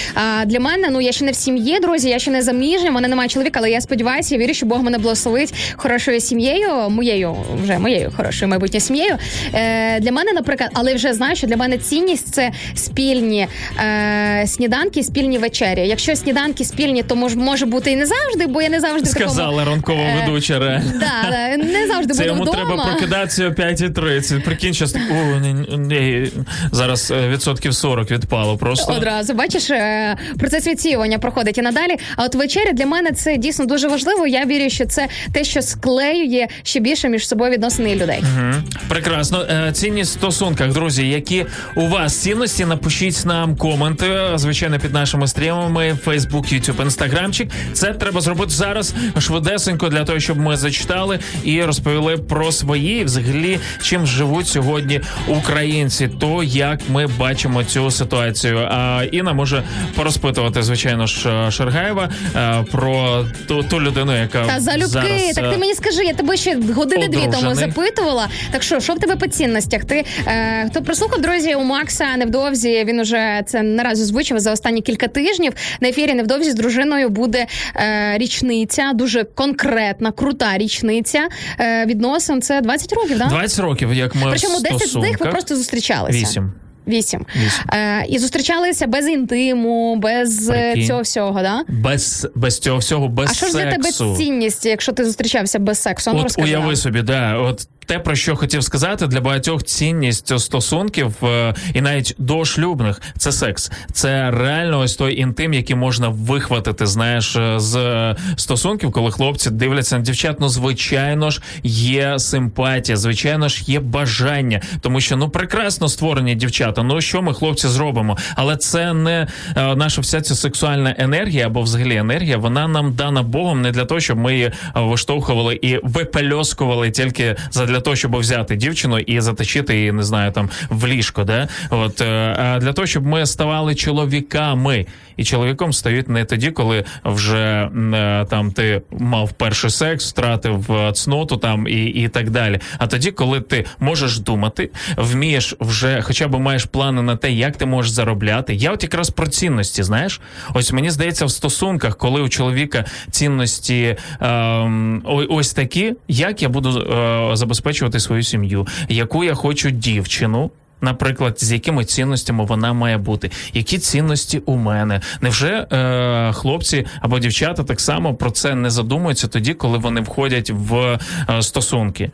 для 0.47 0.61
мене, 0.61 0.89
ну 0.91 1.01
я 1.01 1.13
ще 1.13 1.25
не 1.25 1.31
в 1.31 1.35
сім'ї, 1.35 1.81
друзі, 1.81 2.09
я 2.09 2.19
ще 2.19 2.31
не 2.31 2.43
заміжня, 2.43 2.91
мене 2.91 3.09
немає 3.09 3.29
чоловіка, 3.29 3.59
але 3.61 3.71
я 3.71 3.81
сподіваюся, 3.81 4.35
я 4.35 4.41
вірю, 4.41 4.55
що 4.55 4.67
Бог 4.67 4.83
мене 4.83 4.99
благословить 4.99 5.55
хорошою 5.77 6.21
сім'єю, 6.21 6.69
моєю 6.91 7.37
вже 7.63 7.79
моєю 7.79 8.13
хорошою 8.17 8.49
майбутньою 8.49 8.81
сім'єю. 8.81 9.17
Е, 9.55 10.01
для 10.01 10.13
мене, 10.13 10.33
наприклад, 10.33 10.71
але 10.75 10.95
вже 10.95 11.13
знаю, 11.13 11.37
що 11.37 11.47
для 11.47 11.57
мене 11.57 11.79
цінність 11.79 12.35
це 12.35 12.51
спільні 12.75 13.47
е, 13.79 14.45
сніданки, 14.47 15.03
спільні 15.03 15.39
вечері. 15.39 15.89
Якщо 15.89 16.17
сніданки 16.17 16.65
спільні, 16.65 17.03
то 17.03 17.17
мож, 17.17 17.37
може 17.37 17.67
бути 17.67 17.91
і 17.91 17.97
не 17.97 18.07
завжди, 18.07 18.47
бо 18.47 18.63
я 18.63 18.69
не 18.69 18.81
завжди 18.81 19.11
в 19.11 19.13
такому... 19.15 19.31
сказала 19.31 19.65
ранкова 19.65 19.99
Е, 20.01 20.23
ведуча. 20.27 20.83
Да, 21.01 21.57
не 21.57 21.87
завжди 21.87 22.15
Це 22.15 22.23
буду 22.23 22.27
йому 22.35 22.43
вдома. 22.43 22.57
треба 22.67 22.85
прокидатися 22.85 23.47
о 23.47 23.51
5.30. 23.51 24.45
Прикинь, 24.45 24.75
щас 24.75 24.93
так, 24.93 25.03
о, 25.11 25.39
ні, 25.41 25.77
ні, 25.79 26.29
зараз 26.73 27.11
е, 27.11 27.29
відсотків 27.29 27.75
40 27.79 28.11
відпало 28.11 28.57
просто. 28.57 28.93
Одразу 28.93 29.35
бачиш, 29.35 29.71
е, 29.71 30.17
процес 30.39 30.67
відсіювання 30.67 31.19
проходить 31.19 31.59
і 31.59 31.63
надалі. 31.63 31.97
А 32.17 32.25
от 32.25 32.35
вечеря 32.35 32.73
для 32.73 32.87
мене 32.87 33.13
це 33.13 33.37
дійсно 33.37 33.67
дуже 33.67 33.89
важливо. 33.89 34.27
Я 34.27 34.45
вірю, 34.47 34.71
що 34.71 34.87
це 34.87 35.09
те, 35.33 35.45
що 35.45 35.63
склеює 35.63 36.47
ще 36.63 36.81
більше 36.81 37.09
між 37.09 37.29
собою 37.29 37.53
відносини 37.53 37.97
людей. 37.97 38.21
Мгм. 38.35 38.65
Прекрасно. 38.89 39.47
Е, 39.51 39.73
Цінність 39.73 40.11
в 40.11 40.19
стосунках, 40.19 40.73
друзі, 40.73 41.09
які 41.09 41.47
у 41.77 41.87
вас 41.87 42.23
цінності, 42.23 42.65
напишіть 42.65 43.23
нам 43.27 43.57
коменти, 43.57 44.21
звичайно, 44.35 44.79
під 44.79 44.93
нашими 44.93 45.29
стрімами, 45.29 45.99
Facebook, 46.07 46.55
YouTube, 46.55 46.85
Instagramчик. 46.87 47.51
Це 47.73 47.93
треба 47.93 48.21
зробити 48.21 48.51
зараз 48.51 48.95
швидесенько 49.19 49.89
для 49.89 50.05
того, 50.05 50.21
щоб 50.21 50.39
ми 50.39 50.57
зачитали 50.57 51.19
і 51.45 51.63
розповіли 51.63 52.17
про 52.17 52.53
свої, 52.53 53.05
взагалі, 53.05 53.59
чим 53.83 54.07
живуть 54.07 54.49
сьогодні 54.49 55.01
українці, 55.29 56.11
то 56.21 56.43
як 56.43 56.81
ми 56.91 57.07
бачимо 57.07 57.65
цю 57.69 57.91
ситуацію. 57.91 58.59
А 58.71 59.03
Інна 59.13 59.33
може 59.33 59.63
порозпитувати, 59.97 60.63
звичайно 60.63 61.07
ж, 61.07 61.29
е, 61.29 61.51
Шаргаєва 61.51 62.11
е, 62.37 62.65
про 62.73 63.25
ту, 63.49 63.63
ту 63.63 63.81
людину, 63.81 64.17
яка 64.17 64.47
Та 64.47 64.61
залюбки, 64.61 64.89
зараз, 64.89 65.35
так 65.35 65.51
ти 65.51 65.55
е, 65.55 65.59
мені 65.59 65.75
скажи, 65.75 66.05
я 66.05 66.15
тебе 66.15 66.37
ще 66.37 66.59
години 66.75 67.09
дві 67.09 67.29
тому 67.33 67.55
запитувала. 67.55 68.29
Так 68.51 68.63
що, 68.63 68.81
що 68.81 68.95
в 68.95 68.99
тебе 68.99 69.17
по 69.17 69.27
цінностях? 69.27 69.85
Ти 69.85 70.05
е, 70.27 70.67
хто 70.71 70.83
прослухав 70.83 71.21
друзі 71.21 71.55
у 71.55 71.63
Макса 71.63 72.17
невдовзі? 72.17 72.85
Він 72.85 73.01
уже 73.01 73.43
це 73.47 73.63
наразі 73.63 74.03
озвучив 74.03 74.41
за 74.41 74.53
останні 74.53 74.83
кілька 74.83 75.09
тижнів. 75.09 75.53
На 75.81 75.89
ефірі 75.89 76.15
невдовзі 76.15 76.51
з 76.51 76.55
дружиною 76.55 77.09
буде 77.09 77.47
е, 77.77 78.19
річниця, 78.19 78.93
дуже 78.95 79.25
конкретна, 79.25 80.13
крута 80.13 80.59
річниця 80.59 81.29
е, 81.61 81.87
відносин. 81.87 82.43
Це 82.43 82.61
20 82.61 82.93
років, 82.93 83.19
да? 83.19 83.25
20 83.25 83.59
років, 83.61 83.95
як 83.95 84.15
ми 84.15 84.27
Причому 84.31 84.59
в 84.59 84.63
10 84.63 84.89
з 84.89 84.95
них 84.95 85.21
ви 85.21 85.27
просто 85.27 85.57
зустрічалися. 85.57 86.19
Вісім. 86.19 86.53
Вісім. 86.89 87.27
Е, 87.73 88.05
і 88.09 88.19
зустрічалися 88.19 88.87
без 88.87 89.09
інтиму, 89.09 89.97
без 89.97 90.49
е, 90.49 90.53
Прикинь. 90.53 90.87
цього 90.87 91.01
всього, 91.03 91.43
да? 91.43 91.65
Без, 91.69 92.29
без 92.35 92.59
цього 92.59 92.79
всього, 92.79 93.09
без 93.09 93.31
а 93.31 93.35
що 93.35 93.47
ж 93.47 93.53
для 93.53 93.71
тебе 93.71 93.83
сексу. 93.83 94.15
цінність, 94.19 94.67
якщо 94.67 94.93
ти 94.93 95.05
зустрічався 95.05 95.59
без 95.59 95.79
сексу? 95.79 96.11
А 96.11 96.15
Ну, 96.15 96.21
От 96.21 96.39
уяви 96.39 96.77
собі, 96.77 97.03
да, 97.03 97.35
от 97.39 97.69
те, 97.89 97.99
про 97.99 98.15
що 98.15 98.37
хотів 98.37 98.65
сказати, 98.65 99.07
для 99.07 99.21
багатьох 99.21 99.65
цінність 99.65 100.39
стосунків 100.39 101.15
е, 101.23 101.55
і 101.75 101.81
навіть 101.81 102.15
дошлюбних 102.19 103.01
це 103.19 103.33
секс. 103.33 103.71
Це 103.93 104.31
реально 104.31 104.79
ось 104.81 104.95
той 104.95 105.21
інтим, 105.21 105.55
який 105.55 105.77
можна 105.77 106.09
вихватити, 106.09 106.87
знаєш, 106.87 107.37
е, 107.37 107.61
з 107.61 107.77
е, 107.77 108.17
стосунків, 108.37 108.93
коли 108.93 109.11
хлопці 109.11 109.51
дивляться 109.51 109.99
на 109.99 110.05
дівчат. 110.05 110.41
Ну, 110.41 110.49
звичайно 110.49 111.31
ж, 111.31 111.43
є 111.63 112.19
симпатія, 112.19 112.97
звичайно 112.97 113.49
ж, 113.49 113.65
є 113.67 113.81
бажання, 113.81 114.61
тому 114.81 115.01
що 115.01 115.17
ну 115.17 115.29
прекрасно 115.29 115.89
створені 115.89 116.35
дівчата. 116.35 116.83
Ну 116.83 117.01
що 117.01 117.23
ми, 117.23 117.35
хлопці, 117.35 117.69
зробимо? 117.69 118.17
Але 118.35 118.57
це 118.57 118.93
не 118.93 119.29
наша 119.57 120.01
вся 120.01 120.21
ця 120.21 120.35
сексуальна 120.35 120.95
енергія 120.99 121.47
або 121.47 121.63
взагалі 121.63 121.97
енергія. 121.97 122.37
Вона 122.37 122.69
нам 122.69 122.95
дана 122.95 123.23
Богом 123.23 123.63
не 123.63 123.71
для 123.71 123.85
того, 123.85 124.01
щоб 124.01 124.19
ми 124.19 124.33
її 124.33 124.53
виштовхували 124.75 125.59
і 125.63 125.79
випельоскували 125.83 126.91
тільки 126.91 127.37
задля 127.51 127.78
того, 127.81 127.97
щоб 127.97 128.17
взяти 128.17 128.57
дівчину 128.57 128.99
і 128.99 129.21
заточити 129.21 129.77
її, 129.77 129.93
не 129.93 130.03
знаю, 130.03 130.33
там 130.33 130.51
в 130.69 130.87
ліжко. 130.87 131.25
Да? 131.25 131.49
От 131.71 132.01
е, 132.01 132.59
для 132.61 132.73
того, 132.73 132.87
щоб 132.87 133.07
ми 133.07 133.27
ставали 133.27 133.75
чоловіками. 133.75 134.87
І 135.19 135.25
чоловіком 135.25 135.73
стають 135.73 136.09
не 136.09 136.25
тоді, 136.25 136.51
коли 136.51 136.85
вже 137.05 137.71
е, 137.95 138.27
там 138.31 138.53
ти 138.53 138.83
мав 138.99 139.33
перший 139.33 139.71
секс, 139.71 140.11
втратив 140.13 140.73
е, 140.73 140.93
цноту 140.93 141.37
там 141.37 141.69
і, 141.69 141.87
і 141.87 142.09
так 142.09 142.31
далі. 142.31 142.61
А 142.79 142.87
тоді, 142.87 143.11
коли 143.11 143.41
ти 143.41 143.65
можеш 143.81 144.19
думати, 144.19 144.71
вмієш 144.97 145.55
вже, 145.61 146.03
хоча 146.03 146.29
б 146.29 146.39
маєш 146.39 146.65
плани 146.65 147.03
на 147.03 147.17
те, 147.17 147.33
як 147.33 147.57
ти 147.57 147.67
можеш 147.67 147.91
заробляти. 147.91 148.55
Я 148.55 148.73
от 148.73 148.83
якраз 148.83 149.11
про 149.11 149.27
цінності, 149.27 149.83
знаєш, 149.83 150.21
ось 150.55 150.73
мені 150.73 150.91
здається, 150.91 151.25
в 151.25 151.31
стосунках, 151.31 151.97
коли 151.97 152.21
у 152.21 152.29
чоловіка 152.29 152.85
цінності 153.11 153.97
ем, 154.21 155.03
ось 155.07 155.53
такі, 155.53 155.95
як 156.09 156.43
я 156.43 156.49
буду 156.49 156.81
е, 156.81 157.37
забезпечувати 157.37 158.01
свою 158.01 158.23
сім'ю, 158.23 158.67
яку 158.89 159.25
я 159.25 159.35
хочу 159.35 159.71
дівчину. 159.71 160.51
Наприклад, 160.81 161.41
з 161.41 161.53
якими 161.53 161.85
цінностями 161.85 162.45
вона 162.45 162.73
має 162.73 162.99
бути, 162.99 163.31
які 163.55 163.79
цінності 163.79 164.39
у 164.39 164.57
мене? 164.57 165.01
Невже 165.21 165.67
е, 165.73 166.33
хлопці 166.33 166.87
або 167.01 167.19
дівчата 167.19 167.65
так 167.65 167.81
само 167.81 168.15
про 168.15 168.31
це 168.31 168.55
не 168.55 168.71
задумуються 168.71 169.29
тоді, 169.29 169.55
коли 169.55 169.79
вони 169.79 170.01
входять 170.01 170.51
в 170.51 170.99
е, 171.31 171.43
стосунки? 171.43 172.11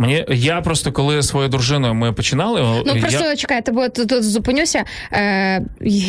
Мені 0.00 0.24
я 0.28 0.60
просто 0.60 0.92
коли 0.92 1.22
своєю 1.22 1.48
дружиною 1.48 1.94
ми 1.94 2.12
починали. 2.12 2.60
Ну 2.86 2.92
я... 2.94 3.00
просто 3.00 3.36
чекайте, 3.36 3.72
бо 3.72 3.88
тут, 3.88 4.08
тут 4.08 4.24
зупинюся. 4.24 4.84
Е, 5.12 5.62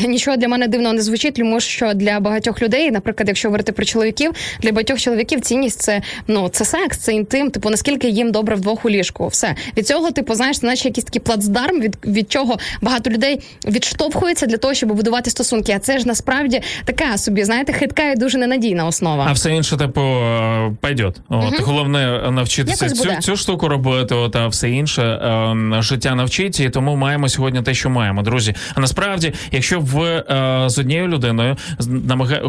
нічого 0.07 0.37
для 0.37 0.47
мене 0.47 0.67
дивного 0.67 0.93
не 0.93 1.01
звучить, 1.01 1.35
тому 1.35 1.59
що 1.59 1.93
для 1.93 2.19
багатьох 2.19 2.61
людей, 2.61 2.91
наприклад, 2.91 3.27
якщо 3.27 3.47
говорити 3.47 3.71
про 3.71 3.85
чоловіків, 3.85 4.31
для 4.61 4.71
багатьох 4.71 4.99
чоловіків 4.99 5.41
цінність 5.41 5.81
це 5.81 6.01
ну 6.27 6.49
це 6.49 6.65
секс, 6.65 6.97
це 6.97 7.13
інтим. 7.13 7.51
Типу 7.51 7.69
наскільки 7.69 8.09
їм 8.09 8.31
добре 8.31 8.55
вдвох 8.55 8.85
у 8.85 8.89
ліжку. 8.89 9.27
Все 9.27 9.55
від 9.77 9.87
цього, 9.87 10.11
типу, 10.11 10.35
знаєш, 10.35 10.61
наче 10.61 10.87
якийсь 10.87 11.05
такий 11.05 11.21
плацдарм, 11.21 11.81
від, 11.81 11.97
від 12.05 12.31
чого 12.31 12.57
багато 12.81 13.09
людей 13.09 13.39
відштовхуються 13.67 14.45
для 14.45 14.57
того, 14.57 14.73
щоб 14.73 14.93
будувати 14.93 15.29
стосунки. 15.29 15.73
А 15.75 15.79
це 15.79 15.99
ж 15.99 16.07
насправді 16.07 16.61
така 16.85 17.17
собі, 17.17 17.43
знаєте, 17.43 17.73
хитка 17.73 18.11
і 18.11 18.15
дуже 18.15 18.37
ненадійна 18.37 18.85
основа. 18.85 19.25
А 19.29 19.31
все 19.31 19.51
інше, 19.51 19.77
типу, 19.77 20.01
е, 20.01 20.71
пойдет. 20.81 21.21
От 21.29 21.53
Мгм. 21.53 21.63
головне 21.65 22.31
навчитися 22.31 22.89
цю, 22.89 23.21
цю 23.21 23.35
штуку 23.35 23.67
робити, 23.67 23.80
от, 23.89 24.35
а 24.35 24.47
все 24.47 24.69
інше 24.69 25.01
е, 25.03 25.81
життя 25.81 26.15
навчить, 26.15 26.59
і 26.59 26.69
тому 26.69 26.95
маємо 26.95 27.29
сьогодні 27.29 27.61
те, 27.61 27.73
що 27.73 27.89
маємо, 27.89 28.21
друзі. 28.21 28.55
А 28.75 28.81
насправді, 28.81 29.33
якщо 29.51 29.79
ви 29.79 30.07
е, 30.07 30.63
з 30.67 30.79
однією 30.79 31.07
людиною 31.07 31.57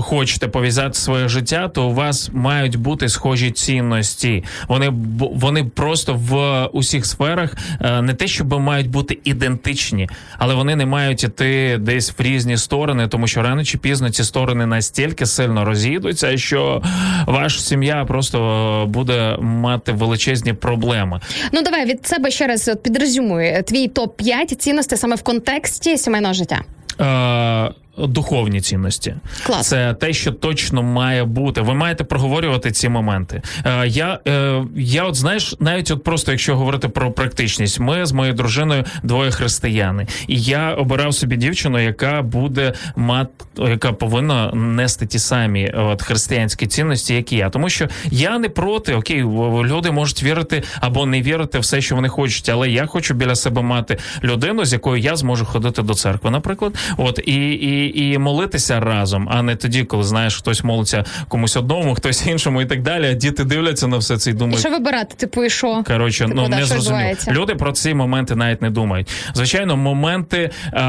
хочете 0.01 0.49
пов'язати 0.49 0.95
своє 0.95 1.29
життя, 1.29 1.69
то 1.69 1.89
у 1.89 1.95
вас 1.95 2.31
мають 2.33 2.77
бути 2.77 3.09
схожі 3.09 3.51
цінності. 3.51 4.45
Вони 4.69 4.93
вони 5.19 5.65
просто 5.65 6.15
в 6.15 6.65
усіх 6.67 7.07
сферах 7.07 7.57
е, 7.81 8.03
не 8.03 8.15
те, 8.15 8.27
щоб 8.27 8.53
мають 8.61 8.91
бути 8.91 9.19
ідентичні, 9.25 10.09
але 10.39 10.55
вони 10.55 10.77
не 10.77 10.87
мають 10.87 11.25
іти 11.25 11.79
десь 11.81 12.15
в 12.19 12.23
різні 12.23 12.57
сторони, 12.57 13.09
тому 13.09 13.27
що 13.27 13.43
рано 13.43 13.65
чи 13.65 13.79
пізно 13.79 14.11
ці 14.11 14.25
сторони 14.25 14.67
настільки 14.67 15.27
сильно 15.27 15.65
розійдуться, 15.65 16.37
що 16.37 16.83
ваша 17.27 17.61
сім'я 17.61 18.05
просто 18.05 18.85
буде 18.89 19.37
мати 19.41 19.93
величезні 19.93 20.53
проблеми. 20.53 21.21
Ну 21.53 21.63
давай 21.63 21.85
від 21.85 22.07
себе 22.07 22.31
ще 22.31 22.47
раз 22.47 22.71
підрезюмуй 22.83 23.63
твій 23.63 23.89
топ 23.89 24.17
5 24.17 24.51
цінностей 24.51 24.99
саме 24.99 25.17
в 25.17 25.23
контексті 25.23 25.99
сімейного 25.99 26.35
життя. 26.35 26.61
Е, 27.01 27.75
Духовні 27.99 28.61
цінності, 28.61 29.15
Клас. 29.47 29.69
це 29.69 29.95
те, 29.95 30.13
що 30.13 30.33
точно 30.33 30.83
має 30.83 31.25
бути. 31.25 31.61
Ви 31.61 31.75
маєте 31.75 32.05
проговорювати 32.05 32.71
ці 32.71 32.89
моменти. 32.89 33.43
Е, 33.65 33.89
я, 33.89 34.19
е, 34.29 34.63
я, 34.77 35.05
от 35.05 35.15
знаєш, 35.15 35.55
навіть 35.61 35.91
от 35.91 36.05
просто 36.05 36.33
якщо 36.33 36.57
говорити 36.57 36.89
про 36.89 37.13
практичність, 37.13 37.81
ми 37.81 38.07
з 38.07 38.13
моєю 38.13 38.35
дружиною 38.35 38.85
двоє 39.03 39.31
християни, 39.31 40.07
і 40.29 40.41
я 40.41 40.75
обирав 40.75 41.15
собі 41.15 41.37
дівчину, 41.37 41.79
яка 41.79 42.23
буде 42.23 42.73
мат, 42.97 43.29
яка 43.59 43.93
повинна 43.93 44.51
нести 44.53 45.07
ті 45.07 45.19
самі 45.19 45.71
от 45.71 46.03
християнські 46.03 46.67
цінності, 46.67 47.15
як 47.15 47.33
і 47.33 47.37
я. 47.37 47.51
Тому 47.51 47.69
що 47.69 47.89
я 48.11 48.39
не 48.39 48.49
проти, 48.49 48.95
окей, 48.95 49.23
люди 49.65 49.91
можуть 49.91 50.23
вірити 50.23 50.63
або 50.81 51.07
не 51.07 51.23
вірити 51.23 51.59
все, 51.59 51.81
що 51.81 51.95
вони 51.95 52.09
хочуть, 52.09 52.49
але 52.49 52.71
я 52.71 52.87
хочу 52.87 53.15
біля 53.15 53.35
себе 53.35 53.63
мати 53.63 53.99
людину, 54.25 54.65
з 54.65 54.73
якою 54.73 55.03
я 55.03 55.17
зможу 55.17 55.45
ходити 55.45 55.83
до 55.83 55.95
церкви, 55.95 56.31
наприклад, 56.31 56.75
от 56.97 57.21
і, 57.27 57.53
і, 57.53 57.82
і 57.87 58.19
молитися 58.19 58.81
разом, 58.81 59.29
а 59.31 59.43
не 59.43 59.57
тоді, 59.57 59.85
коли 59.85 60.05
знаєш, 60.05 60.37
хтось 60.37 60.65
молиться 60.65 61.05
комусь 61.29 61.57
одному, 61.57 61.95
хтось 61.95 62.27
іншому 62.27 62.63
і 62.63 62.67
так 62.67 62.83
далі. 62.83 63.07
А 63.07 63.13
діти 63.13 63.45
дивляться 63.45 63.87
на 63.87 63.97
все 63.97 64.17
це 64.19 64.31
і 64.31 64.33
І 64.33 64.37
думають. 64.37 64.61
що 64.61 64.71
вибирати? 64.71 65.15
Типу, 65.17 65.45
і 65.45 65.51
що? 65.51 65.83
Коротше, 65.87 66.25
Типу, 66.25 66.37
ну 66.37 66.49
да, 66.49 66.57
не 66.57 66.65
зрозуміло. 66.65 67.11
Люди 67.31 67.55
про 67.55 67.73
ці 67.73 67.95
моменти 67.95 68.37
навіть 68.37 68.63
не 68.63 68.71
думають. 68.71 69.11
Звичайно, 69.35 69.77
моменти 69.77 70.39
е, 70.39 70.81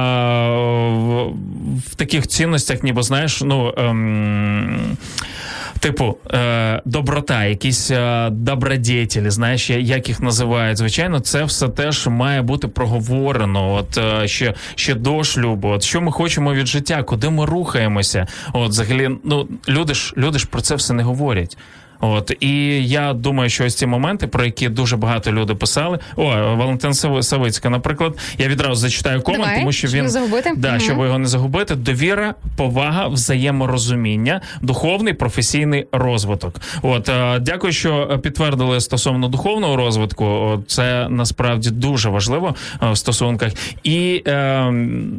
в, 0.90 1.28
в 1.92 1.96
таких 1.96 2.28
цінностях, 2.28 2.84
ніби 2.84 3.04
знаєш, 3.04 3.42
ну. 3.42 3.74
Ем, 3.78 4.98
Типу, 5.84 6.18
е, 6.34 6.82
доброта, 6.86 7.46
якісь 7.46 7.92
е, 7.92 8.30
добродетелі, 8.32 9.30
знаєш, 9.30 9.70
як 9.70 10.08
їх 10.10 10.22
називають. 10.22 10.78
Звичайно, 10.78 11.20
це 11.20 11.44
все 11.44 11.70
теж 11.70 12.08
має 12.08 12.42
бути 12.42 12.68
проговорено. 12.68 13.74
От 13.74 13.98
е, 13.98 14.28
ще, 14.28 14.54
ще 14.76 14.94
до 14.94 15.24
шлюбу. 15.24 15.68
От 15.68 15.84
що 15.84 16.02
ми 16.02 16.12
хочемо 16.12 16.54
від 16.54 16.68
життя, 16.68 16.83
куди 17.06 17.30
ми 17.30 17.46
рухаємося. 17.46 18.28
От 18.54 18.70
взагалі, 18.70 19.10
ну 19.24 19.48
люди 19.70 19.94
ж 19.94 20.14
люди 20.18 20.40
ж 20.40 20.48
про 20.48 20.62
це 20.62 20.76
все 20.76 20.94
не 20.94 21.04
говорять. 21.04 21.58
От 22.06 22.32
і 22.40 22.88
я 22.88 23.14
думаю, 23.14 23.50
що 23.50 23.66
ось 23.66 23.76
ці 23.76 23.86
моменти, 23.86 24.28
про 24.28 24.46
які 24.46 24.70
дуже 24.70 24.98
багато 24.98 25.32
люди 25.32 25.56
писали. 25.56 26.00
О, 26.16 26.24
Валентин 26.56 26.92
Сави- 26.92 27.24
Савицька, 27.24 27.70
наприклад, 27.70 28.18
я 28.38 28.48
відразу 28.48 28.76
зачитаю 28.76 29.22
комент, 29.22 29.44
Давай, 29.44 29.60
тому 29.60 29.72
що 29.72 29.88
він 29.88 30.10
загубити. 30.10 30.52
Да, 30.58 30.70
Мгм. 30.70 30.80
щоб 30.80 30.98
його 30.98 31.20
не 31.20 31.28
загубити. 31.28 31.76
Довіра, 31.76 32.36
повага, 32.58 33.08
взаєморозуміння, 33.08 34.42
духовний 34.62 35.14
професійний 35.14 35.86
розвиток. 35.92 36.56
От 36.82 37.10
е, 37.10 37.40
дякую, 37.40 37.74
що 37.74 38.20
підтвердили 38.24 38.80
стосовно 38.82 39.28
духовного 39.28 39.76
розвитку. 39.76 40.58
Це 40.68 41.08
насправді 41.10 41.70
дуже 41.70 42.10
важливо 42.10 42.56
е, 42.84 42.92
в 42.92 42.98
стосунках. 42.98 43.52
І 43.84 44.24
е, 44.28 44.74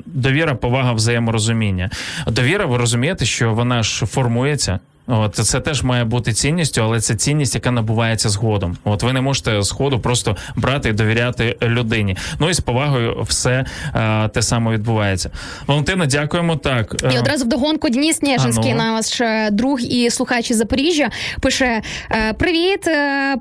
довіра, 0.06 0.55
повага, 0.55 0.93
взаєморозуміння. 0.93 1.90
Довіра, 2.27 2.66
ви 2.66 2.77
розумієте, 2.77 3.24
що 3.24 3.55
вона 3.55 3.82
ж 3.82 4.06
формується. 4.06 4.78
От 5.06 5.35
це 5.35 5.60
теж 5.60 5.82
має 5.82 6.05
бути 6.05 6.32
цінністю, 6.32 6.82
але 6.82 7.01
це 7.01 7.14
цінність, 7.14 7.55
яка 7.55 7.70
набувається 7.70 8.28
згодом. 8.28 8.76
От 8.85 9.02
ви 9.02 9.12
не 9.12 9.20
можете 9.20 9.62
згоду 9.62 10.01
просто 10.01 10.36
брати 10.56 10.89
і 10.89 10.93
довіряти 10.93 11.56
людині. 11.62 12.16
Ну 12.39 12.51
і 12.51 12.55
з 12.55 12.60
повагою 12.60 13.22
все 13.22 13.64
е, 13.94 14.28
те 14.28 14.43
саме 14.43 14.70
відбувається. 14.70 15.31
Валентина, 15.66 16.06
дякуємо. 16.06 16.56
Так 16.56 16.97
І 17.12 17.16
е, 17.16 17.20
одразу 17.20 17.44
вдогонку 17.44 17.89
Денис 17.89 18.16
Снежинський, 18.16 18.70
А 18.70 18.74
ну. 18.74 18.78
наш 18.78 19.20
е, 19.20 19.48
друг 19.51 19.81
і 19.81 20.10
слухач 20.10 20.51
із 20.51 20.56
Запоріжжя, 20.56 21.10
пише: 21.40 21.82
е, 22.10 22.32
Привіт, 22.32 22.81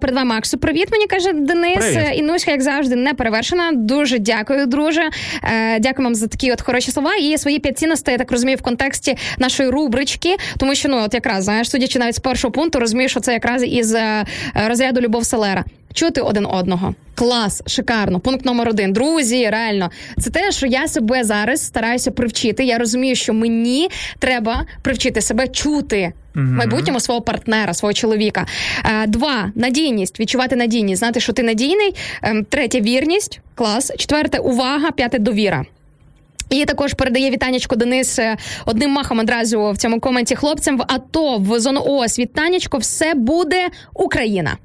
перед 0.01 0.15
вами 0.15 0.35
Максу. 0.35 0.57
Привіт, 0.57 0.87
мені 0.91 1.07
каже 1.07 1.33
Денис. 1.33 1.77
Привіт. 1.77 2.09
Інуська, 2.15 2.51
як 2.51 2.61
завжди, 2.61 2.95
не 2.95 3.13
перевершена. 3.13 3.71
Дуже 3.73 4.19
дякую, 4.19 4.65
друже. 4.65 5.01
Дякую 5.79 6.05
вам 6.05 6.15
за 6.15 6.27
такі 6.27 6.51
от 6.51 6.61
хороші 6.61 6.91
слова. 6.91 7.15
І 7.15 7.37
свої 7.37 7.59
п'ять 7.59 7.77
цінностей, 7.77 8.11
я 8.11 8.17
так 8.17 8.31
розумію, 8.31 8.57
в 8.57 8.61
контексті 8.61 9.17
нашої 9.37 9.69
рубрички, 9.69 10.35
тому 10.57 10.75
що 10.75 10.89
ну, 10.89 11.03
от 11.05 11.13
якраз 11.13 11.43
знаєш, 11.53 11.69
судячи 11.69 11.99
навіть 11.99 12.15
з 12.15 12.19
першого 12.19 12.51
пункту, 12.51 12.79
розумію, 12.79 13.09
що 13.09 13.19
це 13.19 13.33
якраз 13.33 13.63
із 13.63 13.93
е, 13.93 14.25
розряду 14.67 15.01
Любов 15.01 15.25
Селера. 15.25 15.63
Чути 15.93 16.21
один 16.21 16.45
одного. 16.45 16.95
Клас, 17.15 17.63
шикарно. 17.67 18.19
Пункт 18.19 18.45
номер 18.45 18.69
один. 18.69 18.93
Друзі, 18.93 19.49
реально, 19.49 19.91
це 20.19 20.29
те, 20.29 20.51
що 20.51 20.67
я 20.67 20.87
себе 20.87 21.23
зараз 21.23 21.65
стараюся 21.65 22.11
привчити. 22.11 22.63
Я 22.63 22.77
розумію, 22.77 23.15
що 23.15 23.33
мені 23.33 23.89
треба 24.19 24.65
привчити 24.81 25.21
себе 25.21 25.47
чути. 25.47 26.13
В 26.35 26.39
майбутньому 26.39 26.99
свого 26.99 27.21
партнера, 27.21 27.73
свого 27.73 27.93
чоловіка. 27.93 28.45
Е, 28.85 29.07
Два 29.07 29.51
надійність, 29.55 30.19
відчувати 30.19 30.55
надійність, 30.55 30.99
знати, 30.99 31.19
що 31.19 31.33
ти 31.33 31.43
надійний. 31.43 31.95
Ем, 32.21 32.45
Третє 32.45 32.81
вірність, 32.81 33.39
клас. 33.55 33.91
Четверте 33.97 34.37
увага, 34.37 34.91
п'яте 34.91 35.19
довіра. 35.19 35.65
І 36.53 36.65
також 36.65 36.93
передає 36.93 37.31
вітанечко 37.31 37.75
Денис 37.75 38.19
одним 38.65 38.91
махом 38.91 39.19
одразу 39.19 39.71
в 39.71 39.77
цьому 39.77 39.99
коменті 39.99 40.35
хлопцям 40.35 40.77
в 40.77 40.81
АТО 40.87 41.37
в 41.37 41.59
зону 41.59 41.81
ООС. 41.85 42.19
Вітанечко, 42.19 42.77
все 42.77 43.13
буде 43.13 43.69
Україна. 43.93 44.57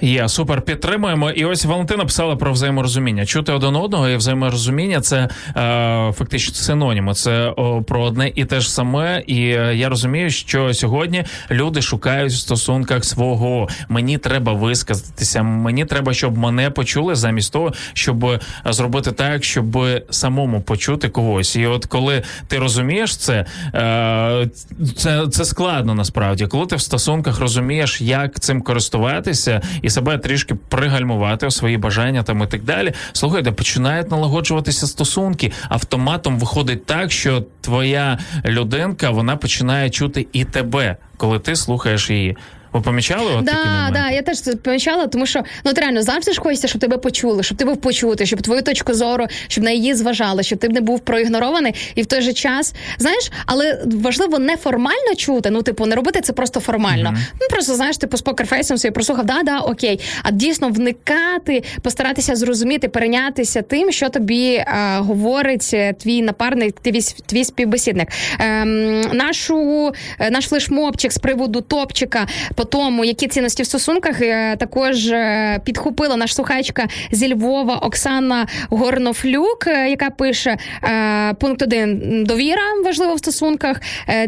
Є 0.00 0.28
супер, 0.28 0.62
підтримуємо. 0.62 1.30
І 1.30 1.44
ось 1.44 1.64
Валентина 1.64 2.04
писала 2.04 2.36
про 2.36 2.52
взаєморозуміння. 2.52 3.26
Чути 3.26 3.52
один 3.52 3.76
одного 3.76 4.08
і 4.08 4.16
взаєморозуміння 4.16 5.00
це 5.00 5.28
е, 5.56 6.12
фактично 6.12 6.54
синоніми. 6.54 7.14
Це 7.14 7.52
о, 7.56 7.82
про 7.82 8.02
одне 8.02 8.32
і 8.34 8.44
те 8.44 8.60
ж 8.60 8.72
саме. 8.72 9.22
І 9.26 9.40
е, 9.40 9.74
я 9.76 9.88
розумію, 9.88 10.30
що 10.30 10.74
сьогодні 10.74 11.24
люди 11.50 11.82
шукають 11.82 12.32
в 12.32 12.36
стосунках 12.36 13.04
свого. 13.04 13.68
Мені 13.88 14.18
треба 14.18 14.52
висказатися. 14.52 15.42
Мені 15.42 15.84
треба, 15.84 16.14
щоб 16.14 16.38
мене 16.38 16.70
почули, 16.70 17.14
замість 17.14 17.52
того, 17.52 17.72
щоб 17.92 18.24
е, 18.24 18.40
зробити 18.64 19.12
так, 19.12 19.44
щоб 19.44 19.78
самому 20.10 20.60
почути 20.60 21.08
когось. 21.08 21.56
І 21.56 21.66
от 21.66 21.86
коли 21.86 22.22
ти 22.48 22.58
розумієш 22.58 23.16
це, 23.16 23.46
е, 23.74 24.48
це, 24.96 25.26
це 25.26 25.44
складно 25.44 25.94
насправді. 25.94 26.46
Коли 26.46 26.66
ти 26.66 26.76
в 26.76 26.80
стосунках 26.80 27.40
розумієш, 27.40 28.00
як 28.00 28.40
цим 28.40 28.62
користуватися 28.62 29.62
і 29.86 29.90
себе 29.90 30.18
трішки 30.18 30.54
пригальмувати 30.54 31.46
у 31.46 31.50
свої 31.50 31.76
бажання 31.76 32.22
там 32.22 32.42
і 32.42 32.46
так 32.46 32.62
далі. 32.62 32.92
Слухайте, 33.12 33.52
починають 33.52 34.10
налагоджуватися 34.10 34.86
стосунки. 34.86 35.52
Автоматом 35.68 36.38
виходить 36.38 36.86
так, 36.86 37.12
що 37.12 37.44
твоя 37.60 38.18
людинка 38.44 39.10
вона 39.10 39.36
починає 39.36 39.90
чути 39.90 40.26
і 40.32 40.44
тебе, 40.44 40.96
коли 41.16 41.38
ти 41.38 41.56
слухаєш 41.56 42.10
її. 42.10 42.36
Ви 42.76 42.82
помічали 42.82 43.32
от 43.34 43.46
такі 43.46 43.58
Да, 43.64 43.70
моменти? 43.70 44.00
да, 44.00 44.10
я 44.10 44.22
теж 44.22 44.40
це 44.40 44.56
помічала, 44.56 45.06
тому 45.06 45.26
що 45.26 45.42
ну 45.64 45.70
от 45.70 45.78
реально 45.78 46.02
завжди 46.02 46.32
ж 46.32 46.40
хочеться, 46.40 46.68
щоб 46.68 46.80
тебе 46.80 46.98
почули, 46.98 47.42
щоб 47.42 47.58
ти 47.58 47.64
був 47.64 47.76
почути, 47.76 48.26
щоб 48.26 48.42
твою 48.42 48.62
точку 48.62 48.94
зору, 48.94 49.26
щоб 49.48 49.64
на 49.64 49.70
її 49.70 49.94
зважали, 49.94 50.42
щоб 50.42 50.58
ти 50.58 50.68
не 50.68 50.80
був 50.80 51.00
проігнорований, 51.00 51.74
і 51.94 52.02
в 52.02 52.06
той 52.06 52.20
же 52.22 52.32
час, 52.32 52.74
знаєш, 52.98 53.30
але 53.46 53.82
важливо 53.86 54.38
не 54.38 54.56
формально 54.56 55.14
чути. 55.16 55.50
Ну, 55.50 55.62
типу, 55.62 55.86
не 55.86 55.96
робити 55.96 56.20
це 56.20 56.32
просто 56.32 56.60
формально. 56.60 57.14
Ну 57.40 57.46
просто 57.50 57.74
знаєш, 57.74 57.96
типу 57.96 58.16
з 58.16 58.22
покерфейсом 58.22 58.78
собі 58.78 58.92
прослухав, 58.92 59.24
да, 59.26 59.42
да, 59.44 59.58
окей. 59.58 60.00
А 60.22 60.30
дійсно 60.30 60.68
вникати, 60.68 61.62
постаратися 61.82 62.36
зрозуміти, 62.36 62.88
перейнятися 62.88 63.62
тим, 63.62 63.92
що 63.92 64.08
тобі 64.08 64.56
а, 64.66 64.98
говорить 65.00 65.70
е, 65.74 65.92
твій 65.92 66.22
напарник, 66.22 66.80
твій, 66.80 67.00
твій 67.26 67.44
співбесідник. 67.44 68.08
Ем, 68.38 69.00
нашу 69.00 69.92
е, 70.18 70.30
наш 70.30 70.44
флешмобчик 70.44 71.12
з 71.12 71.18
приводу 71.18 71.60
топчика 71.60 72.26
тому, 72.66 73.04
які 73.04 73.28
цінності 73.28 73.62
в 73.62 73.66
стосунках, 73.66 74.20
е, 74.20 74.56
також 74.56 75.06
е, 75.08 75.60
підхопила 75.64 76.16
наш 76.16 76.34
слухачка 76.34 76.86
зі 77.10 77.34
Львова 77.34 77.76
Оксана 77.76 78.46
Горнофлюк, 78.70 79.66
е, 79.66 79.90
яка 79.90 80.10
пише 80.10 80.56
пункт 81.40 81.62
один 81.62 82.24
довіра 82.24 82.62
важливо 82.84 83.14
в 83.14 83.18
стосунках. 83.18 83.80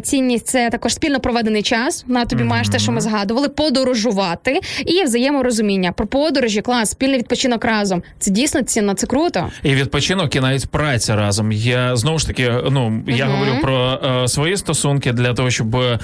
Цінність 0.03 0.47
це 0.47 0.71
також 0.71 0.95
спільно 0.95 1.21
проведений 1.21 1.63
час. 1.63 2.05
На 2.07 2.25
тобі 2.25 2.45
маєш 2.45 2.69
те, 2.69 2.79
що 2.79 2.93
ми 2.93 3.01
згадували, 3.01 3.49
подорожувати 3.49 4.61
і 4.87 5.05
взаєморозуміння. 5.05 5.93
Про 5.93 6.07
подорожі, 6.07 6.61
клас, 6.61 6.91
спільний 6.91 7.19
відпочинок 7.19 7.65
разом. 7.65 8.03
Це 8.19 8.31
дійсно 8.31 8.63
цінно, 8.63 8.95
це 8.95 9.07
круто. 9.07 9.49
І 9.63 9.75
відпочинок, 9.75 10.37
і 10.37 10.41
навіть 10.41 10.67
праця 10.67 11.17
разом. 11.17 11.53
Я 11.53 11.97
знову 11.97 12.19
ж 12.19 12.27
таки, 12.27 12.53
ну 12.71 13.03
я 13.07 13.27
Мгм. 13.27 13.35
говорю 13.35 13.53
про 13.63 14.01
е, 14.25 14.29
свої 14.29 14.57
стосунки 14.57 15.13
для 15.13 15.35
того, 15.35 15.51
щоб 15.51 15.77
е, 15.77 15.99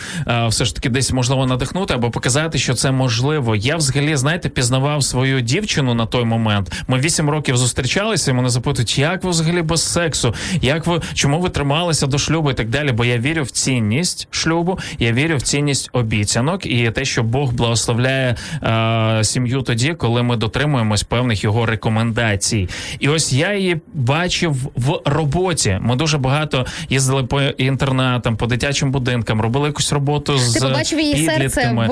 все 0.48 0.65
ж 0.65 0.74
таки 0.74 0.89
десь 0.89 1.12
можливо 1.12 1.47
надихнути 1.47 1.94
або 1.94 2.11
показати, 2.11 2.23
що 2.55 2.74
це 2.74 2.90
можливо. 2.90 3.56
Я 3.56 3.76
взагалі, 3.76 4.16
знаєте, 4.16 4.48
пізнавав 4.48 5.05
свою 5.05 5.40
дівчину 5.40 5.94
на 5.94 6.06
той 6.06 6.24
момент. 6.24 6.72
Ми 6.88 6.98
вісім 6.98 7.30
років 7.30 7.56
зустрічалися, 7.56 8.30
і 8.30 8.34
мене 8.34 8.48
запитують, 8.48 8.98
як 8.98 9.24
ви 9.24 9.30
взагалі 9.30 9.62
без 9.62 9.82
сексу, 9.92 10.34
як 10.62 10.86
ви 10.86 11.01
чому 11.14 11.40
ви 11.40 11.48
трималися 11.48 12.06
до 12.06 12.18
шлюбу 12.18 12.51
і 12.51 12.55
так 12.55 12.68
далі. 12.68 12.92
Бо 12.92 13.05
я 13.05 13.18
вірю 13.18 13.42
в 13.42 13.51
цінність 13.51 14.28
шлюбу, 14.30 14.78
я 14.98 15.12
вірю 15.12 15.36
в 15.36 15.42
цінність 15.42 15.90
обіцянок 15.92 16.66
і 16.66 16.90
те, 16.90 17.05
що 17.05 17.22
Бог 17.22 17.52
благословляє 17.52 18.36
е, 18.62 19.24
сім'ю 19.24 19.62
тоді, 19.62 19.94
коли 19.94 20.22
ми 20.22 20.36
дотримуємось 20.36 21.02
певних 21.02 21.44
його 21.44 21.66
рекомендацій. 21.66 22.68
І 23.01 23.09
ось 23.09 23.32
я 23.32 23.55
її 23.55 23.80
бачив 23.94 24.56
в 24.74 25.01
роботі. 25.05 25.78
Ми 25.80 25.96
дуже 25.96 26.18
багато 26.18 26.66
їздили 26.88 27.24
по 27.24 27.42
інтернатам, 27.42 28.36
по 28.36 28.46
дитячим 28.46 28.90
будинкам, 28.90 29.40
робили 29.40 29.66
якусь 29.66 29.92
роботу 29.92 30.38
з 30.38 30.55
Ти 30.55 30.60
побачив 30.60 31.01
її 31.01 31.26
серце 31.26 31.38
підлітками. 31.38 31.86
в 31.86 31.90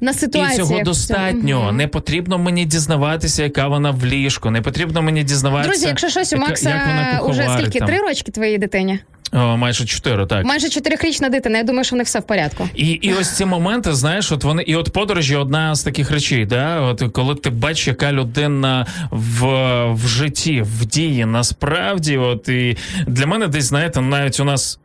на 0.00 0.10
І 0.10 0.14
ситуації. 0.14 0.58
цього 0.58 0.80
достатньо. 0.82 1.72
Не 1.72 1.88
потрібно 1.88 2.38
мені 2.38 2.64
дізнаватися, 2.64 3.42
яка 3.42 3.68
вона 3.68 3.90
в 3.90 4.04
ліжку. 4.04 4.50
Не 4.50 4.62
потрібно 4.62 5.02
мені 5.02 5.22
дізнаватися. 5.24 5.68
Друзі, 5.70 5.86
якщо 5.86 6.08
щось 6.08 6.32
у 6.32 6.36
Макса 6.36 6.70
як 6.70 6.86
вона 6.86 7.20
уже 7.20 7.48
скільки 7.58 7.78
там. 7.78 7.88
три 7.88 7.98
рочки 7.98 8.32
твоїй 8.32 8.58
дитині? 8.58 8.98
О, 9.32 9.56
майже 9.56 9.84
чотири, 9.84 10.26
так. 10.26 10.44
Майже 10.44 10.68
чотирихрічна 10.68 11.28
дитина. 11.28 11.58
Я 11.58 11.64
думаю, 11.64 11.84
що 11.84 11.96
в 11.96 11.98
них 11.98 12.06
все 12.06 12.20
в 12.20 12.22
порядку. 12.22 12.68
І, 12.74 12.86
і 12.86 13.12
ось 13.12 13.36
ці 13.36 13.44
моменти, 13.44 13.94
знаєш, 13.94 14.32
от 14.32 14.44
вони 14.44 14.62
і 14.62 14.76
от 14.76 14.92
подорожі 14.92 15.36
одна 15.36 15.74
з 15.74 15.82
таких 15.82 16.10
речей, 16.10 16.46
да? 16.46 16.80
От 16.80 17.02
коли 17.12 17.34
ти 17.34 17.50
бачиш, 17.50 17.88
яка 17.88 18.12
людина 18.12 18.86
в, 19.10 19.46
в 19.92 20.06
житті, 20.08 20.62
в 20.62 20.84
дії, 20.86 21.24
насправді, 21.24 22.16
от 22.16 22.48
і 22.48 22.76
для 23.06 23.26
мене 23.26 23.48
десь 23.48 23.64
знаєте, 23.64 24.00
навіть 24.00 24.40
у 24.40 24.44
нас 24.44 24.80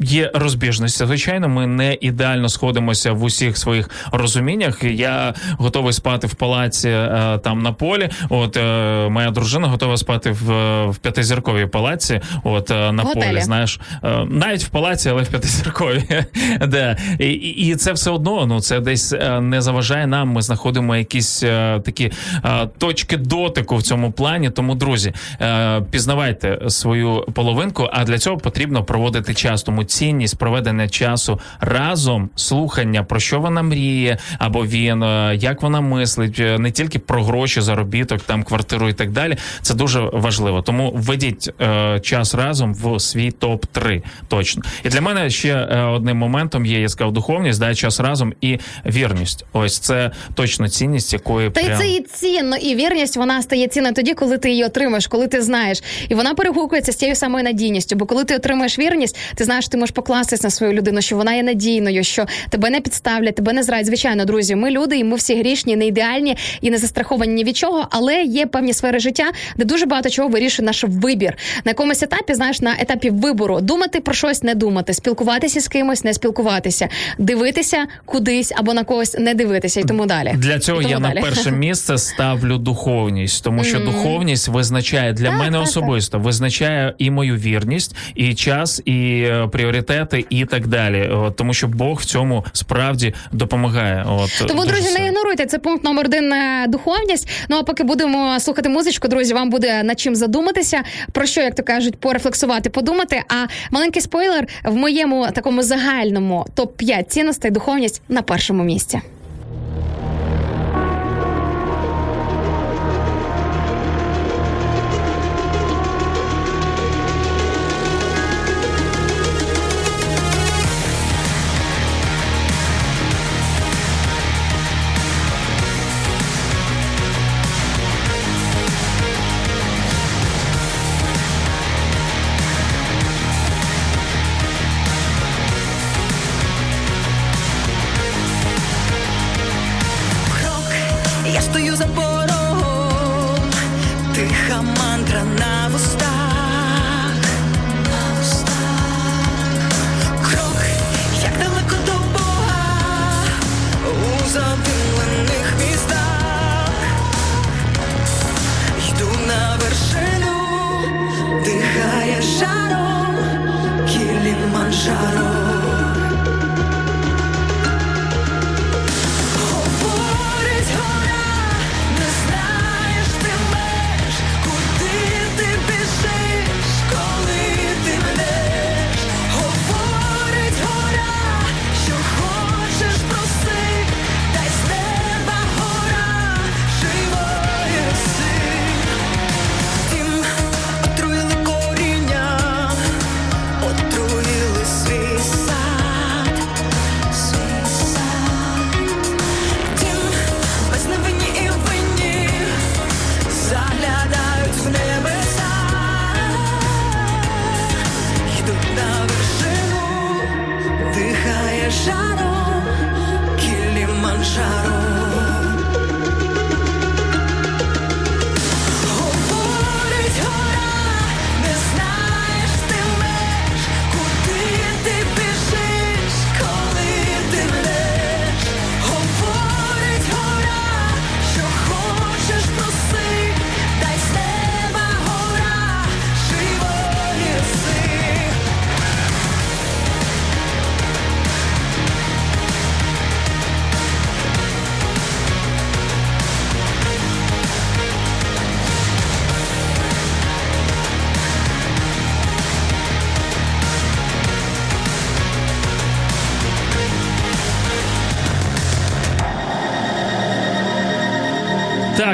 є 0.00 0.30
розбіжності. 0.34 1.06
Звичайно, 1.06 1.48
ми 1.48 1.66
не 1.66 1.98
ідеально 2.00 2.48
сходимося 2.48 3.12
в 3.12 3.22
усіх 3.22 3.58
своїх 3.58 3.90
розуміннях. 4.12 4.84
Я 4.84 5.34
готовий 5.58 5.92
спати 5.92 6.26
в 6.26 6.34
палаці 6.34 6.88
е, 6.88 7.38
там 7.44 7.62
на 7.62 7.72
полі. 7.72 8.08
От 8.28 8.56
е, 8.56 9.08
моя 9.08 9.30
дружина 9.30 9.68
готова 9.68 9.96
спати 9.96 10.30
в, 10.30 10.50
в 10.86 10.96
п'ятизірковій 10.96 11.66
палаці. 11.66 12.20
От 12.44 12.70
е, 12.70 12.92
на 12.92 13.02
готелі. 13.02 13.24
полі, 13.24 13.40
знаєш, 13.40 13.80
Е, 13.89 13.89
навіть 14.28 14.64
в 14.64 14.68
палаці, 14.68 15.08
але 15.08 15.22
в 15.22 15.28
п'ятизірковій. 15.28 16.24
да. 16.68 16.96
і, 17.18 17.32
і 17.32 17.76
це 17.76 17.92
все 17.92 18.10
одно. 18.10 18.46
Ну 18.46 18.60
це 18.60 18.80
десь 18.80 19.12
е, 19.12 19.40
не 19.40 19.62
заважає 19.62 20.06
нам. 20.06 20.28
Ми 20.28 20.42
знаходимо 20.42 20.96
якісь 20.96 21.42
е, 21.42 21.80
такі 21.84 22.12
е, 22.44 22.68
точки 22.78 23.16
дотику 23.16 23.76
в 23.76 23.82
цьому 23.82 24.12
плані. 24.12 24.50
Тому, 24.50 24.74
друзі, 24.74 25.12
е, 25.40 25.80
пізнавайте 25.90 26.58
свою 26.68 27.24
половинку, 27.34 27.88
а 27.92 28.04
для 28.04 28.18
цього 28.18 28.38
потрібно 28.38 28.84
проводити 28.84 29.34
час. 29.34 29.62
Тому 29.62 29.84
цінність 29.84 30.38
проведення 30.38 30.88
часу 30.88 31.40
разом, 31.60 32.30
слухання 32.36 33.02
про 33.02 33.20
що 33.20 33.40
вона 33.40 33.62
мріє, 33.62 34.18
або 34.38 34.66
він, 34.66 35.02
е, 35.02 35.36
як 35.40 35.62
вона 35.62 35.80
мислить, 35.80 36.38
е, 36.40 36.58
не 36.58 36.70
тільки 36.70 36.98
про 36.98 37.24
гроші, 37.24 37.60
заробіток, 37.60 38.20
там 38.20 38.42
квартиру 38.42 38.88
і 38.88 38.92
так 38.92 39.10
далі. 39.10 39.36
Це 39.62 39.74
дуже 39.74 40.00
важливо. 40.00 40.62
Тому 40.62 40.92
введіть 40.94 41.50
е, 41.60 42.00
час 42.00 42.34
разом 42.34 42.74
в 42.74 43.00
свій 43.00 43.30
топ 43.30 43.66
3 43.66 43.79
точно. 44.28 44.62
І 44.84 44.88
для 44.88 45.00
мене 45.00 45.30
ще 45.30 45.48
е, 45.48 45.82
одним 45.82 46.16
моментом 46.16 46.66
є, 46.66 46.80
я 46.80 46.88
сказав, 46.88 47.12
духовність, 47.12 47.60
да, 47.60 47.74
час 47.74 48.00
разом 48.00 48.34
і 48.40 48.58
вірність. 48.86 49.44
Ось 49.52 49.78
це 49.78 50.10
точно 50.34 50.68
цінність, 50.68 51.12
якої 51.12 51.50
Та 51.50 51.62
прям... 51.62 51.78
це 51.78 51.88
і 51.88 52.00
цінно, 52.00 52.56
і 52.56 52.74
вірність 52.74 53.16
вона 53.16 53.42
стає 53.42 53.68
цінною 53.68 53.94
тоді, 53.94 54.14
коли 54.14 54.38
ти 54.38 54.50
її 54.50 54.64
отримаєш, 54.64 55.06
коли 55.06 55.28
ти 55.28 55.42
знаєш. 55.42 55.82
І 56.08 56.14
вона 56.14 56.34
перегукується 56.34 56.92
з 56.92 56.96
тією 56.96 57.16
самою 57.16 57.44
надійністю. 57.44 57.96
Бо 57.96 58.06
коли 58.06 58.24
ти 58.24 58.36
отримаєш 58.36 58.78
вірність, 58.78 59.18
ти 59.34 59.44
знаєш, 59.44 59.68
ти 59.68 59.76
можеш 59.76 59.94
покластись 59.94 60.42
на 60.42 60.50
свою 60.50 60.72
людину, 60.72 61.02
що 61.02 61.16
вона 61.16 61.34
є 61.34 61.42
надійною, 61.42 62.04
що 62.04 62.26
тебе 62.50 62.70
не 62.70 62.80
підставлять, 62.80 63.34
тебе 63.34 63.52
не 63.52 63.62
зрадять. 63.62 63.86
Звичайно, 63.86 64.24
друзі, 64.24 64.54
ми 64.54 64.70
люди, 64.70 64.98
і 64.98 65.04
ми 65.04 65.16
всі 65.16 65.38
грішні, 65.38 65.76
не 65.76 65.86
ідеальні 65.86 66.36
і 66.60 66.70
не 66.70 66.78
застраховані 66.78 67.34
ні 67.34 67.44
від 67.44 67.56
чого, 67.56 67.86
але 67.90 68.22
є 68.22 68.46
певні 68.46 68.72
сфери 68.72 68.98
життя, 68.98 69.32
де 69.56 69.64
дуже 69.64 69.86
багато 69.86 70.10
чого 70.10 70.28
вирішує 70.28 70.66
наш 70.66 70.84
вибір. 70.88 71.36
На 71.64 71.70
якомусь 71.70 72.02
етапі, 72.02 72.34
знаєш, 72.34 72.60
на 72.60 72.76
етапі 72.78 73.10
вибору 73.10 73.60
думати 73.70 74.00
про 74.00 74.14
щось, 74.14 74.42
не 74.42 74.54
думати, 74.54 74.94
спілкуватися 74.94 75.60
з 75.60 75.68
кимось, 75.68 76.04
не 76.04 76.14
спілкуватися, 76.14 76.88
дивитися 77.18 77.86
кудись 78.04 78.52
або 78.56 78.74
на 78.74 78.84
когось 78.84 79.18
не 79.18 79.34
дивитися 79.34 79.80
і 79.80 79.84
тому 79.84 80.06
далі. 80.06 80.34
Для 80.36 80.58
цього 80.58 80.78
тому 80.78 80.90
я 80.92 80.98
далі. 80.98 81.14
на 81.14 81.20
перше 81.20 81.50
місце 81.66 81.98
ставлю 81.98 82.58
духовність, 82.58 83.44
тому 83.44 83.64
що 83.64 83.76
Мгм. 83.76 83.86
духовність 83.86 84.48
визначає 84.48 85.12
для 85.12 85.28
Так, 85.28 85.38
мене 85.38 85.58
так, 85.58 85.62
особисто, 85.62 86.18
визначає 86.18 86.94
і 86.98 87.10
мою 87.10 87.36
вірність, 87.36 87.96
і 88.14 88.34
час, 88.34 88.82
і 88.84 89.22
е, 89.22 89.48
пріоритети, 89.52 90.26
і 90.30 90.44
так 90.44 90.66
далі. 90.66 91.08
От, 91.08 91.36
тому 91.36 91.54
що 91.54 91.68
Бог 91.68 91.98
в 91.98 92.04
цьому 92.04 92.44
справді 92.52 93.14
допомагає. 93.32 94.04
От 94.08 94.48
Тому, 94.48 94.64
друзі, 94.64 94.82
сильно. 94.82 94.98
не 94.98 95.06
ігноруйте. 95.06 95.46
Це 95.46 95.58
пункт 95.58 95.84
номер 95.84 96.06
один 96.06 96.32
е, 96.32 96.66
духовність. 96.68 97.28
Ну 97.48 97.56
а 97.56 97.62
поки 97.62 97.84
будемо 97.84 98.40
слухати 98.40 98.68
музичку, 98.68 99.08
друзі, 99.08 99.34
вам 99.34 99.50
буде 99.50 99.82
над 99.82 100.00
чим 100.00 100.16
задуматися, 100.16 100.82
про 101.12 101.26
що, 101.26 101.40
як 101.40 101.54
то 101.54 101.62
кажуть, 101.62 102.00
порефлексувати, 102.00 102.70
подумати. 102.70 103.22
А 103.28 103.46
маленький 103.70 104.02
спойлер 104.02 104.46
в 104.64 104.74
моєму 104.74 105.26
такому 105.30 105.62
загальному 105.62 106.46
топ 106.54 106.76
5 106.76 107.10
цінностей 107.10 107.50
духовність 107.50 108.02
на 108.08 108.22
першому 108.22 108.64
місці. 108.64 109.00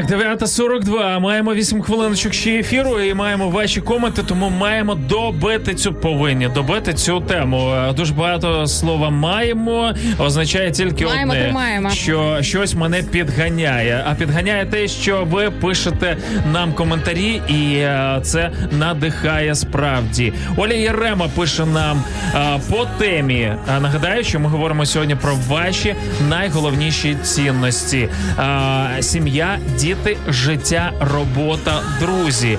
Так, 0.08 0.20
9.42. 0.40 1.20
Маємо 1.20 1.54
8 1.54 1.82
хвилиночок 1.82 2.32
ще 2.32 2.50
ефіру 2.58 3.00
і 3.00 3.14
маємо 3.14 3.48
ваші 3.48 3.80
коменти, 3.80 4.22
тому 4.22 4.50
маємо 4.50 4.94
добити 4.94 5.74
цю 5.74 5.92
повинні 5.94 6.48
добити 6.48 6.94
цю 6.94 7.20
тему. 7.20 7.70
Е, 7.70 7.92
Дуже 7.92 8.14
багато 8.14 8.66
слова 8.66 9.10
маємо 9.10 9.94
означає 10.18 10.70
тільки 10.70 11.04
Маємо, 11.06 11.32
одне, 11.32 11.44
тримаємо. 11.44 11.90
що 11.90 12.38
щось 12.40 12.74
мене 12.74 13.02
підганяє. 13.02 14.04
А 14.06 14.14
підганяє 14.14 14.66
те, 14.66 14.88
що 14.88 15.24
ви 15.30 15.50
пишете 15.50 16.16
нам 16.52 16.72
коментарі, 16.72 17.40
і 17.48 17.74
е, 17.76 18.20
це 18.22 18.50
надихає 18.72 19.54
справді. 19.54 20.32
Оля 20.56 20.74
Єрема 20.74 21.28
пише 21.36 21.66
нам 21.66 22.02
е, 22.34 22.60
по 22.70 22.86
темі. 22.98 23.52
Нагадаю, 23.80 24.24
що 24.24 24.40
ми 24.40 24.48
говоримо 24.48 24.86
сьогодні 24.86 25.14
про 25.14 25.36
ваші 25.48 25.94
найголовніші 26.28 27.16
цінності: 27.22 28.08
сім'я, 29.00 29.58
діти, 29.78 29.95
життя, 30.28 30.92
робота, 31.00 31.82
друзі. 32.00 32.58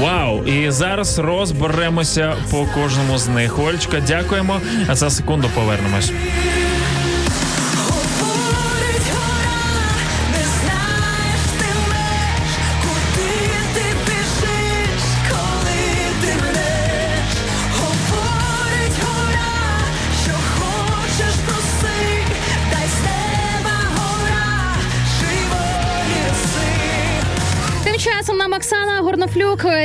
Вау! 0.00 0.44
І 0.44 0.70
зараз 0.70 1.18
розберемося 1.18 2.34
по 2.50 2.66
кожному 2.74 3.18
з 3.18 3.28
них. 3.28 3.58
Олечка, 3.58 4.00
дякуємо. 4.00 4.60
За 4.92 5.10
секунду 5.10 5.50
повернемось. 5.54 6.12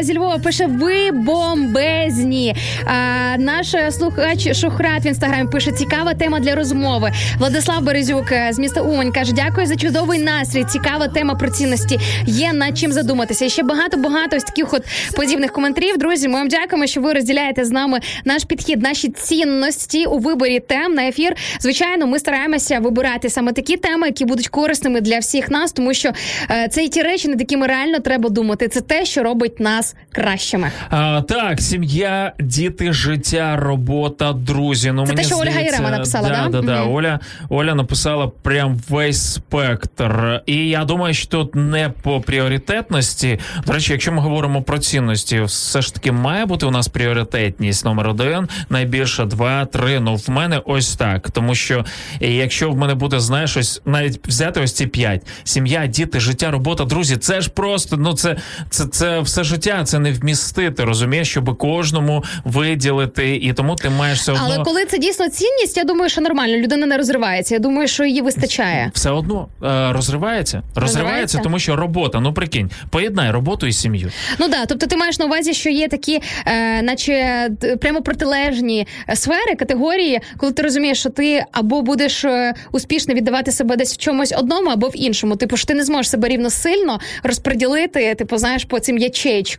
Зі 0.02 0.18
Львова 0.18 0.38
пише: 0.38 0.66
Ви 0.66 1.12
бомбезні. 1.12 2.56
А, 2.86 3.38
наш 3.38 3.74
е, 3.74 3.92
слухач 3.92 4.58
Шухрат 4.58 5.06
в 5.06 5.08
інстаграмі 5.08 5.50
пише: 5.50 5.72
цікава 5.72 6.14
тема 6.14 6.40
для 6.40 6.56
розмови. 6.56 7.12
Владислав 7.38 7.84
Березюк 7.84 8.32
е, 8.32 8.50
з 8.52 8.60
міста 8.60 8.82
Умань 8.82 9.12
каже: 9.12 9.34
Дякую 9.34 9.68
за 9.68 9.76
чудовий 9.76 10.20
настрій. 10.20 10.64
Цікава 10.64 11.08
тема 11.08 11.36
про 11.36 11.50
цінності. 11.50 12.00
Є 12.26 12.54
над 12.54 12.78
чим 12.78 12.92
задуматися. 12.92 13.46
І 13.46 13.50
ще 13.50 13.64
багато 13.64 13.98
багато 13.98 14.38
ось 14.38 14.44
таких 14.44 14.74
от 14.74 14.84
подібних 15.16 15.52
коментарів. 15.52 15.98
Друзі, 15.98 16.28
ми 16.28 16.34
вам 16.34 16.48
дякуємо, 16.48 16.88
що 16.88 17.02
ви 17.02 17.14
розділяєте 17.14 17.66
з 17.66 17.72
нами 17.72 18.00
наш 18.26 18.44
підхід, 18.44 18.82
наші 18.82 19.10
цінності 19.10 20.06
у 20.06 20.18
виборі 20.18 20.60
тем 20.60 20.94
на 20.94 21.08
ефір. 21.08 21.36
Звичайно, 21.60 22.08
ми 22.08 22.20
стараємося 22.20 22.80
вибирати 22.80 23.30
саме 23.30 23.54
такі 23.54 23.78
теми, 23.78 24.08
які 24.08 24.26
будуть 24.26 24.48
корисними 24.48 25.02
для 25.02 25.20
всіх 25.20 25.50
нас, 25.50 25.72
тому 25.72 25.94
що 25.94 26.12
е, 26.52 26.68
це 26.72 26.84
і 26.84 26.90
ті 26.90 27.02
речі, 27.02 27.28
над 27.28 27.40
якими 27.40 27.68
реально 27.68 28.00
треба 28.00 28.30
думати. 28.30 28.68
Це 28.68 28.82
те, 28.82 29.06
що 29.06 29.24
робить 29.24 29.60
нас 29.60 29.83
кращими. 30.12 30.72
А, 30.90 31.22
так, 31.22 31.62
сім'я, 31.62 32.34
діти, 32.40 32.94
життя, 32.94 33.56
робота, 33.56 34.34
друзі. 34.34 34.92
Ну, 34.92 35.06
Це 35.06 35.14
мені 35.14 35.22
те, 35.22 35.28
що 35.28 35.38
Ольга 35.38 35.60
Єрема 35.60 35.90
написала, 35.90 36.30
да? 36.30 36.48
да? 36.50 36.62
Да, 36.62 36.62
да. 36.62 36.82
Мгм. 36.82 36.94
Оля, 36.94 37.20
Оля 37.50 37.76
написала 37.76 38.28
прям 38.28 38.82
весь 38.90 39.34
спектр. 39.34 40.42
І 40.46 40.56
я 40.56 40.86
думаю, 40.86 41.14
що 41.14 41.28
тут 41.28 41.56
не 41.56 41.90
по 42.02 42.22
пріоритетності. 42.22 43.40
До 43.66 43.74
речі, 43.74 43.92
якщо 43.92 44.12
ми 44.12 44.22
говоримо 44.22 44.62
про 44.62 44.80
цінності, 44.80 45.42
все 45.42 45.82
ж 45.82 45.94
таки 45.94 46.12
має 46.12 46.46
бути 46.46 46.66
у 46.66 46.72
нас 46.72 46.88
пріоритетність 46.88 47.86
номер 47.86 48.08
один, 48.08 48.48
найбільше 48.70 49.26
два, 49.26 49.66
три. 49.66 50.00
Ну, 50.00 50.16
в 50.16 50.30
мене 50.30 50.62
ось 50.66 50.96
так. 50.96 51.32
Тому 51.32 51.56
що 51.56 51.86
якщо 52.20 52.72
в 52.72 52.78
мене 52.78 52.96
буде, 52.96 53.20
знаєш, 53.20 53.58
ось 53.58 53.82
навіть 53.86 54.28
взяти 54.28 54.62
ось 54.62 54.74
ці 54.74 54.88
п'ять: 54.88 55.22
сім'я, 55.44 55.88
діти, 55.88 56.20
життя, 56.20 56.52
робота, 56.52 56.86
друзі, 56.86 57.18
це 57.18 57.42
ж 57.42 57.50
просто 57.50 57.98
ну 57.98 58.14
це, 58.14 58.38
це, 58.70 58.86
це 58.86 59.20
все 59.20 59.44
життя, 59.44 59.73
це 59.84 60.00
не 60.00 60.12
вмістити, 60.12 60.84
розумієш, 60.84 61.30
щоб 61.30 61.58
кожному 61.58 62.24
виділити, 62.44 63.36
і 63.36 63.54
тому 63.54 63.76
ти 63.76 63.90
маєш 63.90 64.20
все 64.20 64.32
одно. 64.32 64.44
Але 64.46 64.64
коли 64.64 64.86
це 64.86 64.98
дійсно 64.98 65.30
цінність, 65.30 65.78
я 65.78 65.84
думаю, 65.84 66.10
що 66.10 66.22
нормально. 66.22 66.58
Людина 66.58 66.86
не 66.86 66.98
розривається. 66.98 67.56
Я 67.56 67.60
думаю, 67.60 67.88
що 67.88 68.06
її 68.06 68.22
вистачає. 68.22 68.92
Все 68.94 69.10
одно 69.10 69.48
е, 69.64 69.94
розривається. 69.94 70.64
розривається, 70.76 71.38
тому 71.38 71.60
що 71.60 71.76
робота. 71.76 72.20
Ну 72.20 72.34
прикинь, 72.34 72.72
поєднай 72.90 73.32
роботу 73.32 73.68
і 73.68 73.74
сім'ю. 73.74 74.12
Ну 74.40 74.48
да, 74.48 74.66
тобто 74.66 74.88
ти 74.88 74.98
маєш 74.98 75.20
на 75.20 75.26
увазі, 75.26 75.54
що 75.54 75.70
є 75.70 75.88
такі, 75.88 76.22
е, 76.46 76.82
наче 76.82 77.50
прямо 77.82 78.02
протилежні 78.02 78.88
сфери, 79.14 79.56
категорії, 79.60 80.22
коли 80.38 80.52
ти 80.52 80.62
розумієш, 80.64 81.00
що 81.00 81.10
ти 81.10 81.44
або 81.52 81.82
будеш 81.82 82.26
е, 82.26 82.54
успішно 82.72 83.14
віддавати 83.14 83.52
себе 83.52 83.76
десь 83.76 83.94
в 83.94 83.98
чомусь 83.98 84.34
одному, 84.38 84.70
або 84.70 84.88
в 84.88 84.92
іншому. 84.96 85.36
Типу, 85.36 85.58
що 85.58 85.68
ти 85.68 85.74
не 85.74 85.84
зможеш 85.84 86.10
себе 86.10 86.28
рівно 86.28 86.50
сильно 86.50 87.00
розподілити, 87.24 88.16
типу, 88.16 88.38
знаєш, 88.38 88.66
по 88.66 88.80
цим 88.80 88.98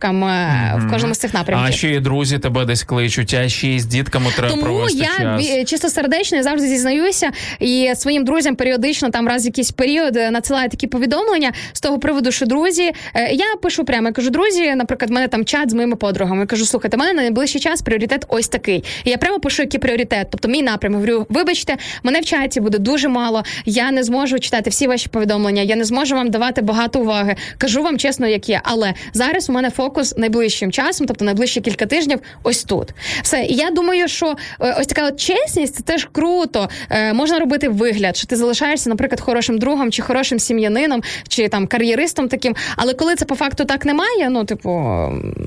ячейчкам 0.05 0.23
е, 0.23 0.73
в 0.77 0.91
кожному 0.91 1.13
з 1.13 1.17
цих 1.17 1.33
напрямків. 1.33 1.67
А 1.67 1.71
ще 1.71 1.89
і 1.89 1.99
друзі 1.99 2.39
тебе 2.39 2.65
десь 2.65 2.83
кличуть, 2.83 3.33
а 3.33 3.49
ще 3.49 3.67
і 3.67 3.79
з 3.79 3.85
дітками 3.85 4.31
треба 4.35 4.49
Тому 4.49 4.63
провести 4.63 4.99
я 4.99 5.37
час. 5.39 5.69
чисто 5.69 5.89
сердечно 5.89 6.43
завжди 6.43 6.67
зізнаюся 6.67 7.31
і 7.59 7.91
своїм 7.95 8.25
друзям 8.25 8.55
періодично 8.55 9.09
там 9.09 9.27
раз 9.27 9.45
якийсь 9.45 9.71
період 9.71 10.17
е, 10.17 10.31
надсилаю 10.31 10.69
такі 10.69 10.87
повідомлення 10.87 11.51
з 11.73 11.81
того 11.81 11.99
приводу, 11.99 12.31
що 12.31 12.45
друзі, 12.45 12.91
е, 13.13 13.31
я 13.33 13.45
пишу 13.61 13.85
прямо, 13.85 14.07
я 14.07 14.13
кажу, 14.13 14.29
друзі, 14.29 14.75
наприклад, 14.75 15.11
в 15.11 15.13
мене 15.13 15.27
там 15.27 15.45
чат 15.45 15.69
з 15.69 15.73
моїми 15.73 15.95
подругами. 15.95 16.39
Я 16.39 16.45
кажу, 16.45 16.65
слухайте, 16.65 16.97
в 16.97 16.99
мене 16.99 17.13
на 17.13 17.21
найближчий 17.21 17.61
час 17.61 17.81
пріоритет 17.81 18.25
ось 18.27 18.47
такий. 18.47 18.83
І 19.03 19.09
я 19.09 19.17
прямо 19.17 19.39
пишу, 19.39 19.61
який 19.61 19.79
пріоритет. 19.79 20.27
Тобто 20.31 20.47
мій 20.47 20.61
напрям 20.61 20.93
говорю, 20.93 21.25
вибачте, 21.29 21.77
мене 22.03 22.19
в 22.19 22.25
чаті 22.25 22.59
буде 22.61 22.77
дуже 22.77 23.07
мало. 23.07 23.43
Я 23.65 23.91
не 23.91 24.03
зможу 24.03 24.39
читати 24.39 24.69
всі 24.69 24.87
ваші 24.87 25.09
повідомлення, 25.09 25.61
я 25.61 25.75
не 25.75 25.83
зможу 25.83 26.15
вам 26.15 26.29
давати 26.29 26.61
багато 26.61 26.99
уваги. 26.99 27.35
Кажу 27.57 27.83
вам 27.83 27.97
чесно, 27.97 28.27
як 28.27 28.49
є. 28.49 28.61
Але 28.63 28.93
зараз 29.13 29.49
у 29.49 29.53
мене 29.53 29.69
фокус 29.69 29.94
найближчим 30.17 30.71
часом, 30.71 31.07
тобто 31.07 31.25
найближчі 31.25 31.61
кілька 31.61 31.85
тижнів, 31.85 32.19
ось 32.43 32.63
тут. 32.63 32.93
Все, 33.23 33.43
і 33.43 33.55
я 33.55 33.71
думаю, 33.71 34.07
що 34.07 34.35
е, 34.61 34.75
ось 34.79 34.87
така 34.87 35.07
от 35.07 35.19
чесність 35.19 35.75
це 35.75 35.83
теж 35.83 36.07
круто. 36.11 36.69
Е, 36.89 37.13
можна 37.13 37.39
робити 37.39 37.69
вигляд, 37.69 38.17
що 38.17 38.27
ти 38.27 38.35
залишаєшся, 38.35 38.89
наприклад, 38.89 39.21
хорошим 39.21 39.57
другом 39.57 39.91
чи 39.91 40.01
хорошим 40.01 40.39
сім'янином, 40.39 41.03
чи 41.27 41.47
там 41.47 41.67
кар'єристом 41.67 42.27
таким. 42.27 42.55
Але 42.75 42.93
коли 42.93 43.15
це 43.15 43.25
по 43.25 43.35
факту 43.35 43.65
так 43.65 43.85
немає, 43.85 44.29
ну 44.29 44.45
типу 44.45 44.69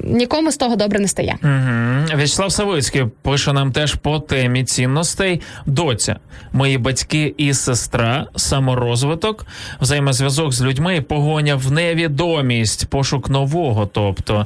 нікому 0.05 0.51
з 0.51 0.57
того 0.57 0.77
добре 0.77 0.99
не 0.99 1.09
стає. 1.09 1.39
Угу. 1.43 2.16
В'ячеслав 2.16 2.53
Савицький 2.53 3.05
пише 3.23 3.53
нам 3.53 3.73
теж 3.73 3.95
по 3.95 4.19
темі 4.19 4.65
цінностей. 4.65 5.41
Доця, 5.66 6.16
мої 6.53 6.79
батьки 6.79 7.35
і 7.37 7.55
сестра, 7.55 8.27
саморозвиток, 8.37 9.47
взаємозв'язок 9.81 10.53
з 10.53 10.62
людьми, 10.62 11.01
погоня 11.01 11.57
в 11.57 11.73
невідомість, 11.73 12.87
пошук 12.87 13.31
нового. 13.31 13.87
Тобто 13.87 14.38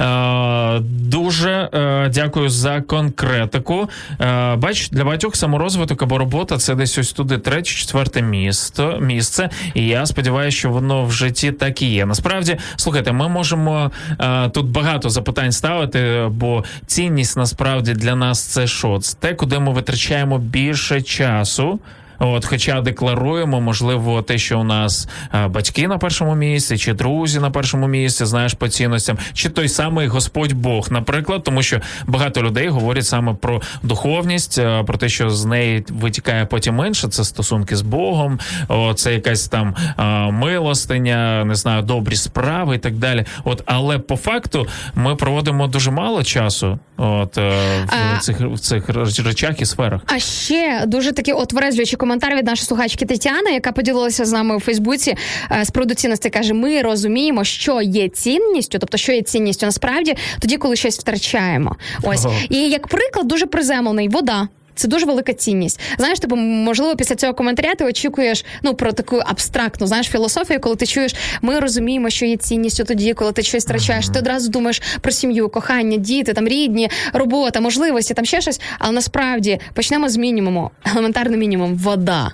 е, 0.00 0.80
дуже 0.80 1.50
е, 1.50 2.10
дякую 2.14 2.48
за 2.48 2.80
конкретику. 2.80 3.88
Е, 4.20 4.56
бач, 4.56 4.88
для 4.88 5.04
багатьох 5.04 5.36
саморозвиток 5.36 6.02
або 6.02 6.18
робота 6.18 6.58
це 6.58 6.74
десь 6.74 6.98
ось 6.98 7.12
туди 7.12 7.38
третє, 7.38 7.70
четверте 7.70 8.22
місто 8.22 8.98
місце. 9.00 9.50
І 9.74 9.86
я 9.86 10.06
сподіваюся, 10.06 10.58
що 10.58 10.70
воно 10.70 11.04
в 11.04 11.12
житті 11.12 11.52
так 11.52 11.82
і 11.82 11.86
є. 11.86 12.06
Насправді, 12.06 12.56
слухайте, 12.76 13.12
ми 13.12 13.28
можемо 13.28 13.90
е, 14.20 14.48
тут 14.48 14.66
багато 14.66 15.10
запитань 15.10 15.52
ставити, 15.52 16.28
бо 16.30 16.64
цінність 16.86 17.36
насправді 17.36 17.92
для 17.92 18.16
нас 18.16 18.42
це 18.42 18.66
що? 18.66 18.98
Це 18.98 19.16
те, 19.18 19.34
куди 19.34 19.58
ми 19.58 19.72
витрачаємо 19.72 20.38
більше 20.38 21.02
часу. 21.02 21.80
От, 22.20 22.44
хоча 22.44 22.80
декларуємо, 22.80 23.60
можливо, 23.60 24.22
те, 24.22 24.38
що 24.38 24.60
у 24.60 24.64
нас 24.64 25.08
е, 25.34 25.48
батьки 25.48 25.88
на 25.88 25.98
першому 25.98 26.34
місці, 26.34 26.78
чи 26.78 26.92
друзі 26.92 27.40
на 27.40 27.50
першому 27.50 27.86
місці, 27.86 28.24
знаєш, 28.24 28.54
по 28.54 28.68
цінностям, 28.68 29.18
чи 29.32 29.48
той 29.48 29.68
самий 29.68 30.06
Господь 30.06 30.52
Бог, 30.52 30.88
наприклад, 30.90 31.42
тому 31.44 31.62
що 31.62 31.80
багато 32.06 32.42
людей 32.42 32.68
говорять 32.68 33.06
саме 33.06 33.34
про 33.34 33.62
духовність, 33.82 34.58
е, 34.58 34.82
про 34.82 34.98
те, 34.98 35.08
що 35.08 35.30
з 35.30 35.44
неї 35.44 35.84
витікає 35.88 36.46
потім 36.46 36.86
інше, 36.86 37.08
це 37.08 37.24
стосунки 37.24 37.76
з 37.76 37.82
Богом, 37.82 38.38
о, 38.68 38.94
це 38.94 39.14
якась 39.14 39.48
там 39.48 39.74
е, 39.98 40.04
милостиня, 40.32 41.44
не 41.44 41.54
знаю, 41.54 41.82
добрі 41.82 42.16
справи 42.16 42.74
і 42.74 42.78
так 42.78 42.94
далі. 42.94 43.24
От, 43.44 43.62
але 43.66 43.98
по 43.98 44.16
факту 44.16 44.66
ми 44.94 45.16
проводимо 45.16 45.66
дуже 45.66 45.90
мало 45.90 46.24
часу, 46.24 46.78
от 46.96 47.36
в 47.36 47.88
А- 47.88 48.18
цих 48.18 48.40
в 48.40 48.58
цих 48.58 48.88
речах 49.24 49.60
і 49.60 49.64
сферах. 49.64 50.00
А 50.06 50.18
ще 50.18 50.84
дуже 50.86 51.12
такі 51.12 51.30
такий 51.30 51.42
отверезлюючий 51.42 51.96
коментар 52.10 52.36
від 52.36 52.46
нашої 52.46 52.66
слухачки 52.66 53.06
Тетяни, 53.06 53.50
яка 53.52 53.72
поділилася 53.72 54.24
з 54.24 54.32
нами 54.32 54.56
у 54.56 54.60
Фейсбуці 54.60 55.16
е, 55.52 55.64
з 55.64 55.70
приводу 55.70 55.94
цінності. 55.94 56.30
Каже: 56.30 56.54
ми 56.54 56.82
розуміємо, 56.82 57.44
що 57.44 57.82
є 57.82 58.08
цінністю, 58.08 58.78
тобто 58.78 58.96
що 58.96 59.12
є 59.12 59.22
цінністю 59.22 59.66
насправді 59.66 60.16
тоді, 60.40 60.56
коли 60.56 60.76
щось 60.76 60.98
втрачаємо. 60.98 61.76
Ось 62.02 62.24
Ого. 62.24 62.34
і 62.48 62.56
як 62.56 62.88
приклад, 62.88 63.26
дуже 63.26 63.46
приземлений 63.46 64.08
вода. 64.08 64.48
Це 64.80 64.88
дуже 64.88 65.06
велика 65.06 65.32
цінність. 65.32 65.80
Знаєш, 65.98 66.18
типу, 66.18 66.36
можливо, 66.36 66.96
після 66.96 67.14
цього 67.14 67.34
коментаря 67.34 67.74
ти 67.74 67.84
очікуєш 67.84 68.44
ну 68.62 68.74
про 68.74 68.92
таку 68.92 69.16
абстрактну 69.16 69.86
знаєш 69.86 70.06
філософію, 70.06 70.60
коли 70.60 70.76
ти 70.76 70.86
чуєш, 70.86 71.14
ми 71.42 71.60
розуміємо, 71.60 72.10
що 72.10 72.26
є 72.26 72.36
цінністю 72.36 72.84
тоді, 72.84 73.14
коли 73.14 73.32
ти 73.32 73.42
щось 73.42 73.64
втрачаєш. 73.64 74.08
Ти 74.08 74.18
одразу 74.18 74.50
думаєш 74.50 74.82
про 75.00 75.12
сім'ю, 75.12 75.48
кохання, 75.48 75.96
діти, 75.96 76.32
там 76.32 76.48
рідні, 76.48 76.90
робота, 77.12 77.60
можливості, 77.60 78.14
там 78.14 78.24
ще 78.24 78.40
щось. 78.40 78.60
Але 78.78 78.92
насправді 78.92 79.60
почнемо 79.74 80.08
з 80.08 80.16
мінімуму, 80.16 80.70
елементарний 80.92 81.38
мінімум 81.38 81.74
вода. 81.74 82.32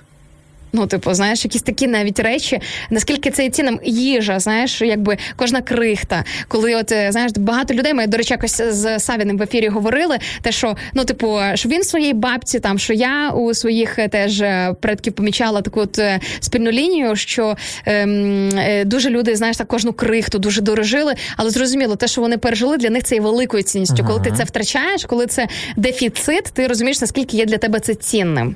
Ну, 0.73 0.87
типу, 0.87 1.13
знаєш, 1.13 1.45
якісь 1.45 1.61
такі 1.61 1.87
навіть 1.87 2.19
речі, 2.19 2.59
наскільки 2.89 3.31
це 3.31 3.43
є 3.43 3.49
цінним 3.49 3.79
їжа, 3.83 4.39
знаєш, 4.39 4.81
якби 4.81 5.17
кожна 5.35 5.61
крихта. 5.61 6.23
Коли 6.47 6.75
от 6.75 6.91
е, 6.91 7.11
знаєш, 7.11 7.31
багато 7.37 7.73
людей, 7.73 7.93
ми, 7.93 8.07
до 8.07 8.17
речі, 8.17 8.33
якось 8.33 8.61
з 8.69 8.99
Савіним 8.99 9.37
в 9.37 9.41
ефірі 9.41 9.67
говорили, 9.67 10.17
те, 10.41 10.51
що 10.51 10.75
ну, 10.93 11.05
типу, 11.05 11.39
що 11.55 11.69
він 11.69 11.83
своїй 11.83 12.13
бабці, 12.13 12.59
там 12.59 12.79
що 12.79 12.93
я 12.93 13.29
у 13.29 13.53
своїх 13.53 13.99
е, 13.99 14.07
теж 14.07 14.41
е, 14.41 14.75
предків 14.81 15.13
помічала 15.13 15.61
таку 15.61 15.79
от 15.79 15.99
спільну 16.39 16.71
лінію, 16.71 17.15
що 17.15 17.57
ем, 17.85 18.49
дуже 18.85 19.09
люди, 19.09 19.35
знаєш, 19.35 19.57
так 19.57 19.67
кожну 19.67 19.93
крихту 19.93 20.39
дуже 20.39 20.61
дорожили, 20.61 21.13
але 21.37 21.49
зрозуміло, 21.49 21.95
те, 21.95 22.07
що 22.07 22.21
вони 22.21 22.37
пережили, 22.37 22.77
для 22.77 22.89
них 22.89 23.03
це 23.03 23.15
є 23.15 23.21
великою 23.21 23.63
цінністю. 23.63 24.03
Коли 24.07 24.19
ти 24.19 24.31
це 24.31 24.43
втрачаєш, 24.43 25.05
коли 25.05 25.27
це 25.27 25.47
дефіцит, 25.75 26.43
ти 26.43 26.67
розумієш, 26.67 27.01
наскільки 27.01 27.37
є 27.37 27.45
для 27.45 27.57
тебе 27.57 27.79
це 27.79 27.95
цінним. 27.95 28.55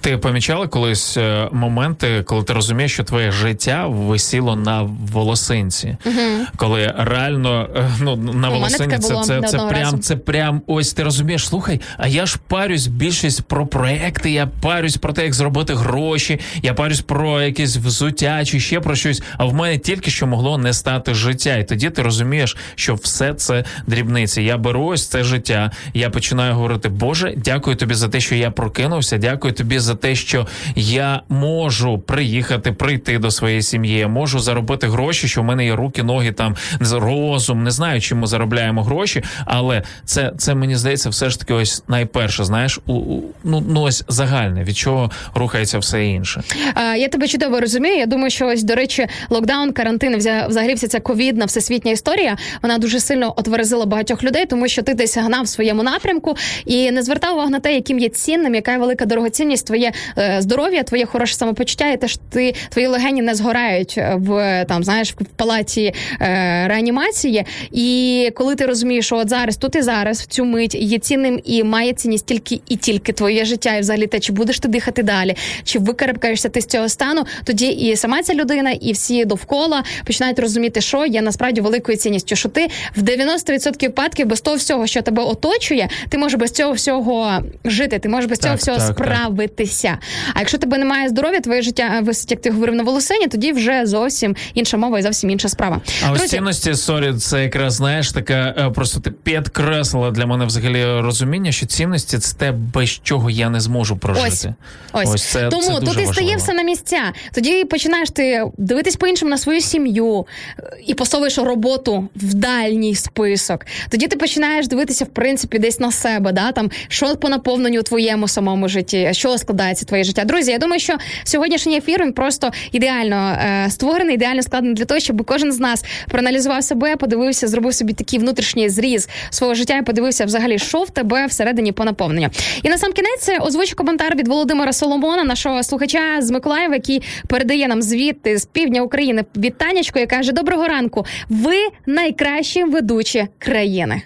Ти 0.00 0.18
помічала 0.18 0.66
колись 0.66 1.16
е, 1.16 1.48
моменти, 1.52 2.22
коли 2.26 2.42
ти 2.44 2.52
розумієш, 2.52 2.92
що 2.92 3.04
твоє 3.04 3.32
життя 3.32 3.86
висіло 3.86 4.56
на 4.56 4.82
волосинці, 5.12 5.96
Мгм. 6.04 6.46
коли 6.56 6.94
реально 6.98 7.68
е, 7.76 7.90
ну 8.00 8.16
на 8.16 8.48
волосині 8.48 8.98
це, 8.98 9.14
це, 9.22 9.40
це 9.42 9.58
прям 9.58 9.70
разу. 9.70 9.98
це 9.98 10.16
прям 10.16 10.62
ось 10.66 10.92
ти 10.92 11.02
розумієш. 11.02 11.48
Слухай, 11.48 11.80
а 11.98 12.06
я 12.08 12.26
ж 12.26 12.38
парюсь 12.48 12.86
більшість 12.86 13.42
про 13.42 13.66
проекти. 13.66 14.30
Я 14.30 14.46
парюсь 14.46 14.96
про 14.96 15.12
те, 15.12 15.24
як 15.24 15.34
зробити 15.34 15.74
гроші. 15.74 16.40
Я 16.62 16.74
парюсь 16.74 17.00
про 17.00 17.42
якесь 17.42 17.76
взуття 17.76 18.44
чи 18.44 18.60
ще 18.60 18.80
про 18.80 18.94
щось. 18.94 19.22
А 19.38 19.44
в 19.44 19.54
мене 19.54 19.78
тільки 19.78 20.10
що 20.10 20.26
могло 20.26 20.58
не 20.58 20.72
стати 20.72 21.14
життя. 21.14 21.56
І 21.56 21.64
тоді 21.64 21.90
ти 21.90 22.02
розумієш, 22.02 22.56
що 22.74 22.94
все 22.94 23.34
це 23.34 23.64
дрібниці. 23.86 24.42
Я 24.42 24.56
беру 24.58 24.84
ось 24.84 25.06
це 25.06 25.24
життя. 25.24 25.70
Я 25.94 26.10
починаю 26.10 26.54
говорити: 26.54 26.88
Боже, 26.88 27.34
дякую 27.36 27.76
тобі 27.76 27.94
за 27.94 28.08
те, 28.08 28.20
що 28.20 28.34
я 28.34 28.50
прокинувся. 28.50 29.18
Дякую 29.18 29.53
тобі 29.54 29.78
за 29.78 29.94
те, 29.94 30.14
що 30.14 30.46
я 30.76 31.22
можу 31.28 31.98
приїхати, 31.98 32.72
прийти 32.72 33.18
до 33.18 33.30
своєї 33.30 33.62
сім'ї. 33.62 33.98
Я 33.98 34.08
можу 34.08 34.38
заробити 34.38 34.86
гроші, 34.88 35.28
що 35.28 35.42
в 35.42 35.44
мене 35.44 35.64
є 35.64 35.76
руки, 35.76 36.02
ноги, 36.02 36.32
там 36.32 36.56
розум. 36.92 37.62
Не 37.64 37.70
знаю, 37.70 38.00
чим 38.00 38.18
ми 38.18 38.26
заробляємо 38.26 38.82
гроші, 38.82 39.22
але 39.46 39.82
це, 40.04 40.32
це 40.38 40.54
мені 40.54 40.76
здається, 40.76 41.08
все 41.08 41.30
ж 41.30 41.38
таки, 41.38 41.54
ось 41.54 41.82
найперше, 41.88 42.44
знаєш, 42.44 42.80
у, 42.86 42.92
у- 42.94 43.22
ну, 43.44 43.64
ну 43.68 43.82
ось 43.82 44.04
загальне, 44.08 44.64
від 44.64 44.76
чого 44.76 45.10
рухається 45.34 45.78
все 45.78 46.06
інше. 46.06 46.42
Е, 46.76 46.98
Я 46.98 47.08
тебе 47.08 47.28
чудово 47.28 47.60
розумію. 47.60 47.96
Я 47.96 48.06
думаю, 48.06 48.30
що 48.30 48.46
ось 48.46 48.62
до 48.62 48.74
речі, 48.74 49.06
локдаун, 49.30 49.72
карантин, 49.72 50.16
взагалі 50.16 50.74
вся 50.74 50.88
ця 50.88 51.00
ковідна 51.00 51.44
всесвітня 51.44 51.92
історія. 51.92 52.36
Вона 52.62 52.78
дуже 52.78 53.00
сильно 53.00 53.34
отверезила 53.36 53.86
багатьох 53.86 54.24
людей, 54.24 54.46
тому 54.46 54.68
що 54.68 54.82
ти 54.82 54.94
десь 54.94 55.16
гнав 55.16 55.44
в 55.44 55.48
своєму 55.48 55.82
напрямку 55.82 56.36
і 56.66 56.90
не 56.90 57.02
звертав 57.02 57.34
увагу 57.34 57.50
на 57.50 57.60
те, 57.60 57.74
яким 57.74 57.98
є 57.98 58.08
цінним, 58.08 58.54
яка 58.54 58.72
є 58.72 58.78
велика 58.78 59.06
дорогоцінність, 59.06 59.43
твоє 59.62 59.92
е, 60.18 60.36
здоров'я, 60.40 60.82
твоє 60.82 61.06
хороше 61.06 61.34
самопочуття, 61.34 61.90
і 61.90 61.96
те, 61.96 62.08
що 62.08 62.20
ти 62.30 62.54
твої 62.68 62.86
легені 62.86 63.22
не 63.22 63.34
згорають 63.34 63.98
в 64.14 64.64
там, 64.68 64.84
знаєш, 64.84 65.12
в 65.12 65.24
палаті 65.36 65.94
е, 66.20 66.68
реанімації. 66.68 67.44
І 67.72 68.30
коли 68.34 68.54
ти 68.54 68.66
розумієш, 68.66 69.06
що 69.06 69.16
от 69.16 69.28
зараз, 69.28 69.56
тут 69.56 69.76
і 69.76 69.82
зараз, 69.82 70.20
в 70.20 70.26
цю 70.26 70.44
мить 70.44 70.74
є 70.74 70.98
цінним 70.98 71.40
і 71.44 71.64
має 71.64 71.92
цінність 71.92 72.26
тільки 72.26 72.60
і 72.68 72.76
тільки 72.76 73.12
твоє 73.12 73.44
життя, 73.44 73.76
і 73.76 73.80
взагалі 73.80 74.06
те, 74.06 74.20
чи 74.20 74.32
будеш 74.32 74.58
ти 74.58 74.68
дихати 74.68 75.02
далі, 75.02 75.36
чи 75.64 75.78
викарабкаєшся 75.78 76.48
ти 76.48 76.60
з 76.60 76.66
цього 76.66 76.88
стану, 76.88 77.24
тоді 77.44 77.66
і 77.66 77.96
сама 77.96 78.22
ця 78.22 78.34
людина, 78.34 78.70
і 78.70 78.92
всі 78.92 79.24
довкола 79.24 79.84
починають 80.06 80.38
розуміти, 80.38 80.80
що 80.80 81.06
є 81.06 81.22
насправді 81.22 81.60
великою 81.60 81.98
цінністю. 81.98 82.36
Що 82.36 82.48
ти 82.48 82.68
в 82.96 83.02
90% 83.02 83.82
випадків 83.82 84.26
без 84.26 84.40
того 84.40 84.56
всього, 84.56 84.86
що 84.86 85.02
тебе 85.02 85.22
оточує, 85.22 85.88
ти 86.08 86.18
можеш 86.18 86.40
без 86.40 86.50
цього 86.50 86.72
всього 86.72 87.42
жити, 87.64 87.98
ти 87.98 88.08
можеш 88.08 88.30
без 88.30 88.38
цього 88.38 88.54
Так, 88.54 88.60
всього 88.60 88.78
так, 88.78 88.86
так. 88.86 88.96
Справитися. 89.34 89.98
А 90.34 90.38
якщо 90.38 90.58
тебе 90.58 90.78
немає 90.78 91.08
здоров'я, 91.08 91.40
твоє 91.40 91.62
життя 91.62 92.00
висить, 92.02 92.30
як 92.30 92.40
ти 92.40 92.50
говорив 92.50 92.74
на 92.74 92.82
волосині, 92.82 93.26
тоді 93.26 93.52
вже 93.52 93.86
зовсім 93.86 94.36
інша 94.54 94.76
мова 94.76 94.98
і 94.98 95.02
зовсім 95.02 95.30
інша 95.30 95.48
справа. 95.48 95.80
А 96.06 96.12
ось 96.12 96.26
цінності, 96.26 96.74
sorry, 96.74 97.14
це 97.14 97.42
якраз 97.42 97.74
знаєш 97.74 98.12
така 98.12 98.54
е, 98.58 98.70
просто 98.70 99.00
ти 99.00 99.10
підкреслила 99.10 100.10
для 100.10 100.26
мене 100.26 100.44
взагалі 100.44 100.84
розуміння, 100.84 101.52
що 101.52 101.66
цінності 101.66 102.18
це 102.18 102.36
те, 102.36 102.52
без 102.52 102.90
чого 102.90 103.30
я 103.30 103.50
не 103.50 103.60
зможу 103.60 103.96
прожити. 103.96 104.54
Ось, 104.92 105.14
ось. 105.14 105.24
це, 105.24 105.48
тому 105.48 105.62
це 105.62 105.86
тут 105.86 106.02
і 106.02 106.06
стає 106.06 106.36
все 106.36 106.52
на 106.52 106.62
місця. 106.62 107.12
Тоді 107.32 107.64
починаєш 107.64 108.10
ти 108.10 108.44
дивитись 108.58 108.96
по-іншому 108.96 109.30
на 109.30 109.38
свою 109.38 109.60
сім'ю 109.60 110.26
е, 110.58 110.62
і 110.86 110.94
посовуєш 110.94 111.38
роботу 111.38 112.08
в 112.16 112.34
дальній 112.34 112.94
список. 112.94 113.66
Тоді 113.90 114.06
ти 114.06 114.16
починаєш 114.16 114.68
дивитися, 114.68 115.04
в 115.04 115.08
принципі, 115.08 115.58
десь 115.58 115.80
на 115.80 115.92
себе, 115.92 116.32
да 116.32 116.52
там 116.52 116.70
що 116.88 117.16
по 117.16 117.28
наповненню 117.28 117.80
у 117.80 117.82
твоєму 117.82 118.28
самому 118.28 118.68
житті, 118.68 119.10
що 119.24 119.38
складається 119.38 119.84
твоє 119.84 120.04
життя. 120.04 120.24
Друзі, 120.24 120.50
я 120.50 120.58
думаю, 120.58 120.80
що 120.80 120.96
сьогоднішній 121.24 121.76
ефір 121.76 122.02
він 122.02 122.12
просто 122.12 122.50
ідеально 122.72 123.16
е, 123.16 123.70
створений, 123.70 124.14
ідеально 124.14 124.42
складений 124.42 124.74
для 124.74 124.84
того, 124.84 125.00
щоб 125.00 125.24
кожен 125.24 125.52
з 125.52 125.60
нас 125.60 125.84
проаналізував 126.08 126.64
себе, 126.64 126.96
подивився, 126.96 127.48
зробив 127.48 127.74
собі 127.74 127.92
такий 127.92 128.18
внутрішній 128.18 128.68
зріз 128.68 129.08
свого 129.30 129.54
життя 129.54 129.76
і 129.76 129.82
подивився 129.82 130.24
взагалі, 130.24 130.58
що 130.58 130.82
в 130.82 130.90
тебе 130.90 131.26
всередині 131.26 131.72
по 131.72 131.84
наповненню. 131.84 132.28
І 132.62 132.68
на 132.68 132.78
сам 132.78 132.92
кінець 132.92 133.28
е, 133.28 133.38
озвучу 133.38 133.76
коментар 133.76 134.16
від 134.16 134.28
Володимира 134.28 134.72
Соломона, 134.72 135.24
нашого 135.24 135.62
слухача 135.62 136.00
з 136.20 136.30
Миколаєва, 136.30 136.74
який 136.74 137.02
передає 137.28 137.68
нам 137.68 137.82
звідти 137.82 138.38
з 138.38 138.44
півдня 138.44 138.82
України 138.82 139.24
вітаннячко 139.36 139.98
і 139.98 140.06
каже: 140.06 140.32
Доброго 140.32 140.68
ранку! 140.68 141.06
Ви 141.28 141.56
найкращі 141.86 142.64
ведучі 142.64 143.26
країни. 143.38 144.02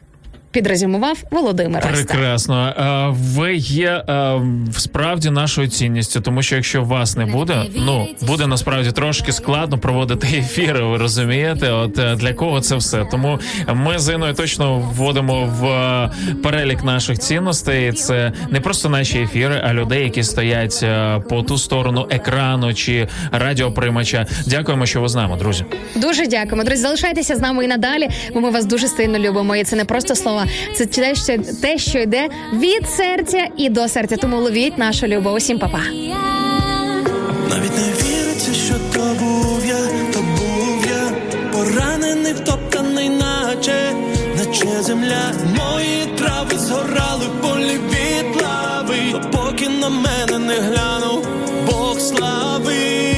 Підрезюмував 0.58 1.18
Володимир. 1.30 1.82
Прекрасно. 1.82 2.74
Ви 3.14 3.54
є 3.56 4.04
справді 4.72 5.30
нашою 5.30 5.68
цінністю, 5.68 6.20
тому 6.20 6.42
що 6.42 6.56
якщо 6.56 6.82
вас 6.82 7.16
не 7.16 7.26
буде, 7.26 7.62
ну 7.76 8.08
буде 8.22 8.46
насправді 8.46 8.92
трошки 8.92 9.32
складно 9.32 9.78
проводити 9.78 10.26
ефіри. 10.38 10.84
Ви 10.84 10.96
розумієте? 10.96 11.70
От 11.70 11.98
е, 11.98 12.16
для 12.16 12.32
кого 12.32 12.60
це 12.60 12.76
все? 12.76 13.04
Тому 13.10 13.38
ми 13.74 13.98
з 13.98 14.14
Іною 14.14 14.34
точно 14.34 14.78
вводимо 14.78 15.44
в 15.60 15.66
е, 15.66 16.10
перелік 16.42 16.84
наших 16.84 17.18
цінностей. 17.18 17.92
Це 17.92 18.32
не 18.50 18.60
просто 18.60 18.88
наші 18.88 19.18
ефіри, 19.18 19.62
а 19.64 19.74
людей, 19.74 20.04
які 20.04 20.22
стоять 20.22 20.80
е, 20.82 21.20
по 21.28 21.42
ту 21.42 21.58
сторону 21.58 22.06
екрану 22.10 22.74
чи 22.74 23.08
радіоприймача. 23.32 24.26
Дякуємо, 24.46 24.86
що 24.86 25.00
ви 25.00 25.08
з 25.08 25.14
нами, 25.14 25.36
друзі. 25.36 25.64
Дуже 25.96 26.26
дякуємо. 26.26 26.64
Друзі, 26.64 26.82
залишайтеся 26.82 27.36
з 27.36 27.40
нами 27.40 27.64
і 27.64 27.68
надалі, 27.68 28.08
бо 28.34 28.40
ми 28.40 28.50
вас 28.50 28.64
дуже 28.64 28.88
сильно 28.88 29.18
любимо. 29.18 29.56
І 29.56 29.64
це 29.64 29.76
не 29.76 29.84
просто 29.84 30.14
слова, 30.14 30.46
це 30.74 30.86
те, 31.62 31.78
що, 31.78 31.98
йде 31.98 32.28
від 32.52 32.88
серця 32.88 33.48
і 33.56 33.68
до 33.68 33.88
серця. 33.88 34.16
Тому 34.16 34.36
ловіть 34.36 34.78
нашу 34.78 35.06
любов. 35.06 35.34
Усім 35.34 35.58
па-па. 35.58 35.80
Навіть 37.50 37.76
не 37.76 37.92
віриться, 38.02 38.54
що 38.54 38.74
то 38.94 39.00
був 39.20 39.66
я, 39.66 39.78
то 40.12 40.18
був 40.18 40.86
я, 40.90 41.12
поранений, 41.52 42.32
втоптаний, 42.32 43.08
наче, 43.08 43.92
наче 44.36 44.82
земля. 44.82 45.32
Мої 45.58 46.06
трави 46.18 46.58
згорали 46.58 47.24
полі 47.42 47.78
від 47.90 48.42
лави, 48.42 49.20
поки 49.32 49.68
на 49.68 49.88
мене 49.88 50.38
не 50.38 50.54
глянув 50.54 51.26
Бог 51.66 52.00
слави. 52.00 53.17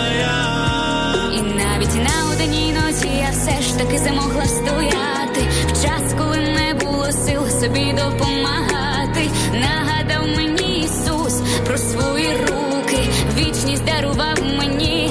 І 1.95 1.97
навіть 1.97 2.39
на 2.39 2.45
одній 2.45 2.73
ночі 2.73 3.17
я 3.17 3.29
все 3.31 3.61
ж 3.61 3.77
таки 3.77 3.97
замогла 3.97 4.45
стояти. 4.45 5.41
В 5.67 5.83
час, 5.83 6.13
коли 6.17 6.37
не 6.37 6.73
було 6.73 7.11
сил 7.11 7.49
собі 7.61 7.93
допомагати. 7.93 9.29
Нагадав 9.53 10.37
мені 10.37 10.79
Ісус 10.79 11.41
про 11.65 11.77
свої 11.77 12.27
руки. 12.37 13.09
Вічність 13.37 13.85
дарував 13.85 14.37
мені, 14.57 15.10